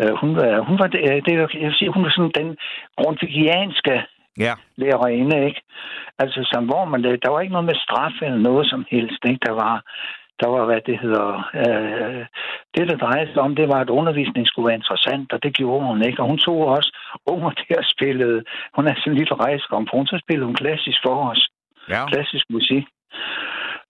øh, 0.00 0.12
hun, 0.20 0.30
var, 0.36 0.60
hun 0.68 0.78
var, 0.78 0.86
det, 0.86 1.00
øh, 1.10 1.22
det, 1.24 1.32
jeg 1.32 1.48
vil 1.68 1.74
sige, 1.78 1.92
hun 1.94 2.04
var 2.04 2.10
sådan 2.16 2.32
den 2.40 2.56
grundvigianske 2.98 4.02
Ja. 4.38 4.54
lærerinde, 4.76 5.46
ikke? 5.46 5.60
Altså, 6.18 6.40
som 6.52 6.64
hvor 6.66 6.84
man, 6.84 7.02
der 7.04 7.30
var 7.30 7.40
ikke 7.40 7.52
noget 7.52 7.70
med 7.70 7.74
straf 7.74 8.16
eller 8.22 8.38
noget 8.38 8.70
som 8.70 8.84
helst, 8.90 9.20
ikke? 9.26 9.40
Der 9.46 9.52
var, 9.52 9.74
der 10.40 10.48
var, 10.48 10.64
hvad 10.64 10.80
det 10.86 10.98
hedder, 11.04 11.28
øh, 11.62 12.24
det, 12.74 12.88
der 12.88 12.96
drejede 12.96 13.32
sig 13.32 13.42
om, 13.42 13.56
det 13.56 13.68
var, 13.68 13.80
at 13.80 13.90
undervisningen 13.90 14.46
skulle 14.46 14.66
være 14.66 14.80
interessant, 14.82 15.32
og 15.32 15.42
det 15.42 15.56
gjorde 15.56 15.86
hun, 15.86 16.02
ikke? 16.02 16.20
Og 16.22 16.28
hun 16.28 16.38
tog 16.38 16.58
også 16.76 16.90
unger 17.26 17.50
der 17.50 17.76
og 17.78 17.84
spillede, 17.94 18.44
hun 18.76 18.86
er 18.86 18.94
sådan 18.94 19.12
en 19.12 19.18
lille 19.18 19.36
hun 19.92 20.06
så 20.06 20.18
spillede 20.24 20.46
hun 20.46 20.60
klassisk 20.62 20.98
for 21.06 21.30
os 21.30 21.48
Ja. 21.88 22.06
klassisk 22.06 22.46
musik. 22.50 22.84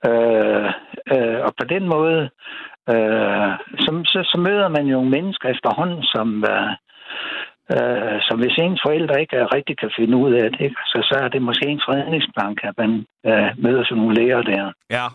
Øh, 0.09 0.71
øh, 1.15 1.41
og 1.47 1.53
på 1.61 1.65
den 1.75 1.85
måde, 1.95 2.21
øh, 2.93 3.51
så, 3.85 3.91
så, 4.13 4.21
så 4.33 4.37
møder 4.47 4.69
man 4.69 4.87
jo 4.87 5.01
mennesker 5.03 5.49
efterhånden, 5.49 6.03
som, 6.03 6.45
øh, 6.53 6.71
øh, 7.75 8.17
som 8.27 8.39
hvis 8.41 8.59
ens 8.59 8.81
forældre 8.87 9.21
ikke 9.21 9.47
rigtig 9.57 9.79
kan 9.79 9.91
finde 9.99 10.17
ud 10.17 10.33
af 10.33 10.51
det, 10.51 10.61
ikke? 10.61 10.81
Så, 10.87 10.99
så 11.11 11.15
er 11.25 11.29
det 11.29 11.43
måske 11.43 11.67
ens 11.67 11.89
redningsplank, 11.89 12.59
at 12.65 12.75
man 12.79 12.91
øh, 13.27 13.51
møder 13.65 13.85
sådan 13.85 13.99
nogle 13.99 14.15
læger 14.15 14.43
der. 14.43 14.73
Ja. 14.91 15.07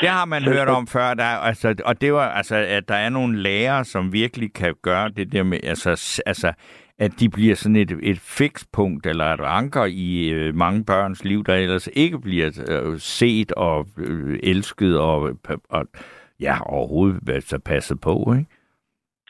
Det 0.00 0.08
har 0.08 0.24
man 0.24 0.42
Så- 0.42 0.50
hørt 0.50 0.68
om 0.68 0.86
før, 0.86 1.14
der, 1.14 1.24
er- 1.24 1.38
altså, 1.38 1.74
og 1.84 2.00
det 2.00 2.12
var 2.12 2.28
altså, 2.28 2.56
at 2.56 2.88
der 2.88 2.94
er 2.94 3.08
nogle 3.08 3.38
lærere, 3.38 3.84
som 3.84 4.12
virkelig 4.12 4.54
kan 4.54 4.74
gøre 4.82 5.08
det 5.08 5.32
der 5.32 5.42
med, 5.42 5.58
altså, 5.64 6.22
altså 6.26 6.52
at 6.98 7.12
de 7.20 7.28
bliver 7.28 7.54
sådan 7.54 7.76
et, 7.76 7.90
et 8.02 8.18
fikspunkt 8.20 9.06
eller 9.06 9.24
et 9.24 9.40
anker 9.40 9.84
i 9.84 10.28
øh, 10.30 10.54
mange 10.54 10.84
børns 10.84 11.24
liv, 11.24 11.44
der 11.44 11.54
ellers 11.54 11.88
ikke 11.92 12.18
bliver 12.20 12.48
øh, 12.68 12.98
set 12.98 13.52
og 13.52 13.86
øh, 13.98 14.38
elsket 14.42 14.98
og, 15.00 15.30
og 15.70 15.86
ja, 16.40 16.54
overhovedet 16.66 17.28
altså, 17.28 17.58
passet 17.58 18.00
på, 18.00 18.34
ikke? 18.38 18.50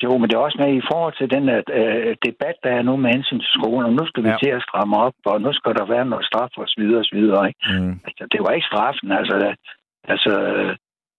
Jo, 0.04 0.12
men 0.18 0.26
det 0.28 0.34
er 0.36 0.38
også 0.48 0.58
med 0.64 0.70
i 0.80 0.86
forhold 0.90 1.14
til 1.20 1.28
den 1.36 1.44
uh, 1.48 2.10
debat, 2.28 2.56
der 2.64 2.70
er 2.78 2.82
nu 2.82 2.96
med 2.96 3.10
hensyn 3.16 3.38
til 3.44 3.52
skolen. 3.58 3.96
Nu 4.00 4.04
skal 4.06 4.22
vi 4.24 4.28
ja. 4.28 4.36
til 4.42 4.50
at 4.56 4.62
stramme 4.68 4.96
op, 4.96 5.14
og 5.26 5.40
nu 5.40 5.52
skal 5.52 5.74
der 5.74 5.86
være 5.94 6.06
noget 6.12 6.24
straf 6.30 6.52
og 6.56 6.68
så 6.68 6.80
og 7.00 7.04
så 7.04 7.14
videre. 7.20 7.42
Ikke? 7.48 7.60
Mm. 7.70 7.94
Altså, 8.06 8.24
det 8.32 8.40
var 8.44 8.50
ikke 8.56 8.70
straffen. 8.72 9.12
Altså, 9.12 9.34
altså, 10.04 10.32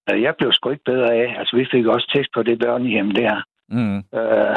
jeg 0.07 0.34
blev 0.38 0.51
sgu 0.53 0.69
ikke 0.69 0.91
bedre 0.91 1.13
af. 1.13 1.36
Altså, 1.39 1.55
vi 1.55 1.65
fik 1.71 1.86
også 1.86 2.11
test 2.15 2.29
på 2.34 2.43
det 2.43 2.59
børnehjem 2.59 3.11
der. 3.11 3.36
Mm. 3.69 3.97
Uh, 4.19 4.55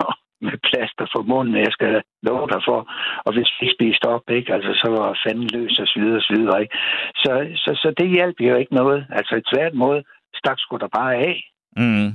med 0.46 0.58
plaster 0.68 1.06
for 1.14 1.22
munden, 1.22 1.56
jeg 1.56 1.72
skal 1.72 2.02
love 2.22 2.48
dig 2.54 2.62
for. 2.68 2.80
Og 3.26 3.32
hvis 3.34 3.50
vi 3.60 3.74
spiste 3.76 4.06
op, 4.14 4.30
ikke? 4.30 4.54
Altså, 4.54 4.72
så 4.82 4.86
var 4.90 5.18
fanden 5.26 5.48
løs 5.54 5.78
og 5.78 5.86
så 5.86 6.00
videre, 6.00 6.16
og 6.16 6.26
så 6.28 6.32
videre, 6.36 6.62
ikke? 6.62 6.76
Så, 7.22 7.32
så, 7.62 7.70
så 7.82 7.94
det 7.98 8.08
hjælper 8.16 8.48
jo 8.50 8.56
ikke 8.56 8.74
noget. 8.74 9.06
Altså, 9.10 9.34
i 9.36 9.48
tværtimod 9.52 10.02
stak 10.34 10.58
skulle 10.60 10.80
der 10.80 10.96
bare 11.00 11.14
af. 11.14 11.36
Mm. 11.76 12.10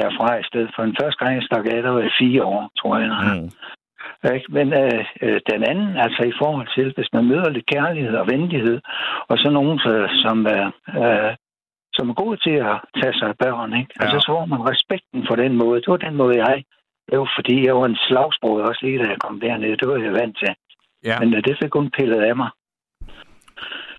Derfra 0.00 0.38
i 0.38 0.48
stedet 0.50 0.70
for 0.74 0.82
den 0.82 0.96
første 1.00 1.24
gang, 1.24 1.34
jeg 1.36 1.42
stak 1.42 1.66
af, 1.66 1.82
der 1.82 1.90
var 1.90 2.16
fire 2.20 2.44
år, 2.44 2.70
tror 2.78 2.98
jeg. 2.98 3.10
Mm. 3.10 3.48
Ikke? 4.34 4.52
Men 4.56 4.72
øh, 4.82 5.04
øh, 5.22 5.40
den 5.52 5.60
anden, 5.70 5.96
altså 5.96 6.22
i 6.22 6.32
forhold 6.42 6.68
til, 6.76 6.92
hvis 6.96 7.12
man 7.12 7.24
møder 7.24 7.50
lidt 7.50 7.66
kærlighed 7.66 8.14
og 8.14 8.26
venlighed, 8.26 8.80
og 9.28 9.38
så 9.38 9.50
nogen, 9.50 9.78
som 10.24 10.46
er, 10.46 10.66
øh, 11.00 11.32
som 11.96 12.10
er 12.10 12.14
gode 12.14 12.36
til 12.36 12.56
at 12.70 12.76
tage 12.98 13.14
sig 13.18 13.28
af 13.28 13.36
børn, 13.44 13.72
ikke? 13.80 13.92
Ja. 13.96 14.02
Altså, 14.02 14.18
så 14.20 14.26
får 14.32 14.44
man 14.46 14.68
respekten 14.70 15.26
for 15.28 15.36
den 15.36 15.52
måde. 15.56 15.80
Det 15.80 15.88
var 15.88 15.96
den 15.96 16.14
måde, 16.14 16.36
jeg 16.44 16.64
det 17.10 17.18
var 17.18 17.32
fordi, 17.38 17.66
jeg 17.66 17.76
var 17.76 17.86
en 17.86 17.98
slagsbror 18.06 18.62
også 18.62 18.80
lige, 18.82 18.98
da 18.98 19.08
jeg 19.08 19.18
kom 19.18 19.40
dernede. 19.40 19.76
Det 19.76 19.88
var 19.88 19.96
jeg 19.96 20.12
vant 20.12 20.36
til. 20.38 20.54
Ja. 21.04 21.18
Men 21.20 21.34
øh, 21.34 21.44
det 21.44 21.58
fik 21.62 21.70
kun 21.70 21.90
pillet 21.90 22.20
af 22.22 22.36
mig. 22.36 22.50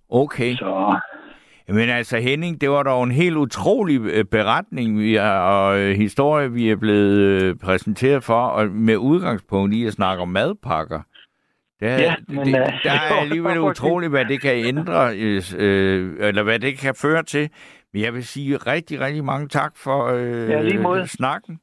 Okay. 0.10 0.56
Så... 0.56 1.00
Men 1.68 1.90
altså 1.90 2.18
Henning, 2.18 2.62
det 2.62 2.70
var 2.70 2.84
dog 2.84 3.04
en 3.04 3.12
helt 3.12 3.36
utrolig 3.36 4.02
øh, 4.02 4.26
beretning 4.26 5.00
vi 5.00 5.16
er, 5.16 5.32
og 5.32 5.80
øh, 5.80 5.96
historie, 5.96 6.52
vi 6.52 6.70
er 6.70 6.76
blevet 6.76 7.60
præsenteret 7.60 8.24
for, 8.24 8.46
og 8.46 8.70
med 8.70 8.98
udgangspunkt 8.98 9.74
i 9.74 9.86
at 9.86 9.94
snakke 9.94 10.22
om 10.22 10.30
madpakker. 10.30 11.02
Det 11.80 11.88
er, 11.88 11.98
ja, 11.98 12.16
men, 12.28 12.46
det, 12.46 12.74
der 12.84 12.92
er 12.92 13.14
alligevel 13.22 13.60
utroligt, 13.60 14.10
hvad 14.10 14.26
det 14.26 14.42
kan 14.42 14.66
ændre, 14.66 15.18
øh, 15.58 16.16
eller 16.20 16.44
hvad 16.44 16.60
det 16.60 16.78
kan 16.78 16.96
føre 16.96 17.24
til. 17.24 17.50
Men 17.94 18.02
jeg 18.02 18.14
vil 18.14 18.26
sige 18.26 18.58
rigtig, 18.58 19.00
rigtig 19.00 19.26
mange 19.26 19.48
tak 19.48 19.78
for 19.78 20.06
øh, 20.06 20.50
ja, 20.50 21.06
snakken. 21.06 21.60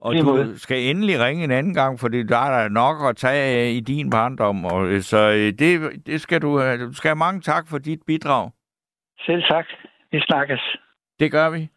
Og 0.00 0.14
du 0.14 0.22
måde. 0.22 0.58
skal 0.58 0.78
endelig 0.82 1.20
ringe 1.20 1.44
en 1.44 1.50
anden 1.50 1.74
gang, 1.74 2.00
for 2.00 2.08
der 2.08 2.38
er 2.38 2.68
nok 2.68 2.96
at 3.08 3.16
tage 3.16 3.74
i 3.74 3.80
din 3.80 4.10
barndom. 4.10 4.64
Og, 4.64 4.86
øh, 4.86 5.02
så 5.02 5.30
øh, 5.30 5.52
det, 5.58 5.90
det 6.06 6.20
skal 6.20 6.42
du 6.42 6.58
have. 6.58 6.86
Du 6.86 6.92
skal 6.92 7.08
have 7.08 7.16
mange 7.16 7.40
tak 7.40 7.68
for 7.68 7.78
dit 7.78 7.98
bidrag. 8.06 8.50
Selv 9.18 9.42
tak. 9.50 9.66
Vi 10.12 10.20
snakkes. 10.20 10.60
Det 11.20 11.30
gør 11.30 11.50
vi. 11.50 11.68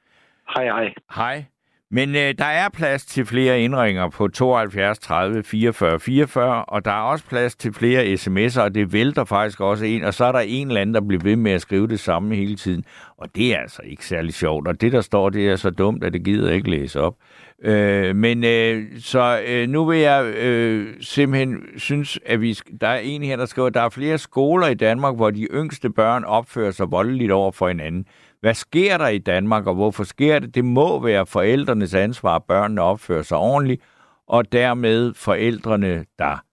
Hej, 0.56 0.66
hej. 0.66 0.94
Hej. 1.16 1.46
Men 1.92 2.10
øh, 2.16 2.34
der 2.38 2.46
er 2.46 2.70
plads 2.70 3.06
til 3.06 3.26
flere 3.26 3.62
indringer 3.62 4.10
på 4.10 4.28
72 4.28 5.00
30 5.00 5.44
44 5.44 6.00
44, 6.00 6.66
og 6.66 6.86
der 6.86 6.92
er 6.92 7.02
også 7.02 7.26
plads 7.26 7.56
til 7.56 7.74
flere 7.74 8.14
sms'er, 8.14 8.62
og 8.62 8.76
det 8.76 8.94
vælter 8.94 9.26
faktisk 9.26 9.60
også 9.60 9.86
en, 9.86 10.04
og 10.04 10.14
så 10.14 10.26
er 10.26 10.32
der 10.32 10.40
en 10.40 10.68
eller 10.68 10.82
anden, 10.82 10.94
der 10.94 11.02
bliver 11.08 11.24
ved 11.24 11.36
med 11.36 11.52
at 11.52 11.62
skrive 11.62 11.88
det 11.88 12.00
samme 12.00 12.36
hele 12.36 12.56
tiden, 12.56 12.86
og 13.20 13.36
det 13.36 13.55
er 13.55 13.59
altså 13.59 13.82
ikke 13.86 14.05
særlig 14.05 14.34
sjovt, 14.34 14.67
og 14.67 14.82
det, 14.82 14.91
der 14.91 15.01
står, 15.01 15.30
det 15.30 15.49
er 15.49 15.55
så 15.55 15.70
dumt, 15.70 16.03
at 16.03 16.13
det 16.13 16.24
gider 16.24 16.47
jeg 16.47 16.55
ikke 16.55 16.70
læse 16.70 17.01
op. 17.01 17.15
Øh, 17.61 18.15
men 18.15 18.43
øh, 18.43 18.99
så 18.99 19.41
øh, 19.47 19.70
nu 19.70 19.86
vil 19.86 19.99
jeg 19.99 20.26
øh, 20.26 20.95
simpelthen 21.01 21.63
synes, 21.78 22.20
at 22.26 22.41
vi 22.41 22.53
der 22.82 22.88
er 22.88 22.99
en 22.99 23.24
her, 23.24 23.36
der 23.36 23.45
skriver, 23.45 23.67
at 23.67 23.74
der 23.74 23.82
er 23.82 23.89
flere 23.89 24.17
skoler 24.17 24.67
i 24.67 24.74
Danmark, 24.74 25.15
hvor 25.15 25.30
de 25.30 25.43
yngste 25.43 25.89
børn 25.89 26.24
opfører 26.24 26.72
sig 26.72 26.91
voldeligt 26.91 27.32
over 27.32 27.51
for 27.51 27.67
hinanden. 27.67 28.05
Hvad 28.41 28.53
sker 28.53 28.97
der 28.97 29.07
i 29.07 29.17
Danmark, 29.17 29.67
og 29.67 29.76
hvorfor 29.76 30.03
sker 30.03 30.39
det? 30.39 30.55
Det 30.55 30.65
må 30.65 30.99
være 30.99 31.26
forældrenes 31.26 31.93
ansvar, 31.93 32.36
at 32.36 32.43
børnene 32.43 32.82
opfører 32.82 33.24
sig 33.24 33.38
ordentligt, 33.38 33.82
og 34.28 34.51
dermed 34.51 35.13
forældrene, 35.13 36.05
der 36.20 36.43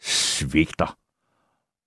svigter. 0.00 0.96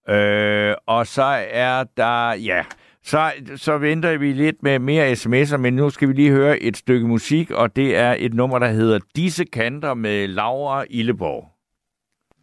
Øh, 0.09 0.75
og 0.85 1.07
så 1.07 1.45
er 1.51 1.83
der, 1.97 2.33
ja, 2.33 2.63
så, 3.03 3.31
så 3.55 3.77
venter 3.77 4.17
vi 4.17 4.33
lidt 4.33 4.63
med 4.63 4.79
mere 4.79 5.11
sms'er, 5.11 5.57
men 5.57 5.73
nu 5.73 5.89
skal 5.89 6.07
vi 6.07 6.13
lige 6.13 6.31
høre 6.31 6.59
et 6.59 6.77
stykke 6.77 7.07
musik, 7.07 7.51
og 7.51 7.75
det 7.75 7.97
er 7.97 8.15
et 8.19 8.33
nummer, 8.33 8.59
der 8.59 8.67
hedder 8.67 8.99
Disse 9.15 9.45
kanter 9.45 9.93
med 9.93 10.27
Laura 10.27 10.85
Illeborg. 10.89 11.49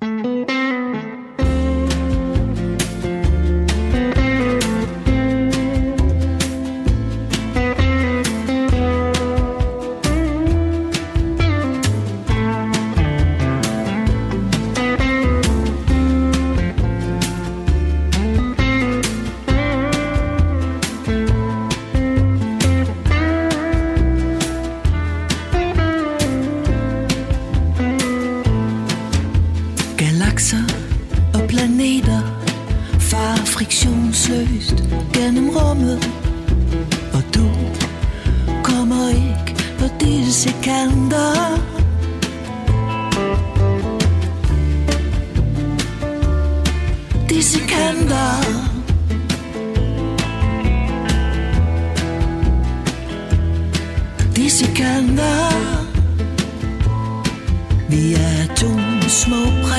Disse 0.02 0.59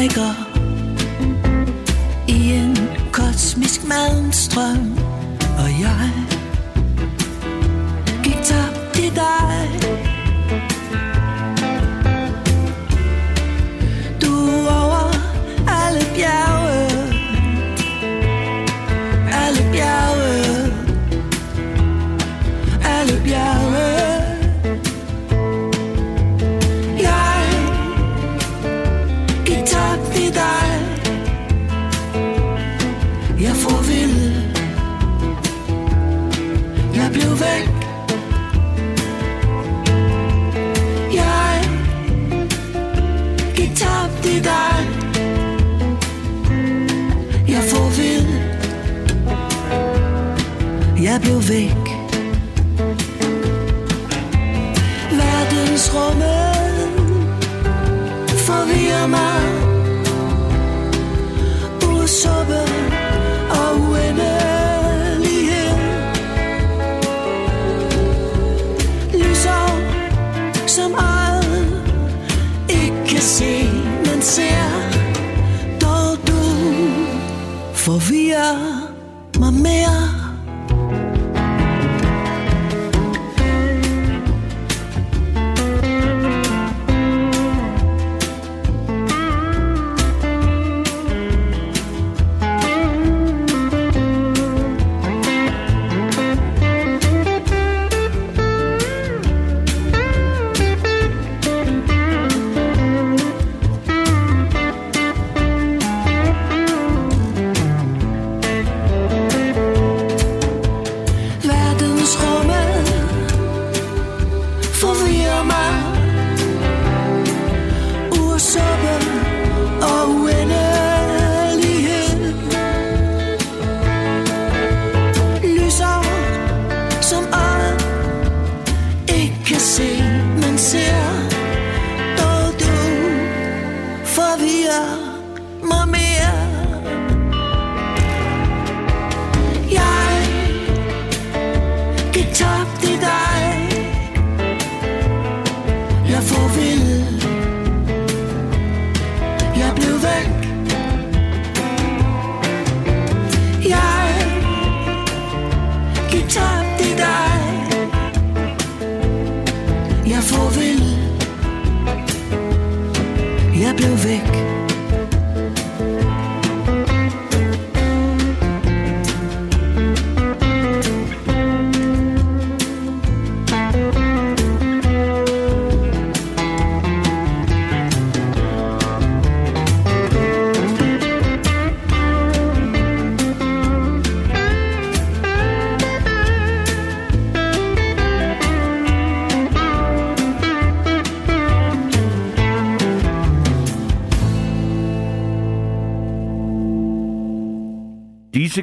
rækker 0.01 0.33
I 2.27 2.51
en 2.51 2.77
kosmisk 3.11 3.83
malmstrøm 3.87 4.97
Og 5.57 5.69
jeg 5.81 6.20
abriu 51.11 51.39
veio 51.39 51.80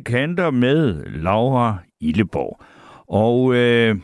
kanter 0.08 0.50
med 0.50 1.04
Laura 1.04 1.76
Illeborg. 2.00 2.60
Og 3.08 3.54
øh, 3.54 3.96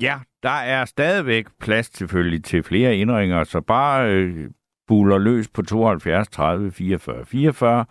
ja, 0.00 0.18
der 0.42 0.50
er 0.50 0.84
stadigvæk 0.84 1.46
plads 1.60 1.96
selvfølgelig 1.96 2.44
til 2.44 2.62
flere 2.62 2.96
indringer, 2.96 3.44
så 3.44 3.60
bare 3.60 4.10
øh, 4.10 4.50
buler 4.88 5.18
løs 5.18 5.48
på 5.48 5.62
72 5.62 6.28
30 6.28 6.70
44 6.70 7.24
44. 7.26 7.84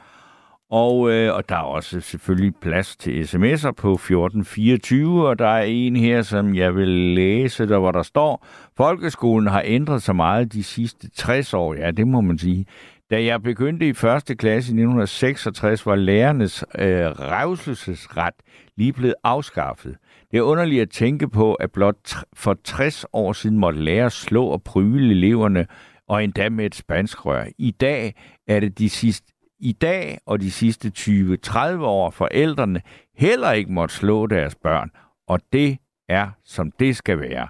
Og, 0.69 1.11
øh, 1.11 1.35
og 1.35 1.49
der 1.49 1.55
er 1.55 1.61
også 1.61 2.01
selvfølgelig 2.01 2.53
plads 2.61 2.95
til 2.97 3.23
sms'er 3.23 3.71
på 3.71 3.93
1424, 3.93 5.27
og 5.27 5.39
der 5.39 5.47
er 5.47 5.63
en 5.63 5.95
her, 5.95 6.21
som 6.21 6.55
jeg 6.55 6.75
vil 6.75 6.87
læse, 7.15 7.67
der 7.67 7.79
hvor 7.79 7.91
der 7.91 8.03
står, 8.03 8.45
Folkeskolen 8.77 9.47
har 9.47 9.63
ændret 9.65 10.03
sig 10.03 10.15
meget 10.15 10.53
de 10.53 10.63
sidste 10.63 11.09
60 11.09 11.53
år. 11.53 11.73
Ja, 11.73 11.91
det 11.91 12.07
må 12.07 12.21
man 12.21 12.37
sige. 12.37 12.65
Da 13.11 13.23
jeg 13.23 13.43
begyndte 13.43 13.87
i 13.87 13.93
første 13.93 14.35
klasse 14.35 14.69
i 14.69 14.73
1966, 14.73 15.85
var 15.85 15.95
lærernes 15.95 16.65
øh, 16.77 17.05
revselsesret 17.05 18.33
lige 18.77 18.93
blevet 18.93 19.15
afskaffet. 19.23 19.97
Det 20.31 20.37
er 20.37 20.41
underligt 20.41 20.81
at 20.81 20.89
tænke 20.89 21.29
på, 21.29 21.53
at 21.53 21.71
blot 21.71 22.15
for 22.33 22.57
60 22.63 23.05
år 23.13 23.33
siden 23.33 23.57
måtte 23.57 23.79
lærer 23.83 24.09
slå 24.09 24.45
og 24.45 24.63
pryle 24.63 25.11
eleverne, 25.11 25.67
og 26.07 26.23
endda 26.23 26.49
med 26.49 26.65
et 26.65 26.75
spansk 26.75 27.25
rør. 27.25 27.45
I 27.57 27.71
dag 27.71 28.15
er 28.47 28.59
det 28.59 28.79
de 28.79 28.89
sidste 28.89 29.33
i 29.59 29.71
dag 29.71 30.17
og 30.25 30.41
de 30.41 30.51
sidste 30.51 30.91
20-30 30.97 31.59
år 31.79 32.09
forældrene 32.09 32.81
heller 33.17 33.51
ikke 33.51 33.71
måtte 33.71 33.95
slå 33.95 34.27
deres 34.27 34.55
børn, 34.55 34.91
og 35.27 35.39
det 35.53 35.77
er, 36.09 36.29
som 36.43 36.71
det 36.71 36.95
skal 36.95 37.19
være. 37.19 37.47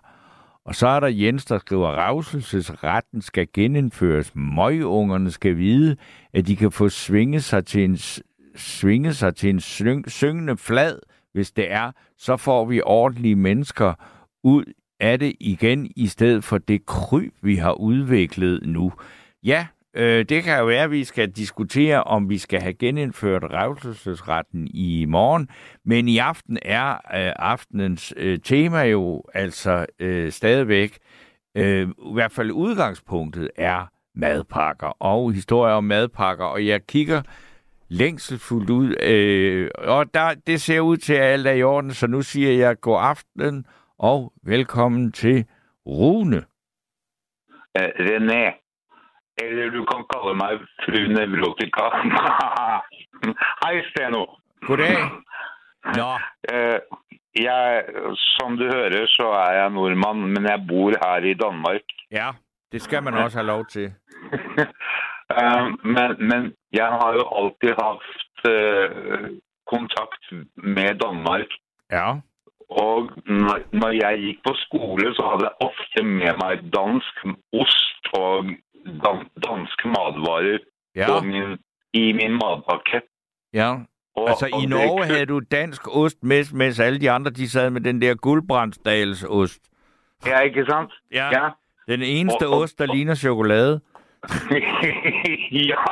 Og 0.68 0.76
så 0.76 0.88
er 0.88 1.00
der 1.00 1.08
Jens, 1.08 1.46
der 1.46 1.58
skriver, 1.58 2.08
revselsesretten 2.08 3.22
skal 3.22 3.48
genindføres. 3.54 4.32
Møgungerne 4.36 5.32
skal 5.32 5.58
vide, 5.58 5.98
at 6.34 6.48
de 6.48 6.56
kan 6.56 6.72
få 6.72 6.90
svinget 6.90 7.44
sig 7.44 7.66
til 7.66 7.84
en, 7.84 7.98
svinge 8.56 9.14
sig 9.14 9.36
til 9.36 9.50
en 9.50 9.60
syng, 9.60 10.12
syngende 10.12 10.58
flad, 10.58 11.00
hvis 11.34 11.52
det 11.52 11.72
er. 11.72 11.92
Så 12.18 12.38
får 12.38 12.66
vi 12.66 12.82
ordentlige 12.86 13.36
mennesker 13.36 13.94
ud 14.44 14.64
af 15.00 15.20
det 15.20 15.36
igen, 15.40 15.92
i 15.96 16.08
stedet 16.08 16.44
for 16.44 16.58
det 16.58 16.86
kryb, 16.86 17.34
vi 17.42 17.56
har 17.56 17.72
udviklet 17.74 18.60
nu. 18.66 18.94
Ja, 19.44 19.68
Øh, 19.98 20.26
det 20.26 20.44
kan 20.44 20.60
jo 20.60 20.66
være, 20.66 20.84
at 20.84 20.92
vi 20.92 21.04
skal 21.04 21.32
diskutere, 21.32 22.04
om 22.04 22.30
vi 22.30 22.38
skal 22.38 22.62
have 22.62 22.74
genindført 22.74 23.44
revselsesretten 23.44 24.68
i 24.68 25.06
morgen. 25.06 25.50
Men 25.86 26.08
i 26.08 26.18
aften 26.18 26.60
er 26.62 26.92
øh, 26.92 27.34
aftenens 27.36 28.14
øh, 28.18 28.40
tema 28.40 28.82
jo 28.82 29.24
altså 29.34 29.86
øh, 30.00 30.32
stadigvæk, 30.32 30.98
øh, 31.56 31.88
i 31.90 32.14
hvert 32.14 32.32
fald 32.32 32.52
udgangspunktet 32.52 33.50
er 33.56 33.92
madpakker 34.16 34.88
og 34.88 35.34
historier 35.34 35.74
om 35.74 35.84
madpakker. 35.84 36.46
Og 36.46 36.66
jeg 36.66 36.88
kigger 36.88 37.22
længselfuldt 37.90 38.70
ud, 38.70 38.96
øh, 39.04 39.70
og 39.78 40.14
der, 40.14 40.34
det 40.48 40.62
ser 40.62 40.80
ud 40.80 40.98
til, 40.98 41.14
at 41.14 41.24
alt 41.24 41.48
er 41.48 41.52
i 41.52 41.64
orden, 41.64 41.92
så 41.92 42.08
nu 42.08 42.22
siger 42.22 42.52
jeg 42.52 42.80
god 42.80 42.98
aften 43.02 43.66
og 44.00 44.34
velkommen 44.44 45.12
til 45.12 45.46
Rune. 45.88 46.44
Øh, 47.78 47.90
René. 48.00 48.67
Eller 49.42 49.70
du 49.70 49.84
kan 49.86 50.06
kalle 50.14 50.34
meg 50.38 50.64
fru 50.86 51.02
Nevrotika. 51.14 51.90
Hei, 53.64 53.76
Steno. 53.92 54.26
God 54.68 54.78
dag. 54.78 54.98
Nå. 55.98 56.10
Eh, 56.48 56.80
jeg, 57.36 57.84
som 58.16 58.56
du 58.58 58.64
hører, 58.70 59.04
så 59.12 59.26
er 59.36 59.54
jeg 59.58 59.72
nordmann, 59.76 60.22
men 60.32 60.46
jeg 60.48 60.64
bor 60.70 60.96
her 61.02 61.26
i 61.28 61.34
Danmark. 61.34 61.84
Ja, 62.12 62.30
det 62.72 62.82
skal 62.82 63.04
man 63.04 63.14
også 63.14 63.38
have 63.38 63.48
lov 63.48 63.66
til. 63.66 63.92
Eh, 65.28 65.66
men, 65.84 66.10
men 66.30 66.42
jeg 66.72 66.88
har 66.88 67.14
jo 67.20 67.24
alltid 67.40 67.74
haft 67.84 68.46
uh, 68.48 69.26
kontakt 69.74 70.24
med 70.56 70.96
Danmark. 71.04 71.52
Ja. 71.92 72.10
Og 72.70 73.12
når, 73.82 73.92
jeg 74.04 74.22
gikk 74.24 74.40
på 74.48 74.54
skole, 74.64 75.14
så 75.16 75.28
hadde 75.30 75.50
jeg 75.50 75.68
ofte 75.70 76.04
med 76.04 76.40
meg 76.44 76.64
dansk 76.78 77.22
ost 77.64 78.10
og 78.20 78.56
danske 79.46 79.88
matvarer 79.88 80.60
ja. 80.96 81.22
min, 81.22 81.58
i 81.94 82.12
min 82.14 82.32
madpakke. 82.32 83.02
Ja, 83.54 83.74
og, 84.16 84.30
altså 84.30 84.50
og 84.54 84.64
i 84.64 84.66
Norge 84.66 85.02
det... 85.02 85.12
havde 85.12 85.26
du 85.26 85.40
dansk 85.40 85.96
ost, 85.96 86.24
mens, 86.24 86.54
mens 86.54 86.80
alle 86.80 87.00
de 87.00 87.12
andre, 87.12 87.32
de 87.32 87.50
sad 87.50 87.70
med 87.70 87.82
den 87.82 88.02
der 88.02 88.16
guldbrandsdals 88.16 89.24
ost. 89.24 89.62
Ja, 90.26 90.40
ikke 90.40 90.66
sant? 90.70 90.94
Ja, 91.12 91.30
ja. 91.32 91.50
den 91.88 92.02
eneste 92.02 92.48
og, 92.48 92.54
og, 92.54 92.60
ost, 92.60 92.80
der 92.80 92.88
og, 92.90 92.96
ligner 92.96 93.16
chokolade. 93.16 93.82
ja. 95.72 95.86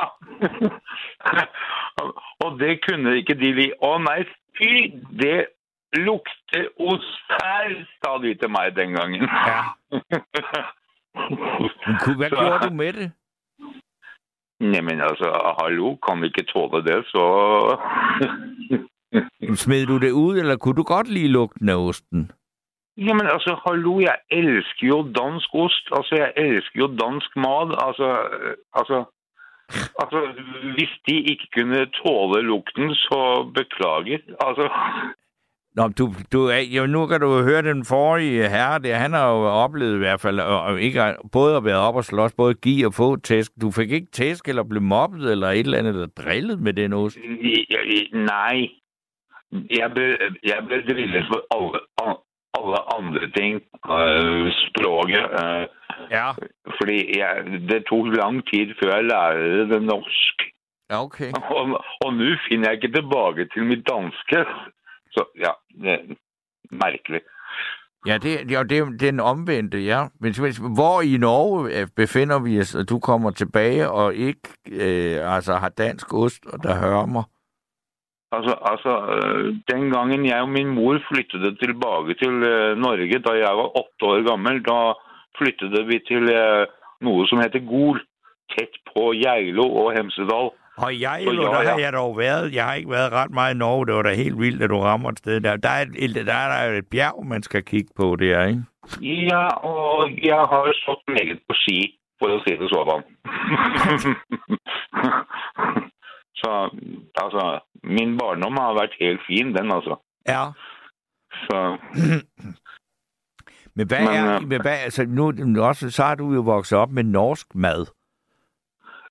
og 2.44 2.60
det 2.60 2.80
kunne 2.88 3.16
ikke 3.16 3.34
de 3.34 3.52
lide. 3.52 3.72
Å 3.80 3.98
nei, 3.98 4.24
fy, 4.58 4.72
det 5.20 5.46
lukter 5.96 6.66
ost 6.78 7.36
her, 7.40 7.76
sa 8.02 8.18
de 8.22 8.34
til 8.34 8.50
meg 8.50 8.74
den 8.76 8.98
gangen. 8.98 9.22
Ja. 9.22 9.62
Hvad 12.18 12.30
så, 12.30 12.36
gjorde 12.36 12.68
du 12.68 12.74
med 12.74 12.92
det? 12.92 13.12
Jamen 14.60 15.00
altså, 15.00 15.56
hallo, 15.62 15.96
vi 16.20 16.26
ikke 16.26 16.42
tåle 16.42 16.84
det, 16.84 17.06
så... 17.06 17.24
Smed 19.62 19.86
du 19.86 19.98
det 19.98 20.10
ud, 20.10 20.38
eller 20.38 20.56
kunne 20.56 20.74
du 20.74 20.82
godt 20.82 21.08
lide 21.08 21.28
lugten 21.28 21.68
af 21.68 21.76
osten? 21.76 22.30
Jamen 22.96 23.26
altså, 23.26 23.60
hallo, 23.66 24.00
jeg 24.00 24.16
elsker 24.30 24.86
jo 24.86 25.12
dansk 25.20 25.48
ost. 25.52 25.86
Altså, 25.96 26.14
jeg 26.22 26.32
elsker 26.36 26.80
jo 26.80 26.86
dansk 26.86 27.30
mad. 27.36 27.68
Altså, 27.86 28.08
altså, 28.78 28.98
altså 30.02 30.18
hvis 30.74 30.92
de 31.08 31.16
ikke 31.32 31.46
kunne 31.56 31.86
tåle 31.86 32.42
lugten, 32.42 32.94
så 32.94 33.20
beklager. 33.54 34.18
Altså... 34.46 34.66
Nå, 35.76 35.88
du, 35.98 36.04
du, 36.32 36.50
jo, 36.50 36.86
nu 36.86 37.06
kan 37.06 37.20
du 37.20 37.42
høre 37.48 37.62
den 37.62 37.84
forrige 37.84 38.48
herre 38.48 38.78
der, 38.78 38.94
han 38.96 39.12
har 39.12 39.28
jo 39.28 39.42
oplevet 39.64 39.94
i 39.94 39.98
hvert 39.98 40.20
fald, 40.20 40.40
og 40.40 40.80
ikke, 40.80 41.14
både 41.32 41.56
at 41.56 41.64
være 41.64 41.80
op 41.88 41.96
og 41.96 42.04
slås, 42.04 42.32
både 42.32 42.54
give 42.54 42.86
og 42.86 42.94
få 42.94 43.16
tæsk. 43.16 43.52
Du 43.60 43.70
fik 43.70 43.90
ikke 43.90 44.10
tæsk, 44.12 44.48
eller 44.48 44.62
blev 44.62 44.82
mobbet, 44.82 45.30
eller 45.32 45.48
et 45.48 45.58
eller 45.58 45.78
andet, 45.78 45.94
eller 45.94 46.06
drillet 46.06 46.60
med 46.60 46.72
den 46.72 46.92
ost? 46.92 47.18
Nej. 48.12 48.68
Jeg 49.52 49.90
blev, 49.94 50.10
jeg 50.44 50.58
blev 50.66 50.80
drillet 50.88 51.24
for 51.30 51.40
alle, 51.56 51.80
alle 52.58 52.78
andre 52.96 53.30
ting. 53.38 53.54
Uh, 53.96 54.46
språket. 54.64 55.24
Uh, 55.40 55.64
ja. 56.10 56.28
Fordi 56.78 56.98
jeg, 57.18 57.30
det 57.70 57.84
tog 57.88 58.06
lang 58.06 58.36
tid 58.50 58.68
før 58.80 58.96
jeg 58.96 59.04
lærte 59.04 59.74
det 59.74 59.82
norsk. 59.82 60.36
Ja, 60.90 61.02
okay. 61.02 61.30
Og, 61.58 61.64
og 62.04 62.14
nu 62.14 62.28
finner 62.48 62.68
jeg 62.68 62.74
ikke 62.76 62.96
tilbake 62.98 63.48
til 63.52 63.62
mit 63.64 63.88
danske. 63.88 64.38
Så 65.16 65.24
ja, 65.38 65.52
mærkeligt. 66.70 67.24
Ja, 68.06 68.18
det, 68.18 68.50
ja, 68.50 68.62
det 68.62 68.78
er 68.78 68.84
den 69.00 69.20
omvendte, 69.20 69.78
ja. 69.78 70.00
Men 70.20 70.32
hvor 70.76 71.00
i 71.02 71.16
Norge 71.16 71.80
øh, 71.80 71.86
befinder 71.96 72.38
vi 72.46 72.60
os, 72.60 72.74
og 72.74 72.88
du 72.88 72.98
kommer 72.98 73.30
tilbage 73.30 73.90
og 73.90 74.14
ikke 74.14 74.48
øh, 74.72 75.34
altså 75.36 75.52
har 75.54 75.68
dansk 75.68 76.14
ost, 76.14 76.46
og 76.52 76.62
der 76.62 76.74
hører 76.84 77.06
mig? 77.06 77.24
Altså, 78.32 78.54
altså, 78.72 78.92
øh, 79.14 79.54
den 79.72 79.90
gangen 79.90 80.26
jeg 80.26 80.40
og 80.40 80.48
min 80.48 80.68
mor 80.68 80.98
flyttede 81.10 81.56
tilbage 81.62 82.14
til 82.22 82.34
øh, 82.52 82.76
Norge, 82.84 83.18
da 83.26 83.32
jeg 83.44 83.52
var 83.60 83.68
åtte 83.80 84.02
år 84.08 84.28
gammel, 84.30 84.64
da 84.68 84.78
flyttede 85.38 85.86
vi 85.86 85.96
til 86.10 86.22
noget, 87.00 87.28
som 87.28 87.38
heter 87.38 87.68
Gol, 87.72 88.00
tæt 88.52 88.74
på 88.90 89.00
Geilo 89.22 89.66
og 89.80 89.92
Hemsedal. 89.96 90.50
Og 90.76 91.00
jeg, 91.00 91.22
jo, 91.26 91.32
der 91.32 91.54
har 91.54 91.78
jeg 91.78 91.92
dog 91.92 92.18
været. 92.18 92.54
Jeg 92.54 92.64
har 92.64 92.74
ikke 92.74 92.90
været 92.90 93.12
ret 93.12 93.30
meget 93.30 93.54
i 93.54 93.58
Norge. 93.58 93.86
Det 93.86 93.94
var 93.94 94.02
da 94.02 94.14
helt 94.14 94.38
vildt, 94.38 94.62
at 94.62 94.70
du 94.70 94.78
rammer 94.78 95.10
et 95.10 95.18
sted 95.18 95.40
der. 95.40 95.56
Der 95.56 95.68
er, 95.68 95.86
et, 95.96 96.14
der 96.14 96.34
er 96.34 96.48
der 96.52 96.62
et 96.78 96.86
bjerg, 96.90 97.26
man 97.26 97.42
skal 97.42 97.64
kigge 97.64 97.90
på 97.96 98.16
der, 98.16 98.46
ikke? 98.46 98.62
Ja, 99.02 99.46
og 99.46 100.10
jeg 100.22 100.36
har 100.36 100.72
stået 100.82 100.98
meget 101.08 101.38
på 101.48 101.54
ski, 101.54 101.98
for 102.18 102.36
at 102.36 102.42
se 102.46 102.58
det 102.60 102.70
sådan. 102.70 102.96
så, 106.40 106.70
altså, 107.22 107.60
min 107.84 108.18
barndom 108.18 108.52
har 108.52 108.72
været 108.72 108.92
helt 109.00 109.20
fin, 109.26 109.46
den 109.46 109.72
altså. 109.72 109.96
Ja. 110.28 110.44
Så... 111.32 111.76
Men 113.78 113.86
hvad 113.86 114.00
men, 114.00 114.08
er, 114.08 114.40
men 114.40 114.60
hvad, 114.60 114.78
altså 114.84 115.04
nu, 115.08 115.32
også, 115.62 115.90
så 115.90 116.02
har 116.02 116.14
du 116.14 116.32
jo 116.32 116.40
vokset 116.40 116.78
op 116.78 116.90
med 116.90 117.02
norsk 117.02 117.54
mad. 117.54 117.86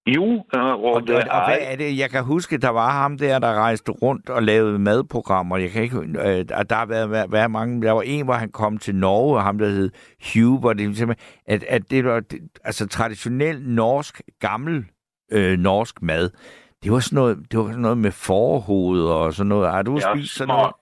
Jo, 0.07 0.45
øh, 0.55 0.63
og, 0.63 0.83
og, 0.83 1.07
det 1.07 1.15
og, 1.15 1.23
og 1.31 1.45
hvad 1.47 1.57
er 1.61 1.75
det? 1.75 1.97
Jeg 1.97 2.09
kan 2.09 2.23
huske, 2.23 2.57
der 2.57 2.69
var 2.69 2.91
ham 2.91 3.17
der, 3.17 3.39
der 3.39 3.53
rejste 3.53 3.91
rundt 3.91 4.29
og 4.29 4.43
lavede 4.43 4.79
madprogrammer. 4.79 5.57
Jeg 5.57 5.69
kan 5.69 5.83
ikke, 5.83 5.97
øh, 5.97 6.45
der 6.69 6.75
har 6.75 6.85
været, 6.85 7.31
været 7.31 7.51
mange. 7.51 7.81
Der 7.81 7.91
var 7.91 8.01
en, 8.01 8.25
hvor 8.25 8.33
han 8.33 8.51
kom 8.51 8.77
til 8.77 8.95
Norge, 8.95 9.37
og 9.37 9.43
ham 9.43 9.57
der 9.57 9.69
hed 9.69 10.59
hvor 10.59 10.73
det 10.73 10.97
simpelthen, 10.97 11.39
at, 11.45 11.63
at 11.63 11.91
det 11.91 12.05
var 12.05 12.21
altså 12.63 12.87
traditionel 12.87 13.61
norsk, 13.61 14.21
gammel 14.39 14.85
øh, 15.31 15.57
norsk 15.57 16.01
mad. 16.01 16.29
Det 16.83 16.91
var 16.91 16.99
sådan 16.99 17.15
noget, 17.15 17.37
det 17.51 17.59
var 17.59 17.65
sådan 17.65 17.81
noget 17.81 17.97
med 17.97 18.11
forhoved 18.11 19.03
og 19.03 19.33
sådan 19.33 19.47
noget. 19.47 19.71
Har 19.71 19.81
du 19.81 19.93
ja, 19.93 20.15
spist 20.15 20.35
sådan 20.35 20.47
noget? 20.47 20.73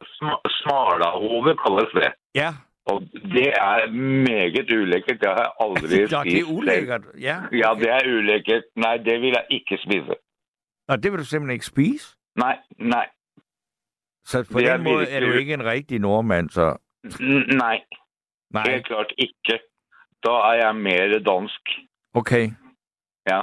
Smalahove 0.47 1.55
kaldes 1.65 1.91
det. 1.93 2.11
Ja, 2.36 2.53
og 2.86 3.01
det 3.36 3.47
er 3.47 3.91
meget 4.29 4.71
ulækkert. 4.81 5.19
Det 5.21 5.29
har 5.29 5.38
jeg 5.45 5.51
aldri 5.59 5.88
spist. 5.88 6.11
ja, 6.11 6.21
det 6.23 6.39
er 6.39 6.47
ulækkert, 6.57 7.01
ja. 7.19 7.38
Ja, 7.51 7.69
det 7.79 7.89
er 7.89 8.17
ulækkert. 8.17 8.63
Nej, 8.75 8.97
det 8.97 9.21
vil 9.21 9.27
jeg 9.38 9.45
ikke 9.49 9.77
spise. 9.86 10.13
Nå, 10.88 10.95
det 10.95 11.11
vil 11.11 11.19
du 11.19 11.25
simpelthen 11.25 11.53
ikke 11.53 11.65
spise? 11.65 12.17
Nej, 12.36 12.57
nej. 12.79 13.09
Så 14.25 14.49
på 14.51 14.59
Det 14.59 14.67
den 14.67 14.84
måde 14.84 15.09
er 15.09 15.19
du 15.19 15.31
ikke 15.31 15.53
en 15.53 15.65
rigtig 15.65 15.99
nordmand, 15.99 16.49
så... 16.49 16.77
N- 17.05 17.55
Nei, 17.63 17.77
Nej, 18.53 18.63
helt 18.71 18.86
klart 18.88 19.13
ikke. 19.17 19.59
Da 20.25 20.29
er 20.31 20.53
jeg 20.63 20.75
mer 20.75 21.19
dansk. 21.19 21.61
okay. 22.13 22.45
Ja. 23.29 23.41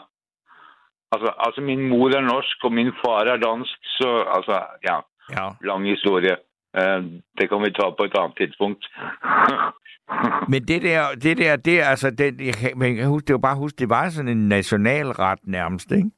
Altså, 1.12 1.32
altså, 1.46 1.60
min 1.60 1.88
mor 1.88 2.08
er 2.16 2.20
norsk, 2.20 2.64
og 2.64 2.72
min 2.72 2.92
far 3.04 3.18
er 3.24 3.36
dansk, 3.36 3.78
så 3.84 4.24
altså, 4.36 4.56
ja, 4.88 4.96
Ja. 5.36 5.48
lang 5.60 5.88
historie. 5.88 6.36
Eh, 6.78 7.02
det 7.38 7.48
kan 7.48 7.62
vi 7.64 7.70
ta 7.78 7.90
på 7.98 8.04
et 8.04 8.14
annet 8.18 8.36
tidspunkt. 8.36 8.82
Men 10.52 10.62
det 10.68 10.82
der, 10.82 11.14
det 11.22 11.38
der, 11.38 11.56
det 11.56 11.80
altså... 11.80 12.10
Den, 12.10 12.40
jeg 12.46 12.54
kan, 12.54 12.78
men 12.78 12.88
jeg 12.88 12.96
kan 12.96 13.08
huske, 13.08 13.26
det 13.26 13.32
var 13.32 13.38
bare 13.48 13.56
huske, 13.56 13.76
det 13.78 13.88
var 13.88 14.08
sådan 14.08 14.28
en 14.38 14.48
nationalret 14.48 15.38
nærmest, 15.44 15.92
ikke? 15.92 16.10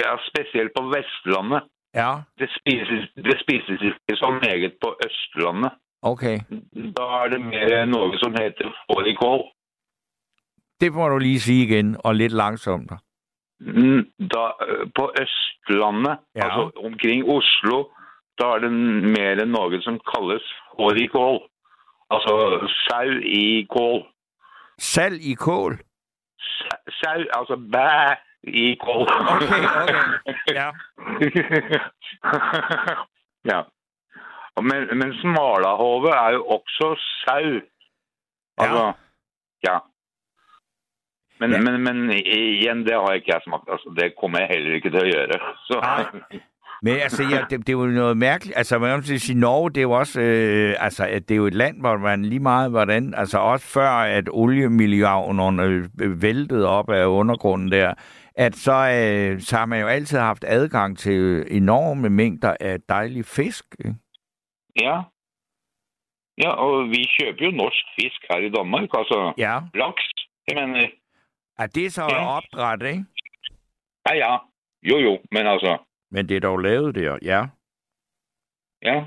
ja, 0.00 0.10
spesielt 0.30 0.70
på 0.78 0.82
Vestlandet. 0.94 1.62
Ja, 1.94 2.12
Det 2.38 2.48
spises, 2.58 3.10
det 3.16 3.36
spises 3.40 3.80
ikke 3.82 4.16
så 4.22 4.30
meget 4.42 4.72
på 4.84 4.96
Østlandet. 5.06 5.72
okay. 6.02 6.38
Da 6.96 7.02
er 7.22 7.28
det 7.32 7.40
mer 7.40 7.84
noe 7.84 8.18
som 8.18 8.32
heter 8.40 8.68
fårikål. 8.90 9.42
Det 10.80 10.92
må 10.92 11.08
du 11.08 11.18
lige 11.18 11.40
sige 11.40 11.64
igen, 11.66 11.96
og 12.04 12.14
lidt 12.14 12.32
langsomt. 12.32 12.92
Mm, 13.60 14.02
Da, 14.32 14.44
eh, 14.68 14.86
på 14.96 15.12
Østlandet, 15.22 16.18
Ja. 16.36 16.44
altså 16.44 16.70
omkring 16.84 17.24
Oslo, 17.28 17.84
da 18.38 18.46
er 18.56 18.60
det 18.66 18.72
mer 19.16 19.44
noe 19.46 19.80
som 19.84 19.98
kalles 20.12 20.44
fårikål. 20.76 21.38
Altså 22.10 22.34
sau 22.86 23.08
i 23.24 23.66
kål. 23.70 24.02
Salg 24.78 25.20
i 25.24 25.34
kål. 25.34 25.78
Sa- 26.38 26.82
Sau, 27.00 27.20
altså 27.38 27.56
bæ 27.56 28.14
i 28.46 28.76
kål. 28.80 29.06
Okay, 29.06 29.64
okay. 30.30 30.54
Ja. 30.54 30.70
ja. 33.52 33.60
Men, 34.62 34.98
men 34.98 35.12
smalahove 35.20 36.10
er 36.14 36.30
jo 36.36 36.42
også 36.56 36.88
sau. 37.24 37.46
Altså, 38.58 38.92
ja. 39.66 39.76
Men, 41.40 41.50
Ja. 41.52 41.60
men, 41.60 41.82
men 41.84 42.10
igjen, 42.10 42.84
det 42.86 42.94
har 42.94 43.12
ikke 43.12 43.32
jeg 43.34 43.42
smakt. 43.44 43.68
Altså, 43.68 43.88
det 43.98 44.14
kommer 44.20 44.38
jeg 44.40 44.48
heller 44.54 44.74
ikke 44.78 44.90
til 44.94 45.02
å 45.02 45.10
gjøre. 45.14 45.36
Så, 45.68 45.74
Nej. 45.82 46.04
Men 46.82 46.96
altså, 46.96 47.22
ja, 47.22 47.44
det, 47.50 47.58
det 47.66 47.68
er 47.68 47.72
jo 47.72 47.86
noget 47.86 48.16
mærkeligt. 48.16 48.58
Altså, 48.58 48.78
man 48.78 49.02
kan 49.02 49.18
sige, 49.18 49.38
Norge, 49.40 49.70
det 49.70 49.76
er 49.76 49.82
jo 49.82 49.90
også, 49.92 50.20
øh, 50.20 50.74
altså, 50.78 51.06
at 51.06 51.28
det 51.28 51.34
er 51.34 51.38
jo 51.38 51.46
et 51.46 51.54
land, 51.54 51.80
hvor 51.80 51.96
man 51.96 52.24
lige 52.24 52.40
meget, 52.40 52.70
hvordan, 52.70 53.14
altså 53.14 53.38
også 53.38 53.66
før, 53.66 53.88
at 53.90 54.28
oliemilliarderne 54.32 55.62
øh, 56.02 56.22
væltede 56.22 56.68
op 56.68 56.90
af 56.90 57.06
undergrunden 57.06 57.72
der, 57.72 57.94
at 58.34 58.54
så, 58.56 58.72
øh, 58.72 59.40
så 59.40 59.56
har 59.56 59.66
man 59.66 59.80
jo 59.80 59.86
altid 59.86 60.18
haft 60.18 60.44
adgang 60.48 60.98
til 60.98 61.44
enorme 61.56 62.10
mængder 62.10 62.56
af 62.60 62.76
dejlig 62.88 63.24
fisk. 63.24 63.64
Ikke? 63.78 63.94
ja. 64.80 65.00
ja, 66.42 66.50
og 66.50 66.88
vi 66.88 67.04
kjøper 67.18 67.44
jo 67.44 67.50
norsk 67.50 67.84
fisk 68.00 68.20
her 68.30 68.38
i 68.38 68.50
Danmark. 68.50 68.88
Altså 68.98 69.32
Ja. 69.38 69.60
laks. 69.74 70.04
Jeg 70.48 70.66
mener, 70.66 70.86
Er 71.58 71.66
det 71.66 71.92
så 71.92 72.02
Ja. 72.02 72.26
opdræt, 72.36 72.82
ikke? 72.82 73.04
ja 74.08 74.14
ja. 74.16 74.36
Jo 74.82 74.98
jo, 74.98 75.18
men 75.32 75.46
altså, 75.46 75.78
Men 76.10 76.28
det 76.28 76.36
er 76.36 76.40
dog 76.40 76.58
lavet 76.58 76.94
der, 76.94 77.18
ja. 77.22 77.46
ja. 78.82 79.04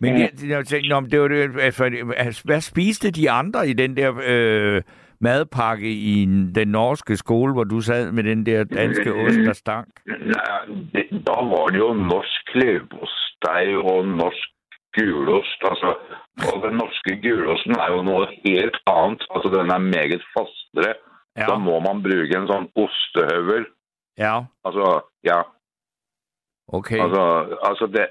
Men 0.00 0.20
jeg, 0.20 0.30
jeg 0.48 0.66
tænkte, 0.66 0.88
nå, 0.88 1.00
det 1.00 1.20
var 1.20 1.28
det, 1.28 1.60
altså, 1.60 2.42
hvad 2.44 2.60
spiste 2.60 3.10
de 3.10 3.30
andre 3.30 3.68
i 3.68 3.72
den 3.72 3.96
der 3.96 4.12
øh, 4.26 4.82
madpakke 5.20 5.90
i 5.92 6.26
den 6.54 6.68
norske 6.68 7.16
skole, 7.16 7.52
hvor 7.52 7.64
du 7.64 7.80
sad 7.80 8.12
med 8.12 8.24
den 8.24 8.46
der 8.46 8.64
danske 8.64 9.12
ost, 9.14 9.38
der 9.46 9.52
stank? 9.52 9.88
Nei, 10.06 10.86
det, 10.94 11.04
da 11.26 11.36
var 11.52 11.66
det 11.66 11.78
jo 11.78 11.92
norsk 11.92 12.54
leverpostei 12.54 13.76
og 13.76 14.08
norsk 14.08 14.48
gulost. 14.96 15.60
Altså, 15.70 15.94
og 16.52 16.56
den 16.66 16.76
norske 16.82 17.12
gulosten 17.22 17.74
er 17.84 17.88
jo 17.94 18.02
noe 18.02 18.26
helt 18.44 18.76
annet. 18.86 19.22
Altså, 19.34 19.48
den 19.58 19.70
er 19.70 19.78
meget 19.78 20.22
fastere. 20.34 20.94
Ja, 21.36 21.46
Da 21.46 21.56
må 21.56 21.78
man 21.80 22.02
bruke 22.04 22.36
en 22.36 22.48
sånn 22.50 22.68
ostehøvel. 22.76 23.64
ja 24.18 24.34
Altså, 24.64 25.00
ja. 25.24 25.40
Okay. 26.68 26.98
Altså, 27.00 27.22
altså 27.62 27.86
det, 27.86 28.06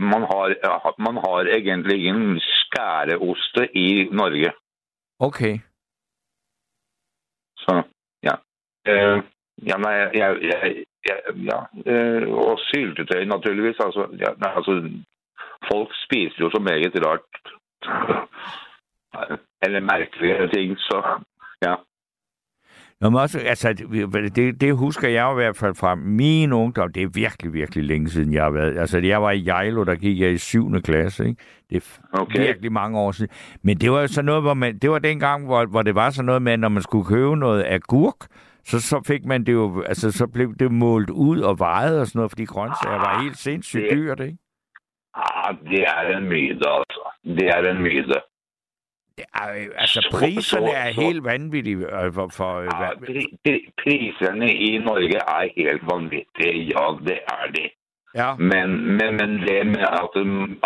man, 0.00 0.22
har, 0.22 0.94
man 0.98 1.16
har 1.16 1.40
egentlig 1.58 2.06
ingen 2.06 2.40
skæreoste 2.40 3.76
i 3.76 4.08
Norge. 4.12 4.52
Okay. 5.18 5.58
Så, 7.56 7.82
ja. 8.22 8.34
Eh, 8.86 9.22
ja, 9.68 9.76
nei, 9.76 9.92
jeg, 9.92 10.38
jeg, 10.42 10.84
jeg 11.08 11.18
Ja. 11.50 11.58
Eh, 11.92 12.28
og 12.28 12.58
syltetøy, 12.58 13.24
naturligvis. 13.24 13.80
Altså, 13.80 14.08
ja, 14.20 14.32
nei, 14.42 14.52
altså 14.56 14.90
Folk 15.72 15.90
spiser 16.04 16.40
jo 16.40 16.50
så 16.50 16.60
meget 16.60 16.96
rart. 17.06 17.34
Eller 19.64 19.80
merkelige 19.80 20.48
ting, 20.48 20.78
så 20.78 20.98
ja. 21.62 21.74
Nå, 23.00 23.10
men 23.10 23.20
også, 23.20 23.38
altså, 23.38 23.72
det, 23.72 24.36
det, 24.36 24.60
det 24.60 24.74
husker 24.76 25.08
jeg 25.08 25.22
jo 25.24 25.30
i 25.30 25.34
hvert 25.34 25.56
fald 25.56 25.74
fra 25.74 25.94
min 25.94 26.52
ungdom. 26.52 26.92
Det 26.92 27.02
er 27.02 27.06
virkelig, 27.14 27.52
virkelig 27.52 27.84
længe 27.84 28.08
siden, 28.08 28.32
jeg 28.32 28.42
har 28.42 28.50
været. 28.50 28.78
Altså, 28.78 28.98
jeg 28.98 29.22
var 29.22 29.30
i 29.30 29.44
Jejlo, 29.46 29.84
der 29.84 29.94
gik 29.94 30.20
jeg 30.20 30.32
i 30.32 30.38
7. 30.38 30.80
klasse, 30.82 31.26
ikke? 31.28 31.42
Det 31.70 31.76
er 31.76 32.18
Okay. 32.20 32.38
virkelig 32.46 32.72
mange 32.72 32.98
år 32.98 33.12
siden. 33.12 33.32
Men 33.62 33.76
det 33.76 33.92
var 33.92 34.00
jo 34.00 34.06
sådan 34.06 34.24
noget, 34.26 34.42
hvor 34.42 34.54
man, 34.54 34.78
det 34.78 34.90
var 34.90 34.98
dengang, 34.98 35.44
hvor, 35.46 35.64
hvor 35.66 35.82
det 35.82 35.94
var 35.94 36.10
sådan 36.10 36.26
noget 36.26 36.42
med, 36.42 36.52
at 36.52 36.60
når 36.60 36.68
man 36.68 36.82
skulle 36.82 37.04
købe 37.04 37.36
noget 37.36 37.64
agurk, 37.66 38.26
så, 38.64 38.80
så 38.80 39.02
fik 39.06 39.24
man 39.24 39.44
det 39.44 39.52
jo, 39.52 39.82
altså, 39.82 40.12
så 40.12 40.26
blev 40.26 40.54
det 40.58 40.72
målt 40.72 41.10
ud 41.10 41.40
og 41.40 41.58
vejet 41.58 42.00
og 42.00 42.06
sådan 42.06 42.18
noget, 42.18 42.30
fordi 42.30 42.44
grøntsager 42.44 42.96
var 42.96 43.22
helt 43.22 43.38
sindssygt 43.38 43.82
det- 43.82 43.92
dyrt, 43.92 44.20
ikke? 44.20 44.38
Ah, 45.14 45.54
det 45.70 45.80
er 45.82 46.16
en 46.18 46.24
myte, 46.28 46.68
altså. 46.78 47.02
Det 47.24 47.48
er 47.48 47.70
en 47.70 47.82
myte. 47.82 48.14
Det 49.18 49.24
er, 49.34 49.48
altså, 49.82 50.00
Så- 50.02 50.18
priserne 50.18 50.70
er 50.70 50.90
helt 51.02 51.24
vanvittige 51.24 51.76
øh, 51.76 52.12
for... 52.14 52.28
for 52.38 52.60
Ja, 52.62 52.76
hvad- 52.80 52.96
pri, 53.06 53.22
pri, 53.44 53.54
prisene 53.82 54.48
i 54.68 54.78
Norge 54.78 55.18
er 55.36 55.44
helt 55.60 55.82
vanvittige. 55.92 56.54
Ja, 56.74 56.84
det 57.08 57.18
er 57.36 57.46
de. 57.56 57.64
ja, 58.20 58.34
Men, 58.50 58.68
men, 58.98 59.10
men 59.20 59.30
det 59.46 59.66
med 59.66 59.86
at, 60.02 60.14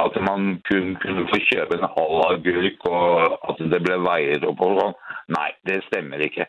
at 0.04 0.14
man 0.30 0.40
kun 0.70 0.86
kunne 1.02 1.22
få 1.32 1.38
kjøpe 1.50 1.72
en 1.80 1.88
halv 1.96 2.16
agurk, 2.32 2.78
og 2.90 3.04
at 3.50 3.56
det 3.72 3.80
ble 3.86 3.96
veiet 4.10 4.44
opp 4.50 4.60
og 4.66 4.72
sånn, 4.80 4.94
nei, 5.38 5.50
det 5.68 5.78
stemmer 5.88 6.18
ikke. 6.28 6.44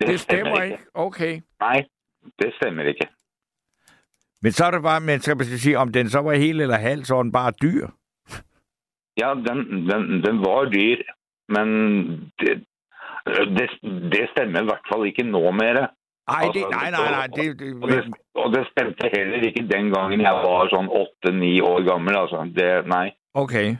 det 0.00 0.20
stemmer 0.20 0.62
ikke. 0.62 0.78
Okay. 0.94 1.34
Nei, 1.60 1.78
det 2.42 2.50
stemmer 2.60 2.84
ikke. 2.92 3.06
Men 4.42 4.52
så 4.52 4.64
er 4.64 4.70
det 4.70 4.82
bare, 4.82 5.00
men 5.00 5.20
skal 5.20 5.36
man 5.36 5.46
sige, 5.46 5.78
om 5.78 5.92
den 5.92 6.08
så 6.10 6.20
var 6.22 6.32
hel 6.34 6.60
eller 6.60 6.76
halv, 6.78 7.04
så 7.04 7.14
var 7.14 7.22
den 7.22 7.32
bare 7.32 7.52
dyr. 7.62 7.86
Ja, 9.20 9.28
den, 9.48 9.58
den, 9.90 10.22
den 10.24 10.38
var 10.46 10.64
dyr, 10.74 11.02
men 11.48 11.68
det, 12.40 12.54
det, 13.58 13.68
det 14.12 14.24
stemmer 14.32 14.60
i 14.62 14.64
hvert 14.70 14.88
fall 14.92 15.06
ikke 15.06 15.22
nå 15.22 15.50
mer. 15.50 15.86
Ej, 16.28 16.44
det, 16.54 16.62
nej, 16.70 16.90
nej, 16.90 17.10
nej. 17.10 17.26
Det, 17.36 17.58
det, 17.60 17.82
Og 17.82 17.88
det, 17.88 18.04
og 18.34 18.52
det 18.52 18.66
stemte 18.70 19.10
heller 19.16 19.46
ikke 19.48 19.68
den 19.74 19.92
gangen 19.94 20.20
jeg 20.20 20.32
var 20.44 20.68
sånn 20.72 20.88
åtte-ni 21.00 21.60
år 21.60 21.82
gammel, 21.90 22.16
altså. 22.16 22.44
Det, 22.56 22.86
nei. 22.88 23.10
okay. 23.34 23.76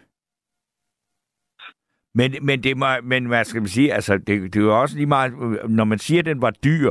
Men, 2.14 2.34
men, 2.42 2.62
det 2.64 2.76
må, 2.76 2.86
men 3.02 3.26
hvad 3.26 3.44
skal 3.44 3.60
man 3.62 3.68
sige, 3.68 3.92
altså, 3.94 4.18
det, 4.18 4.26
det 4.54 4.56
er 4.56 4.60
jo 4.64 4.80
også 4.80 4.96
lige 4.96 5.06
meget, 5.06 5.32
når 5.70 5.84
man 5.84 5.98
siger, 5.98 6.18
at 6.18 6.26
den 6.26 6.42
var 6.42 6.50
dyr, 6.50 6.90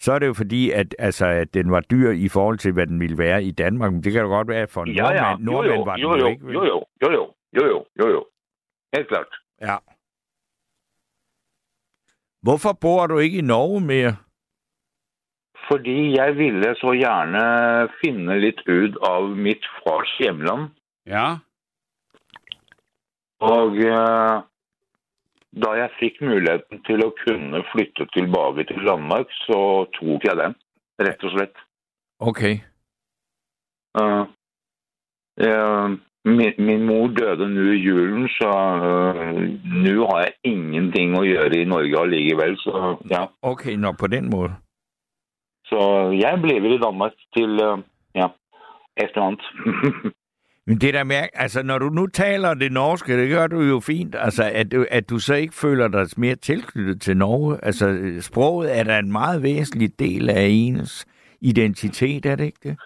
så 0.00 0.12
er 0.12 0.18
det 0.18 0.26
jo 0.26 0.34
fordi, 0.34 0.70
at, 0.70 0.94
altså, 0.98 1.26
at 1.26 1.54
den 1.54 1.70
var 1.70 1.80
dyr 1.80 2.10
i 2.10 2.28
forhold 2.28 2.58
til, 2.58 2.72
hvad 2.72 2.86
den 2.86 3.00
ville 3.00 3.18
være 3.18 3.44
i 3.44 3.50
Danmark. 3.50 3.92
Men 3.92 4.02
det 4.04 4.12
kan 4.12 4.20
jo 4.22 4.28
godt 4.28 4.48
være, 4.48 4.62
at 4.62 4.70
for 4.70 4.82
en 4.82 4.88
Ja, 4.88 5.10
ja. 5.12 5.36
nordmand, 5.36 5.40
Jo, 5.40 5.52
nordmand 5.52 6.00
jo, 6.00 6.08
var 6.08 6.14
den 6.16 6.20
jo, 6.20 6.26
jo 6.26 6.26
ikke. 6.26 6.46
jo, 6.52 6.64
jo, 6.64 6.84
jo, 7.02 7.10
jo, 7.12 7.26
jo, 7.56 7.64
jo, 7.66 7.80
jo, 8.00 8.08
jo. 8.14 8.24
Helt 8.94 9.08
klart. 9.08 9.38
Ja. 9.60 9.78
Hvorfor 12.42 12.72
bor 12.72 13.06
du 13.06 13.18
ikke 13.18 13.38
i 13.38 13.46
Norge 13.46 13.80
mere? 13.80 14.16
Fordi 15.68 16.16
jeg 16.16 16.36
ville 16.36 16.74
så 16.80 16.94
gjerne 16.96 17.42
finne 18.00 18.38
litt 18.42 18.62
ut 18.66 18.96
av 19.06 19.28
mitt 19.36 19.66
fars 19.82 20.14
hjemland. 20.18 20.72
Ja. 21.06 21.38
Og 23.40 23.78
eh, 23.84 24.40
da 25.64 25.70
jeg 25.78 25.96
fikk 26.00 26.20
muligheten 26.24 26.82
til 26.88 27.04
å 27.04 27.12
kunne 27.22 27.62
flytte 27.70 28.08
tilbake 28.16 28.66
til 28.70 28.82
Danmark, 28.88 29.30
så 29.46 29.60
tok 29.98 30.26
jeg 30.26 30.38
den, 30.40 30.56
rett 31.02 31.24
og 31.28 31.36
slett. 31.36 31.62
Okay. 32.20 32.60
Eh, 34.00 34.24
eh, 35.46 35.96
min, 36.24 36.52
min 36.58 36.86
mor 36.86 37.06
døde 37.06 37.48
nå 37.48 37.60
i 37.60 37.80
julen, 37.80 38.28
så 38.28 38.50
eh, 38.88 39.40
nå 39.84 40.06
har 40.10 40.20
jeg 40.26 40.32
ingenting 40.44 41.16
å 41.18 41.24
gjøre 41.24 41.62
i 41.62 41.68
Norge 41.68 42.02
allikevel. 42.04 42.56
Så 42.60 42.96
ja. 43.10 43.26
Okay, 43.42 43.76
nå, 43.76 43.92
på 44.00 44.06
den 44.06 44.30
måde. 44.30 44.52
Så 45.70 45.80
jeg 46.20 46.40
blir 46.42 46.60
vel 46.60 46.76
i 46.76 46.82
Danmark 46.82 47.16
til 47.36 47.60
eh, 47.60 47.84
ja, 48.14 48.32
et 48.96 49.12
eller 49.14 49.28
annet. 49.30 49.44
Men 50.66 50.80
det 50.80 50.94
der 50.94 51.04
mærke, 51.04 51.40
altså 51.40 51.62
når 51.62 51.78
du 51.78 51.88
nu 51.88 52.06
taler 52.06 52.54
det 52.54 52.72
norske, 52.72 53.16
det 53.20 53.30
gør 53.30 53.46
du 53.46 53.60
jo 53.60 53.80
fint, 53.80 54.14
altså 54.18 54.50
at 54.54 54.72
du, 54.72 54.86
at 54.90 55.10
du 55.10 55.18
så 55.18 55.34
ikke 55.34 55.54
føler 55.54 55.88
dig 55.88 56.06
mere 56.16 56.34
tilknyttet 56.34 57.02
til 57.02 57.16
Norge. 57.16 57.64
Altså 57.64 58.16
sproget 58.20 58.78
er 58.78 58.84
da 58.84 58.98
en 58.98 59.12
meget 59.12 59.42
væsentlig 59.42 59.98
del 59.98 60.30
af 60.30 60.46
ens 60.48 61.06
identitet, 61.40 62.26
er 62.26 62.36
det 62.36 62.44
ikke 62.44 62.68
det? 62.68 62.76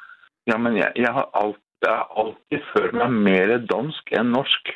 Ja, 0.47 0.57
men 0.57 0.77
jeg, 0.77 0.93
jeg 0.97 1.13
har 1.13 1.31
alt, 1.35 1.57
jeg 1.87 1.97
har 2.01 2.09
alltid 2.23 2.65
følt 2.73 2.95
meg 2.95 3.11
mer 3.29 3.59
dansk 3.71 4.13
enn 4.19 4.33
norsk. 4.33 4.73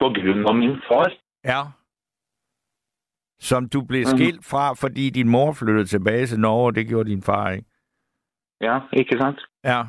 På 0.00 0.10
grunn 0.12 0.44
av 0.48 0.56
min 0.56 0.74
far. 0.88 1.12
Ja. 1.44 1.62
Som 3.40 3.68
du 3.68 3.80
blev 3.82 4.04
Mhm. 4.06 4.16
skilt 4.18 4.44
fra, 4.44 4.74
fordi 4.74 5.10
din 5.10 5.28
mor 5.28 5.52
flyttede 5.52 5.86
tilbage 5.86 6.26
til 6.26 6.40
Norge, 6.40 6.74
det 6.74 6.88
gjorde 6.90 7.10
din 7.10 7.22
far 7.22 7.50
ikke? 7.50 7.66
Ja, 8.60 8.80
ikke 8.92 9.18
sant? 9.18 9.40
Ja. 9.64 9.82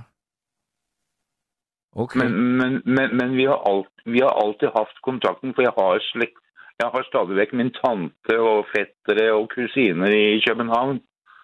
Okay. 1.95 2.19
Men, 2.19 2.31
men, 2.57 2.81
men, 2.85 3.17
men 3.17 3.35
vi, 3.37 3.45
har 3.45 3.59
alt, 3.71 3.89
vi 4.05 4.19
har 4.19 4.33
alltid 4.43 4.69
haft 4.79 4.97
kontakten, 5.03 5.53
for 5.55 5.61
jeg 5.61 5.73
har 5.77 5.99
slekt 6.13 6.39
jeg 6.79 6.89
har 6.93 7.03
stadig 7.09 7.35
vekk 7.39 7.53
min 7.57 7.71
tante 7.73 8.35
og 8.39 8.65
fettere 8.69 9.31
og 9.33 9.47
kusiner 9.49 10.11
i 10.13 10.41
København. 10.47 10.99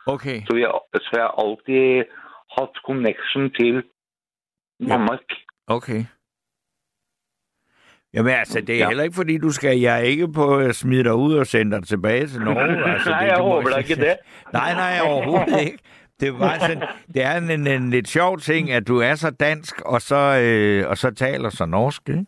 okay. 0.06 0.42
Så, 0.48 0.54
jeg, 0.62 0.70
så 0.96 1.10
jeg 1.14 1.24
har 1.26 1.36
alltid 1.44 2.04
hatt 2.58 2.76
connection 2.86 3.50
til 3.60 3.82
Danmark. 4.90 5.20
Okay. 5.68 6.06
Jamen 8.14 8.34
altså, 8.34 8.62
det 8.62 8.76
er 8.76 8.80
Ja. 8.80 8.88
heller 8.88 9.04
ikke 9.04 9.16
fordi, 9.16 9.38
du 9.38 9.50
skal... 9.52 9.80
Jeg 9.80 9.96
er 10.00 10.04
ikke 10.04 10.28
på 10.32 10.58
at 10.58 10.76
smide 10.76 11.04
dig 11.04 11.14
ud 11.16 11.34
og 11.38 11.46
sende 11.48 11.78
dig 11.78 11.88
tilbage 11.88 12.28
til 12.28 12.42
Norge. 12.42 12.84
Altså, 12.94 13.10
Nej, 13.10 13.22
det, 13.24 13.28
jeg 13.32 13.38
må- 13.40 13.50
håber 13.50 13.78
ikke 13.78 13.96
det. 13.96 14.18
nej, 14.60 14.74
nej, 14.74 15.00
overhovedet 15.10 15.62
ikke. 15.62 15.80
Det, 16.20 16.40
var 16.40 16.58
sådan, 16.60 16.82
det 17.14 17.24
er 17.24 17.38
en, 17.38 17.50
en, 17.52 17.68
en 17.68 17.90
lidt 17.90 18.08
sjov 18.08 18.38
ting, 18.40 18.72
at 18.72 18.88
du 18.88 18.98
er 19.00 19.16
så 19.16 19.30
dansk, 19.32 19.82
og 19.82 20.02
så, 20.02 20.22
øh, 20.44 20.90
og 20.90 20.98
så 20.98 21.12
taler 21.12 21.50
så 21.50 21.66
norsk, 21.66 22.10
ikke? 22.10 22.26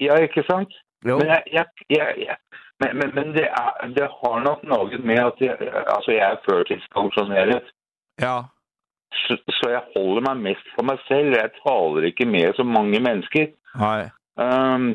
Ja, 0.00 0.14
ikke 0.14 0.44
sant? 0.50 0.74
Jo. 1.08 1.18
Men, 1.18 1.26
jeg, 1.26 1.42
jeg, 1.52 1.64
jeg, 1.90 2.14
jeg, 2.18 2.36
men, 2.80 2.96
men, 2.98 3.14
men 3.14 3.24
det, 3.34 3.42
er, 3.42 3.86
det 3.96 4.02
har 4.02 4.42
nok 4.44 4.60
noe 4.64 4.98
med 4.98 5.18
at 5.18 5.32
jeg, 5.40 5.56
altså 5.96 6.10
jeg 6.10 6.26
er 6.32 6.36
førtidspensjoneret. 6.50 7.62
Ja. 8.20 8.38
Så, 9.24 9.36
så 9.58 9.72
jeg 9.72 9.82
holder 9.94 10.24
meg 10.28 10.44
mest 10.50 10.68
for 10.74 10.86
meg 10.88 11.00
selv. 11.08 11.34
Jeg 11.36 11.54
taler 11.62 12.08
ikke 12.10 12.28
med 12.28 12.54
så 12.58 12.64
mange 12.66 13.00
mennesker. 13.00 13.50
Nej. 13.80 14.08
Um, 14.36 14.94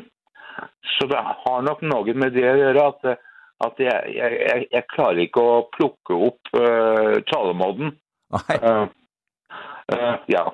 så 0.94 1.08
det 1.10 1.20
har 1.44 1.60
nok 1.66 1.82
noe 1.82 2.14
med 2.14 2.34
det 2.36 2.46
å 2.46 2.56
gjøre 2.60 2.86
at, 2.92 3.06
at 3.66 3.82
jeg, 3.82 4.16
jeg, 4.16 4.40
jeg, 4.48 4.66
jeg 4.72 4.88
klarer 4.94 5.22
ikke 5.26 5.44
å 5.54 5.60
plukke 5.76 6.18
opp 6.30 6.52
uh, 6.56 7.18
talemåten. 7.32 7.94
Nej. 8.36 8.58
Uh, 8.62 8.84
uh, 9.94 10.16
ja. 10.32 10.46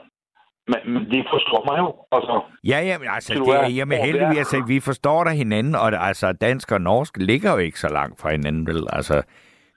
Men, 0.68 0.80
men 0.92 1.04
de 1.08 1.22
forstår 1.30 1.62
meg 1.64 1.78
jo. 1.80 1.92
Altså, 2.12 2.40
Ja, 2.64 2.80
jamen, 2.84 3.08
altså, 3.08 3.34
Tror 3.34 3.54
det, 3.54 3.76
jamen 3.76 3.98
heldigvis, 3.98 4.38
altså, 4.38 4.64
vi 4.68 4.80
forstår 4.80 5.24
da 5.24 5.30
hinanden, 5.30 5.74
og 5.74 5.92
altså, 6.08 6.32
dansk 6.32 6.72
og 6.72 6.80
norsk 6.80 7.16
ligger 7.16 7.50
jo 7.50 7.58
ikke 7.68 7.80
så 7.80 7.88
langt 7.88 8.20
fra 8.20 8.30
hinanden, 8.30 8.66
vel? 8.66 8.84
Altså, 8.92 9.22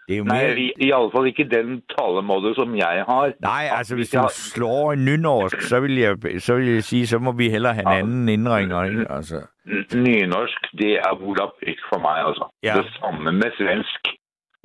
det 0.08 0.14
er 0.14 0.18
jo 0.18 0.24
mere... 0.24 0.60
i, 0.60 0.72
i 0.78 0.92
alle 0.98 1.10
fall 1.16 1.28
ikke 1.28 1.44
den 1.58 1.82
talemåte 1.98 2.56
som 2.56 2.76
jeg 2.76 3.04
har. 3.10 3.34
Nej, 3.42 3.64
altså 3.72 3.96
hvis 3.96 4.10
du 4.10 4.20
slår 4.30 4.70
over 4.70 4.94
i 4.94 4.96
nynorsk, 4.96 5.62
så 5.62 5.80
vil 5.80 5.96
jeg, 5.98 6.18
så 6.40 6.56
vil 6.56 6.68
jeg 6.74 6.84
sige, 6.84 7.08
så 7.08 7.20
må 7.20 7.32
vi 7.32 7.50
hellere 7.50 7.74
have 7.74 7.88
en 7.92 7.98
anden 8.04 8.30
indringer, 8.30 8.84
ikke? 8.84 9.06
Altså, 9.12 9.48
Nynorsk, 9.96 10.62
det 10.82 10.92
er 10.94 11.12
volapyk 11.26 11.80
for 11.90 12.00
meg, 12.08 12.18
altså. 12.28 12.46
Ja. 12.64 12.74
Det 12.78 12.86
samme 13.00 13.32
med 13.32 13.52
svensk. 13.58 14.02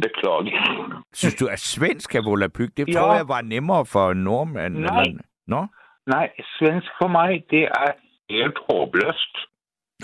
Beklager. 0.02 1.04
synes 1.14 1.34
du, 1.34 1.46
at 1.46 1.58
svensk 1.60 2.14
er 2.14 2.22
volapyk? 2.30 2.76
Det 2.76 2.88
Ja. 2.88 2.92
tror 3.00 3.14
jeg 3.16 3.28
var 3.28 3.40
nemmere 3.40 3.86
for 3.86 4.12
nordmænd. 4.12 4.74
Nej. 4.74 5.02
Eller... 5.02 5.22
Nå? 5.46 5.66
Nei, 6.06 6.26
svensk 6.58 6.90
for 7.02 7.08
meg, 7.08 7.44
det 7.50 7.62
er 7.64 7.90
helt 8.30 8.58
håpløst. 8.70 9.34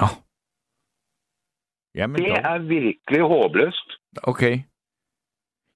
Nå. 0.00 0.06
Jamen 1.94 2.16
Det 2.16 2.28
dog. 2.28 2.38
er 2.52 2.58
virkelig 2.58 3.20
håpløst. 3.32 3.88
Okay. 4.22 4.54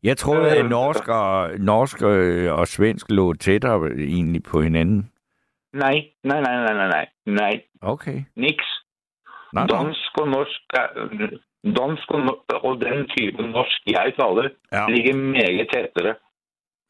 Jeg 0.02 0.16
troede, 0.16 0.50
at 0.50 0.64
Øh, 0.64 0.70
norsk 0.70 1.08
og, 1.08 1.50
norsk 1.58 2.02
og, 2.02 2.16
og 2.58 2.68
svensk 2.68 3.06
lå 3.10 3.32
tættere 3.32 3.90
egentlig 3.92 4.42
på 4.42 4.60
hinanden. 4.62 5.12
Nei, 5.72 5.96
nei, 6.24 6.40
nei, 6.40 6.56
nei, 6.64 6.74
nei, 6.74 6.88
nei. 6.88 7.06
nei. 7.26 7.60
Okay. 7.82 8.22
Niks. 8.36 8.66
Nå, 9.52 9.60
nå. 9.60 9.66
Dansk 9.66 10.18
og 10.20 10.28
norsk 10.28 10.62
er, 10.74 10.86
Dansk 11.78 12.10
og, 12.10 12.44
og 12.64 12.80
den 12.80 13.08
typen 13.08 13.50
norsk 13.50 13.82
jeg 13.86 14.12
taler, 14.18 14.48
Ja. 14.72 14.86
ligger 14.88 15.14
meget 15.16 15.68
tættere 15.74 16.14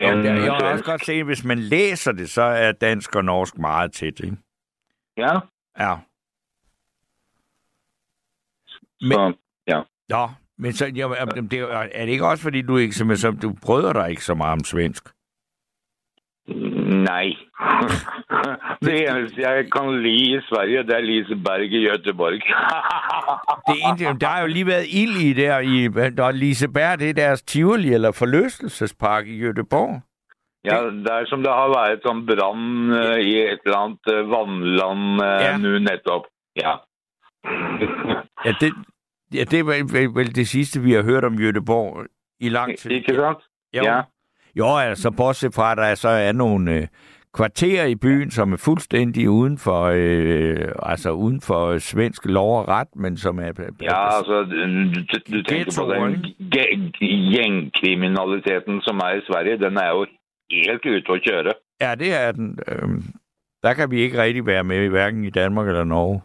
Ja, 0.01 0.15
det, 0.17 0.25
jeg 0.25 0.53
har 0.53 0.73
også 0.73 0.85
godt 0.85 1.05
set, 1.05 1.21
at 1.21 1.25
hvis 1.27 1.45
man 1.45 1.59
læser 1.59 2.13
det, 2.13 2.31
så 2.31 2.43
er 2.43 2.73
dansk 2.73 3.17
og 3.17 3.25
norsk 3.25 3.59
meget 3.59 3.93
tæt, 3.93 4.21
ikke? 4.21 4.37
Ja, 5.17 5.33
Ja. 5.79 5.95
så 9.01 9.35
ja. 9.69 9.81
Nå, 10.09 10.29
men 10.59 10.73
så, 10.73 10.87
ja, 10.97 11.09
men 11.09 11.49
det, 11.51 11.61
er 11.71 12.05
det 12.05 12.13
ikke 12.13 12.27
også, 12.27 12.43
fordi 12.43 12.63
du 12.63 12.77
ikke, 12.77 12.95
som, 12.95 13.17
som, 13.17 13.37
du 13.37 13.55
brøder 13.63 13.93
dig 13.93 14.11
ikke 14.11 14.25
så 14.25 14.35
meget 14.35 14.53
om 14.53 14.65
svensk? 14.65 15.09
Nei. 17.09 17.37
Det 18.87 19.09
eneste 19.09 19.41
jeg 19.41 19.67
kan 19.73 20.03
lide 20.03 20.37
i 20.37 20.41
Sverige, 20.41 20.83
det 20.83 20.95
er 20.97 21.01
Liseberg 21.01 21.61
i 21.61 21.89
Göteborg. 21.89 22.43
Det 23.67 23.75
er 23.75 23.87
egentlig, 23.87 24.21
der 24.21 24.27
har 24.27 24.41
jo 24.41 24.47
lige 24.47 24.67
været 24.67 24.87
ild 24.89 25.17
i 25.17 25.33
der, 25.33 25.59
i, 25.59 25.89
der 26.17 26.25
er 26.25 26.33
Liseberg, 26.33 26.99
det 26.99 27.11
er 27.11 27.15
deres 27.15 27.43
Tivoli 27.43 27.95
eller 27.95 28.13
forlystelsespark 28.13 29.27
i 29.27 29.47
Göteborg. 29.47 30.01
Ja, 30.65 30.83
det 30.85 31.13
er 31.13 31.27
som 31.31 31.43
det 31.43 31.53
har 31.53 31.71
vært 31.71 32.03
sånn 32.03 32.25
brann 32.27 32.91
eh, 32.91 33.19
i 33.23 33.35
et 33.45 33.63
eller 33.67 33.77
annet 33.85 34.11
eh, 34.11 34.25
vannland 34.33 35.21
uh, 35.23 35.27
Ja. 35.45 35.53
nå 35.63 35.79
nettopp. 35.85 36.27
Ja. 36.59 36.73
Ja, 38.45 38.53
det, 38.61 38.73
ja, 39.35 39.45
det 39.45 39.59
er 39.59 39.65
vel, 39.65 39.93
vel, 39.93 40.15
vel 40.15 40.35
det 40.35 40.49
sidste, 40.49 40.81
vi 40.81 40.93
har 40.93 41.03
hørt 41.03 41.25
om 41.25 41.35
Göteborg 41.35 42.07
i 42.41 42.49
lang 42.49 42.79
tid. 42.79 42.91
Ikke 42.91 43.15
sant? 43.15 43.39
Jo, 43.77 43.83
Ja. 43.85 44.01
jo 44.57 44.77
altså 44.77 45.11
bortset 45.11 45.55
fra, 45.55 45.73
at 45.73 45.79
der 45.79 45.95
så 45.95 46.09
er 46.09 46.33
nogle 46.33 46.75
øh, 46.75 46.87
kvarterer 47.35 47.87
i 47.87 47.95
byen, 47.95 48.31
som 48.31 48.53
er 48.53 48.57
fuldstændig 48.57 49.31
uden 49.31 49.59
for, 49.59 49.83
øh, 49.85 50.73
altså 50.83 51.11
uden 51.11 51.41
for 51.41 51.79
svensk 51.79 52.25
lov 52.25 52.59
og 52.61 52.69
ret, 52.69 52.89
men 52.97 53.17
som 53.17 53.39
er... 53.39 53.53
Ja, 53.83 54.17
altså, 54.17 54.37
du, 55.13 55.37
du, 55.37 55.43
tenker 55.43 55.73
på 55.79 55.93
den 55.93 56.23
gjengkriminaliteten 57.33 58.81
som 58.81 58.97
er 58.97 59.13
i 59.19 59.21
Sverige, 59.29 59.59
den 59.59 59.77
er 59.77 59.89
jo 59.89 60.07
helt 60.51 60.85
ute 60.87 61.13
å 61.13 61.19
kjøre. 61.27 61.53
Ja, 61.81 61.95
det 61.95 62.15
er 62.15 62.33
den. 62.33 62.59
Øhm, 62.69 63.03
der 63.63 63.75
kan 63.75 63.91
vi 63.91 64.01
ikke 64.01 64.23
rigtig 64.23 64.47
være 64.47 64.65
med, 64.65 64.89
hverken 64.89 65.25
i 65.25 65.31
Danmark 65.31 65.69
eller 65.69 65.85
Norge. 65.85 66.21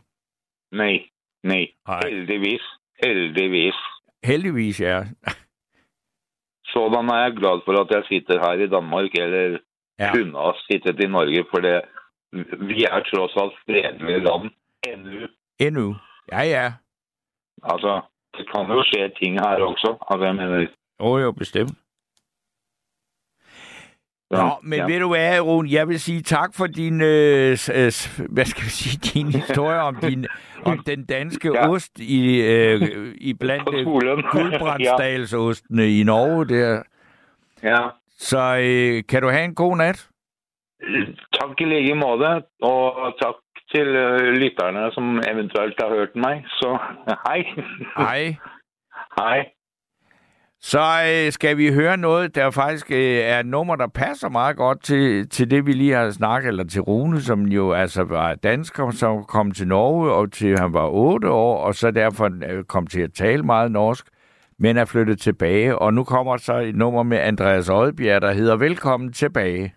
Nei. 0.71 0.99
Nej. 1.43 1.65
Heldigvis. 2.03 2.61
Heldigvis. 3.03 3.75
Heldigvis, 4.23 4.81
ja. 4.81 5.03
Sådan 6.73 7.09
er 7.09 7.19
jeg 7.23 7.33
glad 7.39 7.61
for 7.65 7.73
at 7.81 7.91
jeg 7.91 8.03
sitter 8.07 8.39
her 8.45 8.53
i 8.65 8.67
Danmark, 8.67 9.11
eller 9.13 9.59
Ja, 9.99 10.11
kunne 10.13 10.37
ha 10.37 10.51
sittet 10.67 11.03
i 11.03 11.07
Norge, 11.07 11.45
for 11.51 11.59
det, 11.61 11.81
vi 12.69 12.83
er 12.83 12.99
trods 13.09 13.35
alt 13.41 13.55
fredelige 13.65 14.19
land 14.27 14.49
ennå. 14.91 15.25
endnu. 15.59 15.95
Ja, 16.31 16.41
ja. 16.55 16.65
Altså, 17.63 18.01
det 18.37 18.45
kan 18.51 18.71
jo 18.75 18.83
skje 18.83 19.09
ting 19.19 19.33
her 19.39 19.55
også. 19.69 19.97
Altså, 20.09 20.25
jeg 20.25 20.35
mener... 20.35 20.67
Jo, 21.01 21.17
jo, 21.17 21.31
bestemt. 21.31 21.77
Så, 24.33 24.37
Nå, 24.41 24.49
men 24.63 24.79
ja. 24.79 24.85
ved 24.85 24.99
du 24.99 25.07
hvad, 25.07 25.39
Rune, 25.39 25.69
jeg 25.71 25.87
vil 25.87 25.99
sige 25.99 26.21
tak 26.21 26.49
for 26.57 26.67
din, 26.67 27.01
øh, 27.01 27.51
øh, 27.51 27.91
hvad 28.29 28.45
skal 28.45 28.63
vi 28.63 28.69
sige, 28.69 28.97
din 29.13 29.27
historie 29.27 29.79
om, 29.79 29.95
din, 29.95 30.25
om 30.65 30.77
den 30.85 31.05
danske 31.05 31.51
ja. 31.53 31.61
Ja. 31.61 31.69
ost 31.69 31.99
i, 31.99 32.41
øh, 32.41 32.81
i 33.17 33.33
blandt 33.33 33.69
øh, 33.73 33.85
guldbrandsdalsostene 34.31 35.99
i 35.99 36.03
Norge 36.03 36.45
der. 36.47 36.83
ja. 37.63 37.87
Så 38.17 38.57
øh, 38.57 39.03
kan 39.09 39.21
du 39.21 39.29
have 39.29 39.43
en 39.43 39.55
god 39.55 39.77
nat? 39.77 40.07
Takk 41.39 41.61
i 41.61 41.65
like 41.65 41.95
måte, 41.95 42.43
og 42.61 43.13
takk 43.21 43.35
til 43.75 43.87
eh, 43.95 44.33
lytterne 44.41 44.91
som 44.91 45.21
eventuelt 45.31 45.75
har 45.81 45.89
hørt 45.89 46.15
meg. 46.15 46.43
Så 46.47 46.77
hei. 47.27 47.41
Hej. 47.97 48.35
Hei. 49.19 49.37
Så 50.63 50.79
øh, 50.79 51.31
skal 51.31 51.57
vi 51.57 51.73
høre 51.73 51.97
noget, 51.97 52.35
der 52.35 52.51
faktisk 52.51 52.91
øh, 52.91 53.17
er 53.17 53.39
et 53.39 53.45
nummer, 53.45 53.75
der 53.75 53.87
passer 53.87 54.29
meget 54.29 54.57
godt 54.57 54.83
til, 54.83 55.29
til 55.29 55.51
det, 55.51 55.65
vi 55.65 55.73
lige 55.73 55.93
har 55.93 56.11
snakket, 56.11 56.47
eller 56.47 56.63
til 56.63 56.81
Rune, 56.81 57.21
som 57.21 57.45
jo 57.45 57.71
altså 57.71 58.03
var 58.03 58.35
dansker, 58.35 58.91
som 58.91 59.23
kom 59.23 59.51
til 59.51 59.67
Norge, 59.67 60.11
og 60.11 60.31
til 60.31 60.59
han 60.59 60.73
var 60.73 60.87
8 60.87 61.29
år, 61.29 61.57
og 61.57 61.75
så 61.75 61.91
derfor 61.91 62.29
øh, 62.49 62.63
kom 62.63 62.87
til 62.87 63.01
at 63.01 63.13
tale 63.13 63.43
meget 63.43 63.71
norsk, 63.71 64.05
men 64.59 64.77
er 64.77 64.85
flyttet 64.85 65.19
tilbage. 65.19 65.77
Og 65.77 65.93
nu 65.93 66.03
kommer 66.03 66.37
så 66.37 66.57
et 66.57 66.75
nummer 66.75 67.03
med 67.03 67.17
Andreas 67.17 67.69
Oddbjerg, 67.69 68.21
der 68.21 68.31
hedder 68.31 68.55
Velkommen 68.55 69.13
tilbage. 69.13 69.73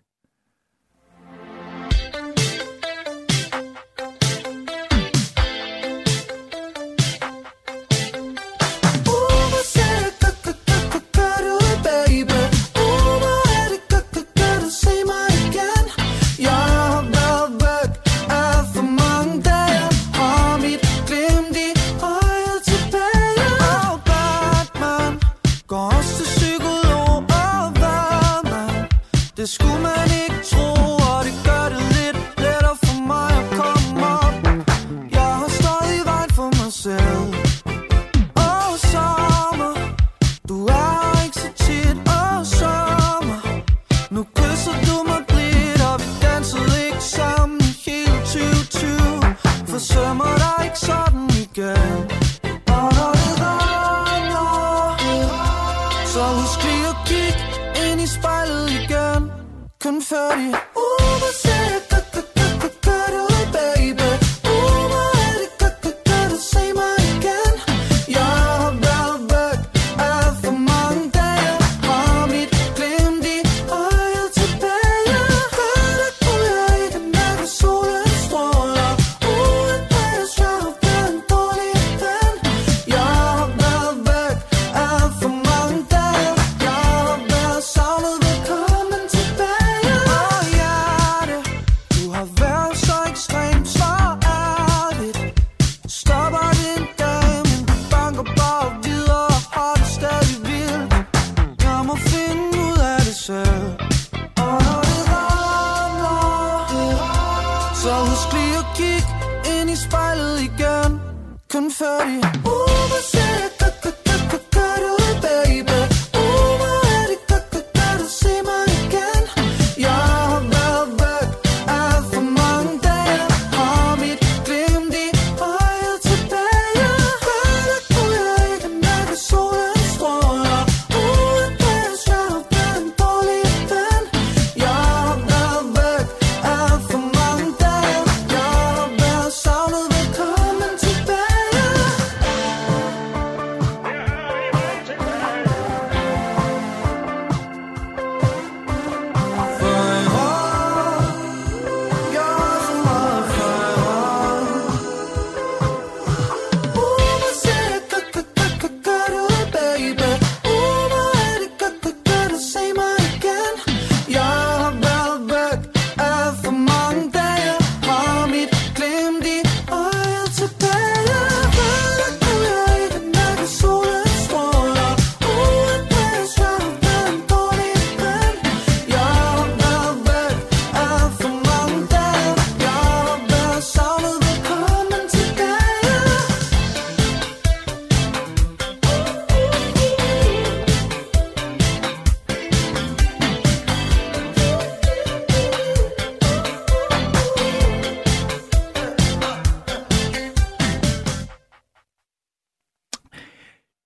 tell 60.14 60.38
you 60.38 60.73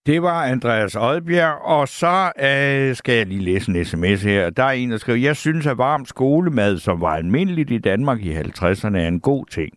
Det 0.08 0.22
var 0.22 0.44
Andreas 0.44 0.96
Oddbjerg, 0.96 1.62
og 1.64 1.88
så 1.88 2.32
øh, 2.38 2.96
skal 2.96 3.14
jeg 3.14 3.26
lige 3.26 3.40
læse 3.40 3.70
en 3.70 3.84
sms 3.84 4.22
her. 4.22 4.50
Der 4.50 4.62
er 4.62 4.70
en, 4.70 4.90
der 4.90 4.96
skriver, 4.96 5.18
jeg 5.18 5.36
synes, 5.36 5.66
at 5.66 5.78
varm 5.78 6.04
skolemad, 6.04 6.78
som 6.78 7.00
var 7.00 7.16
almindeligt 7.16 7.70
i 7.70 7.78
Danmark 7.78 8.20
i 8.20 8.36
50'erne, 8.36 8.96
er 8.96 9.08
en 9.08 9.20
god 9.20 9.46
ting. 9.46 9.72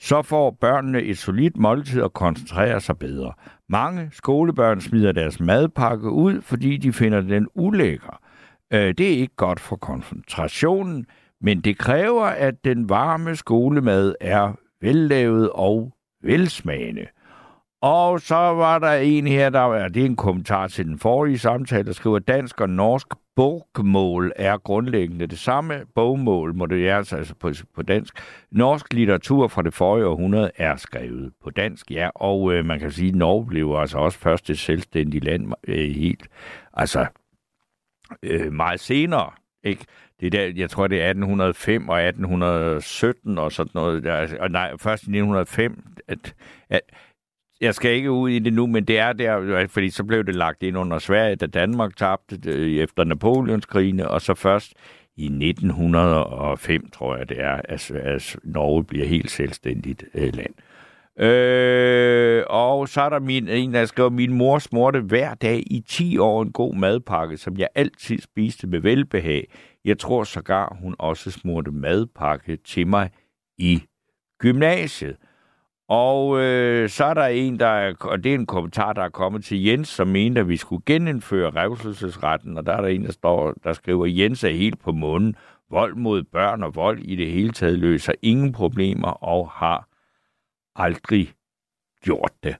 Så 0.00 0.22
får 0.22 0.56
børnene 0.60 1.02
et 1.02 1.18
solidt 1.18 1.56
måltid 1.56 2.02
og 2.02 2.12
koncentrerer 2.12 2.78
sig 2.78 2.98
bedre. 2.98 3.32
Mange 3.68 4.08
skolebørn 4.12 4.80
smider 4.80 5.12
deres 5.12 5.40
madpakke 5.40 6.10
ud, 6.10 6.42
fordi 6.42 6.76
de 6.76 6.92
finder 6.92 7.20
den 7.20 7.46
ulækker. 7.54 8.20
Øh, 8.72 8.94
det 8.98 9.12
er 9.12 9.18
ikke 9.18 9.36
godt 9.36 9.60
for 9.60 9.76
koncentrationen, 9.76 11.06
men 11.40 11.60
det 11.60 11.78
kræver, 11.78 12.24
at 12.24 12.54
den 12.64 12.88
varme 12.88 13.36
skolemad 13.36 14.14
er 14.20 14.52
vellavet 14.80 15.50
og 15.54 15.92
velsmagende. 16.22 17.06
Og 17.80 18.20
så 18.20 18.34
var 18.34 18.78
der 18.78 18.92
en 18.92 19.26
her, 19.26 19.50
der 19.50 19.74
er, 19.74 19.88
det 19.88 20.02
er 20.02 20.06
en 20.06 20.16
kommentar 20.16 20.68
til 20.68 20.84
den 20.84 20.98
forrige 20.98 21.38
samtale, 21.38 21.84
der 21.84 21.92
skriver, 21.92 22.18
dansk 22.18 22.60
og 22.60 22.70
norsk 22.70 23.06
bogmål 23.36 24.32
er 24.36 24.56
grundlæggende 24.58 25.26
det 25.26 25.38
samme. 25.38 25.82
Bogmål 25.94 26.54
må 26.54 26.66
det 26.66 26.82
være 26.82 26.96
altså 26.96 27.34
på, 27.40 27.52
på 27.74 27.82
dansk. 27.82 28.14
Norsk 28.50 28.92
litteratur 28.92 29.48
fra 29.48 29.62
det 29.62 29.74
forrige 29.74 30.06
århundrede 30.06 30.50
er 30.56 30.76
skrevet 30.76 31.32
på 31.44 31.50
dansk, 31.50 31.90
ja. 31.90 32.10
Og 32.14 32.52
øh, 32.52 32.64
man 32.64 32.78
kan 32.78 32.90
sige, 32.90 33.08
at 33.08 33.14
Norge 33.14 33.46
blev 33.46 33.76
altså 33.78 33.98
også 33.98 34.18
først 34.18 34.50
et 34.50 34.58
selvstændigt 34.58 35.24
land 35.24 35.52
øh, 35.68 35.90
helt, 35.90 36.28
altså 36.72 37.06
øh, 38.22 38.52
meget 38.52 38.80
senere, 38.80 39.30
ikke? 39.64 39.84
Det 40.20 40.32
der, 40.32 40.52
jeg 40.56 40.70
tror, 40.70 40.86
det 40.86 41.02
er 41.02 41.08
1805 41.08 41.88
og 41.88 42.02
1817 42.02 43.38
og 43.38 43.52
sådan 43.52 43.70
noget. 43.74 44.04
Der, 44.04 44.14
altså, 44.14 44.36
og 44.40 44.50
nej, 44.50 44.76
først 44.78 45.02
i 45.02 45.10
1905, 45.10 45.84
at, 46.08 46.34
at 46.70 46.80
jeg 47.60 47.74
skal 47.74 47.90
ikke 47.90 48.10
ud 48.10 48.30
i 48.30 48.38
det 48.38 48.52
nu, 48.52 48.66
men 48.66 48.84
det 48.84 48.98
er 48.98 49.12
der, 49.12 49.40
øh, 49.40 49.68
fordi 49.68 49.90
så 49.90 50.04
blev 50.04 50.24
det 50.24 50.34
lagt 50.34 50.62
ind 50.62 50.78
under 50.78 50.98
Sverige, 50.98 51.36
da 51.36 51.46
Danmark 51.46 51.96
tabte 51.96 52.36
det 52.36 52.82
efter 52.82 53.04
Napoleonskrigene, 53.04 54.08
og 54.08 54.22
så 54.22 54.34
først 54.34 54.72
i 55.16 55.24
1905, 55.24 56.90
tror 56.90 57.16
jeg 57.16 57.28
det 57.28 57.40
er, 57.40 57.60
at, 57.64 57.90
at 57.90 58.36
Norge 58.44 58.84
bliver 58.84 59.06
helt 59.06 59.30
selvstændigt 59.30 60.04
øh, 60.14 60.34
land. 60.34 60.54
Øh, 61.18 62.44
og 62.46 62.88
så 62.88 63.00
er 63.00 63.08
der 63.08 63.18
min, 63.18 63.48
en, 63.48 63.74
der 63.74 63.84
skriver, 63.84 64.10
min 64.10 64.32
mor 64.32 64.58
smurte 64.58 65.00
hver 65.00 65.34
dag 65.34 65.62
i 65.66 65.84
10 65.88 66.18
år 66.18 66.42
en 66.42 66.52
god 66.52 66.74
madpakke, 66.74 67.36
som 67.36 67.56
jeg 67.56 67.68
altid 67.74 68.18
spiste 68.18 68.66
med 68.66 68.80
velbehag. 68.80 69.48
Jeg 69.84 69.98
tror 69.98 70.24
sågar, 70.24 70.76
hun 70.80 70.94
også 70.98 71.30
smurte 71.30 71.70
madpakke 71.70 72.56
til 72.56 72.86
mig 72.86 73.10
i 73.58 73.82
gymnasiet. 74.38 75.16
Og 75.88 76.40
øh, 76.40 76.88
så 76.88 77.04
er 77.04 77.14
der 77.14 77.26
en, 77.26 77.60
der 77.60 77.66
er, 77.66 77.94
og 78.00 78.24
det 78.24 78.30
er 78.30 78.34
en 78.34 78.46
kommentar, 78.46 78.92
der 78.92 79.02
er 79.02 79.08
kommet 79.08 79.44
til 79.44 79.64
Jens, 79.64 79.88
som 79.88 80.08
mente, 80.08 80.40
at 80.40 80.48
vi 80.48 80.56
skulle 80.56 80.82
genindføre 80.86 81.50
revselsesretten, 81.50 82.58
og 82.58 82.66
der 82.66 82.72
er 82.72 82.80
der 82.80 82.88
en, 82.88 83.04
der, 83.04 83.12
står, 83.12 83.52
der 83.64 83.72
skriver, 83.72 84.06
Jens 84.06 84.44
er 84.44 84.48
helt 84.48 84.80
på 84.80 84.92
munden. 84.92 85.36
Vold 85.70 85.94
mod 85.94 86.22
børn 86.22 86.62
og 86.62 86.74
vold 86.74 86.98
i 86.98 87.16
det 87.16 87.32
hele 87.32 87.52
taget 87.52 87.78
løser 87.78 88.12
ingen 88.22 88.52
problemer 88.52 89.08
og 89.08 89.50
har 89.50 89.88
aldrig 90.76 91.32
gjort 92.02 92.32
det. 92.42 92.56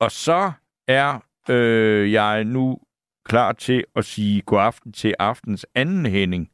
Og 0.00 0.10
så 0.10 0.52
er 0.88 1.20
øh, 1.48 2.12
jeg 2.12 2.44
nu 2.44 2.78
klar 3.24 3.52
til 3.52 3.84
at 3.96 4.04
sige 4.04 4.42
god 4.42 4.60
aften 4.60 4.92
til 4.92 5.14
aftens 5.18 5.66
anden 5.74 6.06
Henning. 6.06 6.50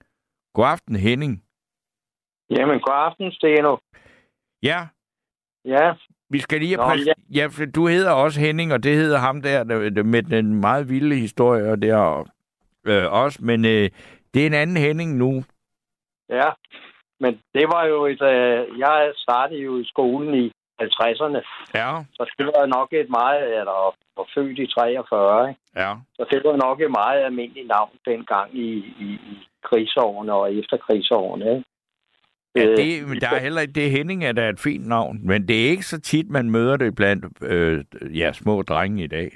God 0.55 0.67
aften, 0.67 0.97
Henning. 0.97 1.45
Jamen, 2.51 2.81
god 2.81 2.95
aften, 2.95 3.33
Steno. 3.33 3.77
Ja, 4.63 4.87
Ja, 5.77 5.93
Vi 6.31 6.39
skal 6.39 6.61
lige 6.61 6.77
Nå, 6.77 6.83
præs- 6.83 7.13
ja. 7.35 7.47
for 7.47 7.65
du 7.77 7.87
hedder 7.87 8.13
også 8.13 8.41
Henning, 8.41 8.73
og 8.73 8.83
det 8.83 8.95
hedder 8.97 9.19
ham 9.19 9.43
der, 9.43 9.65
der, 9.65 9.91
der 9.91 10.03
med 10.03 10.23
den 10.23 10.55
meget 10.61 10.89
vilde 10.89 11.17
historie 11.17 11.71
og 11.73 11.83
der 11.83 12.29
øh, 12.87 13.13
også, 13.13 13.39
men 13.43 13.65
øh, 13.65 13.91
det 14.35 14.43
er 14.43 14.47
en 14.47 14.55
anden 14.63 14.77
Henning 14.77 15.17
nu. 15.17 15.45
ja. 16.31 16.51
Men 17.21 17.33
det 17.55 17.67
var 17.75 17.85
jo 17.85 18.07
et... 18.07 18.23
Øh, 18.23 18.79
jeg 18.79 19.13
startede 19.17 19.61
jo 19.61 19.79
i 19.79 19.85
skolen 19.85 20.35
i 20.45 20.53
50'erne, 20.83 21.41
Ja, 21.75 21.91
så 22.13 22.35
det 22.39 22.47
var 22.47 22.67
nok 22.67 22.89
et 22.93 23.11
meget... 23.11 23.43
Eller 23.61 23.95
var 24.17 24.27
født 24.35 24.59
i 24.59 24.67
43, 24.67 25.49
ikke? 25.49 25.61
ja. 25.77 25.95
Så 26.17 26.27
det 26.31 26.41
var 26.45 26.57
nok 26.57 26.81
et 26.81 26.91
meget 26.91 27.21
almindeligt 27.25 27.69
navn 27.69 27.91
dengang 28.07 28.55
i, 28.59 28.69
i, 29.07 29.09
i 29.33 29.39
krigsårene 29.65 30.33
og 30.33 30.55
efter 30.55 30.77
krigsårene, 30.77 31.45
ikke? 31.51 31.65
Ja 32.57 32.65
Øh, 32.67 32.77
det, 32.77 33.09
men 33.09 33.21
der 33.21 33.29
er 33.29 33.41
heller 33.41 33.61
ikke 33.61 33.73
det 33.73 33.91
Henning, 33.91 34.25
er 34.25 34.33
da 34.33 34.49
et 34.49 34.61
fint 34.61 34.87
navn, 34.87 35.27
men 35.27 35.49
det 35.49 35.67
er 35.67 35.71
ikke 35.71 35.83
så 35.87 36.01
tit, 36.01 36.31
man 36.31 36.51
møder 36.51 36.77
det 36.77 36.95
blandt 36.95 37.25
øh, 37.43 37.85
ja, 38.19 38.33
små 38.33 38.63
drenge 38.63 39.05
i 39.05 39.07
dag. 39.07 39.31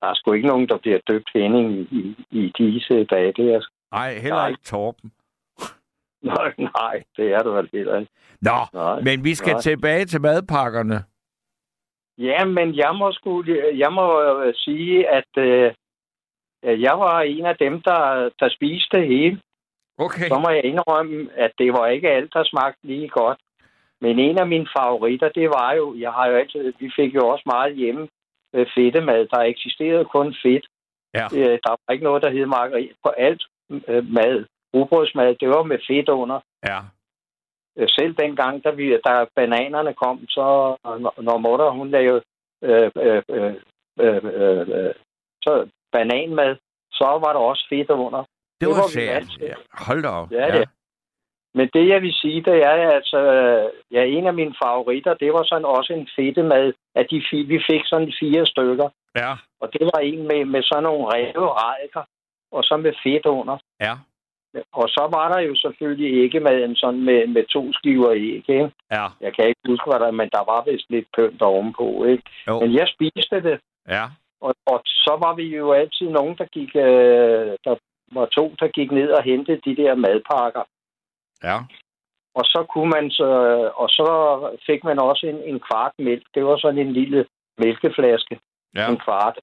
Der 0.00 0.06
er 0.10 0.14
sgu 0.14 0.32
ikke 0.32 0.48
nogen, 0.48 0.68
der 0.68 0.78
bliver 0.78 0.98
døbt 1.08 1.30
Henning 1.34 1.72
i, 1.92 2.16
i, 2.30 2.52
disse 2.58 3.04
dage. 3.04 3.32
Det 3.32 3.54
er, 3.54 3.60
Nej, 3.92 4.18
heller 4.18 4.36
Nej. 4.36 4.48
ikke 4.48 4.62
Torben. 4.64 5.12
nej, 6.32 6.54
nej, 6.58 7.02
det 7.16 7.32
er 7.32 7.38
det 7.38 7.52
vel 7.52 7.68
heller 7.72 7.98
ikke. 7.98 8.12
Nå, 8.40 8.58
Nej, 8.72 9.00
men 9.00 9.24
vi 9.24 9.34
skal 9.34 9.52
nej. 9.52 9.60
tilbage 9.60 10.04
til 10.04 10.20
madpakkerne. 10.20 11.04
Ja, 12.18 12.44
men 12.44 12.76
jeg 12.76 12.94
må, 12.98 13.12
sgu, 13.12 13.44
jeg 13.74 13.92
må 13.92 14.22
øh, 14.22 14.54
sige, 14.56 15.08
at 15.08 15.30
øh, 15.38 15.72
jeg 16.64 16.98
var 16.98 17.20
en 17.20 17.46
af 17.46 17.56
dem, 17.56 17.82
der, 17.82 18.30
der 18.40 18.48
spiste 18.48 19.00
hele. 19.00 19.40
Okay. 19.98 20.28
Så 20.28 20.38
må 20.38 20.48
jeg 20.50 20.64
indrømme, 20.64 21.30
at 21.36 21.52
det 21.58 21.72
var 21.72 21.86
ikke 21.86 22.10
alt, 22.10 22.32
der 22.34 22.44
smagte 22.44 22.86
lige 22.86 23.08
godt. 23.08 23.38
Men 24.00 24.18
en 24.18 24.38
af 24.38 24.46
mine 24.46 24.68
favoritter, 24.76 25.28
det 25.28 25.48
var 25.48 25.72
jo, 25.72 25.94
jeg 25.98 26.12
har 26.12 26.26
jo 26.28 26.36
altid, 26.36 26.72
vi 26.78 26.90
fik 26.96 27.14
jo 27.14 27.28
også 27.28 27.42
meget 27.46 27.76
hjemme 27.76 28.08
fedtemad. 28.74 29.26
Der 29.26 29.40
eksisterede 29.40 30.04
kun 30.04 30.36
fedt. 30.42 30.66
Ja. 31.14 31.24
Øh, 31.24 31.58
der 31.64 31.70
var 31.70 31.92
ikke 31.92 32.04
noget, 32.04 32.22
der 32.22 32.30
hed 32.30 32.46
margarin 32.46 32.92
på 33.04 33.08
alt 33.08 33.42
øh, 33.70 34.04
mad. 34.08 34.44
Rugbrødsmad, 34.74 35.34
det 35.34 35.48
var 35.48 35.62
med 35.62 35.78
fedt 35.88 36.08
under. 36.08 36.40
Ja. 36.66 36.78
Øh, 37.78 37.88
Selv 37.88 38.14
dengang, 38.14 38.64
da, 38.64 38.70
vi, 38.70 38.98
da 39.06 39.26
bananerne 39.36 39.94
kom, 39.94 40.28
så 40.28 40.76
når, 41.22 41.38
mutter, 41.38 41.70
hun 41.70 41.90
lavede 41.90 42.22
øh, 42.62 42.90
øh, 42.96 43.22
øh, 43.30 43.54
øh, 44.00 44.24
øh, 44.24 44.94
så 45.42 45.68
bananmad, 45.92 46.56
så 46.92 47.04
var 47.04 47.32
der 47.32 47.40
også 47.40 47.66
fedt 47.68 47.90
under. 47.90 48.24
Det 48.64 48.74
var 48.76 48.82
var 48.82 48.88
sært. 48.96 49.28
Ja. 49.40 49.54
Hold 49.86 50.02
da 50.02 50.08
op. 50.08 50.30
Ja, 50.32 50.46
det- 50.58 50.68
Men 51.58 51.68
det, 51.74 51.88
jeg 51.88 52.02
vil 52.02 52.14
sige, 52.22 52.40
det 52.48 52.56
er, 52.70 52.70
at 52.70 52.94
altså, 52.94 53.18
ja, 53.90 54.02
en 54.04 54.26
af 54.26 54.34
mine 54.34 54.54
favoritter, 54.64 55.14
det 55.14 55.32
var 55.32 55.42
sådan 55.44 55.64
også 55.64 55.92
en 55.92 56.08
fedtemad, 56.16 56.72
at 56.94 57.06
de, 57.10 57.16
vi 57.52 57.58
fik 57.70 57.82
sådan 57.84 58.12
fire 58.20 58.46
stykker. 58.46 58.88
Ja, 59.16 59.32
Og 59.60 59.72
det 59.72 59.82
var 59.92 60.00
en 60.02 60.22
med, 60.30 60.44
med 60.44 60.62
sådan 60.62 60.82
nogle 60.82 61.04
revet 61.14 61.50
rækker, 61.62 62.02
og 62.52 62.62
så 62.64 62.76
med 62.76 62.92
fedt 63.02 63.26
under. 63.26 63.56
ja, 63.80 63.94
Og 64.72 64.88
så 64.88 65.08
var 65.16 65.26
der 65.32 65.40
jo 65.40 65.54
selvfølgelig 65.54 66.22
ikke 66.24 66.40
med 66.40 66.76
sådan 66.76 67.00
med, 67.04 67.26
med 67.26 67.44
to 67.54 67.72
skiver 67.72 68.12
æg, 68.12 68.34
ikke? 68.36 68.70
ja. 68.90 69.06
Jeg 69.20 69.34
kan 69.34 69.48
ikke 69.48 69.60
huske, 69.68 69.90
hvad 69.90 70.00
der, 70.00 70.10
men 70.10 70.28
der 70.36 70.42
var 70.52 70.64
vist 70.70 70.90
lidt 70.90 71.08
pynt 71.16 71.42
ovenpå, 71.42 72.04
ikke? 72.04 72.22
Jo, 72.48 72.60
Men 72.60 72.74
jeg 72.74 72.88
spiste 72.88 73.36
det, 73.48 73.60
ja, 73.88 74.04
og, 74.40 74.54
og 74.66 74.80
så 74.84 75.16
var 75.24 75.34
vi 75.34 75.56
jo 75.56 75.72
altid 75.72 76.08
nogen, 76.10 76.34
der 76.38 76.44
gik, 76.44 76.70
øh, 76.76 77.50
der 77.64 77.74
var 78.14 78.26
to, 78.26 78.54
der 78.60 78.68
gik 78.68 78.90
ned 78.92 79.10
og 79.10 79.22
hentede 79.22 79.60
de 79.64 79.76
der 79.82 79.94
madpakker. 79.94 80.62
ja. 81.42 81.58
Og 82.40 82.44
så 82.44 82.66
kunne 82.72 82.90
man 82.90 83.10
så, 83.10 83.30
og 83.76 83.88
så 83.88 84.06
fik 84.66 84.84
man 84.84 84.98
også 84.98 85.26
en, 85.26 85.54
en 85.54 85.60
kvart 85.60 85.92
mælk. 85.98 86.22
Det 86.34 86.44
var 86.44 86.56
sådan 86.56 86.78
en 86.86 86.92
lille 86.92 87.26
mælkeflaske, 87.58 88.40
Ja, 88.74 88.90
en 88.90 88.96
kvart. 88.98 89.38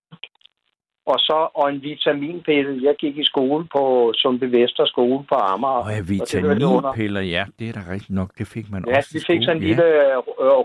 Og 1.06 1.20
så 1.20 1.50
og 1.56 1.70
en 1.70 1.82
vitaminpille. 1.84 2.84
Jeg 2.88 2.96
gik 2.96 3.18
i 3.18 3.24
skole 3.24 3.68
på 3.76 4.14
Sundby 4.16 4.44
Vester 4.44 4.86
skole 4.86 5.26
på 5.30 5.36
Amager. 5.36 5.74
og 5.86 5.92
ja, 5.92 6.02
vitaminpiller, 6.02 7.22
ja, 7.22 7.46
det 7.60 7.70
er 7.70 7.74
da 7.74 7.80
rigtigt 7.92 8.10
nok. 8.20 8.38
Det 8.38 8.48
fik 8.48 8.70
man 8.72 8.84
Ja, 8.88 8.98
også 8.98 9.10
i 9.14 9.18
vi 9.18 9.24
fik 9.28 9.44
sådan 9.44 9.58
en 9.58 9.62
skole, 9.64 9.68
lille 9.68 9.86
øh, 10.12 10.18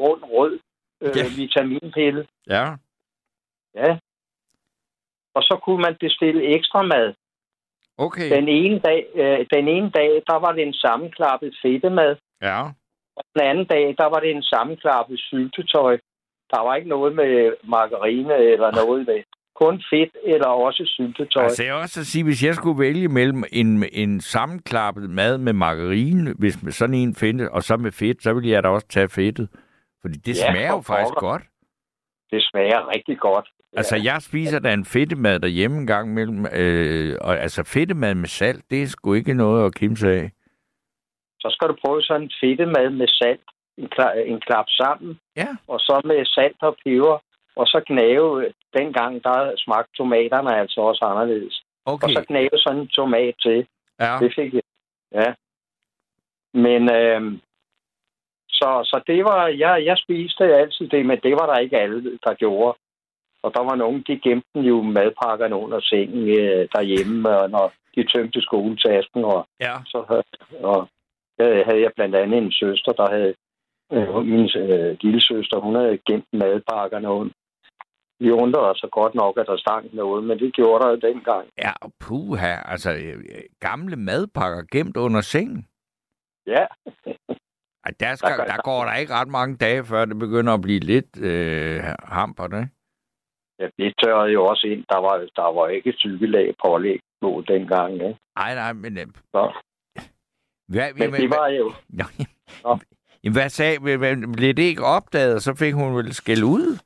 rund 0.05 0.23
rød 0.25 0.59
øh, 1.03 1.13
Ja. 1.17 1.25
vitaminpille. 1.37 2.27
Ja, 2.47 2.65
Ja. 3.75 3.99
Og 5.35 5.43
så 5.43 5.59
kunne 5.65 5.81
man 5.83 5.97
bestille 6.01 6.43
ekstra 6.57 6.83
mad. 6.83 7.15
Okay. 7.99 8.31
Den 8.37 8.49
ene 8.49 8.79
dag, 8.79 9.07
øh, 9.15 9.47
den 9.55 9.69
ene 9.69 9.91
dag, 9.91 10.11
der 10.27 10.39
var 10.45 10.53
det 10.53 10.63
en 10.67 10.75
sammenklappet 10.75 11.57
fedtemad. 11.63 12.17
Ja, 12.43 12.63
Og 13.17 13.25
den 13.35 13.43
anden 13.51 13.67
dag, 13.67 13.95
der 13.99 14.05
var 14.05 14.21
det 14.21 14.31
en 14.31 14.43
sammenklappet 14.43 15.19
syltetøj. 15.19 15.99
Der 16.51 16.61
var 16.61 16.75
ikke 16.75 16.89
noget 16.89 17.15
med 17.15 17.53
margarine 17.65 18.35
eller 18.53 18.71
noget 18.73 19.07
med. 19.07 19.23
Kun 19.63 19.83
fedt 19.91 20.17
eller 20.25 20.47
også 20.49 20.83
syltetøj. 20.87 21.43
altså 21.45 21.65
jeg 21.65 21.75
også 21.75 22.05
sige, 22.05 22.25
hvis 22.25 22.45
jeg 22.45 22.55
skulle 22.55 22.79
vælge 22.81 23.09
mellem 23.09 23.45
en, 23.53 23.85
en 23.93 24.21
sammenklappet 24.21 25.11
mad 25.11 25.39
med 25.39 25.53
margarine, 25.53 26.35
hvis 26.39 26.59
sådan 26.71 26.95
en 26.95 27.15
findes, 27.15 27.49
og 27.53 27.63
så 27.63 27.77
med 27.77 27.93
fedt, 27.93 28.23
så 28.23 28.33
ville 28.35 28.51
jeg 28.51 28.63
da 28.63 28.69
også 28.69 28.89
tage 28.89 29.09
fedtet. 29.09 29.49
Fordi 30.03 30.15
det 30.19 30.37
Ja, 30.39 30.51
smager 30.51 30.69
jo 30.73 30.81
faktisk 30.81 31.15
godt. 31.15 31.43
Det 32.31 32.43
smager 32.51 32.95
rigtig 32.97 33.19
godt. 33.19 33.49
Altså, 33.77 33.97
jeg 34.05 34.23
spiser 34.23 34.59
da 34.59 34.73
en 34.73 34.85
fedtemad 34.85 35.41
derhjemme 35.41 35.77
en 35.79 35.87
gang 35.87 36.11
imellem. 36.11 36.47
Øh, 36.53 37.17
og 37.21 37.39
altså, 37.39 37.65
fedtemad 37.65 38.15
med 38.15 38.29
salt, 38.29 38.65
det 38.71 38.83
er 38.83 38.87
sgu 38.87 39.15
ikke 39.15 39.35
noget 39.35 39.67
at 39.67 39.75
kimse 39.75 40.09
af. 40.11 40.31
Så 41.41 41.49
skal 41.51 41.69
du 41.69 41.77
prøve 41.85 42.03
sådan 42.03 42.23
en 42.23 42.31
fedtemad 42.41 42.91
med 42.91 43.09
salt. 43.09 43.41
En, 43.79 43.89
kla- 43.95 44.19
en 44.19 44.41
klap 44.41 44.65
sammen. 44.69 45.19
Ja. 45.37 45.49
Og 45.69 45.81
så 45.81 46.01
med 46.05 46.25
salt 46.25 46.57
og 46.61 46.77
peber. 46.85 47.19
Og 47.57 47.67
så 47.67 47.83
gnave. 47.87 48.53
Dengang, 48.79 49.25
der 49.25 49.53
smagte 49.57 49.93
tomaterne 49.97 50.57
altså 50.61 50.81
også 50.81 51.05
anderledes. 51.05 51.63
Okay. 51.85 52.05
Og 52.05 52.11
så 52.11 52.25
gnave 52.29 52.51
sådan 52.55 52.81
en 52.81 52.89
tomat 52.89 53.35
til. 53.43 53.67
Ja. 54.01 54.19
Det 54.21 54.33
fik 54.35 54.55
jeg. 54.55 54.63
Ja. 55.13 55.35
Men 56.55 56.83
øh, 56.99 57.39
så, 58.49 58.69
så 58.85 59.01
det 59.07 59.25
var, 59.25 59.47
jeg, 59.47 59.85
jeg 59.85 59.97
spiste 59.99 60.45
altid 60.45 60.89
det, 60.89 61.07
men 61.07 61.19
det 61.23 61.33
var 61.33 61.47
der 61.47 61.59
ikke 61.59 61.79
alle, 61.79 62.19
der 62.25 62.35
gjorde. 62.35 62.79
Og 63.47 63.51
der 63.55 63.63
var 63.71 63.75
nogen, 63.75 64.05
de 64.09 64.19
gemte 64.27 64.61
jo 64.73 64.83
madpakkerne 64.83 65.57
under 65.65 65.81
sengen 65.81 66.23
øh, 66.29 66.69
derhjemme, 66.75 67.29
og 67.41 67.51
når 67.51 67.73
de 67.95 68.03
tømte 68.13 68.41
skoletasken, 68.43 69.25
og 69.25 69.49
Ja. 69.61 69.75
så 69.87 69.99
og 70.71 70.89
der 71.39 71.65
havde 71.65 71.81
jeg 71.83 71.93
blandt 71.97 72.15
andet 72.17 72.39
en 72.43 72.53
søster, 72.53 72.93
der 72.93 73.09
havde, 73.15 73.35
øh, 73.93 74.25
min 74.33 74.49
øh, 74.63 74.97
lille 75.01 75.21
søster, 75.21 75.57
hun 75.67 75.75
havde 75.75 75.99
gemt 76.09 76.29
madpakkerne 76.33 77.09
under. 77.09 77.35
Vi 78.21 78.31
undrede 78.31 78.71
os 78.71 78.79
så 78.79 78.89
godt 78.93 79.15
nok, 79.15 79.39
at 79.39 79.47
der 79.47 79.57
stank 79.57 79.95
noget, 79.95 80.25
men 80.25 80.39
det 80.39 80.55
gjorde 80.55 80.85
der 80.85 80.91
jo 80.91 80.97
dengang. 80.97 81.47
Ja, 81.59 81.73
puha. 82.01 82.55
Altså, 82.73 82.91
øh, 82.93 83.25
gamle 83.61 83.97
madpakker 83.97 84.63
gemt 84.73 84.97
under 84.97 85.21
sengen. 85.21 85.67
Ja, 86.47 86.65
Ej, 87.85 87.93
der, 88.01 88.15
skal, 88.15 88.31
Der 88.31 88.37
gør- 88.37 88.45
der 88.45 88.63
går 88.63 88.85
der 88.85 88.95
ikke 88.95 89.15
ret 89.15 89.29
mange 89.29 89.57
dage, 89.57 89.85
før 89.85 90.05
det 90.05 90.19
begynder 90.19 90.55
at 90.55 90.61
blive 90.63 90.81
lidt 90.81 91.21
øh, 91.23 91.81
hampert, 92.03 92.53
ikke? 92.53 92.69
Ja, 93.59 93.69
det 93.79 93.95
tørrede 94.03 94.33
jo 94.33 94.47
også 94.47 94.67
ind. 94.67 94.85
Der 94.89 94.99
var, 94.99 95.17
der 95.37 95.53
var 95.53 95.69
ikke 95.69 95.93
cykellag 95.93 96.55
pålæg 96.65 97.01
på 97.21 97.45
dengang. 97.49 97.95
Ikke? 97.95 98.17
Ej, 98.37 98.55
nej, 98.55 98.73
men... 98.73 98.99
Øh, 98.99 99.07
Så, 99.35 99.53
hvad, 100.69 100.89
men 100.99 101.13
det 101.13 101.31
var 101.31 101.49
jo... 101.49 101.73
Nå, 101.89 102.05
jamen, 103.25 103.37
hvad 103.37 103.49
sagde... 103.49 103.81
Blev 104.37 104.55
det 104.55 104.63
ikke 104.63 104.85
opdaget, 104.85 105.43
så 105.43 105.55
fik 105.55 105.75
hun 105.75 105.97
vel 105.97 106.13
skæld 106.15 106.45
ud? 106.45 106.79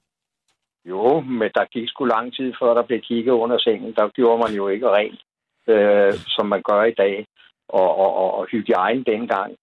Jo, 0.85 1.21
men 1.21 1.51
der 1.55 1.65
gik 1.65 1.89
sgu 1.89 2.05
lang 2.05 2.35
tid, 2.35 2.53
før 2.61 2.75
der 2.75 2.83
blev 2.83 3.01
kigget 3.01 3.33
under 3.33 3.59
sengen. 3.59 3.95
Der 3.95 4.09
gjorde 4.09 4.39
man 4.39 4.57
jo 4.57 4.69
ikke 4.69 4.91
rent, 4.91 5.21
øh, 5.69 6.13
som 6.13 6.47
man 6.47 6.63
gør 6.63 6.83
i 6.85 6.95
dag. 6.95 7.27
Og, 7.69 7.97
og, 7.97 8.15
og, 8.15 8.35
og 8.35 8.47
hygiejne 8.47 9.05
dengang. 9.05 9.57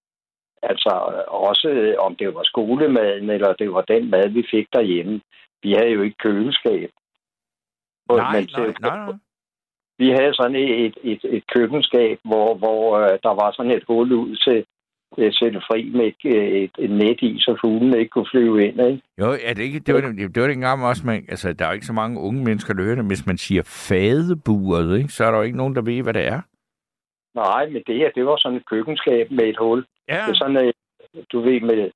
Altså 0.64 0.94
øh, 1.14 1.24
også, 1.50 1.68
øh, 1.70 1.96
om 2.00 2.16
det 2.16 2.36
var 2.36 2.44
skolemaden, 2.44 3.30
eller 3.30 3.54
det 3.54 3.74
var 3.74 3.82
den 3.82 4.10
mad, 4.10 4.30
vi 4.30 4.44
fik 4.52 4.68
derhjemme. 4.74 5.22
Vi 5.64 5.74
havde 5.74 5.90
jo 5.90 6.02
ikke 6.02 6.18
køleskab. 6.18 6.90
Nej, 8.10 8.34
Men 8.34 8.50
nej, 8.58 8.74
nej, 8.82 9.06
nej. 9.06 9.16
Vi 10.00 10.10
havde 10.10 10.34
sådan 10.34 10.56
et, 10.56 10.98
et, 11.04 11.22
et 11.24 11.44
køkkenskab, 11.56 12.20
hvor, 12.24 12.56
hvor 12.56 12.98
øh, 13.00 13.20
der 13.24 13.34
var 13.42 13.52
sådan 13.52 13.72
et 13.72 13.84
hul 13.88 14.12
ud 14.14 14.36
til 14.36 14.66
at 15.26 15.34
sætte 15.34 15.62
fri 15.68 15.92
med 15.96 16.06
et, 16.06 16.64
et, 16.64 16.72
et 16.80 16.90
net 16.90 17.22
i, 17.22 17.40
så 17.40 17.58
fuglene 17.62 18.00
ikke 18.00 18.10
kunne 18.10 18.32
flyve 18.32 18.68
ind. 18.68 18.82
Ikke? 18.82 19.02
Jo, 19.18 19.28
er 19.44 19.54
det 19.54 19.64
ikke... 19.64 19.80
Det 19.80 19.94
var, 19.96 20.02
det, 20.02 20.36
det 20.36 20.42
var 20.42 20.48
dengang 20.48 20.86
også, 20.86 21.06
man, 21.06 21.26
altså, 21.30 21.54
der 21.54 21.66
er 21.66 21.70
jo 21.70 21.74
ikke 21.74 21.86
så 21.86 21.94
mange 21.94 22.20
unge 22.20 22.44
mennesker, 22.44 22.74
der 22.74 22.84
hører 22.84 22.96
det. 22.96 23.06
Hvis 23.06 23.26
man 23.26 23.38
siger 23.38 23.64
fadeburet, 23.88 24.98
ikke, 24.98 25.10
så 25.10 25.24
er 25.26 25.32
der 25.32 25.38
jo 25.38 25.44
ikke 25.44 25.58
nogen, 25.58 25.76
der 25.76 25.82
ved, 25.82 26.04
hvad 26.04 26.14
det 26.14 26.28
er. 26.28 26.42
Nej, 27.36 27.70
men 27.70 27.84
det 27.88 27.96
her, 27.96 28.10
det 28.16 28.26
var 28.26 28.38
sådan 28.38 28.58
et 28.58 28.66
køkkenskab 28.66 29.32
med 29.32 29.44
et 29.44 29.58
hul. 29.58 29.86
Ja, 30.08 30.14
Det 30.14 30.30
er 30.30 30.36
sådan 30.36 30.58
et, 30.58 30.76
du 31.32 31.42
ved, 31.42 31.62
med 31.62 31.92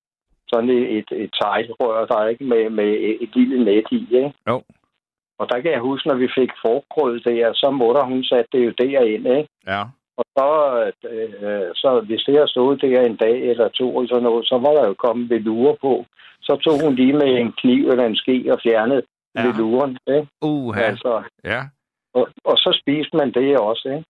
sådan 0.53 0.69
et, 0.69 0.97
et, 0.97 1.09
et 1.23 1.31
teglrør, 1.41 2.05
der 2.05 2.17
er 2.19 2.27
ikke 2.27 2.43
med, 2.43 2.69
med 2.69 2.91
et, 3.21 3.29
lille 3.35 3.65
net 3.65 3.85
i, 3.91 4.07
ikke? 4.15 4.33
Jo. 4.49 4.61
Og 5.39 5.49
der 5.49 5.59
kan 5.61 5.71
jeg 5.71 5.79
huske, 5.79 6.07
når 6.07 6.15
vi 6.15 6.29
fik 6.39 6.51
frugtgrød 6.61 7.19
der, 7.19 7.53
så 7.53 7.69
mutter 7.71 8.03
hun 8.03 8.23
satte 8.23 8.49
det 8.57 8.65
jo 8.65 8.71
derind, 8.81 9.27
ikke? 9.27 9.49
ja. 9.67 9.83
Og 10.17 10.25
så, 10.37 10.47
øh, 11.09 11.69
så 11.75 12.01
hvis 12.07 12.21
det 12.27 12.37
har 12.39 12.45
stået 12.45 12.81
der 12.81 13.01
en 13.01 13.15
dag 13.15 13.37
eller 13.49 13.67
to 13.67 13.99
eller 13.99 14.09
sådan 14.09 14.23
noget, 14.23 14.47
så 14.47 14.57
var 14.57 14.71
der 14.73 14.87
jo 14.87 14.93
kommet 14.93 15.29
velure 15.29 15.75
på. 15.81 16.05
Så 16.41 16.55
tog 16.63 16.83
hun 16.83 16.95
lige 16.95 17.13
med 17.13 17.27
en 17.41 17.51
kniv 17.61 17.89
eller 17.89 18.05
en 18.05 18.15
ske 18.15 18.45
og 18.51 18.59
fjernede 18.63 19.03
Ja. 19.35 19.41
ja. 19.41 19.47
veluren, 19.47 19.97
ikke? 20.07 20.27
Uha. 20.41 20.81
Altså, 20.81 21.23
Ja. 21.43 21.61
og, 22.13 22.27
og 22.45 22.57
så 22.57 22.79
spiste 22.81 23.17
man 23.17 23.31
det 23.31 23.57
også, 23.59 23.89
ikke? 23.89 24.05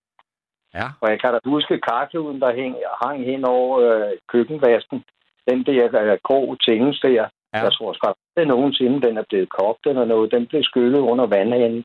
Ja. 0.74 0.88
Og 1.02 1.10
jeg 1.12 1.20
kan 1.22 1.34
da 1.34 1.40
huske 1.46 1.80
karkluden, 1.80 2.42
der 2.42 2.56
hæng, 2.56 2.76
hang 3.04 3.26
hen 3.26 3.46
over 3.46 3.80
øh, 3.80 4.12
køkkenvasken. 4.28 5.04
Den 5.50 5.64
der 5.64 6.18
grå 6.28 6.56
tingens 6.56 7.00
der. 7.00 7.10
Ja. 7.54 7.60
Jeg 7.64 7.72
tror 7.74 7.94
sgu 7.94 8.08
aldrig 8.08 8.48
nogensinde, 8.56 9.02
den 9.08 9.18
er 9.18 9.24
blevet 9.30 9.50
kogt 9.50 9.86
eller 9.86 10.06
noget. 10.06 10.32
Den 10.32 10.48
blev 10.48 10.64
skyllet 10.64 11.00
under 11.00 11.26
vandhanen. 11.26 11.84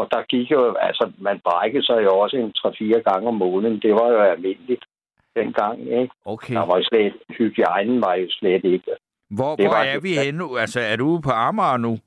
Og 0.00 0.08
der 0.10 0.22
gik 0.22 0.50
jo, 0.50 0.74
altså 0.88 1.12
man 1.18 1.40
brækkede 1.44 1.86
sig 1.86 1.98
jo 2.04 2.18
også 2.18 2.36
en 2.36 2.52
3-4 2.58 3.10
gange 3.10 3.28
om 3.28 3.34
måneden. 3.34 3.80
Det 3.82 3.92
var 3.92 4.08
jo 4.12 4.18
almindeligt 4.20 4.84
dengang, 5.36 5.80
ikke? 5.80 6.14
Okay. 6.24 6.54
Der 6.54 6.66
var 6.66 6.82
slet, 6.82 7.14
hygiejnen 7.38 8.00
var 8.00 8.14
jo 8.14 8.26
slet 8.30 8.64
ikke. 8.64 8.90
Hvor, 9.30 9.56
det 9.56 9.64
hvor 9.66 9.74
var 9.74 9.84
er 9.84 10.00
vi 10.00 10.12
henne 10.24 10.38
nu? 10.38 10.56
Altså, 10.56 10.80
er 10.80 10.96
du 10.96 11.06
ude 11.06 11.22
på 11.22 11.30
Amager 11.30 11.76
nu? 11.76 11.98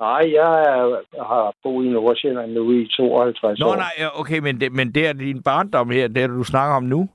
Nej, 0.00 0.22
jeg 0.38 0.52
er- 0.62 1.24
har 1.24 1.54
boet 1.62 1.86
i 1.86 1.88
Nordsjælland 1.88 2.52
nu 2.52 2.72
i 2.72 2.88
52 2.96 3.58
Nå, 3.60 3.66
år. 3.66 3.76
nej, 3.76 3.92
ja, 3.98 4.20
okay, 4.20 4.38
men 4.38 4.60
det, 4.60 4.72
men 4.72 4.92
det 4.94 5.06
er 5.08 5.12
din 5.12 5.42
barndom 5.42 5.90
her, 5.90 6.08
det 6.08 6.22
er 6.22 6.26
det, 6.26 6.36
du 6.36 6.44
snakker 6.44 6.76
om 6.76 6.82
nu? 6.82 7.08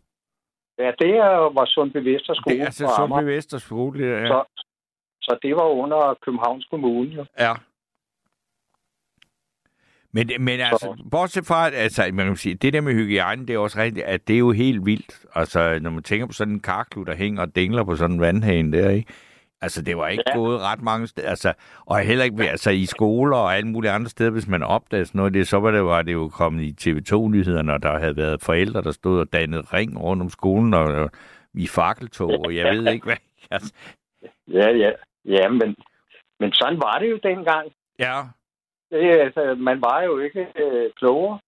Ja, 0.79 0.91
det 0.99 1.09
er, 1.09 1.53
var 1.53 1.65
Sundby 1.65 1.97
Vesterskole 1.97 2.55
Det 2.55 2.61
er 2.61 2.65
altså. 2.65 2.93
Sundby 2.97 3.23
Vesterskole, 3.23 3.99
det 3.99 4.13
er. 4.13 4.27
Så, 4.27 4.43
så 5.21 5.37
det 5.41 5.55
var 5.55 5.63
under 5.63 6.17
Københavns 6.25 6.65
Kommune. 6.65 7.11
Jo. 7.11 7.25
Ja. 7.39 7.53
Men, 10.11 10.29
men 10.39 10.59
altså, 10.59 11.03
bortset 11.11 11.45
fra, 11.45 11.67
at 11.67 11.73
altså, 11.73 12.09
man 12.13 12.25
kan 12.25 12.35
sige, 12.35 12.55
det 12.55 12.73
der 12.73 12.81
med 12.81 12.93
hygiejne, 12.93 13.45
det 13.47 13.53
er 13.53 13.59
også 13.59 13.79
rigtigt, 13.79 14.05
at 14.05 14.27
det 14.27 14.33
er 14.33 14.39
jo 14.39 14.51
helt 14.51 14.85
vildt. 14.85 15.25
Altså, 15.35 15.79
når 15.81 15.89
man 15.89 16.03
tænker 16.03 16.27
på 16.27 16.33
sådan 16.33 16.53
en 16.53 16.59
karklud, 16.59 17.05
der 17.05 17.15
hænger 17.15 17.41
og 17.41 17.55
dingler 17.55 17.83
på 17.83 17.95
sådan 17.95 18.15
en 18.15 18.21
vandhane 18.21 18.77
der, 18.77 18.89
ikke? 18.89 19.13
Altså, 19.61 19.81
det 19.81 19.97
var 19.97 20.07
ikke 20.07 20.23
ja. 20.27 20.35
Gået 20.35 20.61
ret 20.61 20.81
mange 20.81 21.07
steder. 21.07 21.29
Altså, 21.29 21.53
og 21.85 21.99
heller 21.99 22.23
ikke 22.25 22.49
altså, 22.49 22.69
i 22.69 22.85
skoler 22.85 23.37
og 23.37 23.55
alle 23.55 23.69
mulige 23.69 23.91
andre 23.91 24.09
steder, 24.09 24.31
hvis 24.31 24.47
man 24.47 24.63
opdagede 24.63 25.05
sådan 25.05 25.19
noget, 25.19 25.33
det, 25.33 25.47
så 25.47 25.57
var 25.59 25.71
det, 25.71 25.85
var 25.85 26.01
det 26.01 26.13
jo 26.13 26.29
kommet 26.29 26.63
i 26.63 26.89
TV2-nyhederne, 26.89 27.73
og 27.73 27.83
der 27.83 27.99
havde 27.99 28.17
været 28.17 28.41
forældre, 28.41 28.81
der 28.81 28.91
stod 28.91 29.19
og 29.19 29.33
dannede 29.33 29.61
ring 29.61 30.01
rundt 30.01 30.21
om 30.21 30.29
skolen 30.29 30.73
og, 30.73 30.83
og 30.83 31.11
i 31.53 31.67
fakkeltog, 31.67 32.29
og 32.45 32.55
jeg 32.55 32.75
ved 32.75 32.93
ikke 32.93 33.05
hvad. 33.05 33.15
Altså, 33.51 33.73
Ja, 34.47 34.69
ja. 34.69 34.91
Ja, 35.25 35.49
men, 35.49 35.75
men 36.39 36.53
sådan 36.53 36.79
var 36.79 36.99
det 36.99 37.09
jo 37.11 37.19
dengang. 37.23 37.71
ja, 37.99 38.21
Det, 38.91 39.19
altså, 39.19 39.55
man 39.57 39.81
var 39.81 40.01
jo 40.01 40.19
ikke 40.19 40.47
øh, 40.55 40.91
klogere. 40.97 41.39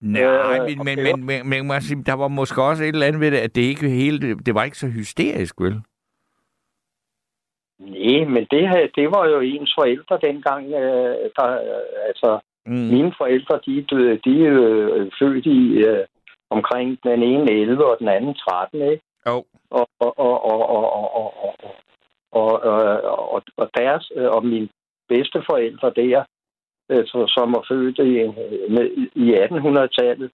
Nej, 0.00 0.22
Øh, 0.22 0.66
men, 0.66 0.78
men, 0.84 1.02
men, 1.02 1.26
men, 1.26 1.48
men, 1.48 1.66
men 1.66 2.02
der 2.06 2.12
var 2.12 2.28
måske 2.28 2.62
også 2.62 2.84
et 2.84 2.88
eller 2.88 3.06
andet 3.06 3.20
ved 3.20 3.30
det, 3.30 3.38
at 3.38 3.54
det 3.54 3.62
ikke 3.62 3.88
helt, 3.88 4.46
det 4.46 4.54
var 4.54 4.64
ikke 4.64 4.78
så 4.78 4.88
hysterisk, 4.88 5.54
vel? 5.60 5.82
Nej, 7.78 8.24
men 8.24 8.46
det, 8.50 8.68
her, 8.68 8.86
det 8.96 9.10
var 9.10 9.28
jo 9.28 9.40
ens 9.40 9.72
forældre 9.78 10.18
dengang. 10.22 10.64
Øh, 10.72 11.30
der, 11.36 11.48
øh, 11.50 12.08
altså, 12.08 12.40
Mm. 12.68 12.88
mine 12.94 13.12
forældre, 13.18 13.60
de, 13.66 13.78
er 13.78 14.18
de 14.24 14.46
er 14.46 14.56
øh, 14.94 15.10
født 15.18 15.46
i 15.46 15.60
øh, 15.88 16.04
omkring 16.50 16.98
den 17.04 17.22
ene 17.22 17.52
11 17.52 17.86
og 17.86 17.96
den 17.98 18.08
anden 18.08 18.34
13, 18.34 18.82
ikke? 18.82 19.04
Jo. 19.28 19.44
Og, 19.70 19.88
og, 20.00 20.18
og, 20.18 20.44
og, 20.44 20.68
og, 20.76 20.92
og, 20.96 21.14
og, 21.14 21.34
og, 22.32 22.62
og, 22.62 23.02
og, 23.34 23.42
og, 23.56 23.70
deres, 23.76 24.12
øh, 24.16 24.28
og 24.30 24.46
mine 24.46 24.68
bedsteforældre 25.08 25.90
der, 25.96 26.24
øh, 26.90 27.04
som 27.06 27.52
var 27.52 27.64
født 27.68 27.98
i, 27.98 28.12
øh, 28.24 29.08
i 29.14 29.26
1800-tallet, 29.34 30.30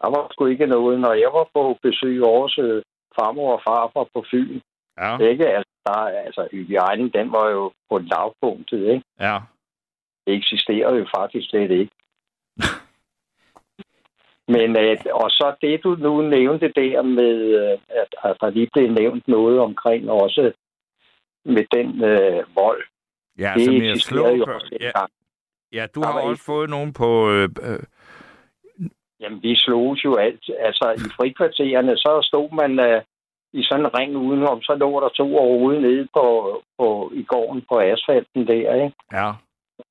der 0.00 0.08
var 0.14 0.28
sgu 0.30 0.46
ikke 0.46 0.66
noget. 0.66 1.00
Når 1.00 1.12
jeg 1.12 1.30
var 1.32 1.46
på 1.54 1.78
besøg 1.82 2.20
hos 2.24 2.58
øh, 2.58 2.82
farmor 3.16 3.52
og 3.52 3.62
farfar 3.68 4.06
på 4.14 4.24
Fyn, 4.30 4.60
Ja. 4.98 5.18
ikke? 5.18 5.46
Altså, 5.48 5.72
der, 5.86 5.94
altså 6.26 6.48
hygiejnen, 6.52 7.08
den 7.08 7.32
var 7.32 7.50
jo 7.50 7.72
på 7.90 7.98
lavpunktet, 7.98 8.92
ikke? 8.92 9.04
Ja. 9.20 9.38
Det 10.26 10.34
eksisterer 10.34 10.94
jo 10.94 11.06
faktisk 11.16 11.50
slet 11.50 11.70
ikke. 11.70 11.92
Men 14.54 14.76
øh, 14.76 14.96
og 15.12 15.30
så 15.30 15.54
det, 15.60 15.84
du 15.84 15.94
nu 15.94 16.22
nævnte 16.22 16.68
der 16.68 17.02
med, 17.02 17.36
øh, 17.60 17.78
at, 17.88 18.14
at 18.24 18.36
der 18.40 18.50
lige 18.50 18.68
blev 18.72 18.90
nævnt 18.90 19.28
noget 19.28 19.60
omkring 19.60 20.10
også 20.10 20.52
med 21.44 21.64
den 21.72 22.04
øh, 22.04 22.44
vold. 22.54 22.84
Ja, 23.38 23.52
det 23.56 23.64
som 23.64 23.74
jeg 23.74 23.90
eksisterede 23.90 24.22
slår 24.22 24.36
jo 24.36 24.54
også 24.54 24.76
Ja, 24.80 24.90
ja, 25.72 25.86
du 25.94 26.00
Der 26.00 26.06
har 26.06 26.20
også 26.20 26.44
fået 26.44 26.70
nogen 26.70 26.92
på... 26.92 27.30
Øh, 27.30 27.48
øh, 27.62 27.78
Jamen, 29.20 29.42
vi 29.42 29.56
slogs 29.56 30.04
jo 30.04 30.14
alt. 30.14 30.50
Altså, 30.58 30.92
i 30.96 31.06
frikvartererne, 31.16 31.96
så 31.96 32.20
stod 32.22 32.50
man 32.54 32.80
øh, 32.80 33.02
i 33.52 33.62
sådan 33.62 33.84
en 33.84 33.94
ring 33.98 34.16
udenom, 34.16 34.62
så 34.62 34.74
lå 34.74 35.00
der 35.00 35.08
to 35.08 35.36
overhovedet 35.38 35.82
nede 35.82 36.08
på, 36.14 36.26
på, 36.78 37.12
i 37.14 37.22
gården 37.22 37.62
på 37.68 37.78
asfalten 37.78 38.46
der, 38.46 38.74
ikke? 38.74 38.96
ja. 39.12 39.32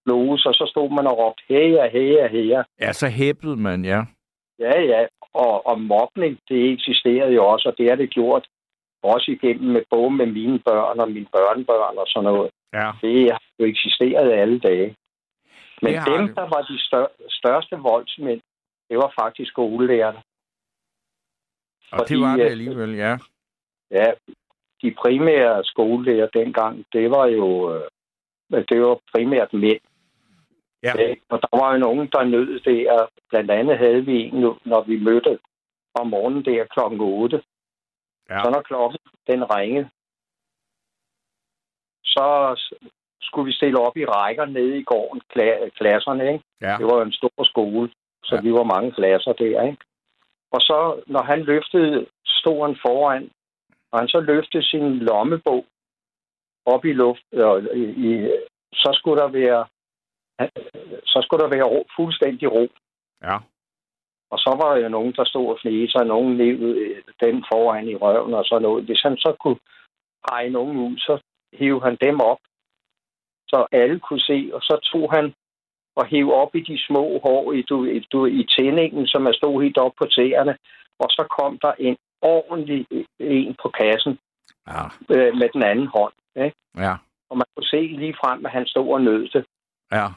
Sloges, 0.03 0.45
og 0.45 0.53
så 0.53 0.65
stod 0.69 0.89
man 0.89 1.07
og 1.07 1.17
råbte, 1.17 1.43
heja, 1.49 1.89
heja, 1.89 2.27
heja. 2.27 2.63
ja, 2.81 2.93
så 2.93 3.07
hæppede 3.07 3.55
man, 3.55 3.85
ja. 3.85 4.01
Ja, 4.59 4.81
ja. 4.81 5.05
Og, 5.33 5.67
og 5.67 5.81
mobning, 5.81 6.39
det 6.49 6.73
eksisterede 6.73 7.33
jo 7.33 7.45
også, 7.45 7.69
og 7.69 7.77
det 7.77 7.89
har 7.89 7.95
det 7.95 8.09
gjort. 8.09 8.47
Også 9.03 9.31
igennem 9.31 9.71
med 9.73 9.83
både 9.89 10.11
med 10.11 10.25
mine 10.25 10.59
børn 10.59 10.99
og 10.99 11.11
mine 11.11 11.25
børnebørn 11.31 11.97
og 11.97 12.07
sådan 12.07 12.23
noget. 12.31 12.51
Ja. 12.73 12.91
Det 13.01 13.31
har 13.31 13.41
jo 13.59 13.65
eksisteret 13.65 14.31
alle 14.31 14.59
dage. 14.59 14.95
Men 15.81 15.93
Det 15.93 16.05
dem, 16.07 16.27
det. 16.27 16.35
der 16.35 16.41
var 16.41 16.61
de 16.69 16.85
stør, 16.87 17.05
største 17.29 17.75
voldsmænd, 17.75 18.41
det 18.89 18.97
var 18.97 19.13
faktisk 19.21 19.51
skolelærerne. 19.51 20.21
Og 21.91 21.97
Fordi, 21.99 22.13
det 22.13 22.21
var 22.21 22.35
det 22.35 22.45
øh, 22.45 22.51
alligevel, 22.51 22.95
ja. 22.95 23.17
Ja, 23.91 24.11
de 24.81 24.95
primære 25.01 25.63
skolelærer 25.63 26.27
dengang, 26.27 26.85
det 26.93 27.11
var 27.11 27.25
jo 27.25 27.75
øh, 27.75 27.89
det 28.69 28.81
var 28.81 28.99
primært 29.15 29.53
mænd. 29.53 29.79
Ja. 30.83 30.93
Og 31.29 31.41
der 31.41 31.57
var 31.57 31.73
jo 31.73 31.79
nogen, 31.79 32.09
der 32.13 32.23
nød 32.23 32.59
det, 32.59 32.89
og 32.91 33.09
blandt 33.29 33.51
andet 33.51 33.77
havde 33.77 34.05
vi 34.05 34.17
en, 34.21 34.41
når 34.65 34.81
vi 34.81 35.03
mødte 35.03 35.39
om 35.99 36.07
morgenen 36.07 36.45
der 36.45 36.65
klokken 36.65 36.99
8. 37.01 37.41
Ja. 38.29 38.43
Så 38.43 38.49
når 38.49 38.61
klokken 38.61 38.99
den 39.27 39.55
ringede, 39.55 39.89
så 42.03 42.55
skulle 43.21 43.45
vi 43.45 43.53
stille 43.53 43.79
op 43.79 43.97
i 43.97 44.05
rækker 44.05 44.45
nede 44.45 44.77
i 44.77 44.83
gården, 44.83 45.21
kla- 45.33 45.69
klasserne, 45.69 46.33
ikke? 46.33 46.43
Ja. 46.61 46.75
Det 46.77 46.85
var 46.85 46.95
jo 46.95 47.01
en 47.01 47.11
stor 47.11 47.43
skole, 47.43 47.89
så 48.23 48.35
Ja. 48.35 48.41
vi 48.41 48.53
var 48.53 48.63
mange 48.63 48.91
klasser 48.91 49.33
der, 49.33 49.61
ikke? 49.63 49.77
Og 50.51 50.61
så, 50.61 51.03
når 51.07 51.21
han 51.23 51.41
løftede, 51.43 52.07
stod 52.25 52.65
han 52.67 52.77
foran, 52.85 53.31
og 53.91 53.99
han 53.99 54.07
så 54.07 54.19
løftede 54.19 54.63
sin 54.63 54.99
lommebog 54.99 55.65
op 56.65 56.85
i 56.85 56.93
luft, 56.93 57.33
og 57.33 57.63
i, 57.75 58.31
så 58.73 58.89
skulle 58.93 59.21
der 59.21 59.27
være 59.27 59.65
så 61.05 61.19
skulle 61.23 61.43
der 61.43 61.49
være 61.55 61.69
ro, 61.73 61.85
fuldstændig 61.95 62.51
ro. 62.51 62.67
Ja. 63.23 63.37
Og 64.31 64.37
så 64.39 64.49
var 64.61 64.73
der 64.73 64.81
jo 64.83 64.89
nogen, 64.89 65.13
der 65.13 65.25
stod 65.25 65.47
og 65.53 65.57
flæste, 65.61 65.95
og 65.95 66.07
nogen 66.07 66.37
levede 66.37 67.01
den 67.19 67.45
foran 67.51 67.87
i 67.89 67.95
røven 67.95 68.33
og 68.33 68.45
sådan 68.45 68.61
noget. 68.61 68.85
Hvis 68.85 69.01
han 69.01 69.17
så 69.17 69.35
kunne 69.39 69.59
pege 70.27 70.49
nogen 70.49 70.77
ud, 70.77 70.97
så 70.97 71.21
hævde 71.53 71.81
han 71.81 71.97
dem 72.01 72.19
op, 72.19 72.41
så 73.47 73.65
alle 73.71 73.99
kunne 73.99 74.19
se, 74.19 74.49
og 74.53 74.61
så 74.61 74.75
tog 74.91 75.13
han 75.13 75.33
og 75.95 76.05
hævde 76.05 76.33
op 76.33 76.55
i 76.55 76.61
de 76.61 76.77
små 76.87 77.19
hår 77.23 77.51
i, 77.53 77.61
du, 77.61 77.85
i, 77.85 77.99
du, 77.99 78.25
i 78.25 78.47
tændingen, 78.55 79.07
som 79.07 79.25
er 79.25 79.31
stod 79.31 79.61
helt 79.63 79.77
op 79.77 79.93
på 79.97 80.05
tæerne, 80.05 80.57
og 80.99 81.09
så 81.09 81.23
kom 81.39 81.59
der 81.59 81.73
en 81.79 81.97
ordentlig 82.21 82.87
en 83.19 83.55
på 83.61 83.69
kassen 83.69 84.19
Ja. 84.67 84.83
øh, 85.15 85.35
med 85.35 85.49
den 85.53 85.63
anden 85.63 85.87
hånd. 85.87 86.13
Ikke? 86.35 86.55
Ja. 86.77 86.93
Og 87.29 87.37
man 87.37 87.45
kunne 87.55 87.67
se 87.75 87.81
lige 88.01 88.15
frem, 88.21 88.45
at 88.45 88.51
han 88.51 88.65
stod 88.65 88.93
og 88.93 89.01
nød 89.01 89.27
det. 89.29 89.45
Ja. 89.91 90.07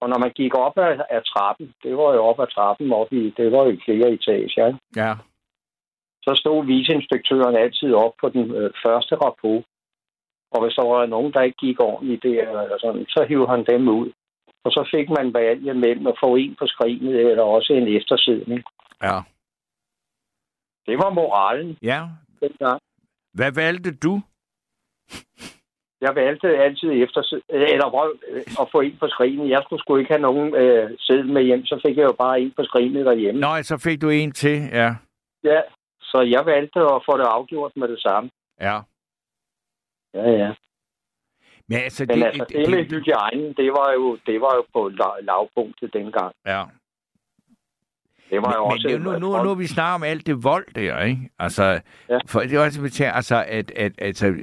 Og 0.00 0.08
når 0.08 0.18
man 0.18 0.30
gik 0.30 0.54
op 0.54 0.78
ad, 0.78 1.00
ad 1.10 1.22
trappen, 1.22 1.74
det 1.82 1.96
var 1.96 2.14
jo 2.14 2.24
op 2.24 2.40
ad 2.40 2.46
trappen, 2.54 2.92
op 2.92 3.12
i, 3.12 3.34
det 3.36 3.52
var 3.52 3.62
jo 3.64 3.70
i 3.70 3.80
flere 3.84 4.12
etager, 4.12 4.66
ikke? 4.66 4.78
Ja. 4.96 5.14
så 6.24 6.34
stod 6.34 6.66
viceinspektøren 6.66 7.56
altid 7.56 7.94
op 7.94 8.12
på 8.20 8.28
den 8.28 8.50
øh, 8.50 8.70
første 8.86 9.14
rapport. 9.16 9.64
Og 10.52 10.62
hvis 10.62 10.74
der 10.74 10.86
var 10.86 11.06
nogen, 11.06 11.32
der 11.32 11.40
ikke 11.42 11.56
gik 11.66 11.80
ordentligt 11.80 12.22
der, 12.22 12.60
eller 12.62 12.78
sådan, 12.80 13.06
så 13.08 13.24
hiv 13.28 13.48
han 13.48 13.64
dem 13.64 13.88
ud. 13.88 14.12
Og 14.64 14.70
så 14.72 14.88
fik 14.94 15.08
man 15.10 15.34
valget 15.34 15.76
mellem 15.76 16.06
at 16.06 16.16
få 16.24 16.36
en 16.36 16.56
på 16.58 16.66
skrinet, 16.66 17.14
eller 17.30 17.42
også 17.42 17.72
en 17.72 17.96
eftersidning. 17.96 18.62
Ja. 19.02 19.18
Det 20.86 20.98
var 20.98 21.10
moralen 21.10 21.78
Ja. 21.82 22.00
dengang. 22.40 22.80
Hvad 23.32 23.52
valgte 23.52 23.94
du? 23.96 24.20
Jeg 26.00 26.14
valgte 26.14 26.48
altid 26.58 26.90
efter, 27.02 27.20
eller 27.48 27.86
øh, 28.28 28.42
at 28.60 28.68
få 28.72 28.80
en 28.80 28.96
på 29.00 29.08
skrinet. 29.08 29.48
Jeg 29.50 29.60
skulle 29.64 29.80
sgu 29.82 29.96
ikke 29.96 30.12
have 30.12 30.22
nogen 30.22 30.54
øh, 30.54 30.90
sædel 30.98 31.32
med 31.32 31.42
hjem, 31.42 31.64
så 31.64 31.80
fik 31.86 31.96
jeg 31.96 32.04
jo 32.04 32.12
bare 32.12 32.40
en 32.40 32.52
på 32.56 32.64
skrinet 32.64 33.06
derhjemme. 33.06 33.40
Nå, 33.40 33.62
så 33.62 33.78
fik 33.78 34.02
du 34.02 34.08
en 34.08 34.32
til, 34.32 34.56
ja. 34.72 34.94
Ja, 35.44 35.60
så 36.00 36.20
jeg 36.20 36.46
valgte 36.46 36.80
at 36.80 37.02
få 37.06 37.16
det 37.18 37.24
afgjort 37.24 37.72
med 37.76 37.88
det 37.88 38.00
samme. 38.02 38.30
Ja. 38.60 38.76
Ja, 40.14 40.30
ja. 40.30 40.54
Men 41.68 41.78
altså, 41.78 42.04
Men 42.08 42.18
det, 42.18 42.24
altså, 42.26 42.44
det 42.48 42.70
med 42.70 42.84
hygiejnen, 42.84 43.52
det 43.52 43.70
var 43.72 43.92
jo, 43.92 44.18
det 44.26 44.40
var 44.40 44.54
jo 44.54 44.64
på 44.72 44.88
la- 45.00 45.20
lavpunktet 45.20 45.92
dengang. 45.92 46.32
Ja. 46.46 46.62
Det 48.30 48.42
var 48.42 48.54
jo 48.56 48.64
Men, 48.64 48.72
også... 48.72 48.88
men 48.88 49.00
nu, 49.00 49.18
nu, 49.18 49.42
nu, 49.42 49.54
vi 49.54 49.66
snakker 49.66 49.94
om 49.94 50.02
alt 50.02 50.26
det 50.26 50.44
vold 50.44 50.66
der, 50.74 51.02
ikke? 51.02 51.30
Altså, 51.38 51.80
ja. 52.08 52.18
For 52.26 52.40
det 52.40 52.52
er 52.52 52.64
også 52.64 53.10
altså, 53.14 53.44
at, 53.48 53.70
at 53.76 53.92
altså, 53.98 54.34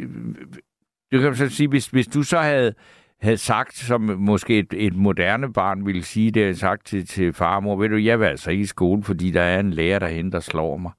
du 1.12 1.22
kan 1.22 1.36
så 1.36 1.50
sige, 1.50 1.68
hvis, 1.68 1.88
hvis 1.88 2.08
du 2.08 2.24
så 2.24 2.38
havde, 2.38 2.74
havde 3.22 3.38
sagt, 3.38 3.74
som 3.74 4.02
måske 4.02 4.60
et, 4.60 4.74
et 4.74 4.96
moderne 4.96 5.54
barn 5.54 5.86
ville 5.86 6.04
sige, 6.04 6.32
det 6.32 6.42
havde 6.44 6.60
sagt 6.60 6.86
til, 6.86 7.06
til 7.08 7.34
far 7.34 7.56
og 7.56 7.64
mor, 7.64 7.76
ved 7.76 7.90
du, 7.90 7.96
jeg 7.96 8.20
vil 8.20 8.26
altså 8.26 8.52
ikke 8.52 8.62
i 8.62 8.66
skole, 8.66 9.04
fordi 9.04 9.32
der 9.32 9.42
er 9.42 9.60
en 9.60 9.72
lærer 9.72 10.00
derhen, 10.00 10.32
der 10.32 10.40
slår 10.40 10.78
mig. 10.78 10.92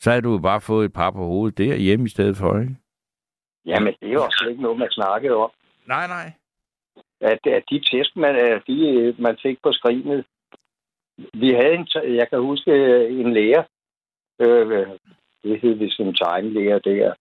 Så 0.00 0.10
havde 0.10 0.22
du 0.22 0.32
jo 0.32 0.38
bare 0.38 0.60
fået 0.60 0.84
et 0.84 0.92
par 0.92 1.10
på 1.10 1.24
hovedet 1.24 1.58
der 1.58 1.76
hjemme 1.76 2.06
i 2.06 2.08
stedet 2.08 2.36
for, 2.36 2.60
ikke? 2.60 2.76
Jamen, 3.66 3.94
det 4.00 4.08
er 4.08 4.12
jo 4.12 4.24
også 4.24 4.46
ikke 4.50 4.62
noget, 4.62 4.78
man 4.78 4.90
snakkede 4.90 5.34
om. 5.34 5.50
Nej, 5.86 6.06
nej. 6.06 6.32
At, 7.20 7.46
at 7.46 7.62
de 7.70 7.80
test, 7.80 8.16
man, 8.16 8.34
de, 8.66 8.88
øh, 8.88 9.20
man 9.20 9.36
fik 9.42 9.58
på 9.62 9.72
skrinet, 9.72 10.24
vi 11.34 11.48
havde 11.52 11.74
en, 11.74 11.86
jeg 12.20 12.28
kan 12.30 12.40
huske 12.40 12.70
øh, 12.70 13.20
en 13.20 13.32
lærer, 13.32 13.64
øh, 14.40 14.88
det 15.42 15.60
hed 15.60 15.74
vist 15.74 16.00
en 16.00 16.14
tegnlærer 16.14 16.78
der, 16.78 17.14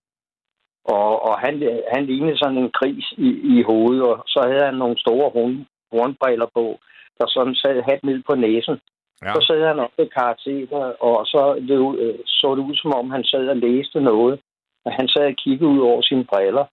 og, 0.86 1.24
og 1.28 1.40
han, 1.40 1.54
han 1.94 2.06
lignede 2.06 2.38
sådan 2.38 2.58
en 2.58 2.72
gris 2.72 3.06
i, 3.18 3.30
i 3.58 3.62
hovedet, 3.62 4.04
og 4.04 4.24
så 4.28 4.40
havde 4.48 4.66
han 4.66 4.74
nogle 4.74 5.00
store 5.00 5.30
horn, 5.30 5.68
hornbriller 5.92 6.50
på, 6.54 6.80
der 7.18 7.26
sådan 7.28 7.56
sad 7.56 7.82
hat 7.82 8.04
ned 8.04 8.24
på 8.30 8.36
næsen. 8.36 8.78
Ja. 9.22 9.34
Så 9.34 9.46
sad 9.48 9.68
han 9.68 9.80
op 9.80 9.92
ved 9.98 10.10
karakterer, 10.10 10.84
og 11.08 11.26
så 11.26 11.42
det, 11.68 12.00
øh, 12.04 12.20
så 12.26 12.56
det 12.56 12.64
ud, 12.70 12.76
som 12.76 12.94
om 12.94 13.10
han 13.10 13.24
sad 13.24 13.48
og 13.48 13.58
læste 13.58 14.02
noget. 14.02 14.40
Og 14.86 14.92
han 14.92 15.08
sad 15.08 15.26
og 15.28 15.36
kiggede 15.36 15.70
ud 15.70 15.80
over 15.80 16.02
sine 16.02 16.26
briller. 16.26 16.66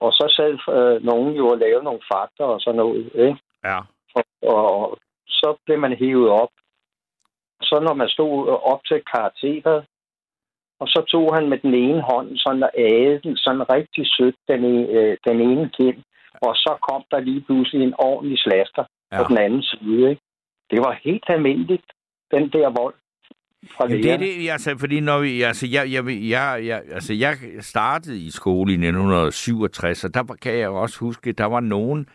Og 0.00 0.12
så 0.12 0.24
sad 0.36 0.52
øh, 0.76 1.04
nogen 1.04 1.36
jo 1.36 1.48
og 1.48 1.58
lavede 1.58 1.84
nogle 1.84 2.00
fakta 2.12 2.42
og 2.44 2.60
sådan 2.60 2.76
noget. 2.76 3.04
Ikke? 3.14 3.38
Ja. 3.64 3.78
Og, 4.14 4.24
og 4.42 4.98
så 5.28 5.56
blev 5.64 5.78
man 5.78 5.96
hævet 5.96 6.28
op. 6.28 6.52
Så 7.62 7.80
når 7.86 7.94
man 7.94 8.08
stod 8.08 8.48
op 8.72 8.80
til 8.88 9.02
karakterer, 9.14 9.82
og 10.80 10.88
så 10.88 11.00
tog 11.12 11.34
han 11.36 11.48
med 11.48 11.58
den 11.58 11.74
ene 11.74 12.02
hånd 12.02 12.28
sådan 12.36 12.62
og 12.62 12.70
agede 12.78 13.20
den 13.24 13.36
sådan 13.36 13.70
rigtig 13.70 14.04
sødt, 14.16 14.36
den, 14.48 14.60
e- 14.64 14.90
øh, 14.98 15.16
den 15.28 15.40
ene 15.40 15.70
kind. 15.80 15.98
Og 16.42 16.54
så 16.54 16.72
kom 16.88 17.02
der 17.10 17.20
lige 17.20 17.40
pludselig 17.40 17.82
en 17.82 17.94
ordentlig 17.98 18.38
slasker 18.38 18.84
Ja. 19.12 19.18
på 19.18 19.28
den 19.28 19.38
anden 19.38 19.62
side. 19.62 20.10
Ikke? 20.10 20.22
Det 20.70 20.78
var 20.78 21.00
helt 21.04 21.24
almindeligt, 21.28 21.86
den 22.30 22.50
der 22.52 22.68
vold 22.82 22.94
fra 23.76 23.86
Jamen, 23.88 24.02
det 24.02 24.12
er 24.12 24.16
det, 24.16 24.50
altså, 24.50 24.76
fordi 24.78 25.00
når 25.00 25.18
vi, 25.20 25.42
altså, 25.42 25.66
jeg, 25.72 25.92
jeg, 25.92 26.04
jeg, 26.06 26.66
jeg, 26.66 26.82
altså, 26.92 27.14
jeg 27.14 27.36
startede 27.60 28.18
i 28.26 28.30
skole 28.30 28.72
i 28.72 28.74
1967, 28.74 30.04
og 30.04 30.14
der 30.14 30.22
kan 30.42 30.58
jeg 30.58 30.68
også 30.68 30.98
huske, 31.00 31.32
der 31.32 31.44
var 31.44 31.60
nogen, 31.60 32.08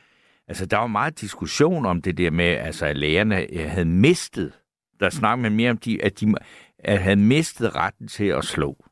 altså, 0.47 0.65
der 0.65 0.77
var 0.77 0.87
meget 0.87 1.21
diskussion 1.21 1.85
om 1.85 2.01
det 2.01 2.17
der 2.17 2.31
med, 2.31 2.45
altså, 2.45 2.85
at 2.85 2.97
lægerne 2.97 3.53
øh, 3.53 3.69
havde 3.69 3.85
mistet, 3.85 4.53
der 4.99 5.09
snakkede 5.09 5.41
man 5.41 5.55
mere 5.55 5.71
om, 5.71 5.77
de, 5.77 6.03
at 6.03 6.19
de 6.19 6.35
at 6.79 7.01
havde 7.01 7.15
mistet 7.15 7.75
retten 7.75 8.07
til 8.07 8.25
at 8.25 8.43
slå 8.43 8.85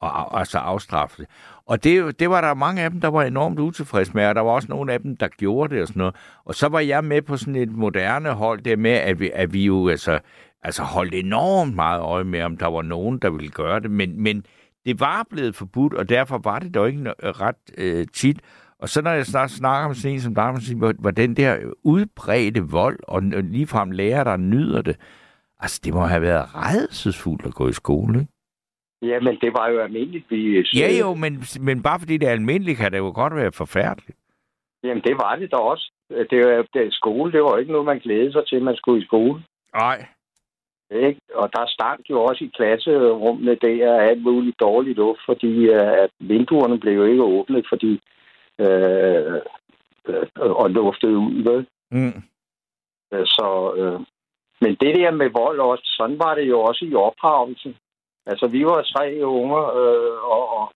og 0.00 0.38
altså 0.38 0.58
afstraffe 0.58 1.22
det. 1.22 1.30
Og 1.66 1.84
det, 1.84 2.20
det 2.20 2.30
var 2.30 2.40
der 2.40 2.54
mange 2.54 2.82
af 2.82 2.90
dem, 2.90 3.00
der 3.00 3.08
var 3.08 3.22
enormt 3.22 3.58
utilfredse 3.58 4.12
med, 4.14 4.26
og 4.26 4.34
der 4.34 4.40
var 4.40 4.50
også 4.50 4.68
nogle 4.68 4.92
af 4.92 5.00
dem, 5.00 5.16
der 5.16 5.28
gjorde 5.28 5.74
det 5.74 5.82
og 5.82 5.88
sådan 5.88 5.98
noget. 5.98 6.14
Og 6.44 6.54
så 6.54 6.68
var 6.68 6.80
jeg 6.80 7.04
med 7.04 7.22
på 7.22 7.36
sådan 7.36 7.56
et 7.56 7.72
moderne 7.72 8.30
hold 8.30 8.60
der 8.62 8.76
med, 8.76 8.90
at 8.90 9.20
vi, 9.20 9.30
at 9.34 9.52
vi 9.52 9.64
jo 9.64 9.88
altså, 9.88 10.20
altså 10.62 10.82
holdt 10.82 11.14
enormt 11.14 11.74
meget 11.74 12.00
øje 12.00 12.24
med, 12.24 12.42
om 12.42 12.56
der 12.56 12.66
var 12.66 12.82
nogen, 12.82 13.18
der 13.18 13.30
ville 13.30 13.50
gøre 13.50 13.80
det. 13.80 13.90
Men, 13.90 14.22
men 14.22 14.44
det 14.84 15.00
var 15.00 15.26
blevet 15.30 15.56
forbudt, 15.56 15.94
og 15.94 16.08
derfor 16.08 16.38
var 16.38 16.58
det 16.58 16.74
dog 16.74 16.88
ikke 16.88 17.12
ret 17.22 17.56
øh, 17.78 18.06
tit. 18.12 18.40
Og 18.78 18.88
så 18.88 19.02
når 19.02 19.10
jeg 19.10 19.26
snart 19.26 19.50
snakker 19.50 19.88
med 19.88 19.96
sådan 19.96 20.14
en 20.14 20.20
som 20.20 20.34
dig, 20.34 20.62
siger, 20.62 20.78
hvor, 20.78 20.92
hvor 20.98 21.10
den 21.10 21.36
der 21.36 21.58
udbredte 21.82 22.60
vold, 22.60 22.98
og 23.08 23.22
ligefrem 23.22 23.90
lærer, 23.90 24.24
der 24.24 24.36
nyder 24.36 24.82
det, 24.82 24.96
altså 25.58 25.80
det 25.84 25.94
må 25.94 26.00
have 26.00 26.22
været 26.22 26.54
redselsfuldt 26.54 27.46
at 27.46 27.54
gå 27.54 27.68
i 27.68 27.72
skole, 27.72 28.18
ikke? 28.20 28.32
Ja, 29.02 29.20
men 29.20 29.38
det 29.40 29.52
var 29.58 29.68
jo 29.68 29.78
almindeligt. 29.80 30.30
Vi, 30.30 30.66
Ja 30.74 30.88
jo, 31.00 31.14
men, 31.14 31.42
men 31.60 31.82
bare 31.82 31.98
fordi 32.00 32.16
det 32.16 32.28
er 32.28 32.32
almindeligt, 32.32 32.78
kan 32.78 32.92
det 32.92 32.98
jo 32.98 33.12
godt 33.14 33.36
være 33.36 33.52
forfærdeligt. 33.52 34.18
Jamen, 34.84 35.02
det 35.02 35.14
var 35.14 35.36
det 35.36 35.50
da 35.50 35.56
også. 35.56 35.90
Det 36.30 36.38
var, 36.46 36.66
det, 36.74 36.94
skole, 36.94 37.32
det 37.32 37.42
var 37.42 37.58
ikke 37.58 37.72
noget, 37.72 37.86
man 37.86 37.98
glædede 37.98 38.32
sig 38.32 38.46
til, 38.46 38.56
at 38.56 38.62
man 38.62 38.76
skulle 38.76 39.02
i 39.02 39.06
skole. 39.06 39.42
Nej. 39.74 40.06
Ikke? 40.90 41.20
Og 41.34 41.48
der 41.52 41.64
stank 41.66 42.10
jo 42.10 42.24
også 42.24 42.44
i 42.44 42.52
klasserummene 42.56 43.54
der 43.54 44.00
alt 44.00 44.22
muligt 44.22 44.60
dårlig 44.60 44.94
luft, 44.96 45.20
fordi 45.26 45.52
øh, 45.68 45.92
at 46.04 46.10
vinduerne 46.18 46.78
blev 46.80 46.94
jo 46.94 47.04
ikke 47.04 47.22
åbnet, 47.22 47.66
fordi 47.68 48.00
øh, 48.58 49.40
øh, 50.08 50.26
og 50.36 50.70
luftet 50.70 51.08
ud. 51.08 51.42
Vel? 51.50 51.66
Mm. 51.90 52.22
Øh, 53.12 53.26
Så, 53.26 53.74
øh, 53.76 54.00
men 54.60 54.76
det 54.80 54.94
der 54.94 55.10
med 55.10 55.30
vold 55.30 55.60
også, 55.60 55.84
sådan 55.86 56.18
var 56.18 56.34
det 56.34 56.48
jo 56.48 56.60
også 56.60 56.84
i 56.84 56.94
opdragelsen. 56.94 57.76
Altså, 58.26 58.46
vi 58.46 58.66
var 58.66 58.82
tre 58.82 59.26
unger, 59.26 59.64
øh, 59.80 60.18
og, 60.34 60.44
og, 60.58 60.72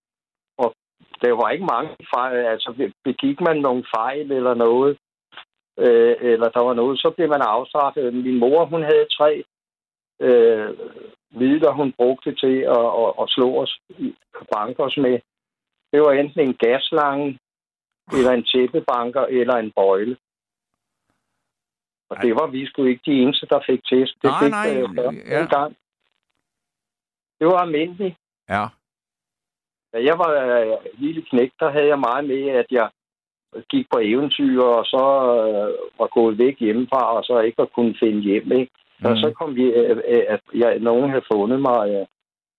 og 0.58 0.74
der 1.22 1.32
var 1.32 1.48
ikke 1.50 1.66
mange 1.74 1.96
fejl. 2.14 2.46
Altså, 2.46 2.90
begik 3.04 3.40
man 3.40 3.56
nogle 3.56 3.84
fejl 3.96 4.32
eller 4.32 4.54
noget, 4.54 4.98
øh, 5.78 6.16
eller 6.20 6.48
der 6.48 6.62
var 6.64 6.74
noget, 6.74 6.98
så 6.98 7.10
blev 7.16 7.28
man 7.28 7.40
afstraffet. 7.42 8.14
Min 8.14 8.38
mor, 8.38 8.64
hun 8.64 8.82
havde 8.82 9.06
tre 9.18 9.44
øh, 10.20 10.68
midler, 11.30 11.72
hun 11.72 11.92
brugte 11.92 12.34
til 12.34 12.56
at, 12.76 12.86
at, 13.02 13.10
at 13.22 13.26
slå 13.28 13.62
os, 13.62 13.80
banke 14.54 14.82
os 14.82 14.96
med. 14.96 15.20
Det 15.92 16.00
var 16.00 16.12
enten 16.12 16.40
en 16.40 16.54
gaslange, 16.54 17.38
eller 18.12 18.32
en 18.32 18.44
tæppebanker, 18.44 19.24
eller 19.24 19.54
en 19.56 19.70
bøjle. 19.72 20.16
Og 22.10 22.16
Ej. 22.16 22.22
det 22.22 22.34
var 22.34 22.46
vi 22.46 22.66
sgu 22.66 22.84
ikke 22.84 23.02
de 23.06 23.12
eneste, 23.22 23.46
der 23.50 23.60
fik 23.66 23.80
test. 23.84 24.14
Det 24.22 24.30
Nej, 24.30 24.42
fik 24.42 24.50
nej, 24.50 24.66
først 24.74 25.28
ja. 25.30 25.40
en 25.42 25.48
gang. 25.48 25.76
Det 27.38 27.46
var 27.46 27.58
almindeligt. 27.58 28.16
Ja. 28.48 28.64
Da 29.92 29.98
jeg 30.08 30.18
var 30.18 30.30
øh, 30.30 30.76
lille 30.98 31.22
knæk, 31.22 31.50
der 31.60 31.70
havde 31.70 31.86
jeg 31.86 31.98
meget 31.98 32.24
med, 32.24 32.48
at 32.48 32.66
jeg 32.70 32.88
gik 33.68 33.86
på 33.92 33.98
eventyr, 34.02 34.62
og 34.62 34.84
så 34.84 35.04
øh, 35.38 35.74
var 35.98 36.06
gået 36.06 36.38
væk 36.38 36.58
hjemmefra, 36.58 37.16
og 37.16 37.24
så 37.24 37.40
ikke 37.40 37.62
at 37.62 37.72
kunne 37.72 37.94
finde 38.00 38.20
hjem. 38.22 38.52
Ikke? 38.52 38.72
Og 39.04 39.10
Mm. 39.10 39.16
så 39.16 39.32
kom 39.38 39.54
vi, 39.54 39.62
øh, 39.62 39.96
øh, 39.96 40.22
at 40.28 40.40
jeg, 40.54 40.78
nogen 40.78 41.10
havde 41.10 41.24
fundet 41.32 41.60
mig, 41.60 41.90
øh, 41.90 42.06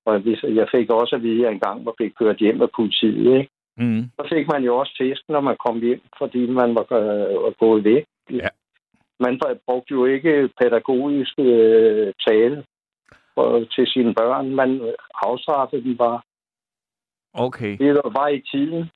og 0.05 0.21
jeg 0.43 0.67
fik 0.71 0.89
også 0.89 1.15
at 1.15 1.23
vide, 1.23 1.39
at 1.39 1.43
jeg 1.43 1.51
engang 1.51 1.85
var 1.85 1.93
blevet 1.97 2.17
kørt 2.17 2.38
hjem 2.38 2.61
af 2.61 2.69
politiet. 2.76 3.38
Ikke? 3.39 3.49
Mm. 3.80 4.03
Så 4.18 4.27
fik 4.34 4.45
man 4.53 4.64
jo 4.64 4.77
også 4.77 4.93
test, 5.01 5.23
når 5.30 5.41
man 5.41 5.57
kom 5.65 5.80
hjem, 5.81 6.01
fordi 6.18 6.41
man 6.60 6.76
var, 6.76 6.85
øh, 6.99 7.53
gået 7.60 7.84
væk. 7.84 8.06
Ja. 8.31 8.49
Man 9.19 9.39
brugte 9.65 9.91
jo 9.91 10.06
ikke 10.06 10.49
pædagogisk 10.61 11.34
øh, 11.39 12.14
tale 12.27 12.64
for, 13.35 13.65
til 13.76 13.88
sine 13.88 14.14
børn. 14.14 14.56
Man 14.56 14.81
afstraffede 15.14 15.84
dem 15.84 15.97
bare. 15.97 16.22
Okay. 17.34 17.77
Det 17.77 18.01
var 18.03 18.27
i 18.27 18.41
tiden. 18.51 18.89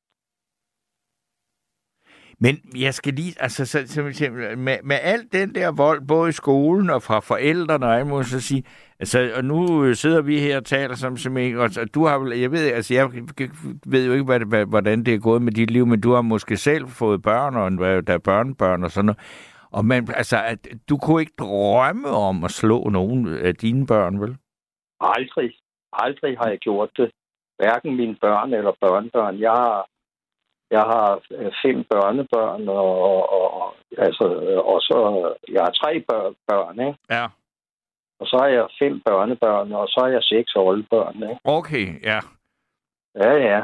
Men 2.45 2.56
jeg 2.86 2.94
skal 2.94 3.14
lige, 3.14 3.34
altså 3.40 3.65
så, 3.65 3.78
så, 3.88 3.99
så, 4.14 4.30
med, 4.57 4.78
med 4.84 4.98
al 5.02 5.22
den 5.32 5.56
der 5.56 5.72
vold, 5.72 6.02
både 6.07 6.30
i 6.30 6.32
skolen 6.41 6.90
og 6.90 7.02
fra 7.03 7.20
forældrene, 7.20 7.86
og 7.86 7.95
jeg 7.98 8.07
må 8.07 8.24
så 8.24 8.40
sige, 8.41 8.64
altså, 8.99 9.32
og 9.38 9.45
nu 9.45 9.57
sidder 9.94 10.22
vi 10.22 10.40
her 10.40 10.57
og 10.57 10.65
taler 10.65 10.95
som 10.95 11.18
simpelthen, 11.18 11.57
og 11.60 11.70
så- 11.70 11.86
du 11.86 12.06
har 12.06 12.18
vel, 12.20 12.40
jeg 12.40 12.52
ved, 12.52 12.72
altså 12.72 12.94
jeg 12.94 13.06
ved 13.86 14.06
jo 14.07 14.11
ikke, 14.14 14.26
hvad, 14.26 14.40
hvad, 14.40 14.65
hvordan 14.65 15.03
det 15.06 15.14
er 15.14 15.20
gået 15.20 15.41
med 15.41 15.52
dit 15.52 15.72
liv, 15.72 15.86
men 15.88 16.02
du 16.02 16.11
har 16.14 16.22
måske 16.22 16.57
selv 16.57 16.88
fået 16.88 17.22
børn, 17.22 17.56
og 17.56 17.68
en- 17.68 17.78
der 18.07 18.14
er 18.14 18.18
børnebørn 18.18 18.84
og 18.84 18.91
sådan 18.91 19.06
noget. 19.06 19.20
Og 19.72 19.86
man, 19.86 20.07
altså, 20.15 20.38
at, 20.45 20.68
du 20.90 20.98
kunne 20.98 21.22
ikke 21.22 21.34
drømme 21.40 22.07
om 22.07 22.44
at 22.44 22.52
slå 22.52 22.90
nogen 22.90 23.28
af 23.28 23.56
dine 23.56 23.88
børn, 23.88 24.20
vel? 24.22 24.38
Aldrig. 24.99 25.52
Aldrig 25.94 26.38
har 26.38 26.49
jeg 26.49 26.57
gjort 26.60 26.90
det. 26.98 27.11
Hverken 27.60 27.95
mine 27.95 28.15
børn 28.22 28.53
eller 28.53 28.72
børnebørn. 28.82 29.40
Jeg 29.40 29.52
har, 29.52 29.86
jeg 30.76 30.86
har 30.94 31.10
øh, 31.38 31.52
fem 31.64 31.78
børnebørn, 31.91 32.68
og, 32.68 32.91
og, 33.38 33.45
og, 33.62 33.76
altså, 33.98 34.26
øh, 34.48 34.60
og 34.72 34.78
så 34.88 34.98
jeg 35.56 35.62
har 35.66 35.74
tre 35.82 35.91
børn, 36.10 36.34
børn 36.50 36.80
ikke? 36.88 37.00
Ja. 37.10 37.26
og 38.20 38.26
så 38.30 38.36
har 38.41 38.50
jeg 38.58 38.66
fem 38.82 39.02
børnebørn, 39.06 39.72
og 39.72 39.88
så 39.88 39.98
har 40.04 40.12
jeg 40.16 40.24
seks 40.24 40.52
oldebørn. 40.56 41.16
Ikke? 41.16 41.40
Okay, 41.44 41.86
ja. 42.04 42.20
Ja, 43.24 43.34
ja. 43.52 43.62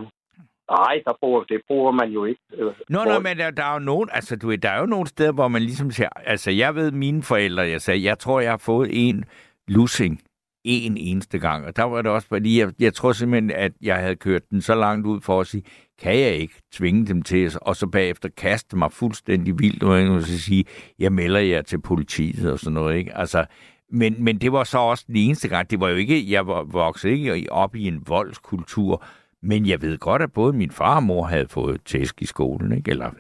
Nej, 0.78 0.96
der 1.06 1.14
bruger, 1.22 1.44
det 1.44 1.62
bruger 1.68 1.92
man 1.92 2.10
jo 2.10 2.26
ikke. 2.26 2.42
Øh, 2.54 2.74
Nå, 2.90 3.04
nå, 3.04 3.20
men 3.20 3.38
der, 3.38 3.52
der 3.52 3.64
er 3.64 3.74
jo 3.74 3.80
nogen, 3.80 4.10
altså 4.14 4.36
du 4.36 4.56
der 4.56 4.70
er 4.70 4.80
jo 4.80 4.86
nogle 4.86 5.08
steder, 5.08 5.32
hvor 5.32 5.48
man 5.48 5.62
ligesom 5.62 5.92
siger, 5.92 6.10
altså 6.16 6.52
jeg 6.52 6.76
ved 6.76 6.92
mine 6.92 7.24
forældre, 7.24 7.64
jeg 7.64 7.82
sagde, 7.82 8.04
jeg 8.04 8.20
tror, 8.20 8.40
jeg 8.40 8.52
har 8.52 8.64
fået 8.66 8.90
en 8.92 9.26
lussing 9.68 10.22
en 10.64 10.98
eneste 10.98 11.40
gang, 11.40 11.66
og 11.66 11.76
der 11.76 11.84
var 11.84 12.02
det 12.02 12.12
også, 12.12 12.28
fordi 12.28 12.60
jeg, 12.60 12.74
jeg 12.80 12.94
tror 12.94 13.12
simpelthen, 13.12 13.52
at 13.52 13.72
jeg 13.82 13.98
havde 13.98 14.16
kørt 14.16 14.50
den 14.50 14.62
så 14.62 14.76
langt 14.76 15.08
ud 15.08 15.22
for 15.22 15.42
at 15.42 15.48
sige, 15.48 15.64
kan 16.02 16.20
jeg 16.20 16.36
ikke 16.36 16.62
tvinge 16.72 17.06
dem 17.06 17.22
til, 17.22 17.52
og 17.62 17.76
så 17.76 17.88
bagefter 17.88 18.30
kaste 18.38 18.78
mig 18.78 18.92
fuldstændig 18.92 19.60
vildt, 19.60 19.84
og 19.84 20.22
så 20.22 20.40
sige, 20.40 20.66
jeg 21.00 21.12
melder 21.12 21.40
jer 21.40 21.62
til 21.62 21.82
politiet 21.82 22.52
og 22.52 22.60
sådan 22.60 22.74
noget, 22.74 22.98
ikke? 22.98 23.18
Altså, 23.18 23.46
men, 23.92 24.24
men 24.24 24.38
det 24.38 24.52
var 24.52 24.64
så 24.64 24.78
også 24.78 25.04
den 25.08 25.16
eneste 25.16 25.48
gang. 25.48 25.70
Det 25.70 25.80
var 25.80 25.90
jo 25.90 25.96
ikke, 25.96 26.32
jeg 26.32 26.48
var 26.48 26.64
vokset 26.64 27.10
ikke 27.10 27.52
op 27.52 27.76
i 27.76 27.88
en 27.88 28.04
voldskultur, 28.08 29.04
men 29.42 29.66
jeg 29.66 29.82
ved 29.82 29.98
godt, 29.98 30.22
at 30.22 30.32
både 30.32 30.54
min 30.54 30.72
far 30.72 30.96
og 30.96 31.04
mor 31.04 31.26
havde 31.26 31.48
fået 31.48 31.82
tæsk 31.86 32.22
i 32.22 32.26
skolen, 32.26 32.78
ikke? 32.78 32.92
Eller, 32.92 33.12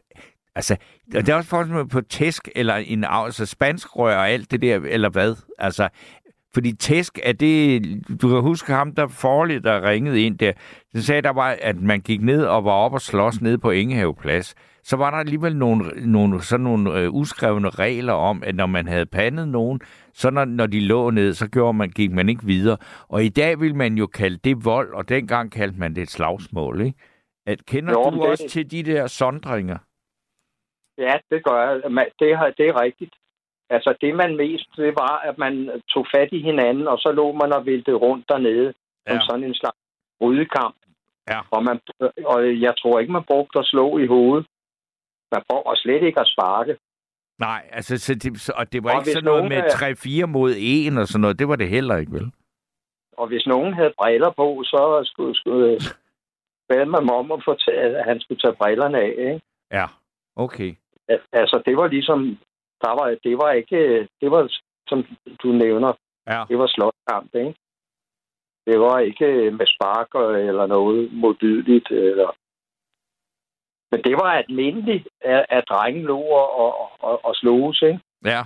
altså, 0.56 0.76
og 1.16 1.26
det 1.26 1.30
er 1.30 1.36
også 1.36 1.50
forskel 1.50 1.88
på 1.88 2.02
tæsk 2.02 2.50
eller 2.56 2.76
en 2.76 3.06
altså 3.08 3.46
spanskrør 3.46 4.18
og 4.18 4.30
alt 4.30 4.52
det 4.52 4.62
der, 4.62 4.80
eller 4.86 5.10
hvad? 5.10 5.36
Altså, 5.58 5.90
fordi 6.54 6.74
tæsk 6.76 7.20
er 7.24 7.32
det, 7.34 7.82
du 8.22 8.28
kan 8.30 8.42
huske 8.42 8.74
ham, 8.74 8.96
der 8.96 9.08
forligt, 9.08 9.64
der 9.64 9.90
ringede 9.90 10.22
ind 10.26 10.38
der, 10.38 10.52
den 10.94 11.02
sagde, 11.02 11.22
der 11.22 11.30
var, 11.30 11.58
at 11.62 11.82
man 11.82 12.00
gik 12.02 12.22
ned 12.22 12.46
og 12.46 12.66
var 12.66 12.72
op 12.72 12.94
og 12.94 13.02
slås 13.02 13.42
ned 13.42 13.58
på 13.58 13.72
Ingehaveplads. 13.72 14.56
Så 14.84 14.98
var 14.98 15.12
der 15.12 15.18
alligevel 15.18 15.56
nogle, 15.56 15.86
nogle, 16.12 16.42
sådan 16.42 16.64
nogle 16.64 17.00
øh, 17.00 17.14
uskrevne 17.14 17.70
regler 17.70 18.14
om, 18.14 18.44
at 18.46 18.56
når 18.56 18.66
man 18.66 18.88
havde 18.88 19.06
pandet 19.06 19.48
nogen, 19.48 19.82
så 20.14 20.30
når, 20.30 20.46
når 20.46 20.66
de 20.66 20.80
lå 20.80 21.10
ned, 21.10 21.34
så 21.34 21.50
gjorde 21.50 21.74
man, 21.78 21.90
gik 21.90 22.12
man 22.12 22.30
ikke 22.30 22.46
videre. 22.46 22.78
Og 23.08 23.24
i 23.24 23.30
dag 23.30 23.60
vil 23.60 23.76
man 23.76 23.98
jo 23.98 24.08
kalde 24.08 24.38
det 24.38 24.66
vold, 24.66 24.94
og 24.94 25.10
dengang 25.10 25.52
kaldte 25.52 25.80
man 25.80 25.96
det 25.96 26.02
et 26.02 26.10
slagsmål, 26.10 26.82
ikke? 26.82 26.98
At, 27.46 27.66
kender 27.66 27.92
Jo, 27.94 28.10
du 28.10 28.16
det- 28.22 28.30
også 28.30 28.48
til 28.50 28.72
de 28.72 28.84
der 28.84 29.08
sondringer? 29.08 29.78
Ja, 30.98 31.14
det 31.32 31.44
gør 31.44 31.62
jeg. 31.62 31.76
Det, 31.84 32.58
det 32.58 32.68
er 32.68 32.82
rigtigt. 32.82 33.16
Altså, 33.70 33.94
det 34.02 34.16
man 34.16 34.36
mest, 34.38 34.68
det 34.76 34.94
var, 34.96 35.18
at 35.30 35.38
man 35.38 35.82
tog 35.90 36.06
fat 36.16 36.30
i 36.32 36.42
hinanden, 36.42 36.88
og 36.88 36.98
så 36.98 37.12
lå 37.12 37.32
man 37.32 37.54
og 37.54 37.66
væltede 37.66 37.96
rundt 37.98 38.30
dernede, 38.30 38.74
ja. 39.08 39.14
Ja. 39.14 39.20
sådan 39.22 39.44
en 39.44 39.54
slags 39.56 39.78
brydekamp. 40.20 40.76
Ja. 41.30 41.40
Og, 41.52 41.64
man, 41.64 41.80
og 42.26 42.62
jeg 42.62 42.74
tror 42.78 43.00
ikke, 43.00 43.12
man 43.12 43.24
brugte 43.24 43.60
at 43.60 43.66
slå 43.66 43.98
i 43.98 44.06
hovedet. 44.08 44.48
Man 45.32 45.42
brugte 45.50 45.82
slet 45.82 46.04
ikke 46.04 46.20
at 46.20 46.28
sparke. 46.28 46.78
Nej, 47.40 47.70
altså, 47.72 47.98
så 47.98 48.16
det, 48.16 48.50
og 48.56 48.74
det 48.74 48.84
var 48.84 48.92
Og 48.96 49.02
ikke 49.02 49.12
sådan 49.12 49.24
noget 49.24 49.44
med 49.50 49.58
er- 49.58 50.24
3-4 50.24 50.26
mod 50.26 50.54
1 50.58 50.98
og 50.98 51.08
sådan 51.08 51.22
noget. 51.22 51.40
Det 51.40 51.48
var 51.48 51.56
det 51.56 51.70
heller 51.70 51.98
ikke, 51.98 52.12
vel? 52.12 52.32
Og 53.18 53.28
hvis 53.28 53.48
nogen 53.48 53.74
havde 53.74 53.94
briller 53.98 54.30
på, 54.30 54.64
så 54.66 55.02
skulle, 55.06 55.36
skulle 55.36 55.80
bad 56.70 56.86
man 56.86 57.10
om 57.10 57.32
at, 57.32 57.42
få 57.46 57.52
at 57.68 58.04
han 58.06 58.20
skulle 58.20 58.40
tage 58.42 58.56
brillerne 58.56 58.98
af. 58.98 59.14
Ikke? 59.18 59.42
Ja, 59.72 59.86
okay. 60.36 60.74
Al- 61.08 61.28
Altså, 61.34 61.62
det 61.66 61.78
var 61.78 61.88
ligesom... 61.88 62.40
Der 62.82 62.90
var, 62.90 63.18
det 63.24 63.38
var 63.38 63.52
ikke... 63.52 64.08
Det 64.22 64.32
var, 64.32 64.54
som 64.88 65.06
du 65.44 65.48
nævner, 65.52 65.94
Ja. 66.28 66.44
det 66.50 66.58
var 66.60 66.68
slåskamp, 66.68 67.36
ikke? 67.36 67.56
Det 68.66 68.80
var 68.80 69.00
ikke 69.00 69.52
med 69.52 69.68
spark 69.68 70.16
eller 70.50 70.66
noget 70.66 71.14
modbydeligt. 71.14 71.92
Eller... 71.92 72.38
Men 73.92 74.04
det 74.04 74.16
var 74.16 74.32
almindeligt, 74.34 75.08
at, 75.22 75.46
at 75.50 75.64
drengen 75.70 76.04
lå 76.04 76.20
og, 76.20 76.56
og, 76.60 76.92
og, 77.00 77.26
og 77.26 77.36
sloges, 77.36 77.82
ikke? 77.82 78.00
Ja. 78.26 78.42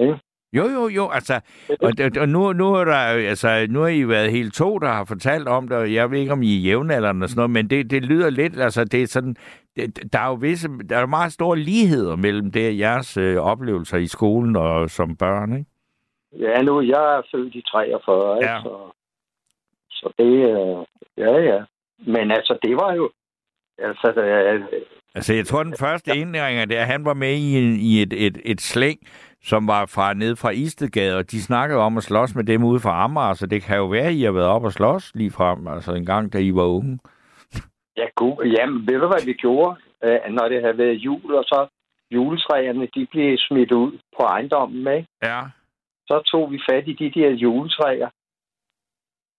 Ikke? 0.00 0.20
Jo, 0.52 0.68
jo, 0.68 0.88
jo, 0.88 1.08
altså, 1.10 1.40
og, 1.80 1.92
og- 2.04 2.20
og 2.22 2.28
nu, 2.28 2.52
nu, 2.52 2.74
er 2.74 2.84
der, 2.84 2.94
altså, 2.94 3.66
nu 3.70 3.80
har 3.80 3.88
I 3.88 4.08
været 4.08 4.30
helt 4.30 4.54
to, 4.54 4.78
der 4.78 4.88
har 4.88 5.04
fortalt 5.04 5.48
om 5.48 5.68
det, 5.68 5.76
og 5.76 5.92
jeg 5.94 6.10
ved 6.10 6.18
ikke, 6.18 6.32
om 6.32 6.42
I 6.42 6.56
er 6.56 6.60
jævnaldrende 6.60 7.24
og 7.24 7.28
sådan 7.28 7.38
noget, 7.38 7.50
men 7.50 7.70
det, 7.70 7.90
det 7.90 8.04
lyder 8.04 8.30
lidt, 8.30 8.60
altså, 8.60 8.84
det 8.84 9.02
er 9.02 9.06
sådan, 9.06 9.36
det, 9.76 10.12
der 10.12 10.18
er 10.18 10.26
jo 10.28 10.34
visse, 10.34 10.68
der 10.88 10.96
er 10.98 11.06
meget 11.06 11.32
store 11.32 11.58
ligheder 11.58 12.16
mellem 12.16 12.50
det, 12.52 12.78
jeres 12.78 13.16
øh, 13.16 13.36
oplevelser 13.36 13.96
i 13.98 14.06
skolen 14.06 14.56
og 14.56 14.90
som 14.90 15.16
børn, 15.16 15.52
ikke? 15.52 15.70
Ja, 16.38 16.62
nu 16.62 16.80
jeg 16.80 17.16
er 17.16 17.22
født 17.34 17.54
i 17.54 17.62
43, 17.72 18.36
ikke? 18.36 18.50
Ja. 18.50 18.60
Så, 18.62 18.92
så 19.90 20.12
det, 20.18 20.24
øh, 20.32 20.86
ja, 21.26 21.38
ja. 21.54 21.62
Men 22.06 22.30
altså, 22.30 22.58
det 22.62 22.76
var 22.76 22.94
jo, 22.94 23.10
altså, 23.78 24.12
øh, 24.20 24.62
Altså, 25.14 25.34
jeg 25.34 25.46
tror, 25.46 25.62
den 25.62 25.74
første 25.78 26.16
indringer 26.16 26.64
der, 26.64 26.82
han 26.84 27.04
var 27.04 27.14
med 27.14 27.32
i, 27.34 27.58
en, 27.58 27.76
i 27.76 28.02
et, 28.02 28.12
et, 28.26 28.38
et 28.44 28.60
slæng, 28.60 28.98
som 29.44 29.66
var 29.66 29.86
fra 29.86 30.14
ned 30.14 30.36
fra 30.36 30.50
Istedgade, 30.50 31.18
og 31.18 31.30
de 31.30 31.42
snakkede 31.42 31.80
om 31.80 31.96
at 31.96 32.02
slås 32.02 32.34
med 32.34 32.44
dem 32.44 32.64
ude 32.64 32.80
fra 32.80 33.04
Amager, 33.04 33.34
så 33.34 33.46
det 33.46 33.62
kan 33.62 33.76
jo 33.76 33.86
være, 33.86 34.06
at 34.06 34.12
I 34.12 34.22
har 34.22 34.32
været 34.32 34.48
op 34.48 34.64
og 34.64 34.72
slås 34.72 35.14
lige 35.14 35.30
frem, 35.30 35.68
altså 35.68 35.92
en 35.92 36.06
gang, 36.06 36.32
da 36.32 36.38
I 36.38 36.54
var 36.54 36.64
unge. 36.64 36.98
ja, 37.96 38.06
god, 38.14 38.44
jamen, 38.44 38.86
ved 38.86 39.00
du, 39.00 39.06
hvad 39.06 39.24
vi 39.26 39.32
gjorde, 39.32 39.76
øh, 40.04 40.20
når 40.30 40.48
det 40.48 40.62
havde 40.62 40.78
været 40.78 40.96
jul, 40.96 41.34
og 41.34 41.44
så 41.44 41.66
juletræerne, 42.10 42.88
de 42.94 43.06
blev 43.10 43.38
smidt 43.38 43.72
ud 43.72 43.92
på 44.16 44.22
ejendommen, 44.22 44.94
ikke? 44.96 45.08
Ja. 45.22 45.40
så 46.06 46.22
tog 46.30 46.52
vi 46.52 46.60
fat 46.70 46.88
i 46.88 46.92
de 46.92 47.20
der 47.20 47.30
juletræer, 47.30 48.10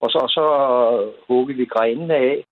og 0.02 0.10
så, 0.10 0.22
så 0.30 0.46
huggede 1.28 1.58
vi 1.58 1.66
grenene 1.66 2.16
af, 2.16 2.44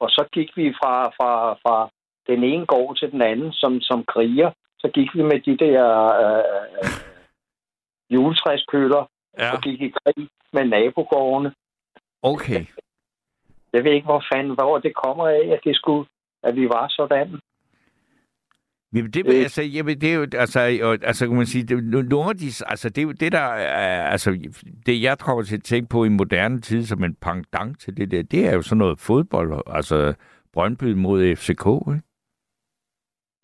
og 0.00 0.08
så 0.10 0.28
gik 0.32 0.56
vi 0.56 0.74
fra, 0.80 1.08
fra, 1.08 1.52
fra 1.62 1.90
den 2.26 2.44
ene 2.44 2.66
gård 2.66 2.96
til 2.96 3.10
den 3.10 3.22
anden 3.22 3.52
som, 3.52 3.80
som 3.80 4.04
kriger. 4.04 4.50
Så 4.80 4.90
gik 4.94 5.08
vi 5.14 5.22
med 5.22 5.40
de 5.40 5.56
der 5.64 5.84
øh, 6.22 6.90
juletræskøller 8.10 9.10
Ja, 9.38 9.52
og 9.56 9.62
gik 9.62 9.80
i 9.80 9.90
krig 9.98 10.28
med 10.52 10.64
nabogårdene. 10.64 11.54
okay. 12.22 12.64
Jeg 13.72 13.84
ved 13.84 13.92
ikke, 13.92 14.04
hvor 14.04 14.24
fanden, 14.34 14.54
hvor 14.54 14.78
det 14.78 14.94
kommer 15.04 15.28
af, 15.28 15.48
at 15.54 15.60
det 15.64 15.76
skulle, 15.76 16.08
at 16.42 16.56
vi 16.56 16.68
var 16.68 16.86
sådan. 16.88 17.40
Jamen, 18.94 19.10
det, 19.10 19.26
Øh. 19.26 19.34
altså, 19.40 19.62
jamen, 19.62 20.00
det 20.00 20.10
er 20.10 20.14
jo, 20.14 20.26
altså, 20.34 20.78
og, 20.82 20.98
altså, 21.02 21.26
kan 21.26 21.36
man 21.36 21.46
sige, 21.46 21.64
det, 21.64 21.76
er 21.76 22.32
de, 22.32 22.46
altså, 22.66 22.88
det 22.88 22.98
er 22.98 23.02
jo 23.02 23.12
det, 23.12 23.32
der 23.32 23.38
er, 23.40 24.02
altså, 24.10 24.30
det 24.86 25.02
jeg 25.02 25.18
kommer 25.18 25.42
til 25.42 25.56
at 25.56 25.62
tænke 25.62 25.88
på 25.88 26.04
i 26.04 26.08
moderne 26.08 26.60
tid 26.60 26.84
som 26.86 27.04
en 27.04 27.14
pendant 27.14 27.80
til 27.80 27.96
det 27.96 28.10
der, 28.10 28.22
det 28.22 28.46
er 28.46 28.54
jo 28.54 28.62
sådan 28.62 28.78
noget 28.78 29.00
fodbold, 29.00 29.62
altså, 29.66 30.14
Brøndby 30.52 30.92
mod 30.92 31.36
FCK, 31.36 31.66
ikke? 31.94 32.02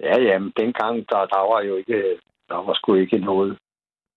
Ja, 0.01 0.20
jamen, 0.20 0.52
dengang, 0.56 0.94
der, 1.10 1.20
der 1.35 1.43
var 1.52 1.60
jo 1.68 1.77
ikke, 1.77 2.18
der 2.48 2.55
var 2.66 2.74
sgu 2.74 2.94
ikke 2.94 3.18
noget. 3.18 3.59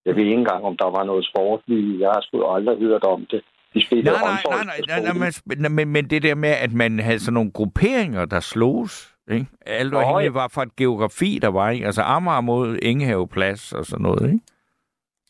Jeg 0.05 0.15
ved 0.15 0.23
ikke 0.23 0.33
engang, 0.35 0.63
om 0.65 0.77
der 0.77 0.89
var 0.89 1.03
noget 1.03 1.25
sport. 1.25 1.61
Vi- 1.67 1.99
Jeg 2.01 2.09
har 2.09 2.21
sgu 2.21 2.45
aldrig 2.45 2.77
hørt 2.77 3.03
om 3.03 3.25
det. 3.31 3.41
Vi 3.73 3.85
spillede 3.85 4.11
Nej, 4.11 4.21
nej, 4.21 4.41
nej, 4.49 4.63
nej, 4.87 4.99
nej, 5.01 5.13
nej 5.13 5.31
men, 5.61 5.75
men, 5.75 5.87
men 5.93 6.09
det 6.09 6.23
der 6.23 6.35
med, 6.35 6.49
at 6.49 6.73
man 6.73 6.99
havde 6.99 7.19
sådan 7.19 7.33
nogle 7.33 7.51
grupperinger, 7.51 8.25
der 8.25 8.39
sloges, 8.39 9.15
ikke? 9.31 9.45
Alt 9.65 9.91
Nå, 9.93 9.99
afhængigt 9.99 10.35
ja. 10.35 10.39
var 10.41 10.47
fra 10.47 10.63
et 10.63 10.75
geografi, 10.75 11.39
der 11.41 11.47
var, 11.47 11.69
ikke? 11.69 11.85
Altså 11.85 12.01
Amager 12.01 12.41
mod 12.41 12.77
Ingehaveplads 12.81 13.73
og 13.73 13.85
sådan 13.85 14.03
noget, 14.03 14.25
ikke? 14.33 14.39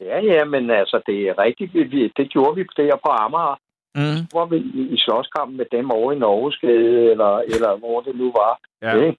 Ja, 0.01 0.19
ja, 0.19 0.45
men 0.45 0.69
altså, 0.71 1.01
det 1.07 1.21
er 1.29 1.39
rigtigt. 1.39 1.73
Vi- 1.73 2.11
det 2.17 2.29
gjorde 2.29 2.55
vi 2.55 2.63
der 2.77 2.95
på 3.05 3.09
Amager. 3.11 3.59
Mm. 3.95 4.21
Hvor 4.31 4.45
vi 4.45 4.57
i, 4.57 4.97
slåskampen 4.97 5.57
med 5.57 5.65
dem 5.71 5.91
over 5.91 6.11
i 6.13 6.19
Norgesgade, 6.19 7.11
eller, 7.11 7.37
eller 7.37 7.77
hvor 7.77 8.01
det 8.01 8.15
nu 8.15 8.31
var. 8.41 8.59
Ja. 8.81 8.93
Ikke? 9.05 9.17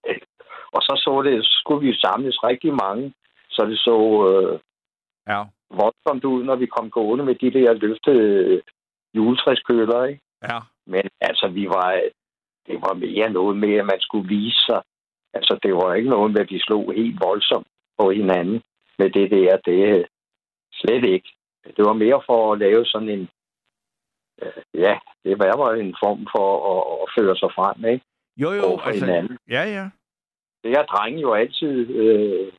Og 0.73 0.83
så 0.83 0.93
så 1.05 1.23
det, 1.23 1.47
skulle 1.47 1.87
vi 1.87 1.95
samles 1.95 2.45
rigtig 2.45 2.73
mange, 2.75 3.15
så 3.51 3.65
det 3.71 3.79
så 3.79 3.97
øh, 4.31 4.59
Ja. 5.29 5.45
voldsomt 5.71 6.25
ud, 6.25 6.45
når 6.45 6.57
vi 6.57 6.67
kom 6.67 6.91
gående 6.91 7.25
med 7.25 7.35
de 7.35 7.51
der 7.51 7.73
løftede 7.73 8.63
juletræskøller, 9.15 10.05
ikke? 10.05 10.21
Ja. 10.43 10.59
Men 10.87 11.05
altså, 11.21 11.49
vi 11.49 11.67
var, 11.69 12.03
det 12.67 12.75
var 12.75 12.95
mere 12.95 13.31
noget 13.31 13.57
med, 13.57 13.75
at 13.75 13.87
man 13.87 14.01
skulle 14.01 14.29
vise 14.29 14.61
sig. 14.67 14.83
Altså, 15.35 15.59
det 15.63 15.75
var 15.75 15.95
ikke 15.95 16.11
noget 16.11 16.33
med, 16.33 16.41
at 16.41 16.49
de 16.51 16.63
slog 16.63 16.93
helt 16.93 17.21
voldsomt 17.21 17.67
på 17.99 18.11
hinanden 18.11 18.63
med 18.99 19.11
det 19.11 19.31
der. 19.31 19.57
Det 19.57 20.07
slet 20.73 21.05
ikke. 21.05 21.29
Det 21.77 21.85
var 21.85 21.93
mere 21.93 22.23
for 22.27 22.53
at 22.53 22.59
lave 22.59 22.87
sådan 22.87 23.09
en, 23.09 23.29
øh, 24.43 24.63
ja, 24.75 24.99
det 25.25 25.39
var 25.39 25.73
en 25.75 25.97
form 26.05 26.27
for 26.37 26.49
at, 26.73 26.83
at 27.03 27.09
føre 27.19 27.37
sig 27.37 27.51
frem, 27.55 27.85
ikke? 27.93 28.05
Jo, 28.37 28.53
jo, 28.53 28.81
altså, 28.85 29.05
hinanden. 29.05 29.39
ja, 29.49 29.63
ja. 29.63 29.91
Det 30.65 30.73
er 30.73 30.83
drenge 30.83 31.21
jo 31.21 31.33
altid... 31.35 31.91
Øh, 31.91 32.53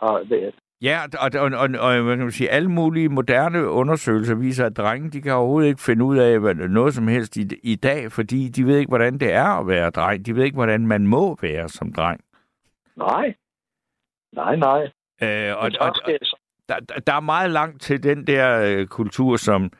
har 0.00 0.28
været. 0.28 0.54
Ja, 0.82 1.00
og, 1.20 1.30
og, 1.42 1.50
og, 1.60 1.68
og 1.80 2.02
hvad 2.02 2.16
kan 2.16 2.24
man 2.24 2.30
sige, 2.30 2.50
alle 2.50 2.70
mulige 2.70 3.08
moderne 3.08 3.68
undersøgelser 3.68 4.34
viser, 4.34 4.66
at 4.66 4.76
drenge, 4.76 5.10
de 5.10 5.22
kan 5.22 5.32
overhovedet 5.32 5.68
ikke 5.68 5.80
finde 5.80 6.04
ud 6.04 6.18
af 6.18 6.40
hvad, 6.40 6.54
noget 6.54 6.94
som 6.94 7.08
helst 7.08 7.36
i, 7.36 7.48
i 7.62 7.74
dag, 7.74 8.12
fordi 8.12 8.48
de 8.48 8.66
ved 8.66 8.78
ikke, 8.78 8.88
hvordan 8.88 9.18
det 9.18 9.32
er 9.32 9.60
at 9.60 9.66
være 9.66 9.90
dreng. 9.90 10.26
De 10.26 10.36
ved 10.36 10.44
ikke, 10.44 10.54
hvordan 10.54 10.86
man 10.86 11.06
må 11.06 11.36
være 11.42 11.68
som 11.68 11.92
dreng. 11.92 12.20
Nej. 12.96 13.34
Nej, 14.32 14.56
nej. 14.56 14.82
Øh, 15.22 15.56
og, 15.56 15.70
og, 15.80 15.94
så, 15.94 16.36
der, 16.68 16.78
der- 17.06 17.12
er 17.12 17.20
meget 17.20 17.50
langt 17.50 17.82
til 17.82 18.02
den 18.02 18.26
der 18.26 18.60
øh, 18.66 18.86
kultur, 18.86 19.36
som, 19.36 19.70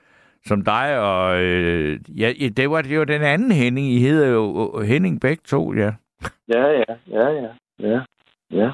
som 0.44 0.64
dig 0.64 1.00
og... 1.00 1.42
Øh, 1.42 2.20
ja, 2.20 2.32
det 2.56 2.70
var, 2.70 2.82
det 2.82 2.98
var 2.98 3.04
den 3.04 3.22
anden 3.22 3.52
Henning. 3.52 3.86
I 3.86 3.98
hedder 4.00 4.28
jo 4.28 4.80
Henning 4.80 5.20
begge 5.20 5.42
to, 5.44 5.74
ja. 5.74 5.92
Ja, 6.48 6.66
ja, 6.66 6.84
ja, 7.06 7.28
ja, 7.30 7.48
ja, 7.78 8.00
ja. 8.50 8.72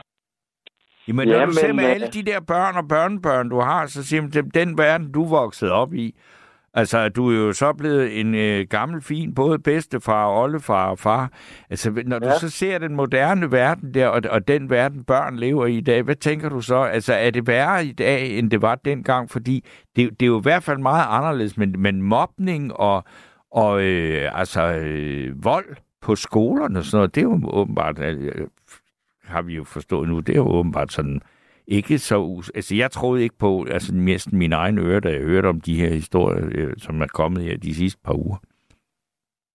Jamen, 1.09 1.29
når 1.29 1.35
Ja, 1.35 1.47
du 1.47 1.53
ser 1.53 1.67
men, 1.67 1.77
med 1.77 1.85
øh, 1.85 1.91
alle 1.91 2.07
de 2.07 2.23
der 2.23 2.41
børn 2.41 2.77
og 2.77 2.89
børnebørn, 2.89 3.49
du 3.49 3.61
har, 3.61 3.87
så 3.87 4.17
er 4.17 4.43
den 4.55 4.79
verden, 4.79 5.13
du 5.13 5.25
voksede 5.25 5.73
op 5.73 5.95
i. 5.95 6.15
Altså, 6.75 7.09
du 7.09 7.31
er 7.31 7.37
jo 7.37 7.53
så 7.53 7.73
blevet 7.73 8.21
en 8.21 8.35
øh, 8.35 8.67
gammel, 8.71 9.03
fin, 9.03 9.35
både 9.35 9.59
bedstefar, 9.59 10.29
oldefar 10.29 10.91
og 10.91 10.99
far. 10.99 11.31
Altså, 11.71 12.03
når 12.07 12.19
du 12.19 12.27
Ja. 12.27 12.39
så 12.39 12.51
ser 12.51 12.79
den 12.79 12.97
moderne 12.97 13.53
verden 13.53 13.95
der, 13.95 14.09
og, 14.09 14.23
og 14.31 14.49
den 14.49 14.71
verden, 14.71 15.05
børn 15.05 15.37
lever 15.37 15.67
i 15.67 15.77
i 15.77 15.81
dag, 15.81 16.03
hvad 16.03 16.17
tænker 16.17 16.49
du 16.49 16.61
så? 16.61 16.77
Altså, 16.83 17.15
er 17.15 17.31
det 17.31 17.47
værre 17.47 17.87
i 17.87 17.93
dag, 17.93 18.39
end 18.39 18.51
det 18.51 18.63
var 18.63 18.75
dengang? 18.75 19.31
Fordi 19.31 19.65
det, 19.97 20.11
det 20.21 20.27
er 20.27 20.31
jo 20.31 20.39
i 20.39 20.43
hvert 20.43 20.63
fald 20.63 20.79
meget 20.79 21.07
anderledes, 21.09 21.57
men, 21.57 21.75
men 21.79 22.03
mobning 22.03 22.73
og, 22.77 23.05
og 23.51 23.83
øh, 23.83 24.39
altså, 24.39 24.63
øh, 24.63 25.45
vold 25.45 25.77
på 26.03 26.17
skolerne 26.17 26.79
og 26.79 26.85
sådan 26.85 26.99
noget, 26.99 27.15
det 27.15 27.21
er 27.21 27.25
jo 27.25 27.41
åbenbart, 27.61 27.99
øh, 27.99 28.49
har 29.25 29.43
vi 29.43 29.55
jo 29.55 29.65
forstået 29.65 30.09
nu, 30.09 30.21
det 30.21 30.33
er 30.33 30.37
jo 30.37 30.49
åbenbart 30.49 30.93
sådan, 30.93 31.21
ikke 31.67 31.99
så... 31.99 32.15
Us- 32.15 32.51
altså, 32.55 32.77
jeg 32.77 32.91
troede 32.91 33.23
ikke 33.23 33.39
på, 33.39 33.67
altså 33.71 33.95
næsten 33.95 34.39
mine 34.39 34.57
egne 34.57 34.81
ører, 34.81 35.01
da 35.01 35.09
jeg 35.09 35.21
hørte 35.21 35.47
om 35.47 35.61
de 35.61 35.81
her 35.81 35.89
historier, 35.89 36.49
øh, 36.55 36.75
som 36.79 37.01
er 37.01 37.07
kommet 37.07 37.43
her 37.43 37.57
de 37.57 37.75
sidste 37.75 38.01
par 38.05 38.15
uger. 38.15 38.39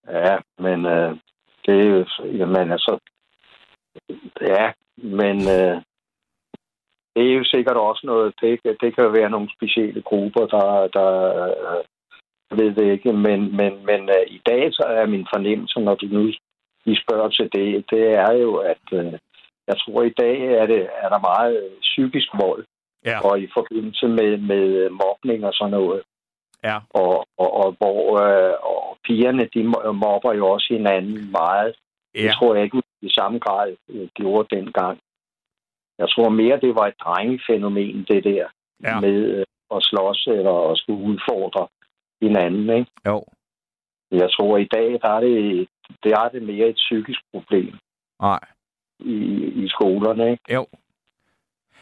Ja, 0.08 0.38
men 0.60 0.86
øh, 0.86 1.18
det 1.66 1.80
er 1.82 1.90
jo... 1.90 2.06
Jamen, 2.26 2.72
altså... 2.72 3.00
Ja, 4.42 4.72
men... 4.98 5.38
Øh, 5.38 5.82
det 7.16 7.32
er 7.32 7.34
jo 7.34 7.44
sikkert 7.44 7.78
også 7.78 8.02
noget... 8.06 8.34
Det, 8.42 8.60
det 8.82 8.96
kan 8.96 9.04
jo 9.04 9.10
være 9.10 9.30
nogle 9.30 9.50
specielle 9.58 10.02
grupper, 10.02 10.46
der... 10.46 10.88
der 10.88 11.82
ved 12.52 12.76
det 12.76 12.92
ikke, 12.92 13.14
men, 13.14 13.56
men, 13.58 13.86
men 13.86 14.10
øh, 14.10 14.26
i 14.28 14.42
dag 14.46 14.74
så 14.74 14.84
er 14.88 15.06
min 15.06 15.28
fornemmelse, 15.36 15.80
når 15.80 15.96
du 15.96 16.06
nu 16.06 16.32
I 16.86 16.96
spørger 17.04 17.30
til 17.30 17.50
det, 17.54 17.86
det 17.90 18.04
er 18.14 18.32
jo, 18.34 18.56
at 18.56 18.86
øh, 18.94 19.14
jeg 19.68 19.76
tror, 19.80 20.04
i 20.04 20.10
dag 20.10 20.42
er, 20.42 20.66
det, 20.66 20.90
er 21.04 21.10
der 21.10 21.20
meget 21.20 21.64
øh, 21.64 21.72
psykisk 21.82 22.28
vold, 22.44 22.66
Ja. 23.06 23.20
og 23.20 23.40
i 23.40 23.48
forbindelse 23.54 24.08
med, 24.08 24.38
med 24.38 24.90
mobning 24.90 25.46
og 25.46 25.54
sådan 25.54 25.72
noget. 25.72 26.02
Ja. 26.64 26.78
Og, 26.90 27.28
og, 27.38 27.54
og 27.54 27.76
hvor 27.80 28.02
øh, 28.26 28.54
og 28.64 28.98
pigerne, 29.04 29.50
de 29.54 29.62
mo- 29.72 29.92
mobber 29.92 30.34
jo 30.34 30.48
også 30.50 30.68
hinanden 30.70 31.32
meget. 31.32 31.76
Ja. 32.16 32.22
Det 32.22 32.32
tror 32.34 32.56
jeg 32.56 32.64
ikke 32.64 32.82
i 33.02 33.10
samme 33.10 33.40
grad 33.40 33.76
øh, 33.90 34.08
gjorde 34.14 34.56
dengang. 34.56 35.00
Jeg 36.00 36.10
tror 36.10 36.30
mere, 36.30 36.60
det 36.60 36.76
var 36.76 36.88
et 36.88 37.00
drengefænomen, 37.04 38.06
det 38.10 38.24
der, 38.24 38.46
Ja. 38.84 39.00
med 39.00 39.18
øh, 39.38 39.46
at 39.76 39.84
slås 39.84 40.28
eller 40.28 40.72
at 40.72 40.78
skulle 40.78 41.04
udfordre 41.04 41.68
hinanden. 42.22 42.70
Ikke? 42.70 42.92
Jo. 43.08 43.24
Jeg 44.12 44.30
tror, 44.32 44.58
i 44.58 44.68
dag 44.74 45.00
der 45.02 45.10
er, 45.10 45.20
det, 45.20 45.68
der 46.04 46.20
er 46.20 46.30
det 46.30 46.44
mere 46.44 46.68
et 46.68 46.76
psykisk 46.76 47.20
problem 47.34 47.76
Nej. 48.22 48.40
i, 49.00 49.16
i 49.64 49.68
skolerne. 49.68 50.32
Ikke? 50.32 50.54
Jo. 50.54 50.66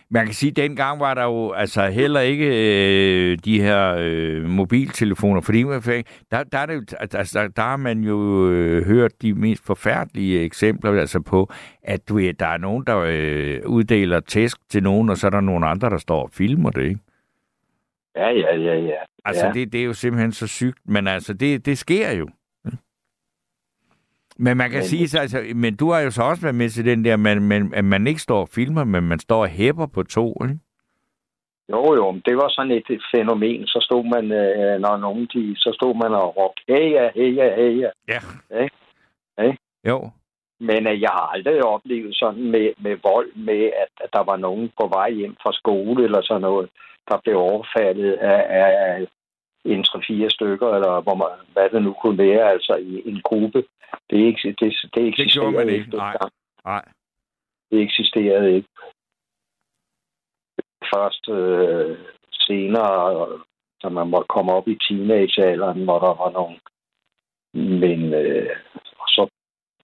Man 0.10 0.26
kan 0.26 0.34
sige, 0.34 0.50
at 0.50 0.56
dengang 0.56 1.00
var 1.00 1.14
der 1.14 1.24
jo 1.24 1.52
altså 1.52 1.88
heller 1.88 2.20
ikke 2.20 2.48
øh, 2.48 3.38
de 3.46 3.62
her 3.62 3.96
øh, 4.00 4.44
mobiltelefoner, 4.44 5.42
fordi 5.42 5.64
man 5.64 5.82
fik, 5.82 6.08
der, 6.32 6.44
der, 6.44 6.58
er 6.58 6.66
det 6.66 6.76
jo, 6.76 6.82
altså, 7.00 7.40
der, 7.40 7.48
der 7.48 7.62
har 7.62 7.78
man 7.78 8.04
jo 8.04 8.50
øh, 8.50 8.86
hørt 8.86 9.22
de 9.22 9.34
mest 9.34 9.66
forfærdelige 9.66 10.40
eksempler 10.40 11.00
altså 11.00 11.20
på, 11.22 11.52
at 11.84 12.10
du, 12.10 12.20
der 12.20 12.48
er 12.48 12.58
nogen, 12.58 12.84
der 12.88 12.98
øh, 13.08 13.62
uddeler 13.66 14.20
tæsk 14.20 14.58
til 14.70 14.84
nogen, 14.84 15.10
og 15.10 15.18
så 15.18 15.28
er 15.28 15.32
der 15.32 15.42
nogle 15.42 15.68
andre, 15.68 15.90
der 15.90 15.98
står 15.98 16.24
og 16.24 16.32
filmer 16.32 16.70
det, 16.70 16.84
ikke? 16.84 17.00
Ja, 18.16 18.30
ja, 18.30 18.56
ja, 18.56 18.76
ja. 18.80 18.98
Altså, 19.26 19.46
ja. 19.46 19.52
det, 19.52 19.74
det 19.74 19.80
er 19.82 19.86
jo 19.86 19.94
simpelthen 19.94 20.32
så 20.32 20.48
sygt, 20.48 20.80
men 20.86 21.08
altså, 21.08 21.34
det, 21.34 21.66
det 21.66 21.78
sker 21.78 22.12
jo. 22.12 22.28
Men 24.38 24.58
man 24.58 24.70
kan 24.72 24.78
Men- 24.80 24.84
sige, 24.86 25.08
så, 25.10 25.20
altså, 25.20 25.44
men 25.56 25.76
du 25.76 25.92
har 25.92 26.00
jo 26.00 26.12
så 26.12 26.24
også 26.24 26.42
været 26.42 26.56
med 26.56 26.70
til 26.70 26.86
den 26.86 27.06
der, 27.06 27.18
man, 27.18 27.42
man, 27.42 27.74
at 27.74 27.86
man 27.86 28.08
ikke 28.08 28.22
står 28.22 28.42
og 28.42 28.50
filmer, 28.50 28.84
men 28.84 29.04
man 29.04 29.20
står 29.20 29.42
og 29.42 29.48
hæpper 29.48 29.86
på 29.86 30.04
to, 30.04 30.34
ikke? 30.44 30.60
Jo, 31.70 31.96
jo, 31.96 32.12
men 32.12 32.22
det 32.26 32.38
var 32.38 32.50
sådan 32.50 32.72
et, 32.72 32.86
et 32.90 33.04
fænomen. 33.16 33.68
Så 33.68 33.80
stod 33.82 34.04
man, 34.04 34.26
øh, 34.32 34.80
når 34.82 34.98
nogen 34.98 35.28
de, 35.34 35.56
så 35.58 35.72
stod 35.74 35.94
man 35.96 36.14
og 36.22 36.38
råbte, 36.38 36.62
hey 36.68 36.92
ja, 36.92 37.10
hey 37.16 37.36
ja, 37.36 37.56
hey 37.56 37.80
ja. 37.82 37.90
Ja. 38.08 38.20
Ja. 38.52 38.68
Ja. 39.44 39.52
Jo. 39.90 40.10
Men 40.60 40.88
øh, 40.88 41.02
jeg 41.02 41.10
har 41.10 41.28
aldrig 41.36 41.66
oplevet 41.66 42.16
sådan 42.16 42.44
med, 42.52 42.68
med 42.78 42.98
vold, 43.04 43.36
med 43.36 43.62
at, 43.84 43.92
at 44.04 44.10
der 44.14 44.24
var 44.24 44.38
nogen 44.38 44.72
på 44.80 44.88
vej 44.88 45.12
hjem 45.12 45.36
fra 45.44 45.54
skole 45.54 46.04
eller 46.04 46.22
sådan 46.24 46.42
noget, 46.42 46.70
der 47.08 47.18
blev 47.24 47.38
overfaldet 47.38 48.14
af, 48.14 48.42
af, 48.50 49.08
en 49.66 49.86
3-4 49.88 50.30
stykker, 50.30 50.70
eller 50.76 51.02
hvor 51.02 51.16
man, 51.16 51.28
hvad 51.54 51.70
det 51.70 51.84
nu 51.84 51.94
kunne 51.94 52.18
være, 52.18 52.52
altså 52.52 52.76
i 52.76 53.10
en 53.10 53.22
gruppe. 53.22 53.66
Det, 54.10 54.18
ikke, 54.18 54.56
det, 54.60 54.74
det 54.96 55.08
eksisterede 55.08 55.52
man 55.52 55.70
ikke, 55.70 55.98
nej. 55.98 56.12
dengang. 56.12 56.32
Nej. 56.66 56.86
Det 57.72 57.82
eksisterede 57.82 58.56
ikke. 58.56 58.68
Først 60.96 61.30
øh, 61.30 61.98
senere, 62.32 63.28
da 63.84 63.90
man 63.90 64.08
måtte 64.08 64.28
komme 64.28 64.52
op 64.52 64.68
i 64.68 64.78
teenagealderen, 64.88 65.84
hvor 65.84 66.00
der 66.00 66.14
var 66.24 66.32
nogle... 66.32 66.58
Men 67.54 68.14
øh, 68.14 68.56
så, 69.08 69.30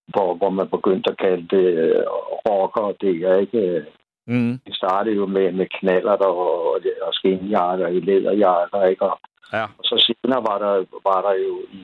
hvor, 0.08 0.34
hvor 0.34 0.50
man 0.50 0.70
begyndte 0.70 1.12
at 1.12 1.18
kalde 1.18 1.48
det 1.48 1.68
øh, 1.78 2.04
rocker, 2.50 2.92
det 3.02 3.22
er 3.22 3.36
ikke... 3.36 3.86
Mm. 4.28 4.60
Det 4.68 4.76
startede 4.76 5.16
jo 5.16 5.26
med, 5.26 5.52
med 5.52 5.68
knaller 5.80 6.12
og, 6.12 6.80
og 7.02 7.14
skinjakker 7.14 7.88
i 7.88 8.00
læderjakker, 8.00 8.84
ikke? 8.86 9.06
Og, 9.06 9.20
Ja. 9.54 9.64
og 9.64 9.84
så 9.84 9.96
senere 10.08 10.42
var 10.50 10.58
der, 10.58 10.86
var 11.10 11.22
der 11.22 11.34
jo 11.48 11.60
i, 11.72 11.84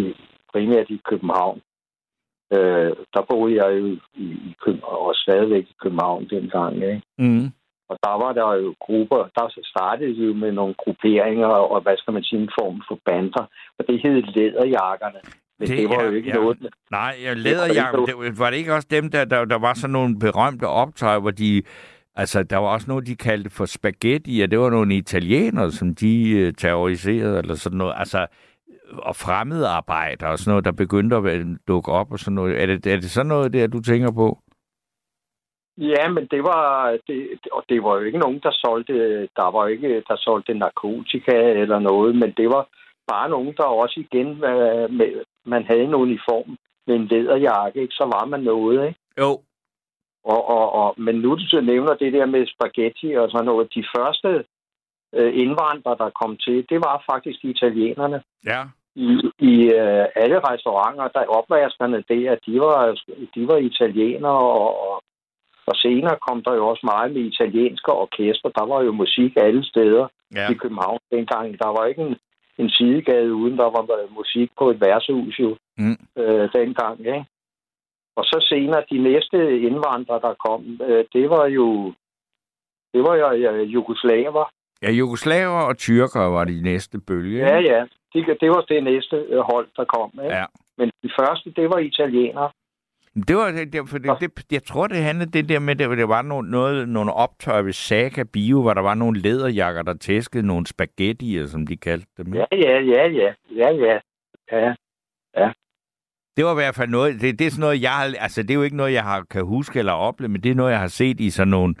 i, 0.00 0.14
primært 0.52 0.90
i 0.90 1.00
København. 1.04 1.60
Øh, 2.52 2.92
der 3.14 3.22
boede 3.30 3.54
jeg 3.64 3.78
jo 3.80 3.86
i, 3.86 4.00
i 4.24 4.56
København, 4.64 5.06
og 5.08 5.14
stadigvæk 5.14 5.64
i 5.64 5.74
København 5.82 6.26
dengang. 6.30 6.74
Ikke? 6.76 7.02
Mm. 7.18 7.46
Og 7.90 7.96
der 8.04 8.14
var 8.24 8.32
der 8.32 8.54
jo 8.62 8.74
grupper, 8.80 9.22
der 9.36 9.46
startede 9.64 10.10
jo 10.10 10.34
med 10.34 10.52
nogle 10.52 10.74
grupperinger, 10.74 11.46
og 11.46 11.80
hvad 11.80 11.96
skal 11.96 12.12
man 12.14 12.22
sige, 12.22 12.40
en 12.42 12.50
form 12.60 12.82
for 12.88 12.98
bander. 13.06 13.44
Og 13.78 13.84
det 13.88 14.02
hed 14.02 14.22
læderjakkerne. 14.22 15.20
Men 15.58 15.68
Det 15.68 15.78
det, 15.78 15.88
var 15.88 16.04
jo 16.04 16.10
ikke 16.10 16.28
ja. 16.28 16.34
noget... 16.34 16.66
Nej, 16.90 17.14
jeg 17.24 17.36
læderjakken, 17.36 18.06
Det 18.06 18.14
det, 18.24 18.38
var 18.38 18.50
det 18.50 18.56
ikke 18.56 18.74
også 18.74 18.88
dem, 18.90 19.10
der, 19.10 19.24
der, 19.24 19.44
der 19.44 19.58
var 19.58 19.74
sådan 19.74 19.92
nogle 19.92 20.18
berømte 20.18 20.66
optøjer, 20.66 21.18
hvor 21.18 21.30
de, 21.30 21.62
altså 22.16 22.42
der 22.42 22.56
var 22.56 22.68
også 22.68 22.86
noget, 22.90 23.06
de 23.06 23.16
kaldte 23.16 23.50
for 23.50 23.64
spaghetti, 23.64 24.40
og 24.40 24.50
det 24.50 24.58
var 24.58 24.70
nogle 24.70 24.94
italienere, 24.94 25.70
som 25.72 25.94
de 25.94 26.30
øh, 26.30 26.52
terroriserede, 26.52 27.38
eller 27.38 27.54
sådan 27.54 27.78
noget, 27.78 27.94
altså, 27.96 28.26
og 28.92 29.16
fremmede 29.16 29.68
arbejdere 29.68 30.30
og 30.30 30.38
sådan 30.38 30.50
noget, 30.50 30.64
der 30.64 30.72
begyndte 30.72 31.16
at 31.16 31.46
dukke 31.68 31.92
op 31.92 32.12
og 32.12 32.18
sådan 32.18 32.34
noget. 32.34 32.62
Er 32.62 32.66
det, 32.66 32.86
er 32.86 32.96
det 32.96 33.10
sådan 33.10 33.26
noget 33.26 33.52
der, 33.52 33.66
du 33.66 33.80
tænker 33.80 34.10
på? 34.10 34.38
Ja, 35.80 36.08
men 36.08 36.26
det 36.30 36.42
var, 36.42 36.98
det, 37.06 37.38
og 37.52 37.64
det 37.68 37.82
var 37.82 37.94
jo 37.98 38.00
ikke 38.04 38.18
nogen, 38.18 38.40
der 38.42 38.50
solgte, 38.50 39.28
der 39.36 39.50
var 39.50 39.66
ikke, 39.66 40.02
der 40.08 40.16
solgte 40.16 40.54
narkotika 40.54 41.36
eller 41.62 41.78
noget, 41.78 42.16
men 42.16 42.30
det 42.36 42.48
var 42.48 42.68
bare 43.08 43.28
nogen, 43.28 43.54
der 43.56 43.64
også 43.64 44.00
igen, 44.00 44.28
øh, 44.44 44.90
med, 44.90 45.24
man 45.44 45.64
havde 45.66 45.82
en 45.82 45.94
uniform 45.94 46.56
med 46.86 46.94
en 46.96 47.06
læderjakke, 47.06 47.80
ikke? 47.80 47.94
så 47.94 48.04
var 48.04 48.24
man 48.24 48.40
noget, 48.40 48.88
ikke? 48.88 49.00
Jo. 49.20 49.30
Og, 50.24 50.48
og, 50.56 50.72
og, 50.72 50.94
men 50.96 51.14
nu 51.14 51.30
du 51.34 51.46
så 51.48 51.60
nævner 51.60 51.94
det 51.94 52.12
der 52.12 52.26
med 52.26 52.46
spaghetti 52.46 53.12
og 53.12 53.30
sådan 53.30 53.44
noget, 53.44 53.74
de 53.74 53.84
første 53.96 54.44
øh, 55.14 55.32
indvandrere, 55.42 55.96
der 55.98 56.10
kom 56.20 56.36
til, 56.36 56.66
det 56.70 56.80
var 56.86 57.04
faktisk 57.10 57.44
italienerne. 57.44 58.22
Ja. 58.46 58.62
I, 58.94 59.10
i 59.38 59.54
øh, 59.82 60.06
alle 60.22 60.38
restauranter, 60.50 61.08
der 61.08 61.34
opvaskerne 61.38 62.04
der, 62.08 62.36
de 62.46 62.60
var, 62.60 63.00
de 63.34 63.48
var 63.48 63.56
italienere, 63.56 64.38
og, 64.38 64.70
og, 64.90 65.02
og 65.70 65.74
senere 65.76 66.16
kom 66.26 66.38
der 66.46 66.54
jo 66.54 66.64
også 66.68 66.84
meget 66.92 67.12
med 67.14 67.22
italienske 67.32 67.92
orkester. 67.92 68.48
Der 68.58 68.64
var 68.72 68.80
jo 68.82 68.92
musik 68.92 69.32
alle 69.36 69.64
steder 69.64 70.06
Ja. 70.34 70.50
i 70.50 70.54
København 70.54 70.98
dengang. 71.10 71.58
Der 71.62 71.68
var 71.76 71.84
ikke 71.86 72.02
en, 72.02 72.16
en 72.58 72.70
sidegade 72.70 73.34
uden, 73.34 73.56
der 73.58 73.64
var 73.76 74.14
musik 74.20 74.50
på 74.58 74.70
et 74.70 74.80
værtshus 74.80 75.38
jo 75.40 75.56
Mm. 75.80 75.96
øh, 76.16 76.48
dengang. 76.52 76.98
Ikke? 77.00 77.24
Og 78.16 78.24
så 78.24 78.46
senere, 78.48 78.84
de 78.90 78.98
næste 78.98 79.60
indvandrere, 79.60 80.20
der 80.20 80.34
kom, 80.46 80.80
øh, 80.88 81.04
det 81.12 81.30
var 81.30 81.46
jo 81.46 81.92
det 82.94 83.02
var 83.02 83.14
jo 83.16 83.30
øh, 83.32 83.74
jugoslaver. 83.74 84.44
Ja, 84.82 84.90
jugoslaver 84.90 85.60
og 85.68 85.76
tyrkere 85.78 86.30
var 86.32 86.44
de 86.44 86.62
næste 86.62 87.00
bølge. 87.06 87.38
Ja, 87.46 87.58
ja. 87.58 87.80
Det, 88.14 88.36
det 88.40 88.50
var 88.50 88.60
det 88.68 88.84
næste 88.84 89.16
øh, 89.16 89.38
hold, 89.38 89.68
der 89.76 89.84
kom. 89.84 90.10
Ikke? 90.24 90.34
ja. 90.36 90.44
Men 90.78 90.90
de 91.02 91.10
første, 91.20 91.50
det 91.50 91.70
var 91.70 91.78
italienere. 91.78 92.50
Det 93.14 93.36
var 93.36 93.50
det, 93.50 93.72
det, 93.72 93.88
for 93.88 93.98
det, 93.98 94.20
det, 94.20 94.52
jeg 94.52 94.64
tror, 94.64 94.86
det 94.86 94.96
handlede 94.96 95.30
det 95.30 95.48
der 95.48 95.58
med, 95.58 95.76
det, 95.76 95.98
det 95.98 96.08
var 96.08 96.22
nogle, 96.22 96.50
noget, 96.50 96.88
nogle 96.88 97.12
optøjer 97.12 97.62
ved 97.62 97.72
Saga 97.72 98.22
Bio, 98.32 98.62
hvor 98.62 98.74
der 98.74 98.82
var 98.82 98.94
nogle 98.94 99.20
læderjakker, 99.20 99.82
der 99.82 99.94
tæskede 99.94 100.46
nogle 100.46 100.66
spaghettier, 100.66 101.46
som 101.46 101.66
de 101.66 101.76
kaldte 101.76 102.24
dem. 102.24 102.34
Ja, 102.34 102.44
ja, 102.52 102.78
ja, 102.80 103.08
ja. 103.08 103.32
Ja, 103.56 103.70
ja. 103.70 103.98
Ja, 104.52 104.74
Det 106.36 106.44
var 106.44 106.52
i 106.52 106.54
hvert 106.54 106.74
fald 106.74 106.90
noget, 106.90 107.20
det, 107.20 107.38
det 107.38 107.46
er 107.46 107.50
sådan 107.50 107.60
noget, 107.60 107.82
jeg 107.82 107.90
har, 107.90 108.14
altså 108.18 108.42
det 108.42 108.50
er 108.50 108.54
jo 108.54 108.62
ikke 108.62 108.76
noget, 108.76 108.92
jeg 108.92 109.02
har, 109.02 109.24
kan 109.30 109.44
huske 109.44 109.78
eller 109.78 109.92
opleve, 109.92 110.28
men 110.28 110.42
det 110.42 110.50
er 110.50 110.54
noget, 110.54 110.72
jeg 110.72 110.80
har 110.80 110.88
set 110.88 111.20
i 111.20 111.30
sådan 111.30 111.48
nogle, 111.48 111.74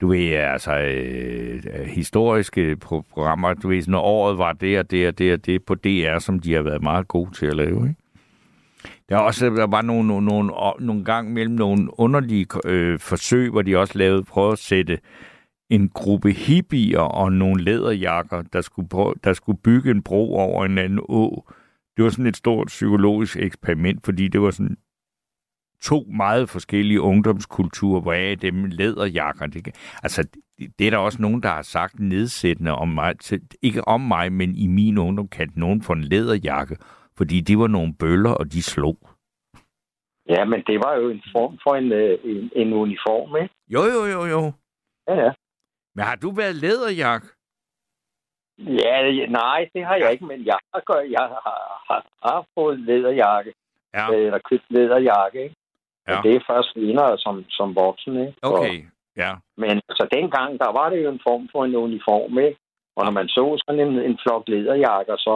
du 0.00 0.08
ved, 0.08 0.32
altså 0.32 0.78
øh, 0.78 1.62
øh, 1.74 1.86
historiske 1.86 2.76
pro- 2.84 3.02
programmer, 3.12 3.54
du 3.54 3.68
ved, 3.68 3.82
noget, 3.86 4.04
året 4.06 4.38
var 4.38 4.52
det 4.52 4.78
og 4.78 4.90
det 4.90 5.08
og 5.08 5.18
det 5.18 5.32
og 5.32 5.46
det 5.46 5.64
på 5.64 5.74
DR, 5.74 6.18
som 6.18 6.38
de 6.38 6.54
har 6.54 6.62
været 6.62 6.82
meget 6.82 7.08
gode 7.08 7.30
til 7.30 7.46
at 7.46 7.56
lave, 7.56 7.88
ikke? 7.88 7.94
Der, 9.08 9.16
er 9.16 9.20
også, 9.20 9.46
der 9.46 9.66
var 9.66 9.82
nogle, 9.82 10.08
nogle, 10.08 10.26
nogle, 10.26 10.52
nogle 10.80 11.04
gang 11.04 11.32
mellem 11.32 11.54
nogle 11.54 12.00
underlige 12.00 12.46
øh, 12.64 12.98
forsøg, 12.98 13.50
hvor 13.50 13.62
de 13.62 13.76
også 13.76 13.98
lavede, 13.98 14.24
prøve 14.24 14.52
at 14.52 14.58
sætte 14.58 14.98
en 15.70 15.88
gruppe 15.88 16.32
hippier 16.32 17.00
og 17.00 17.32
nogle 17.32 17.64
læderjakker, 17.64 18.42
der 18.42 18.60
skulle, 18.60 18.88
prøve, 18.88 19.14
der 19.24 19.32
skulle 19.32 19.58
bygge 19.58 19.90
en 19.90 20.02
bro 20.02 20.36
over 20.36 20.64
en 20.64 20.78
anden 20.78 21.00
å. 21.08 21.44
Det 21.96 22.04
var 22.04 22.10
sådan 22.10 22.26
et 22.26 22.36
stort 22.36 22.66
psykologisk 22.66 23.36
eksperiment, 23.36 24.04
fordi 24.04 24.28
det 24.28 24.40
var 24.40 24.50
sådan 24.50 24.76
to 25.82 26.06
meget 26.16 26.48
forskellige 26.48 27.00
ungdomskulturer, 27.00 28.00
hvor 28.00 28.12
jeg 28.12 28.42
dem 28.42 28.64
læderjakker. 28.64 29.46
Det, 29.46 29.68
altså, 30.02 30.22
det, 30.58 30.78
det 30.78 30.86
er 30.86 30.90
der 30.90 30.98
også 30.98 31.22
nogen, 31.22 31.42
der 31.42 31.48
har 31.48 31.62
sagt 31.62 32.00
nedsættende 32.00 32.72
om 32.72 32.88
mig. 32.88 33.18
Til, 33.18 33.40
ikke 33.62 33.88
om 33.88 34.00
mig, 34.00 34.32
men 34.32 34.56
i 34.56 34.66
min 34.66 34.98
ungdom 34.98 35.28
kaldte 35.28 35.60
nogen 35.60 35.82
for 35.82 35.94
en 35.94 36.04
læderjakke, 36.04 36.76
fordi 37.16 37.40
de 37.40 37.58
var 37.58 37.66
nogle 37.66 37.94
bøller, 37.98 38.30
og 38.34 38.52
de 38.52 38.62
slog. 38.62 38.96
ja, 40.28 40.44
men 40.44 40.62
det 40.66 40.78
var 40.84 40.94
jo 40.94 41.08
en 41.10 41.22
form 41.32 41.58
for 41.62 41.74
en, 41.74 41.92
øh, 41.92 42.18
en, 42.24 42.50
en 42.56 42.72
uniform, 42.72 43.36
ikke? 43.42 43.54
Jo, 43.68 43.82
jo, 43.94 44.04
jo, 44.14 44.24
jo. 44.34 44.52
Ja, 45.08 45.14
ja. 45.24 45.32
Men 45.94 46.04
har 46.04 46.16
du 46.16 46.30
været 46.30 46.54
læderjakke? 46.54 47.26
Ja, 48.58 49.26
nej, 49.28 49.68
det 49.74 49.84
har 49.86 49.96
jeg 49.96 50.12
ikke, 50.12 50.24
men 50.24 50.46
jeg 50.46 50.58
har, 50.74 50.80
gør- 50.86 51.08
jeg 51.10 51.26
har, 51.34 51.82
har, 51.88 52.06
har 52.22 52.46
fået 52.54 52.80
læderjakke, 52.80 53.54
Ja, 53.94 54.12
øh, 54.12 54.26
eller 54.26 54.38
købt 54.50 54.64
læderjakke, 54.70 55.42
ikke? 55.44 55.56
Ja. 56.08 56.12
Ja. 56.14 56.20
det 56.22 56.36
er 56.36 56.40
først 56.50 56.72
senere 56.72 57.18
som, 57.18 57.44
som 57.48 57.74
voksen, 57.76 58.20
ikke? 58.20 58.34
Og, 58.42 58.52
okay. 58.52 58.84
Ja. 59.16 59.32
men 59.56 59.70
altså 59.88 60.08
dengang, 60.12 60.58
der 60.58 60.70
var 60.72 60.90
det 60.90 61.04
jo 61.04 61.10
en 61.10 61.20
form 61.28 61.48
for 61.52 61.64
en 61.64 61.76
uniform, 61.76 62.38
ikke? 62.38 62.58
Og 62.96 63.04
når 63.04 63.12
man 63.12 63.28
så 63.28 63.62
sådan 63.66 63.80
en, 63.88 63.98
en 63.98 64.18
flok 64.22 64.48
læderjakker, 64.48 65.16
så, 65.16 65.34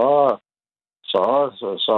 så, 1.12 1.22
så, 1.60 1.68
så 1.78 1.96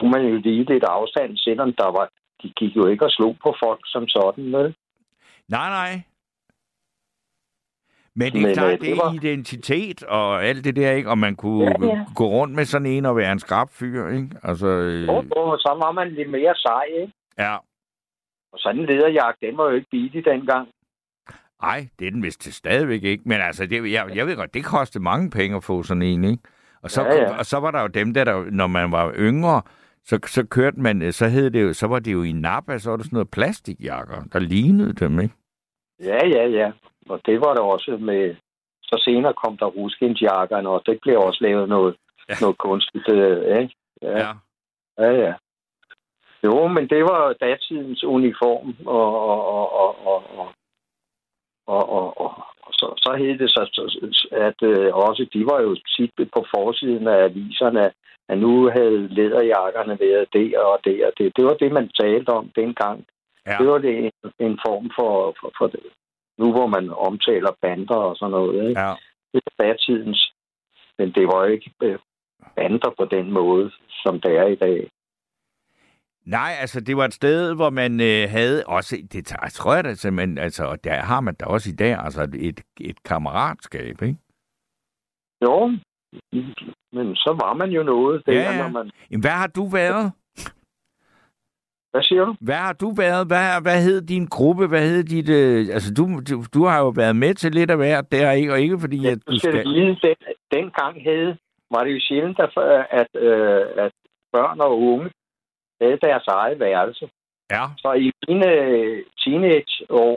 tog 0.00 0.10
man 0.10 0.22
jo 0.26 0.36
lige 0.36 0.64
lidt 0.64 0.84
afstand, 0.84 1.36
selvom 1.36 1.72
der 1.72 1.86
var, 1.98 2.08
de 2.42 2.48
gik 2.56 2.76
jo 2.76 2.86
ikke 2.86 3.04
og 3.04 3.10
slog 3.10 3.36
på 3.42 3.54
folk 3.64 3.80
som 3.84 4.08
sådan, 4.08 4.52
vel? 4.52 4.74
Nej, 5.48 5.68
nej. 5.80 5.92
Men 8.14 8.32
det 8.32 8.42
er 8.42 8.46
Men, 8.46 8.54
klart, 8.54 8.72
øh, 8.72 8.80
det 8.80 8.90
er 8.90 8.94
det 8.94 9.02
var- 9.04 9.12
identitet 9.14 10.02
og 10.02 10.44
alt 10.44 10.64
det 10.64 10.76
der, 10.76 10.92
ikke? 10.92 11.10
Og 11.10 11.18
man 11.18 11.36
kunne 11.36 11.64
Ja, 11.64 11.86
ja. 11.86 12.04
gå 12.14 12.26
rundt 12.26 12.54
med 12.54 12.64
sådan 12.64 12.86
en 12.86 13.04
og 13.06 13.16
være 13.16 13.32
en 13.32 13.38
skrab 13.38 13.68
fyr, 13.70 14.08
ikke? 14.08 14.28
Altså, 14.42 14.66
øh, 14.66 15.08
Og, 15.08 15.24
og 15.36 15.58
så 15.58 15.76
var 15.84 15.92
man 15.92 16.08
lidt 16.12 16.30
mere 16.30 16.54
sej, 16.54 16.84
ikke? 17.00 17.12
ja. 17.38 17.56
Og 18.52 18.58
sådan 18.58 18.80
en 18.80 18.86
læderjakke, 18.86 19.46
den 19.46 19.56
var 19.56 19.64
jo 19.64 19.74
ikke 19.76 19.86
billig 19.90 20.24
dengang. 20.24 20.68
Ej, 21.62 21.88
det 21.98 22.06
er 22.06 22.10
den 22.10 22.22
vist 22.22 22.40
til 22.40 22.52
stadigvæk 22.54 23.02
ikke. 23.02 23.22
Men 23.26 23.40
altså, 23.40 23.66
det, 23.66 23.92
jeg, 23.92 24.16
jeg 24.16 24.26
ved 24.26 24.36
godt, 24.36 24.54
det 24.54 24.64
kostede 24.64 25.04
mange 25.04 25.30
penge 25.30 25.56
at 25.56 25.64
få 25.64 25.82
sådan 25.82 26.02
en, 26.02 26.24
ikke? 26.24 26.42
Og 26.82 26.90
så, 26.90 27.02
Ja, 27.02 27.14
ja. 27.14 27.38
og 27.38 27.44
så 27.46 27.58
var 27.60 27.70
der 27.70 27.80
jo 27.80 27.86
dem, 27.86 28.14
der, 28.14 28.24
der 28.24 28.44
når 28.50 28.66
man 28.66 28.92
var 28.92 29.14
yngre, 29.18 29.62
så, 30.04 30.18
så 30.26 30.46
kørte 30.50 30.80
man, 30.80 31.12
så 31.12 31.28
hed 31.28 31.50
det 31.50 31.62
jo, 31.62 31.72
så 31.72 31.86
var 31.86 31.98
det 31.98 32.12
jo 32.12 32.22
i 32.22 32.32
Napa, 32.32 32.78
så 32.78 32.90
var 32.90 32.96
der 32.96 33.04
sådan 33.04 33.16
noget 33.16 33.30
plastikjakker, 33.30 34.22
der 34.32 34.38
lignede 34.38 34.92
dem, 34.92 35.20
ikke? 35.20 35.34
Ja, 36.00 36.26
ja, 36.26 36.46
ja. 36.48 36.72
Og 37.08 37.20
det 37.26 37.40
var 37.40 37.54
der 37.54 37.62
også 37.62 37.96
med... 38.00 38.36
Så 38.82 39.02
senere 39.04 39.34
kom 39.44 39.56
der 39.56 39.66
ruskensjakkerne, 39.66 40.68
og 40.68 40.82
det 40.86 40.98
blev 41.02 41.18
også 41.18 41.38
lavet 41.44 41.68
noget, 41.68 41.96
Ja. 42.28 42.34
ja. 42.34 42.40
noget 42.40 42.58
kunstigt, 42.58 43.08
øh, 43.12 43.58
ikke? 43.60 43.74
Ja, 44.02 44.28
ja, 44.98 45.10
ja. 45.24 45.34
Jo, 46.44 46.66
men 46.66 46.88
det 46.88 47.02
var 47.02 47.32
datidens 47.40 48.04
uniform, 48.04 48.76
og, 48.86 49.28
og, 49.28 49.72
og, 49.72 50.06
og, 50.06 50.06
og, 50.06 50.22
og, 50.36 50.48
og, 51.66 51.90
og, 51.92 52.20
og 52.20 52.44
så, 52.72 52.86
så 53.04 53.10
hed 53.18 53.38
det 53.38 53.50
så, 53.50 53.62
så- 53.72 54.28
at 54.32 54.58
øh, 54.62 54.94
også, 54.94 55.26
de 55.34 55.46
var 55.46 55.60
jo 55.60 55.74
tit 55.96 56.10
på 56.34 56.46
forsiden 56.54 57.06
af 57.08 57.24
aviserne, 57.24 57.92
at 58.28 58.38
nu 58.38 58.70
havde 58.76 59.08
læderjakkerne 59.08 59.98
været 60.00 60.26
der 60.32 60.58
og 60.60 60.78
der 60.84 61.06
og 61.06 61.12
det. 61.18 61.36
Det 61.36 61.44
var 61.44 61.54
det, 61.54 61.72
man 61.72 61.88
talte 62.00 62.30
om 62.30 62.50
dengang. 62.56 63.04
Ja. 63.46 63.56
Det 63.58 63.66
var 63.68 63.78
det 63.78 63.98
en, 63.98 64.10
en 64.46 64.58
form 64.66 64.90
for, 64.98 65.34
for, 65.40 65.52
for, 65.58 65.70
nu 66.38 66.52
hvor 66.52 66.66
man 66.66 66.90
omtaler 66.90 67.52
bander 67.62 67.94
og 67.96 68.16
sådan 68.16 68.30
noget. 68.30 68.68
Ikke? 68.68 68.80
Ja. 68.80 68.94
Det 69.32 69.42
er 69.46 69.64
datidens. 69.64 70.32
Men 70.98 71.12
det 71.12 71.26
var 71.26 71.44
jo 71.44 71.52
ikke 71.52 71.70
øh, 71.82 71.98
bander 72.56 72.90
på 72.98 73.04
den 73.04 73.30
måde, 73.32 73.70
som 74.02 74.20
det 74.20 74.32
er 74.36 74.46
i 74.46 74.54
dag. 74.54 74.90
Nej, 76.28 76.52
altså 76.60 76.80
det 76.80 76.96
var 76.96 77.04
et 77.04 77.14
sted, 77.14 77.54
hvor 77.54 77.70
man 77.70 78.00
øh, 78.00 78.30
havde 78.30 78.64
også, 78.66 78.96
det 79.12 79.26
tager- 79.26 79.48
tror 79.50 79.74
jeg 79.74 79.84
da 79.84 79.94
simpelthen, 79.94 80.38
altså, 80.38 80.64
og 80.64 80.84
der 80.84 80.94
har 80.94 81.20
man 81.20 81.34
da 81.34 81.44
også 81.44 81.70
i 81.70 81.76
dag, 81.76 81.98
altså 82.04 82.28
et, 82.34 82.60
et 82.80 83.02
kammeratskab, 83.02 84.02
ikke? 84.02 84.16
Jo, 85.44 85.66
men 86.92 87.16
så 87.16 87.38
var 87.42 87.54
man 87.54 87.70
jo 87.70 87.82
noget 87.82 88.22
der, 88.26 88.32
Ja, 88.32 88.50
ja. 88.52 88.62
når 88.62 88.68
man... 88.68 88.90
Jamen, 89.10 89.20
hvad 89.20 89.30
har 89.30 89.46
du 89.46 89.64
været? 89.68 90.12
Hvad 91.90 92.02
siger 92.02 92.24
du? 92.24 92.34
Hvad 92.40 92.54
har 92.54 92.72
du 92.72 92.90
været? 92.90 93.26
Hvad, 93.26 93.62
hvad 93.62 93.82
hed 93.82 94.00
din 94.02 94.26
gruppe? 94.26 94.66
Hvad 94.66 94.88
hed 94.90 95.04
dit... 95.04 95.28
Øh, 95.28 95.66
altså, 95.74 95.94
du, 95.94 96.04
du, 96.30 96.44
du 96.54 96.64
har 96.64 96.78
jo 96.78 96.88
været 96.88 97.16
med 97.16 97.34
til 97.34 97.52
lidt 97.52 97.70
af 97.70 97.76
hvert 97.76 98.12
der, 98.12 98.30
ikke? 98.32 98.52
Og 98.52 98.60
ikke 98.60 98.78
fordi, 98.78 98.98
Ja, 99.02 99.10
at 99.10 99.18
du 99.28 99.38
skal 99.38 99.52
skal... 99.52 99.64
vide, 99.64 99.86
den, 100.02 100.16
dengang 100.52 101.02
havde, 101.02 101.36
var 101.70 101.84
det 101.84 101.92
jo 101.94 102.00
sjældent, 102.00 102.38
at, 102.40 102.50
at, 103.00 103.10
øh, 103.22 103.66
at 103.84 103.92
børn 104.32 104.60
og 104.60 104.80
unge 104.80 105.10
havde 105.80 105.98
deres 106.06 106.26
eget 106.26 106.60
værelse. 106.60 107.10
Ja, 107.50 107.64
Så 107.78 107.92
i 107.92 108.10
mine 108.28 108.52
øh, 108.52 109.04
teenageår, 109.24 110.16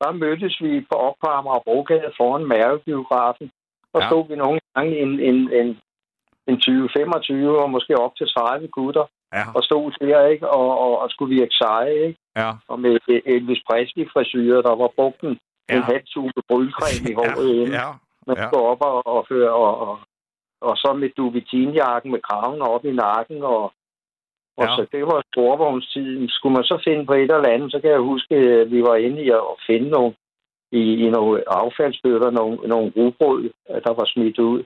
der 0.00 0.12
mødtes 0.12 0.62
vi 0.62 0.80
på 0.90 0.96
op 1.06 1.14
på 1.22 1.28
Amagerbrogade 1.30 2.12
foran 2.16 2.46
Mærkebiografen. 2.46 3.50
Og 3.92 4.00
Ja. 4.00 4.04
ja. 4.04 4.08
stod 4.10 4.28
vi 4.28 4.36
nogle 4.36 4.60
gange 4.74 4.98
en, 4.98 5.20
en, 5.20 5.38
en, 5.60 5.68
en 6.48 6.56
20-25 6.56 7.62
og 7.62 7.70
måske 7.70 7.98
op 7.98 8.16
til 8.16 8.26
30 8.26 8.68
gutter 8.68 9.04
ja, 9.34 9.44
og 9.54 9.62
stod 9.64 9.92
der, 10.00 10.26
ikke? 10.26 10.48
Og, 10.50 10.78
og, 10.78 10.98
og 10.98 11.10
skulle 11.10 11.34
virke 11.40 11.54
seje, 11.54 11.94
ikke? 12.06 12.18
ja. 12.36 12.50
Og 12.68 12.80
med 12.80 12.98
Elvis 13.26 13.62
Presley 13.70 14.08
frisyrer, 14.12 14.62
der 14.62 14.74
var 14.74 14.90
brugt 14.96 15.20
en, 15.22 15.38
Ja. 15.68 15.74
ja. 15.74 15.78
en 15.78 15.84
halv 15.84 16.04
tube 16.14 16.40
brylcreme 16.48 17.10
i 17.10 17.14
håret 17.14 17.48
inden. 17.54 17.72
Ja, 17.72 17.88
Man 18.26 18.36
ja. 18.36 18.48
går 18.50 18.70
op 18.70 18.80
og, 18.80 19.06
og, 19.06 19.26
og, 19.30 19.50
og, 19.62 19.78
og, 19.88 19.98
og 20.60 20.76
så 20.76 20.92
med 20.92 21.10
duvetinjakken 21.16 22.10
med 22.12 22.20
kraven 22.20 22.62
op 22.62 22.84
i 22.84 22.92
nakken, 22.92 23.42
og, 23.42 23.72
og 24.60 24.64
Ja. 24.66 24.74
så 24.76 24.82
det 24.92 25.02
var 25.12 25.20
storvognstiden. 25.32 26.28
Skulle 26.28 26.54
man 26.58 26.64
så 26.64 26.76
finde 26.86 27.06
på 27.06 27.12
et 27.14 27.30
eller 27.36 27.54
andet, 27.54 27.72
så 27.72 27.78
kan 27.80 27.90
jeg 27.90 28.08
huske, 28.12 28.34
at 28.34 28.70
vi 28.70 28.80
var 28.82 28.96
inde 28.96 29.20
i 29.24 29.28
at 29.30 29.42
finde 29.68 29.88
nogle, 29.96 30.14
i, 30.72 30.82
i 31.04 31.10
nogle 31.10 31.34
affaldsbøtter, 31.62 32.30
nogle, 32.30 32.56
nogle 32.72 32.92
rugbrød, 32.96 33.42
øh, 33.70 33.80
der 33.86 33.92
var 34.00 34.06
smidt 34.14 34.38
ud. 34.38 34.60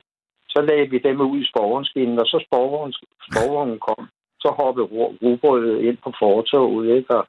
Så 0.49 0.59
lagde 0.69 0.91
vi 0.91 0.99
dem 0.99 1.21
ud 1.21 1.39
i 1.41 1.49
sporvognsskinnen, 1.51 2.19
og 2.19 2.27
så 2.27 2.45
sporvognen, 2.47 2.95
sporvognen 3.29 3.79
kom, 3.89 4.03
så 4.45 4.49
hoppede 4.61 4.87
ru- 4.87 5.15
rugbrødet 5.23 5.81
ind 5.89 5.97
på 6.05 6.13
fortoget, 6.23 6.97
ikke? 6.97 7.11
Og 7.19 7.27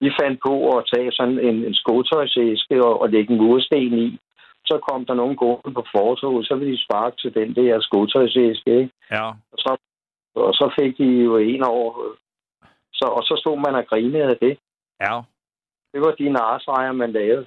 vi 0.00 0.10
fandt 0.20 0.40
på 0.46 0.54
at 0.76 0.84
tage 0.94 1.12
sådan 1.12 1.38
en, 1.48 1.56
en 1.68 1.74
skotøjsæske 1.74 2.84
og, 2.84 3.00
og 3.02 3.08
lægge 3.10 3.32
en 3.34 3.40
mursten 3.42 3.98
i. 3.98 4.18
Så 4.64 4.78
kom 4.88 5.04
der 5.06 5.14
nogen 5.14 5.36
gående 5.36 5.72
på 5.74 5.84
fortoget, 5.96 6.46
så 6.46 6.54
ville 6.54 6.72
de 6.74 6.84
sparke 6.84 7.16
til 7.22 7.34
den 7.34 7.54
der 7.54 7.80
skotøjsæske, 7.80 8.70
ikke? 8.80 8.90
ja. 9.10 9.26
Og 9.52 9.58
så, 9.64 9.76
og 10.48 10.52
så 10.54 10.72
fik 10.80 10.98
de 10.98 11.04
jo 11.04 11.36
en 11.36 11.62
over. 11.62 11.92
Så, 12.92 13.04
og 13.04 13.22
så 13.22 13.34
stod 13.40 13.56
man 13.58 13.74
og 13.74 13.86
grinede 13.86 14.24
af 14.24 14.36
det. 14.42 14.58
ja. 15.00 15.20
Det 15.92 16.00
var 16.00 16.10
de 16.18 16.28
narsejre, 16.28 16.94
man 16.94 17.12
lavede. 17.12 17.46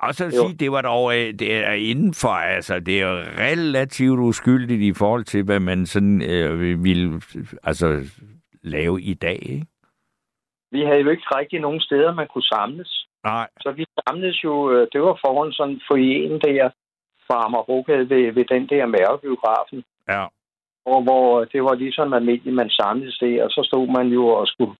Og 0.00 0.14
så 0.14 0.24
at 0.26 0.32
sige, 0.32 0.56
det 0.56 0.72
var 0.72 0.82
dog 0.82 1.16
øh, 1.16 1.32
det 1.38 1.54
er 1.54 1.72
indenfor, 1.72 2.28
altså 2.28 2.80
det 2.80 3.00
er 3.00 3.12
relativt 3.38 4.18
uskyldigt 4.20 4.82
i 4.82 4.92
forhold 4.94 5.24
til, 5.24 5.44
hvad 5.44 5.60
man 5.60 5.86
sådan 5.86 6.22
øh, 6.30 6.84
ville 6.84 7.22
altså, 7.62 7.86
lave 8.62 9.02
i 9.02 9.14
dag, 9.14 9.38
ikke? 9.42 9.66
Vi 10.72 10.80
havde 10.84 11.00
jo 11.00 11.10
ikke 11.10 11.22
rigtig 11.38 11.60
nogen 11.60 11.80
steder, 11.80 12.14
man 12.14 12.28
kunne 12.32 12.42
samles. 12.54 13.06
Nej, 13.24 13.48
Så 13.60 13.72
vi 13.72 13.84
samledes 14.08 14.44
jo, 14.44 14.70
øh, 14.72 14.88
det 14.92 15.00
var 15.02 15.18
foran 15.26 15.52
sådan 15.52 15.74
en 15.74 15.80
foyen 15.90 16.32
der 16.40 16.70
fra 17.26 17.44
Amagerbrogade 17.44 18.10
ved, 18.10 18.32
ved 18.32 18.44
den 18.44 18.68
der 18.68 18.86
mærkebiografen. 18.86 19.84
ja. 20.08 20.26
Og 20.94 21.02
hvor 21.02 21.44
det 21.44 21.62
var 21.62 21.74
ligesom 21.74 22.12
almindeligt, 22.12 22.56
man 22.56 22.70
samledes 22.70 23.18
der, 23.18 23.44
og 23.44 23.50
så 23.50 23.60
stod 23.68 23.86
man 23.96 24.06
jo 24.08 24.26
og 24.26 24.46
skulle... 24.46 24.74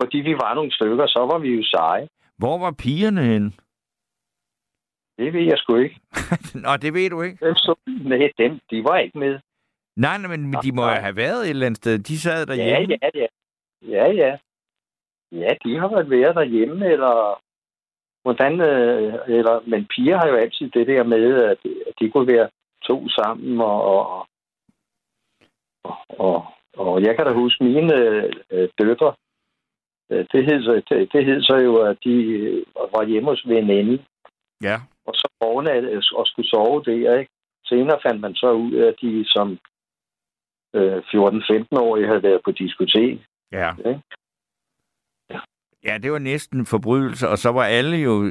Fordi 0.00 0.18
vi 0.18 0.32
var 0.44 0.54
nogle 0.54 0.72
stykker, 0.72 1.06
så 1.06 1.18
var 1.32 1.38
vi 1.38 1.48
jo 1.58 1.62
seje. 1.64 2.08
Hvor 2.38 2.58
var 2.58 2.74
pigerne 2.84 3.22
henne? 3.22 3.50
Det 5.18 5.32
ved 5.32 5.40
jeg 5.40 5.58
sgu 5.58 5.76
ikke. 5.76 6.00
Nå, 6.64 6.76
det 6.82 6.94
ved 6.94 7.10
du 7.10 7.22
ikke. 7.22 7.46
Dem 7.46 7.54
så, 7.54 7.74
nej, 7.86 8.30
dem, 8.38 8.60
de 8.70 8.84
var 8.84 8.98
ikke 8.98 9.18
med. 9.18 9.38
Nej, 9.96 10.18
nej, 10.18 10.36
men 10.36 10.52
de 10.64 10.72
må 10.72 10.82
jo 10.82 10.88
have 11.06 11.16
været 11.16 11.42
et 11.44 11.50
eller 11.50 11.66
andet 11.66 11.76
sted. 11.76 11.98
De 11.98 12.18
sad 12.18 12.46
Ja, 12.46 12.54
derhjemme. 12.54 12.96
ja, 13.02 13.08
ja. 13.14 13.26
Ja, 13.88 14.06
ja. 14.12 14.36
Ja, 15.32 15.48
de 15.64 15.78
har 15.78 15.88
været 15.88 16.10
været 16.10 16.34
derhjemme, 16.34 16.86
eller 16.86 17.40
hvordan, 18.22 18.60
øh, 18.60 19.14
eller, 19.26 19.60
men 19.66 19.86
piger 19.86 20.16
har 20.16 20.28
jo 20.28 20.34
altid 20.34 20.70
det 20.70 20.86
der 20.86 21.02
med, 21.04 21.34
at, 21.44 21.58
at 21.88 21.94
de 22.00 22.10
kunne 22.10 22.32
være 22.34 22.48
to 22.88 23.08
sammen, 23.08 23.60
og, 23.60 23.82
og, 23.94 24.26
og, 26.08 26.44
og, 26.76 27.02
jeg 27.02 27.16
kan 27.16 27.26
da 27.26 27.32
huske 27.32 27.64
mine 27.64 27.94
øh, 28.50 28.68
døtre, 28.80 29.14
øh, 30.10 30.26
det 30.32 30.44
hed, 30.44 30.62
så, 30.62 30.82
det, 30.88 31.12
det 31.12 31.24
hed 31.24 31.42
så 31.42 31.56
jo, 31.56 31.76
at 31.76 31.96
de 32.04 32.14
øh, 32.22 32.64
var 32.76 33.04
hjemme 33.06 33.28
hos 33.30 33.48
veninde, 33.48 34.04
Ja. 34.62 34.76
og 35.06 35.14
så 35.14 35.28
overnattede 35.40 36.02
og 36.14 36.26
skulle 36.26 36.48
sove 36.48 36.82
der, 36.84 37.18
ikke? 37.18 37.30
Senere 37.64 37.98
fandt 38.06 38.20
man 38.20 38.34
så 38.34 38.52
ud 38.52 38.72
af, 38.72 38.86
at 38.88 38.94
de 39.02 39.24
som 39.28 39.58
øh, 40.74 40.96
14-15-årige 40.98 42.06
havde 42.06 42.22
været 42.22 42.40
på 42.44 42.50
diskotek. 42.50 43.20
Ja. 43.52 43.70
Ja. 43.84 43.98
Ja, 45.84 45.98
det 45.98 46.12
var 46.12 46.18
næsten 46.18 46.58
en 46.60 46.66
forbrydelse, 46.66 47.28
og 47.28 47.38
så 47.38 47.52
var 47.52 47.64
alle 47.64 47.96
jo 47.96 48.24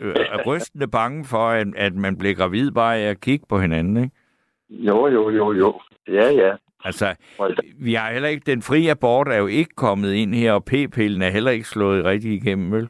øh, 0.00 0.46
rystende 0.46 0.88
bange 0.88 1.24
for, 1.24 1.48
at, 1.48 1.66
at 1.76 1.94
man 1.94 2.18
blev 2.18 2.34
gravid 2.34 2.70
bare 2.70 2.96
af 2.98 3.10
at 3.10 3.20
kigge 3.20 3.46
på 3.48 3.58
hinanden, 3.58 3.96
ikke? 3.96 4.16
Jo, 4.70 5.06
jo, 5.08 5.30
jo, 5.30 5.52
jo. 5.52 5.80
Ja, 6.08 6.28
ja. 6.30 6.56
Altså, 6.84 7.06
da. 7.38 7.54
vi 7.78 7.94
har 7.94 8.12
heller 8.12 8.28
ikke, 8.28 8.50
den 8.52 8.62
frie 8.62 8.90
abort 8.90 9.28
er 9.28 9.36
jo 9.36 9.46
ikke 9.46 9.74
kommet 9.76 10.12
ind 10.14 10.34
her, 10.34 10.52
og 10.52 10.64
p-pillen 10.64 11.22
er 11.22 11.30
heller 11.30 11.50
ikke 11.50 11.68
slået 11.68 12.04
rigtig 12.04 12.32
igennem, 12.32 12.72
vel? 12.72 12.88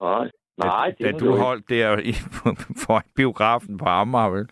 Nej, 0.00 0.30
nej 0.58 0.90
det 0.98 1.04
da 1.06 1.10
du 1.18 1.36
holdt 1.36 1.68
der 1.68 1.98
i, 1.98 2.12
for 2.86 3.02
biografen 3.16 3.78
på 3.78 3.84
Amager, 3.84 4.30
vel? 4.30 4.48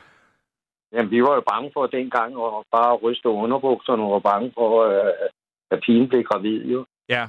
Jamen, 0.93 1.11
vi 1.11 1.23
var 1.23 1.35
jo 1.35 1.43
bange 1.53 1.71
for 1.75 1.87
dengang 1.87 2.33
at 2.33 2.65
bare 2.73 2.95
ryste 2.97 3.29
underbukserne 3.29 4.03
og 4.03 4.13
var 4.13 4.19
bange 4.19 4.53
for, 4.55 4.83
øh, 4.85 5.13
at 5.71 5.81
pigen 5.87 6.09
blev 6.09 6.23
gravid, 6.23 6.65
jo. 6.65 6.87
Ja, 7.09 7.29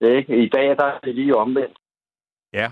Ikke? 0.00 0.36
I 0.44 0.48
dag 0.48 0.68
der 0.76 0.84
er 0.84 0.98
det 1.04 1.14
lige 1.14 1.36
omvendt. 1.36 1.78
ja. 2.52 2.70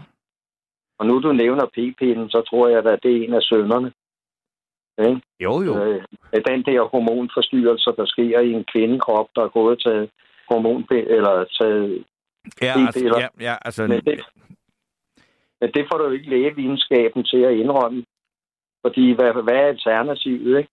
Og 1.01 1.07
nu 1.07 1.21
du 1.21 1.33
nævner 1.33 1.67
p-pinden, 1.67 2.31
så 2.31 2.43
tror 2.51 2.69
jeg, 2.69 2.87
at 2.87 3.03
det 3.03 3.17
er 3.17 3.25
en 3.25 3.35
af 3.35 3.43
sønderne. 3.43 3.93
Ikke? 5.07 5.21
Jo, 5.41 5.63
jo. 5.63 5.73
Øh, 5.85 6.05
af 6.33 6.43
den 6.43 6.63
der 6.63 6.89
hormonforstyrrelse, 6.93 7.91
der 7.97 8.07
sker 8.07 8.41
i 8.41 8.53
en 8.53 8.65
kvindekrop, 8.73 9.29
der 9.37 9.43
er 9.43 9.49
gået 9.49 9.81
til 9.81 10.11
hormon 10.49 10.87
eller 10.91 11.45
taget... 11.61 12.05
Ja, 12.63 12.75
altså, 12.87 13.21
ja, 13.21 13.29
ja, 13.41 13.57
altså, 13.65 13.87
Men 13.87 14.01
det, 14.01 14.21
men 15.61 15.73
det 15.75 15.87
får 15.93 15.99
du 15.99 16.11
ikke 16.11 16.31
lægevidenskaben 16.31 17.25
til 17.25 17.41
at 17.49 17.55
indrømme. 17.55 18.05
Fordi 18.87 19.13
hvad, 19.13 19.43
hvad 19.43 19.55
er 19.55 19.67
alternativet, 19.67 20.59
ikke? 20.59 20.71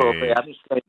På 0.00 0.06
øh, 0.08 0.20
verdensplan. 0.20 0.82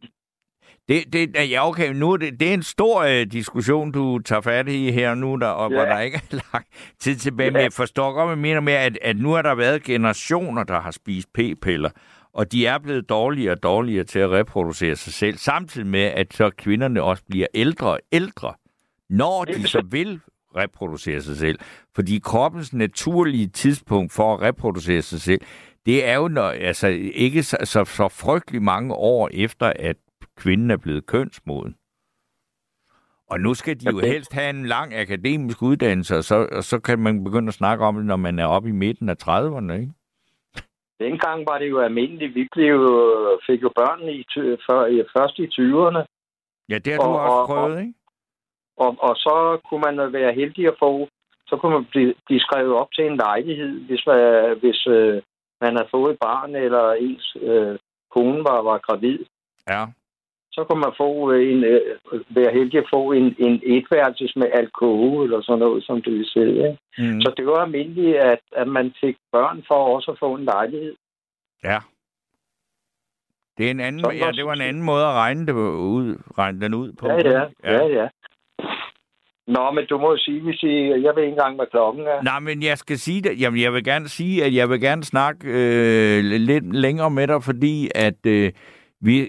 Det, 0.89 1.14
det, 1.14 1.49
ja, 1.51 1.68
okay, 1.68 1.93
nu 1.93 2.11
er 2.11 2.18
det, 2.18 2.39
det 2.39 2.49
er 2.49 2.53
en 2.53 2.64
stor 2.64 3.01
øh, 3.01 3.26
diskussion, 3.26 3.91
du 3.91 4.19
tager 4.19 4.41
fat 4.41 4.68
i 4.68 4.91
her 4.91 5.15
nu, 5.15 5.35
der, 5.35 5.47
og 5.47 5.72
ja. 5.72 5.77
hvor 5.77 5.85
der 5.85 5.99
ikke 5.99 6.22
er 6.31 6.35
lagt 6.53 6.68
tid 6.99 7.15
tilbage. 7.15 7.47
Ja. 7.47 7.51
Men 7.51 7.61
jeg 7.61 7.73
forstår 7.73 8.14
godt, 8.14 8.27
hvad 8.27 8.35
mener 8.35 8.59
med, 8.59 8.73
at, 8.73 8.97
at 9.01 9.18
nu 9.18 9.31
har 9.31 9.41
der 9.41 9.55
været 9.55 9.84
generationer, 9.84 10.64
der 10.64 10.80
har 10.80 10.91
spist 10.91 11.34
p-piller, 11.34 11.89
og 12.34 12.51
de 12.51 12.65
er 12.65 12.77
blevet 12.77 13.09
dårligere 13.09 13.53
og 13.53 13.64
dårligere 13.64 14.03
til 14.03 14.19
at 14.19 14.30
reproducere 14.30 14.95
sig 14.95 15.14
selv, 15.14 15.38
samtidig 15.38 15.88
med, 15.88 16.03
at 16.03 16.34
så 16.34 16.49
kvinderne 16.49 17.03
også 17.03 17.23
bliver 17.30 17.47
ældre 17.53 17.88
og 17.88 17.99
ældre, 18.11 18.53
når 19.09 19.45
de 19.45 19.68
så 19.68 19.81
vil 19.91 20.19
reproducere 20.55 21.22
sig 21.22 21.38
selv. 21.38 21.59
Fordi 21.95 22.19
kroppens 22.23 22.73
naturlige 22.73 23.47
tidspunkt 23.47 24.14
for 24.14 24.34
at 24.34 24.41
reproducere 24.41 25.01
sig 25.01 25.22
selv, 25.22 25.41
det 25.85 26.07
er 26.07 26.15
jo 26.15 26.27
når, 26.27 26.49
altså, 26.49 26.88
ikke 27.14 27.43
så, 27.43 27.57
så, 27.64 27.85
så 27.85 28.07
frygtelig 28.07 28.61
mange 28.61 28.93
år 28.93 29.30
efter, 29.34 29.73
at 29.76 29.95
kvinden 30.38 30.72
er 30.72 30.77
blevet 30.77 31.05
kønsmoden. 31.05 31.76
Og 33.30 33.39
nu 33.39 33.53
skal 33.53 33.80
de 33.80 33.85
jo 33.91 33.99
helst 33.99 34.34
have 34.34 34.49
en 34.49 34.65
lang 34.65 34.93
akademisk 34.95 35.61
uddannelse, 35.61 36.18
og 36.18 36.23
så, 36.23 36.47
og 36.51 36.64
så 36.64 36.80
kan 36.80 36.99
man 36.99 37.23
begynde 37.23 37.47
at 37.47 37.53
snakke 37.53 37.85
om 37.85 37.95
det, 37.95 38.05
når 38.05 38.15
man 38.15 38.39
er 38.39 38.45
oppe 38.45 38.69
i 38.69 38.72
midten 38.72 39.09
af 39.09 39.15
30'erne, 39.27 39.73
ikke? 39.73 39.93
Dengang 40.99 41.45
var 41.49 41.57
det 41.57 41.69
jo 41.69 41.80
almindeligt. 41.80 42.35
Vi 42.35 42.47
blev, 42.51 42.65
jo- 42.73 43.39
fik 43.47 43.61
jo 43.61 43.72
børn 43.76 44.01
i, 44.09 44.23
før, 44.69 44.85
i, 44.85 45.03
først 45.18 45.39
i 45.39 45.47
20'erne, 45.47 46.03
Ja, 46.69 46.77
det 46.77 46.93
har 46.93 46.99
du 46.99 47.07
Og- 47.07 47.19
også 47.22 47.31
og- 47.34 47.47
prøvet, 47.47 47.80
ikke? 47.81 47.93
og, 48.77 48.95
og 48.99 49.15
så 49.15 49.59
kunne 49.69 49.84
man 49.88 50.14
være 50.14 50.34
heldig 50.34 50.68
at 50.68 50.76
få, 50.80 51.07
så 51.47 51.57
kunne 51.57 51.73
man 51.73 51.85
blive, 51.91 52.14
blive 52.26 52.39
skrevet 52.39 52.73
op 52.73 52.91
til 52.91 53.05
en 53.05 53.18
lejlighed, 53.18 53.80
hvis, 53.88 54.03
man, 54.07 54.57
hvis 54.59 54.88
øh, 54.88 55.22
man 55.61 55.76
havde 55.76 55.89
fået 55.91 56.14
et 56.14 56.19
barn, 56.22 56.55
eller 56.55 56.91
ens 56.91 57.38
øh, 57.41 57.80
kone 58.11 58.43
var, 58.43 58.61
var 58.61 58.77
gravid. 58.77 59.19
Ja. 59.69 59.85
Så 60.57 60.63
kunne 60.63 60.84
man 60.85 60.99
få 61.03 61.09
øh, 61.31 61.51
en, 61.51 61.63
øh, 61.63 61.81
være 62.29 62.51
heldig 62.57 62.77
at 62.79 62.91
få 62.95 63.11
en, 63.11 63.35
en 63.47 63.55
etværelses 63.75 64.35
med 64.35 64.47
alkohol 64.53 65.23
eller 65.23 65.41
sådan 65.41 65.59
noget, 65.59 65.84
som 65.84 66.01
det 66.01 66.13
vil. 66.13 66.47
Ikke? 66.47 66.77
Mm. 66.97 67.21
Så 67.21 67.34
det 67.38 67.45
var 67.45 67.59
almindeligt, 67.65 68.17
at, 68.17 68.39
at 68.51 68.67
man 68.67 68.93
fik 69.01 69.17
børn 69.31 69.63
for 69.67 69.79
også 69.95 70.11
at 70.11 70.19
få 70.19 70.35
en 70.35 70.45
lejlighed. 70.45 70.95
Ja. 71.63 71.79
Det, 73.57 73.65
er 73.67 73.71
en 73.71 73.79
anden, 73.79 74.05
ja, 74.21 74.31
det 74.31 74.45
var 74.45 74.53
en 74.53 74.61
anden 74.69 74.84
måde 74.84 75.05
at 75.05 75.13
regne, 75.13 75.45
det 75.47 75.53
ud, 75.53 76.17
regne 76.38 76.61
den 76.61 76.73
ud 76.73 76.93
på. 76.99 77.07
Ja, 77.07 77.15
ja, 77.15 77.43
ja, 77.63 77.85
ja. 77.88 78.07
Nå, 79.47 79.71
men 79.71 79.85
du 79.89 79.97
må 79.97 80.11
jo 80.11 80.17
sige, 80.17 80.41
hvis 80.41 80.63
I, 80.63 80.73
jeg 81.05 81.15
ved 81.15 81.23
ikke 81.23 81.35
engang, 81.38 81.55
hvad 81.55 81.65
klokken 81.71 82.03
er. 82.07 82.21
Nej, 82.23 82.39
men 82.39 82.63
jeg 82.63 82.77
skal 82.77 82.97
sige 82.97 83.21
det. 83.21 83.41
Jamen, 83.41 83.61
jeg 83.61 83.73
vil 83.73 83.84
gerne 83.84 84.07
sige, 84.07 84.43
at 84.43 84.55
jeg 84.55 84.69
vil 84.69 84.81
gerne 84.81 85.03
snakke 85.03 85.47
øh, 85.47 86.23
lidt 86.23 86.75
længere 86.75 87.09
med 87.09 87.27
dig, 87.27 87.43
fordi 87.43 87.89
at 87.95 88.25
øh, 88.25 88.51
vi, 89.01 89.19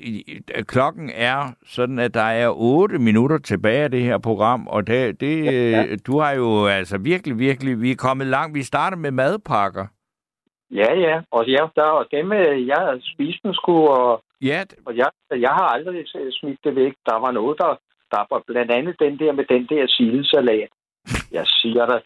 øh, 0.57 0.65
klokken 0.65 1.11
er 1.15 1.55
sådan, 1.67 1.99
at 1.99 2.15
der 2.15 2.21
er 2.43 2.49
8 2.57 2.99
minutter 2.99 3.39
tilbage 3.39 3.85
af 3.85 3.91
det 3.91 4.03
her 4.03 4.19
program, 4.19 4.67
og 4.67 4.87
det, 4.87 5.21
det 5.21 5.45
Ja. 5.45 5.85
øh, 5.85 5.99
du 6.07 6.19
har 6.19 6.33
jo 6.33 6.67
altså 6.67 6.99
virkelig, 6.99 7.39
virkelig, 7.39 7.81
vi 7.83 7.91
er 7.91 7.97
kommet 7.97 8.27
langt. 8.27 8.55
Vi 8.55 8.63
starter 8.63 8.97
med 8.97 9.11
madpakker. 9.11 9.87
Ja, 10.71 10.95
ja. 10.95 11.21
Og 11.31 11.47
ja, 11.47 11.67
der, 11.77 11.83
og 11.83 12.07
dem, 12.11 12.33
øh, 12.33 12.67
jeg 12.67 13.01
spiste 13.03 13.41
dem 13.45 13.55
sgu, 13.55 13.87
og, 13.89 14.23
Ja, 14.43 14.65
og 14.87 14.97
jeg, 14.97 15.11
jeg 15.31 15.51
har 15.51 15.69
aldrig 15.69 16.05
smidt 16.31 16.59
det 16.65 16.75
væk. 16.77 16.95
Der 17.07 17.15
var 17.15 17.31
noget, 17.31 17.59
der, 17.59 17.77
der 18.11 18.27
var 18.31 18.43
blandt 18.47 18.73
andet 18.73 18.97
den 19.01 19.19
der 19.19 19.33
med 19.33 19.45
den 19.45 19.67
der 19.67 19.87
sildesalat. 19.87 20.69
Jeg 21.33 21.47
siger 21.47 21.87
dig, 21.87 22.01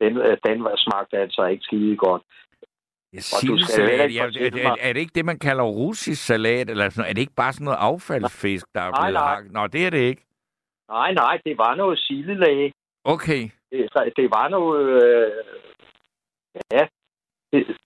den, 0.00 0.12
den 0.46 0.64
var 0.64 0.74
smagte 0.76 1.16
altså 1.18 1.44
ikke 1.46 1.62
skide 1.64 1.96
godt. 1.96 2.22
jeg 2.22 2.32
Og 2.32 2.32
du 2.32 3.05
skal 3.05 3.05
sildesalat, 3.20 4.14
ja, 4.14 4.22
er, 4.24 4.70
er, 4.70 4.76
er, 4.80 4.92
det 4.92 5.00
ikke 5.00 5.12
det, 5.14 5.24
man 5.24 5.38
kalder 5.38 5.64
russisk 5.64 6.26
salat? 6.26 6.70
Eller 6.70 6.88
sådan 6.88 7.00
noget? 7.00 7.10
Er 7.10 7.14
det 7.14 7.20
ikke 7.20 7.34
bare 7.36 7.52
sådan 7.52 7.64
noget 7.64 7.78
affaldsfisk, 7.80 8.66
der 8.74 8.80
er 8.80 8.90
Nej, 8.90 9.00
blevet 9.00 9.14
nej. 9.14 9.34
hakket? 9.34 9.52
Nå, 9.52 9.66
det 9.66 9.86
er 9.86 9.90
det 9.90 9.98
ikke. 9.98 10.22
Nej, 10.88 11.12
nej, 11.12 11.40
det 11.44 11.58
var 11.58 11.74
noget 11.74 11.98
sildelag. 11.98 12.72
Okay. 13.04 13.42
Det, 13.72 13.88
det 14.16 14.30
var 14.30 14.48
noget... 14.48 15.02
Øh, 15.04 15.30
ja. 16.72 16.86
Det, 17.52 17.76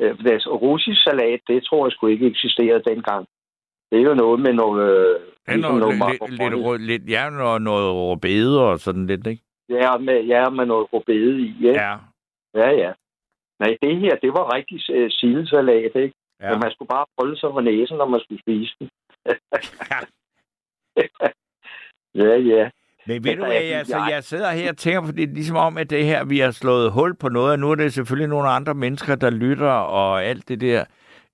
øh, 0.00 0.18
det, 0.24 0.46
russisk 0.46 1.02
salat, 1.02 1.40
det 1.46 1.64
tror 1.64 1.86
jeg 1.86 1.92
sgu 1.92 2.06
ikke 2.06 2.26
eksisterede 2.26 2.82
dengang. 2.90 3.26
Det 3.90 3.98
er 3.98 4.02
jo 4.02 4.14
noget 4.14 4.40
med 4.40 4.52
noget... 4.52 4.90
Øh, 4.90 5.20
Det 5.20 5.28
er 5.46 5.52
ligesom 5.56 5.74
noget, 5.78 5.98
noget 5.98 6.10
lidt, 6.12 6.20
lidt, 6.22 6.30
lidt, 6.30 6.40
macaroni. 6.40 6.64
rød- 6.66 6.78
lidt, 6.78 7.08
ja, 7.10 7.30
noget, 7.30 7.62
noget 7.62 7.94
rødbeder 7.94 8.60
og 8.62 8.78
sådan 8.80 9.06
lidt, 9.06 9.26
ikke? 9.26 9.42
Ja, 9.68 9.96
med, 9.96 10.24
ja, 10.24 10.48
med 10.48 10.66
noget 10.66 10.92
rubede 10.92 11.40
i, 11.40 11.48
ikke? 11.68 11.80
Ja. 11.80 11.96
Ja, 12.54 12.70
ja. 12.70 12.92
Nej, 13.60 13.76
det 13.82 14.00
her, 14.00 14.14
det 14.22 14.30
var 14.32 14.54
rigtig 14.54 14.76
uh, 15.04 15.06
sildesalat, 15.10 15.92
ikke? 15.94 16.14
Ja. 16.42 16.50
Men 16.50 16.60
man 16.60 16.70
skulle 16.72 16.88
bare 16.88 17.06
holde 17.18 17.36
sig 17.40 17.50
for 17.52 17.60
næsen, 17.60 17.96
når 17.96 18.08
man 18.08 18.20
skulle 18.20 18.40
spise 18.40 18.74
den. 18.80 18.88
ja, 22.14 22.34
ja. 22.56 22.70
Men 23.06 23.24
ved 23.24 23.36
du 23.36 23.44
hvad, 23.44 23.52
jeg, 23.52 23.78
altså, 23.78 23.96
jeg- 24.10 24.24
sidder 24.24 24.50
her 24.50 24.70
og 24.70 24.76
tænker 24.76 25.00
på, 25.00 25.12
det 25.12 25.22
er 25.22 25.34
ligesom 25.34 25.56
om, 25.56 25.78
at 25.78 25.90
det 25.90 26.04
her, 26.04 26.24
vi 26.24 26.38
har 26.38 26.50
slået 26.50 26.92
hul 26.92 27.14
på 27.16 27.28
noget, 27.28 27.52
og 27.52 27.58
nu 27.58 27.70
er 27.70 27.74
det 27.74 27.92
selvfølgelig 27.92 28.28
nogle 28.28 28.48
andre 28.48 28.74
mennesker, 28.74 29.14
der 29.14 29.30
lytter 29.30 29.70
og 29.70 30.24
alt 30.24 30.48
det 30.48 30.60
der 30.60 30.84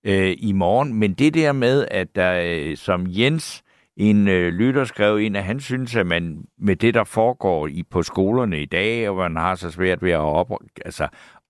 øh, 0.05 0.35
i 0.39 0.53
morgen. 0.53 0.95
Men 0.95 1.13
det 1.15 1.35
der 1.35 1.53
med, 1.53 1.87
at 1.91 2.17
der, 2.17 2.43
øh, 2.45 2.77
som 2.77 3.07
Jens, 3.09 3.63
en 3.97 4.29
øh, 4.29 4.53
lytter, 4.53 4.85
skrev 4.85 5.21
ind, 5.21 5.37
at 5.37 5.45
han 5.45 5.61
synes, 5.61 5.97
at 5.97 6.07
man 6.07 6.45
med 6.59 6.77
det, 6.77 6.95
der 6.95 7.05
foregår 7.05 7.67
i, 7.67 7.83
på 7.91 8.03
skolerne 8.03 8.61
i 8.63 8.67
dag, 8.67 9.09
og 9.09 9.17
man 9.17 9.37
har 9.37 9.55
så 9.55 9.71
svært 9.71 10.03
ved 10.03 10.11
at 10.13 10.19
op... 10.21 10.51
Altså, 10.85 11.09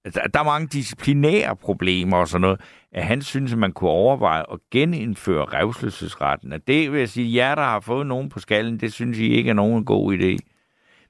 altså, 0.08 0.30
der 0.34 0.40
er 0.40 0.44
mange 0.44 0.68
disciplinære 0.68 1.56
problemer 1.56 2.16
og 2.16 2.28
sådan 2.28 2.40
noget, 2.40 2.60
at 2.92 3.04
han 3.04 3.22
synes, 3.22 3.52
at 3.52 3.58
man 3.58 3.72
kunne 3.72 3.90
overveje 3.90 4.44
at 4.52 4.58
genindføre 4.70 5.44
revselsesretten. 5.44 6.52
Og 6.52 6.66
det 6.66 6.92
vil 6.92 6.98
jeg 6.98 7.08
sige, 7.08 7.36
jer, 7.36 7.54
der 7.54 7.62
har 7.62 7.80
fået 7.80 8.06
nogen 8.06 8.28
på 8.28 8.38
skallen, 8.40 8.80
det 8.80 8.92
synes 8.92 9.18
I 9.18 9.28
ikke 9.28 9.50
er 9.50 9.54
nogen 9.54 9.84
god 9.84 10.14
idé. 10.14 10.36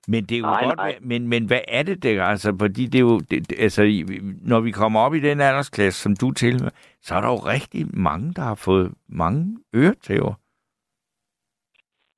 Men 0.09 0.25
det 0.25 0.35
er 0.35 0.39
jo 0.39 0.47
Nej, 0.47 0.65
godt, 0.65 0.77
nej. 0.77 0.99
Men, 1.01 1.29
men 1.29 1.47
hvad 1.47 1.61
er 1.69 1.83
det 1.83 2.03
der? 2.03 2.25
Altså, 2.25 2.57
fordi 2.61 2.87
det 2.87 2.95
er 2.95 3.03
jo, 3.03 3.19
det, 3.19 3.53
altså, 3.59 3.83
når 4.43 4.61
vi 4.61 4.71
kommer 4.71 5.01
op 5.01 5.15
i 5.15 5.21
den 5.21 5.41
aldersklasse, 5.41 6.03
som 6.03 6.17
du 6.17 6.31
til, 6.31 6.71
så 7.03 7.15
er 7.15 7.21
der 7.21 7.29
jo 7.29 7.37
rigtig 7.37 7.87
mange, 7.95 8.35
der 8.35 8.43
har 8.43 8.55
fået 8.55 8.93
mange 9.09 9.59
øretæver. 9.75 10.35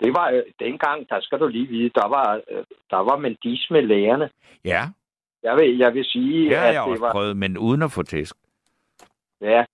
Det 0.00 0.12
var 0.14 0.30
øh, 0.30 0.42
dengang, 0.58 1.08
der 1.08 1.20
skal 1.20 1.38
du 1.38 1.46
lige 1.46 1.66
vide, 1.66 1.90
der 1.94 2.08
var, 2.08 2.40
øh, 2.50 2.64
der 2.90 2.96
var 2.96 3.16
man 3.16 3.36
dis 3.42 3.66
med 3.70 3.82
lærerne. 3.82 4.30
Ja, 4.64 4.82
Jeg 5.42 5.56
vil, 5.56 5.78
jeg 5.78 5.94
vil 5.94 6.04
sige, 6.04 6.50
det 6.50 6.54
at 6.56 6.62
jeg 6.62 6.72
det 6.72 6.80
også 6.80 7.00
var... 7.00 7.12
prøvet, 7.12 7.36
men 7.36 7.58
uden 7.58 7.82
at 7.82 7.92
få 7.92 8.02
tæsk. 8.02 8.36
Ja. 9.40 9.64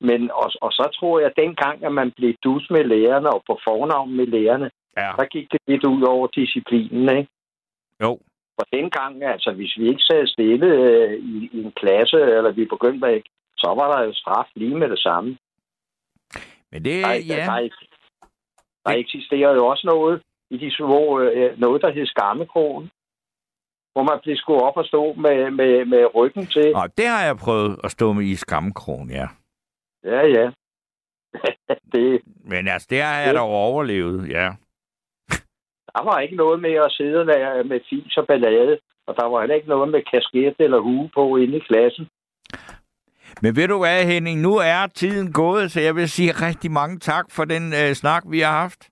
Men, 0.00 0.30
og, 0.30 0.50
og 0.60 0.72
så 0.72 0.96
tror 0.98 1.18
jeg, 1.20 1.26
at 1.26 1.36
dengang, 1.36 1.84
at 1.84 1.92
man 1.92 2.12
blev 2.16 2.34
dus 2.44 2.70
med 2.70 2.84
lærerne 2.84 3.30
og 3.30 3.42
på 3.46 3.58
fornavn 3.64 4.16
med 4.16 4.26
lærerne, 4.26 4.70
Ja, 4.96 5.12
der 5.18 5.24
gik 5.24 5.52
det 5.52 5.60
lidt 5.66 5.84
ud 5.84 6.02
over 6.02 6.26
disciplinen, 6.26 7.16
ikke? 7.16 7.30
jo. 8.02 8.18
For 8.60 8.66
dengang, 8.72 9.24
altså, 9.24 9.52
hvis 9.52 9.78
vi 9.78 9.88
ikke 9.88 10.02
sad 10.02 10.26
stille 10.26 10.66
øh, 10.66 11.12
i, 11.18 11.50
i 11.52 11.64
en 11.64 11.72
klasse, 11.72 12.16
eller 12.16 12.52
vi 12.52 12.64
begyndte 12.64 13.06
at 13.06 13.22
så 13.56 13.74
var 13.78 13.96
der 13.96 14.04
jo 14.04 14.12
straf 14.12 14.48
lige 14.54 14.76
med 14.76 14.88
det 14.90 14.98
samme. 14.98 15.38
Men 16.72 16.84
det, 16.84 17.04
Der, 17.04 17.12
ja. 17.12 17.34
der, 17.34 17.44
der, 17.44 17.68
der 18.86 18.92
eksisterer 18.92 19.54
jo 19.54 19.66
også 19.66 19.86
noget 19.86 20.22
i 20.50 20.56
de 20.56 20.70
små, 20.70 21.20
øh, 21.20 21.58
noget, 21.58 21.82
der 21.82 21.92
hedder 21.92 22.06
skammekrogen, 22.06 22.90
hvor 23.94 24.02
man 24.02 24.18
bliver 24.22 24.36
skudt 24.36 24.62
op 24.62 24.76
og 24.76 24.84
stå 24.84 25.12
med, 25.12 25.50
med, 25.50 25.84
med 25.84 26.14
ryggen 26.14 26.46
til. 26.46 26.72
Nå, 26.72 26.82
det 26.98 27.06
har 27.06 27.22
jeg 27.24 27.36
prøvet 27.36 27.80
at 27.84 27.90
stå 27.90 28.12
med 28.12 28.24
i 28.24 28.34
skamkrogen, 28.36 29.10
ja. 29.10 29.26
Ja, 30.04 30.20
ja. 30.36 30.46
det, 31.94 32.20
Men 32.44 32.68
altså, 32.68 32.86
det 32.90 33.02
har 33.02 33.18
jeg 33.18 33.26
Det- 33.28 33.34
da 33.34 33.40
overlevet, 33.40 34.28
ja. 34.28 34.46
der 35.94 36.02
var 36.04 36.18
ikke 36.20 36.36
noget 36.36 36.60
med 36.60 36.74
at 36.74 36.92
sidde 36.92 37.26
der 37.26 37.62
med 37.62 37.80
fis 37.90 38.16
og 38.16 38.26
ballade, 38.26 38.78
og 39.06 39.16
der 39.16 39.26
var 39.26 39.40
heller 39.40 39.56
ikke 39.56 39.68
noget 39.68 39.88
med 39.90 40.02
kasket 40.14 40.54
eller 40.58 40.78
hue 40.80 41.10
på 41.14 41.36
inde 41.36 41.56
i 41.56 41.60
klassen. 41.60 42.08
Men 43.42 43.56
ved 43.56 43.68
du 43.68 43.78
hvad, 43.78 44.04
Henning, 44.04 44.40
nu 44.40 44.56
er 44.56 44.86
tiden 44.86 45.32
gået, 45.32 45.72
så 45.72 45.80
jeg 45.80 45.94
vil 45.96 46.08
sige 46.10 46.32
rigtig 46.46 46.70
mange 46.70 46.98
tak 46.98 47.26
for 47.30 47.44
den 47.44 47.72
øh, 47.72 47.94
snak, 47.94 48.22
vi 48.30 48.40
har 48.40 48.52
haft. 48.60 48.88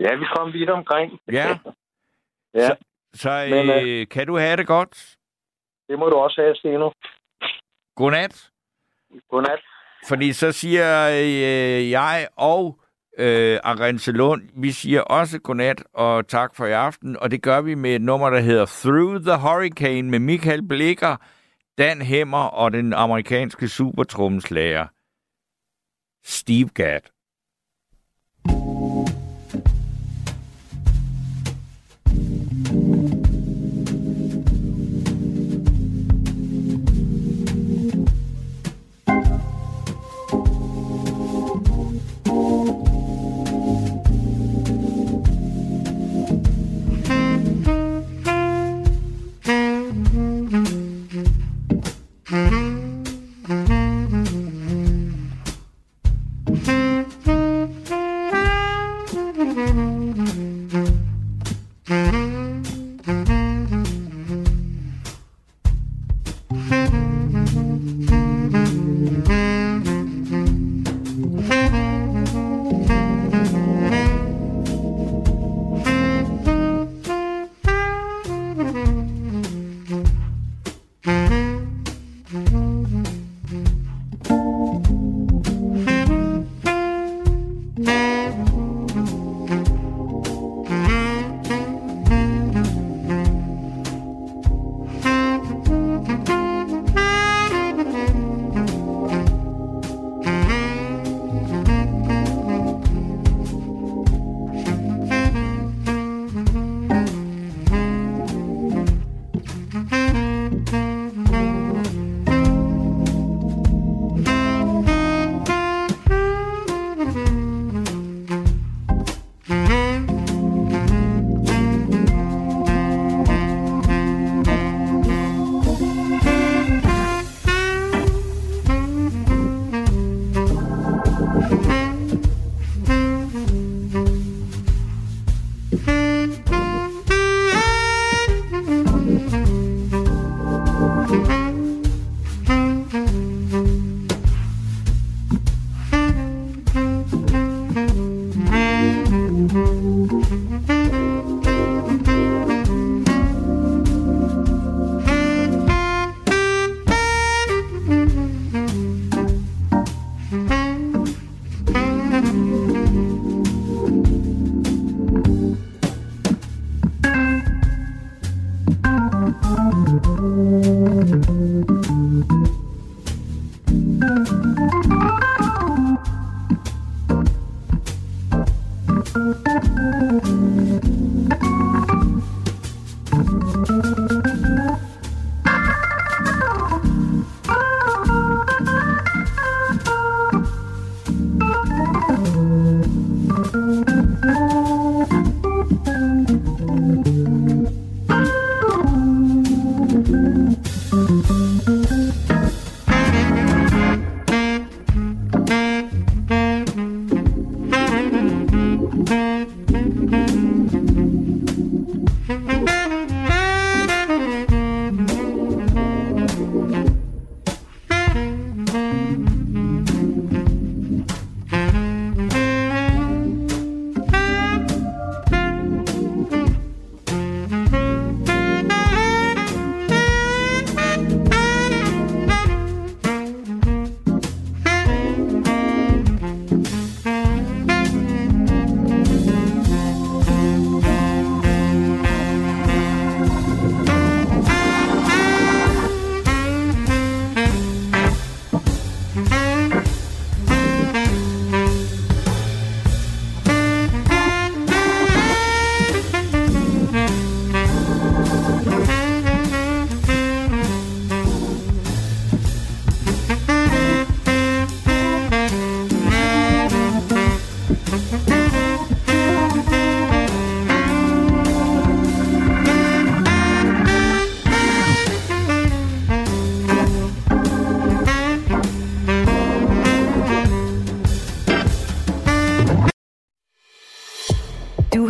Ja, 0.00 0.14
vi 0.14 0.24
kom 0.36 0.52
vidt 0.52 0.70
omkring. 0.70 1.18
Ja. 1.32 1.48
ja, 2.60 2.66
Så 2.66 2.76
Men, 3.24 3.70
øh, 3.70 4.08
kan 4.08 4.26
du 4.26 4.38
have 4.38 4.56
det 4.56 4.66
godt. 4.66 5.16
det 5.88 5.98
må 5.98 6.08
du 6.08 6.16
også 6.16 6.40
have, 6.40 6.54
Steno. 6.54 6.90
Godnat. 7.96 8.50
Godnat. 9.30 9.60
Fordi 10.08 10.32
så 10.32 10.52
siger 10.52 11.08
øh, 11.08 11.90
jeg 11.90 12.28
og 12.36 12.80
øh, 13.18 13.58
Arence 13.64 14.12
Lund, 14.12 14.42
vi 14.54 14.70
siger 14.70 15.00
også 15.00 15.38
godnat 15.38 15.84
og 15.92 16.28
tak 16.28 16.56
for 16.56 16.66
i 16.66 16.72
aften. 16.72 17.16
Og 17.16 17.30
det 17.30 17.42
gør 17.42 17.60
vi 17.60 17.74
med 17.74 17.94
et 17.94 18.02
nummer, 18.02 18.30
der 18.30 18.40
hedder 18.40 18.66
Through 18.66 19.20
the 19.20 19.36
Hurricane 19.36 20.10
med 20.10 20.18
Michael 20.18 20.68
Blikker, 20.68 21.16
Dan 21.78 22.02
Hemmer 22.02 22.44
og 22.44 22.72
den 22.72 22.92
amerikanske 22.92 23.68
supertrumslager 23.68 24.86
Steve 26.24 26.68
Gadd. 26.68 27.17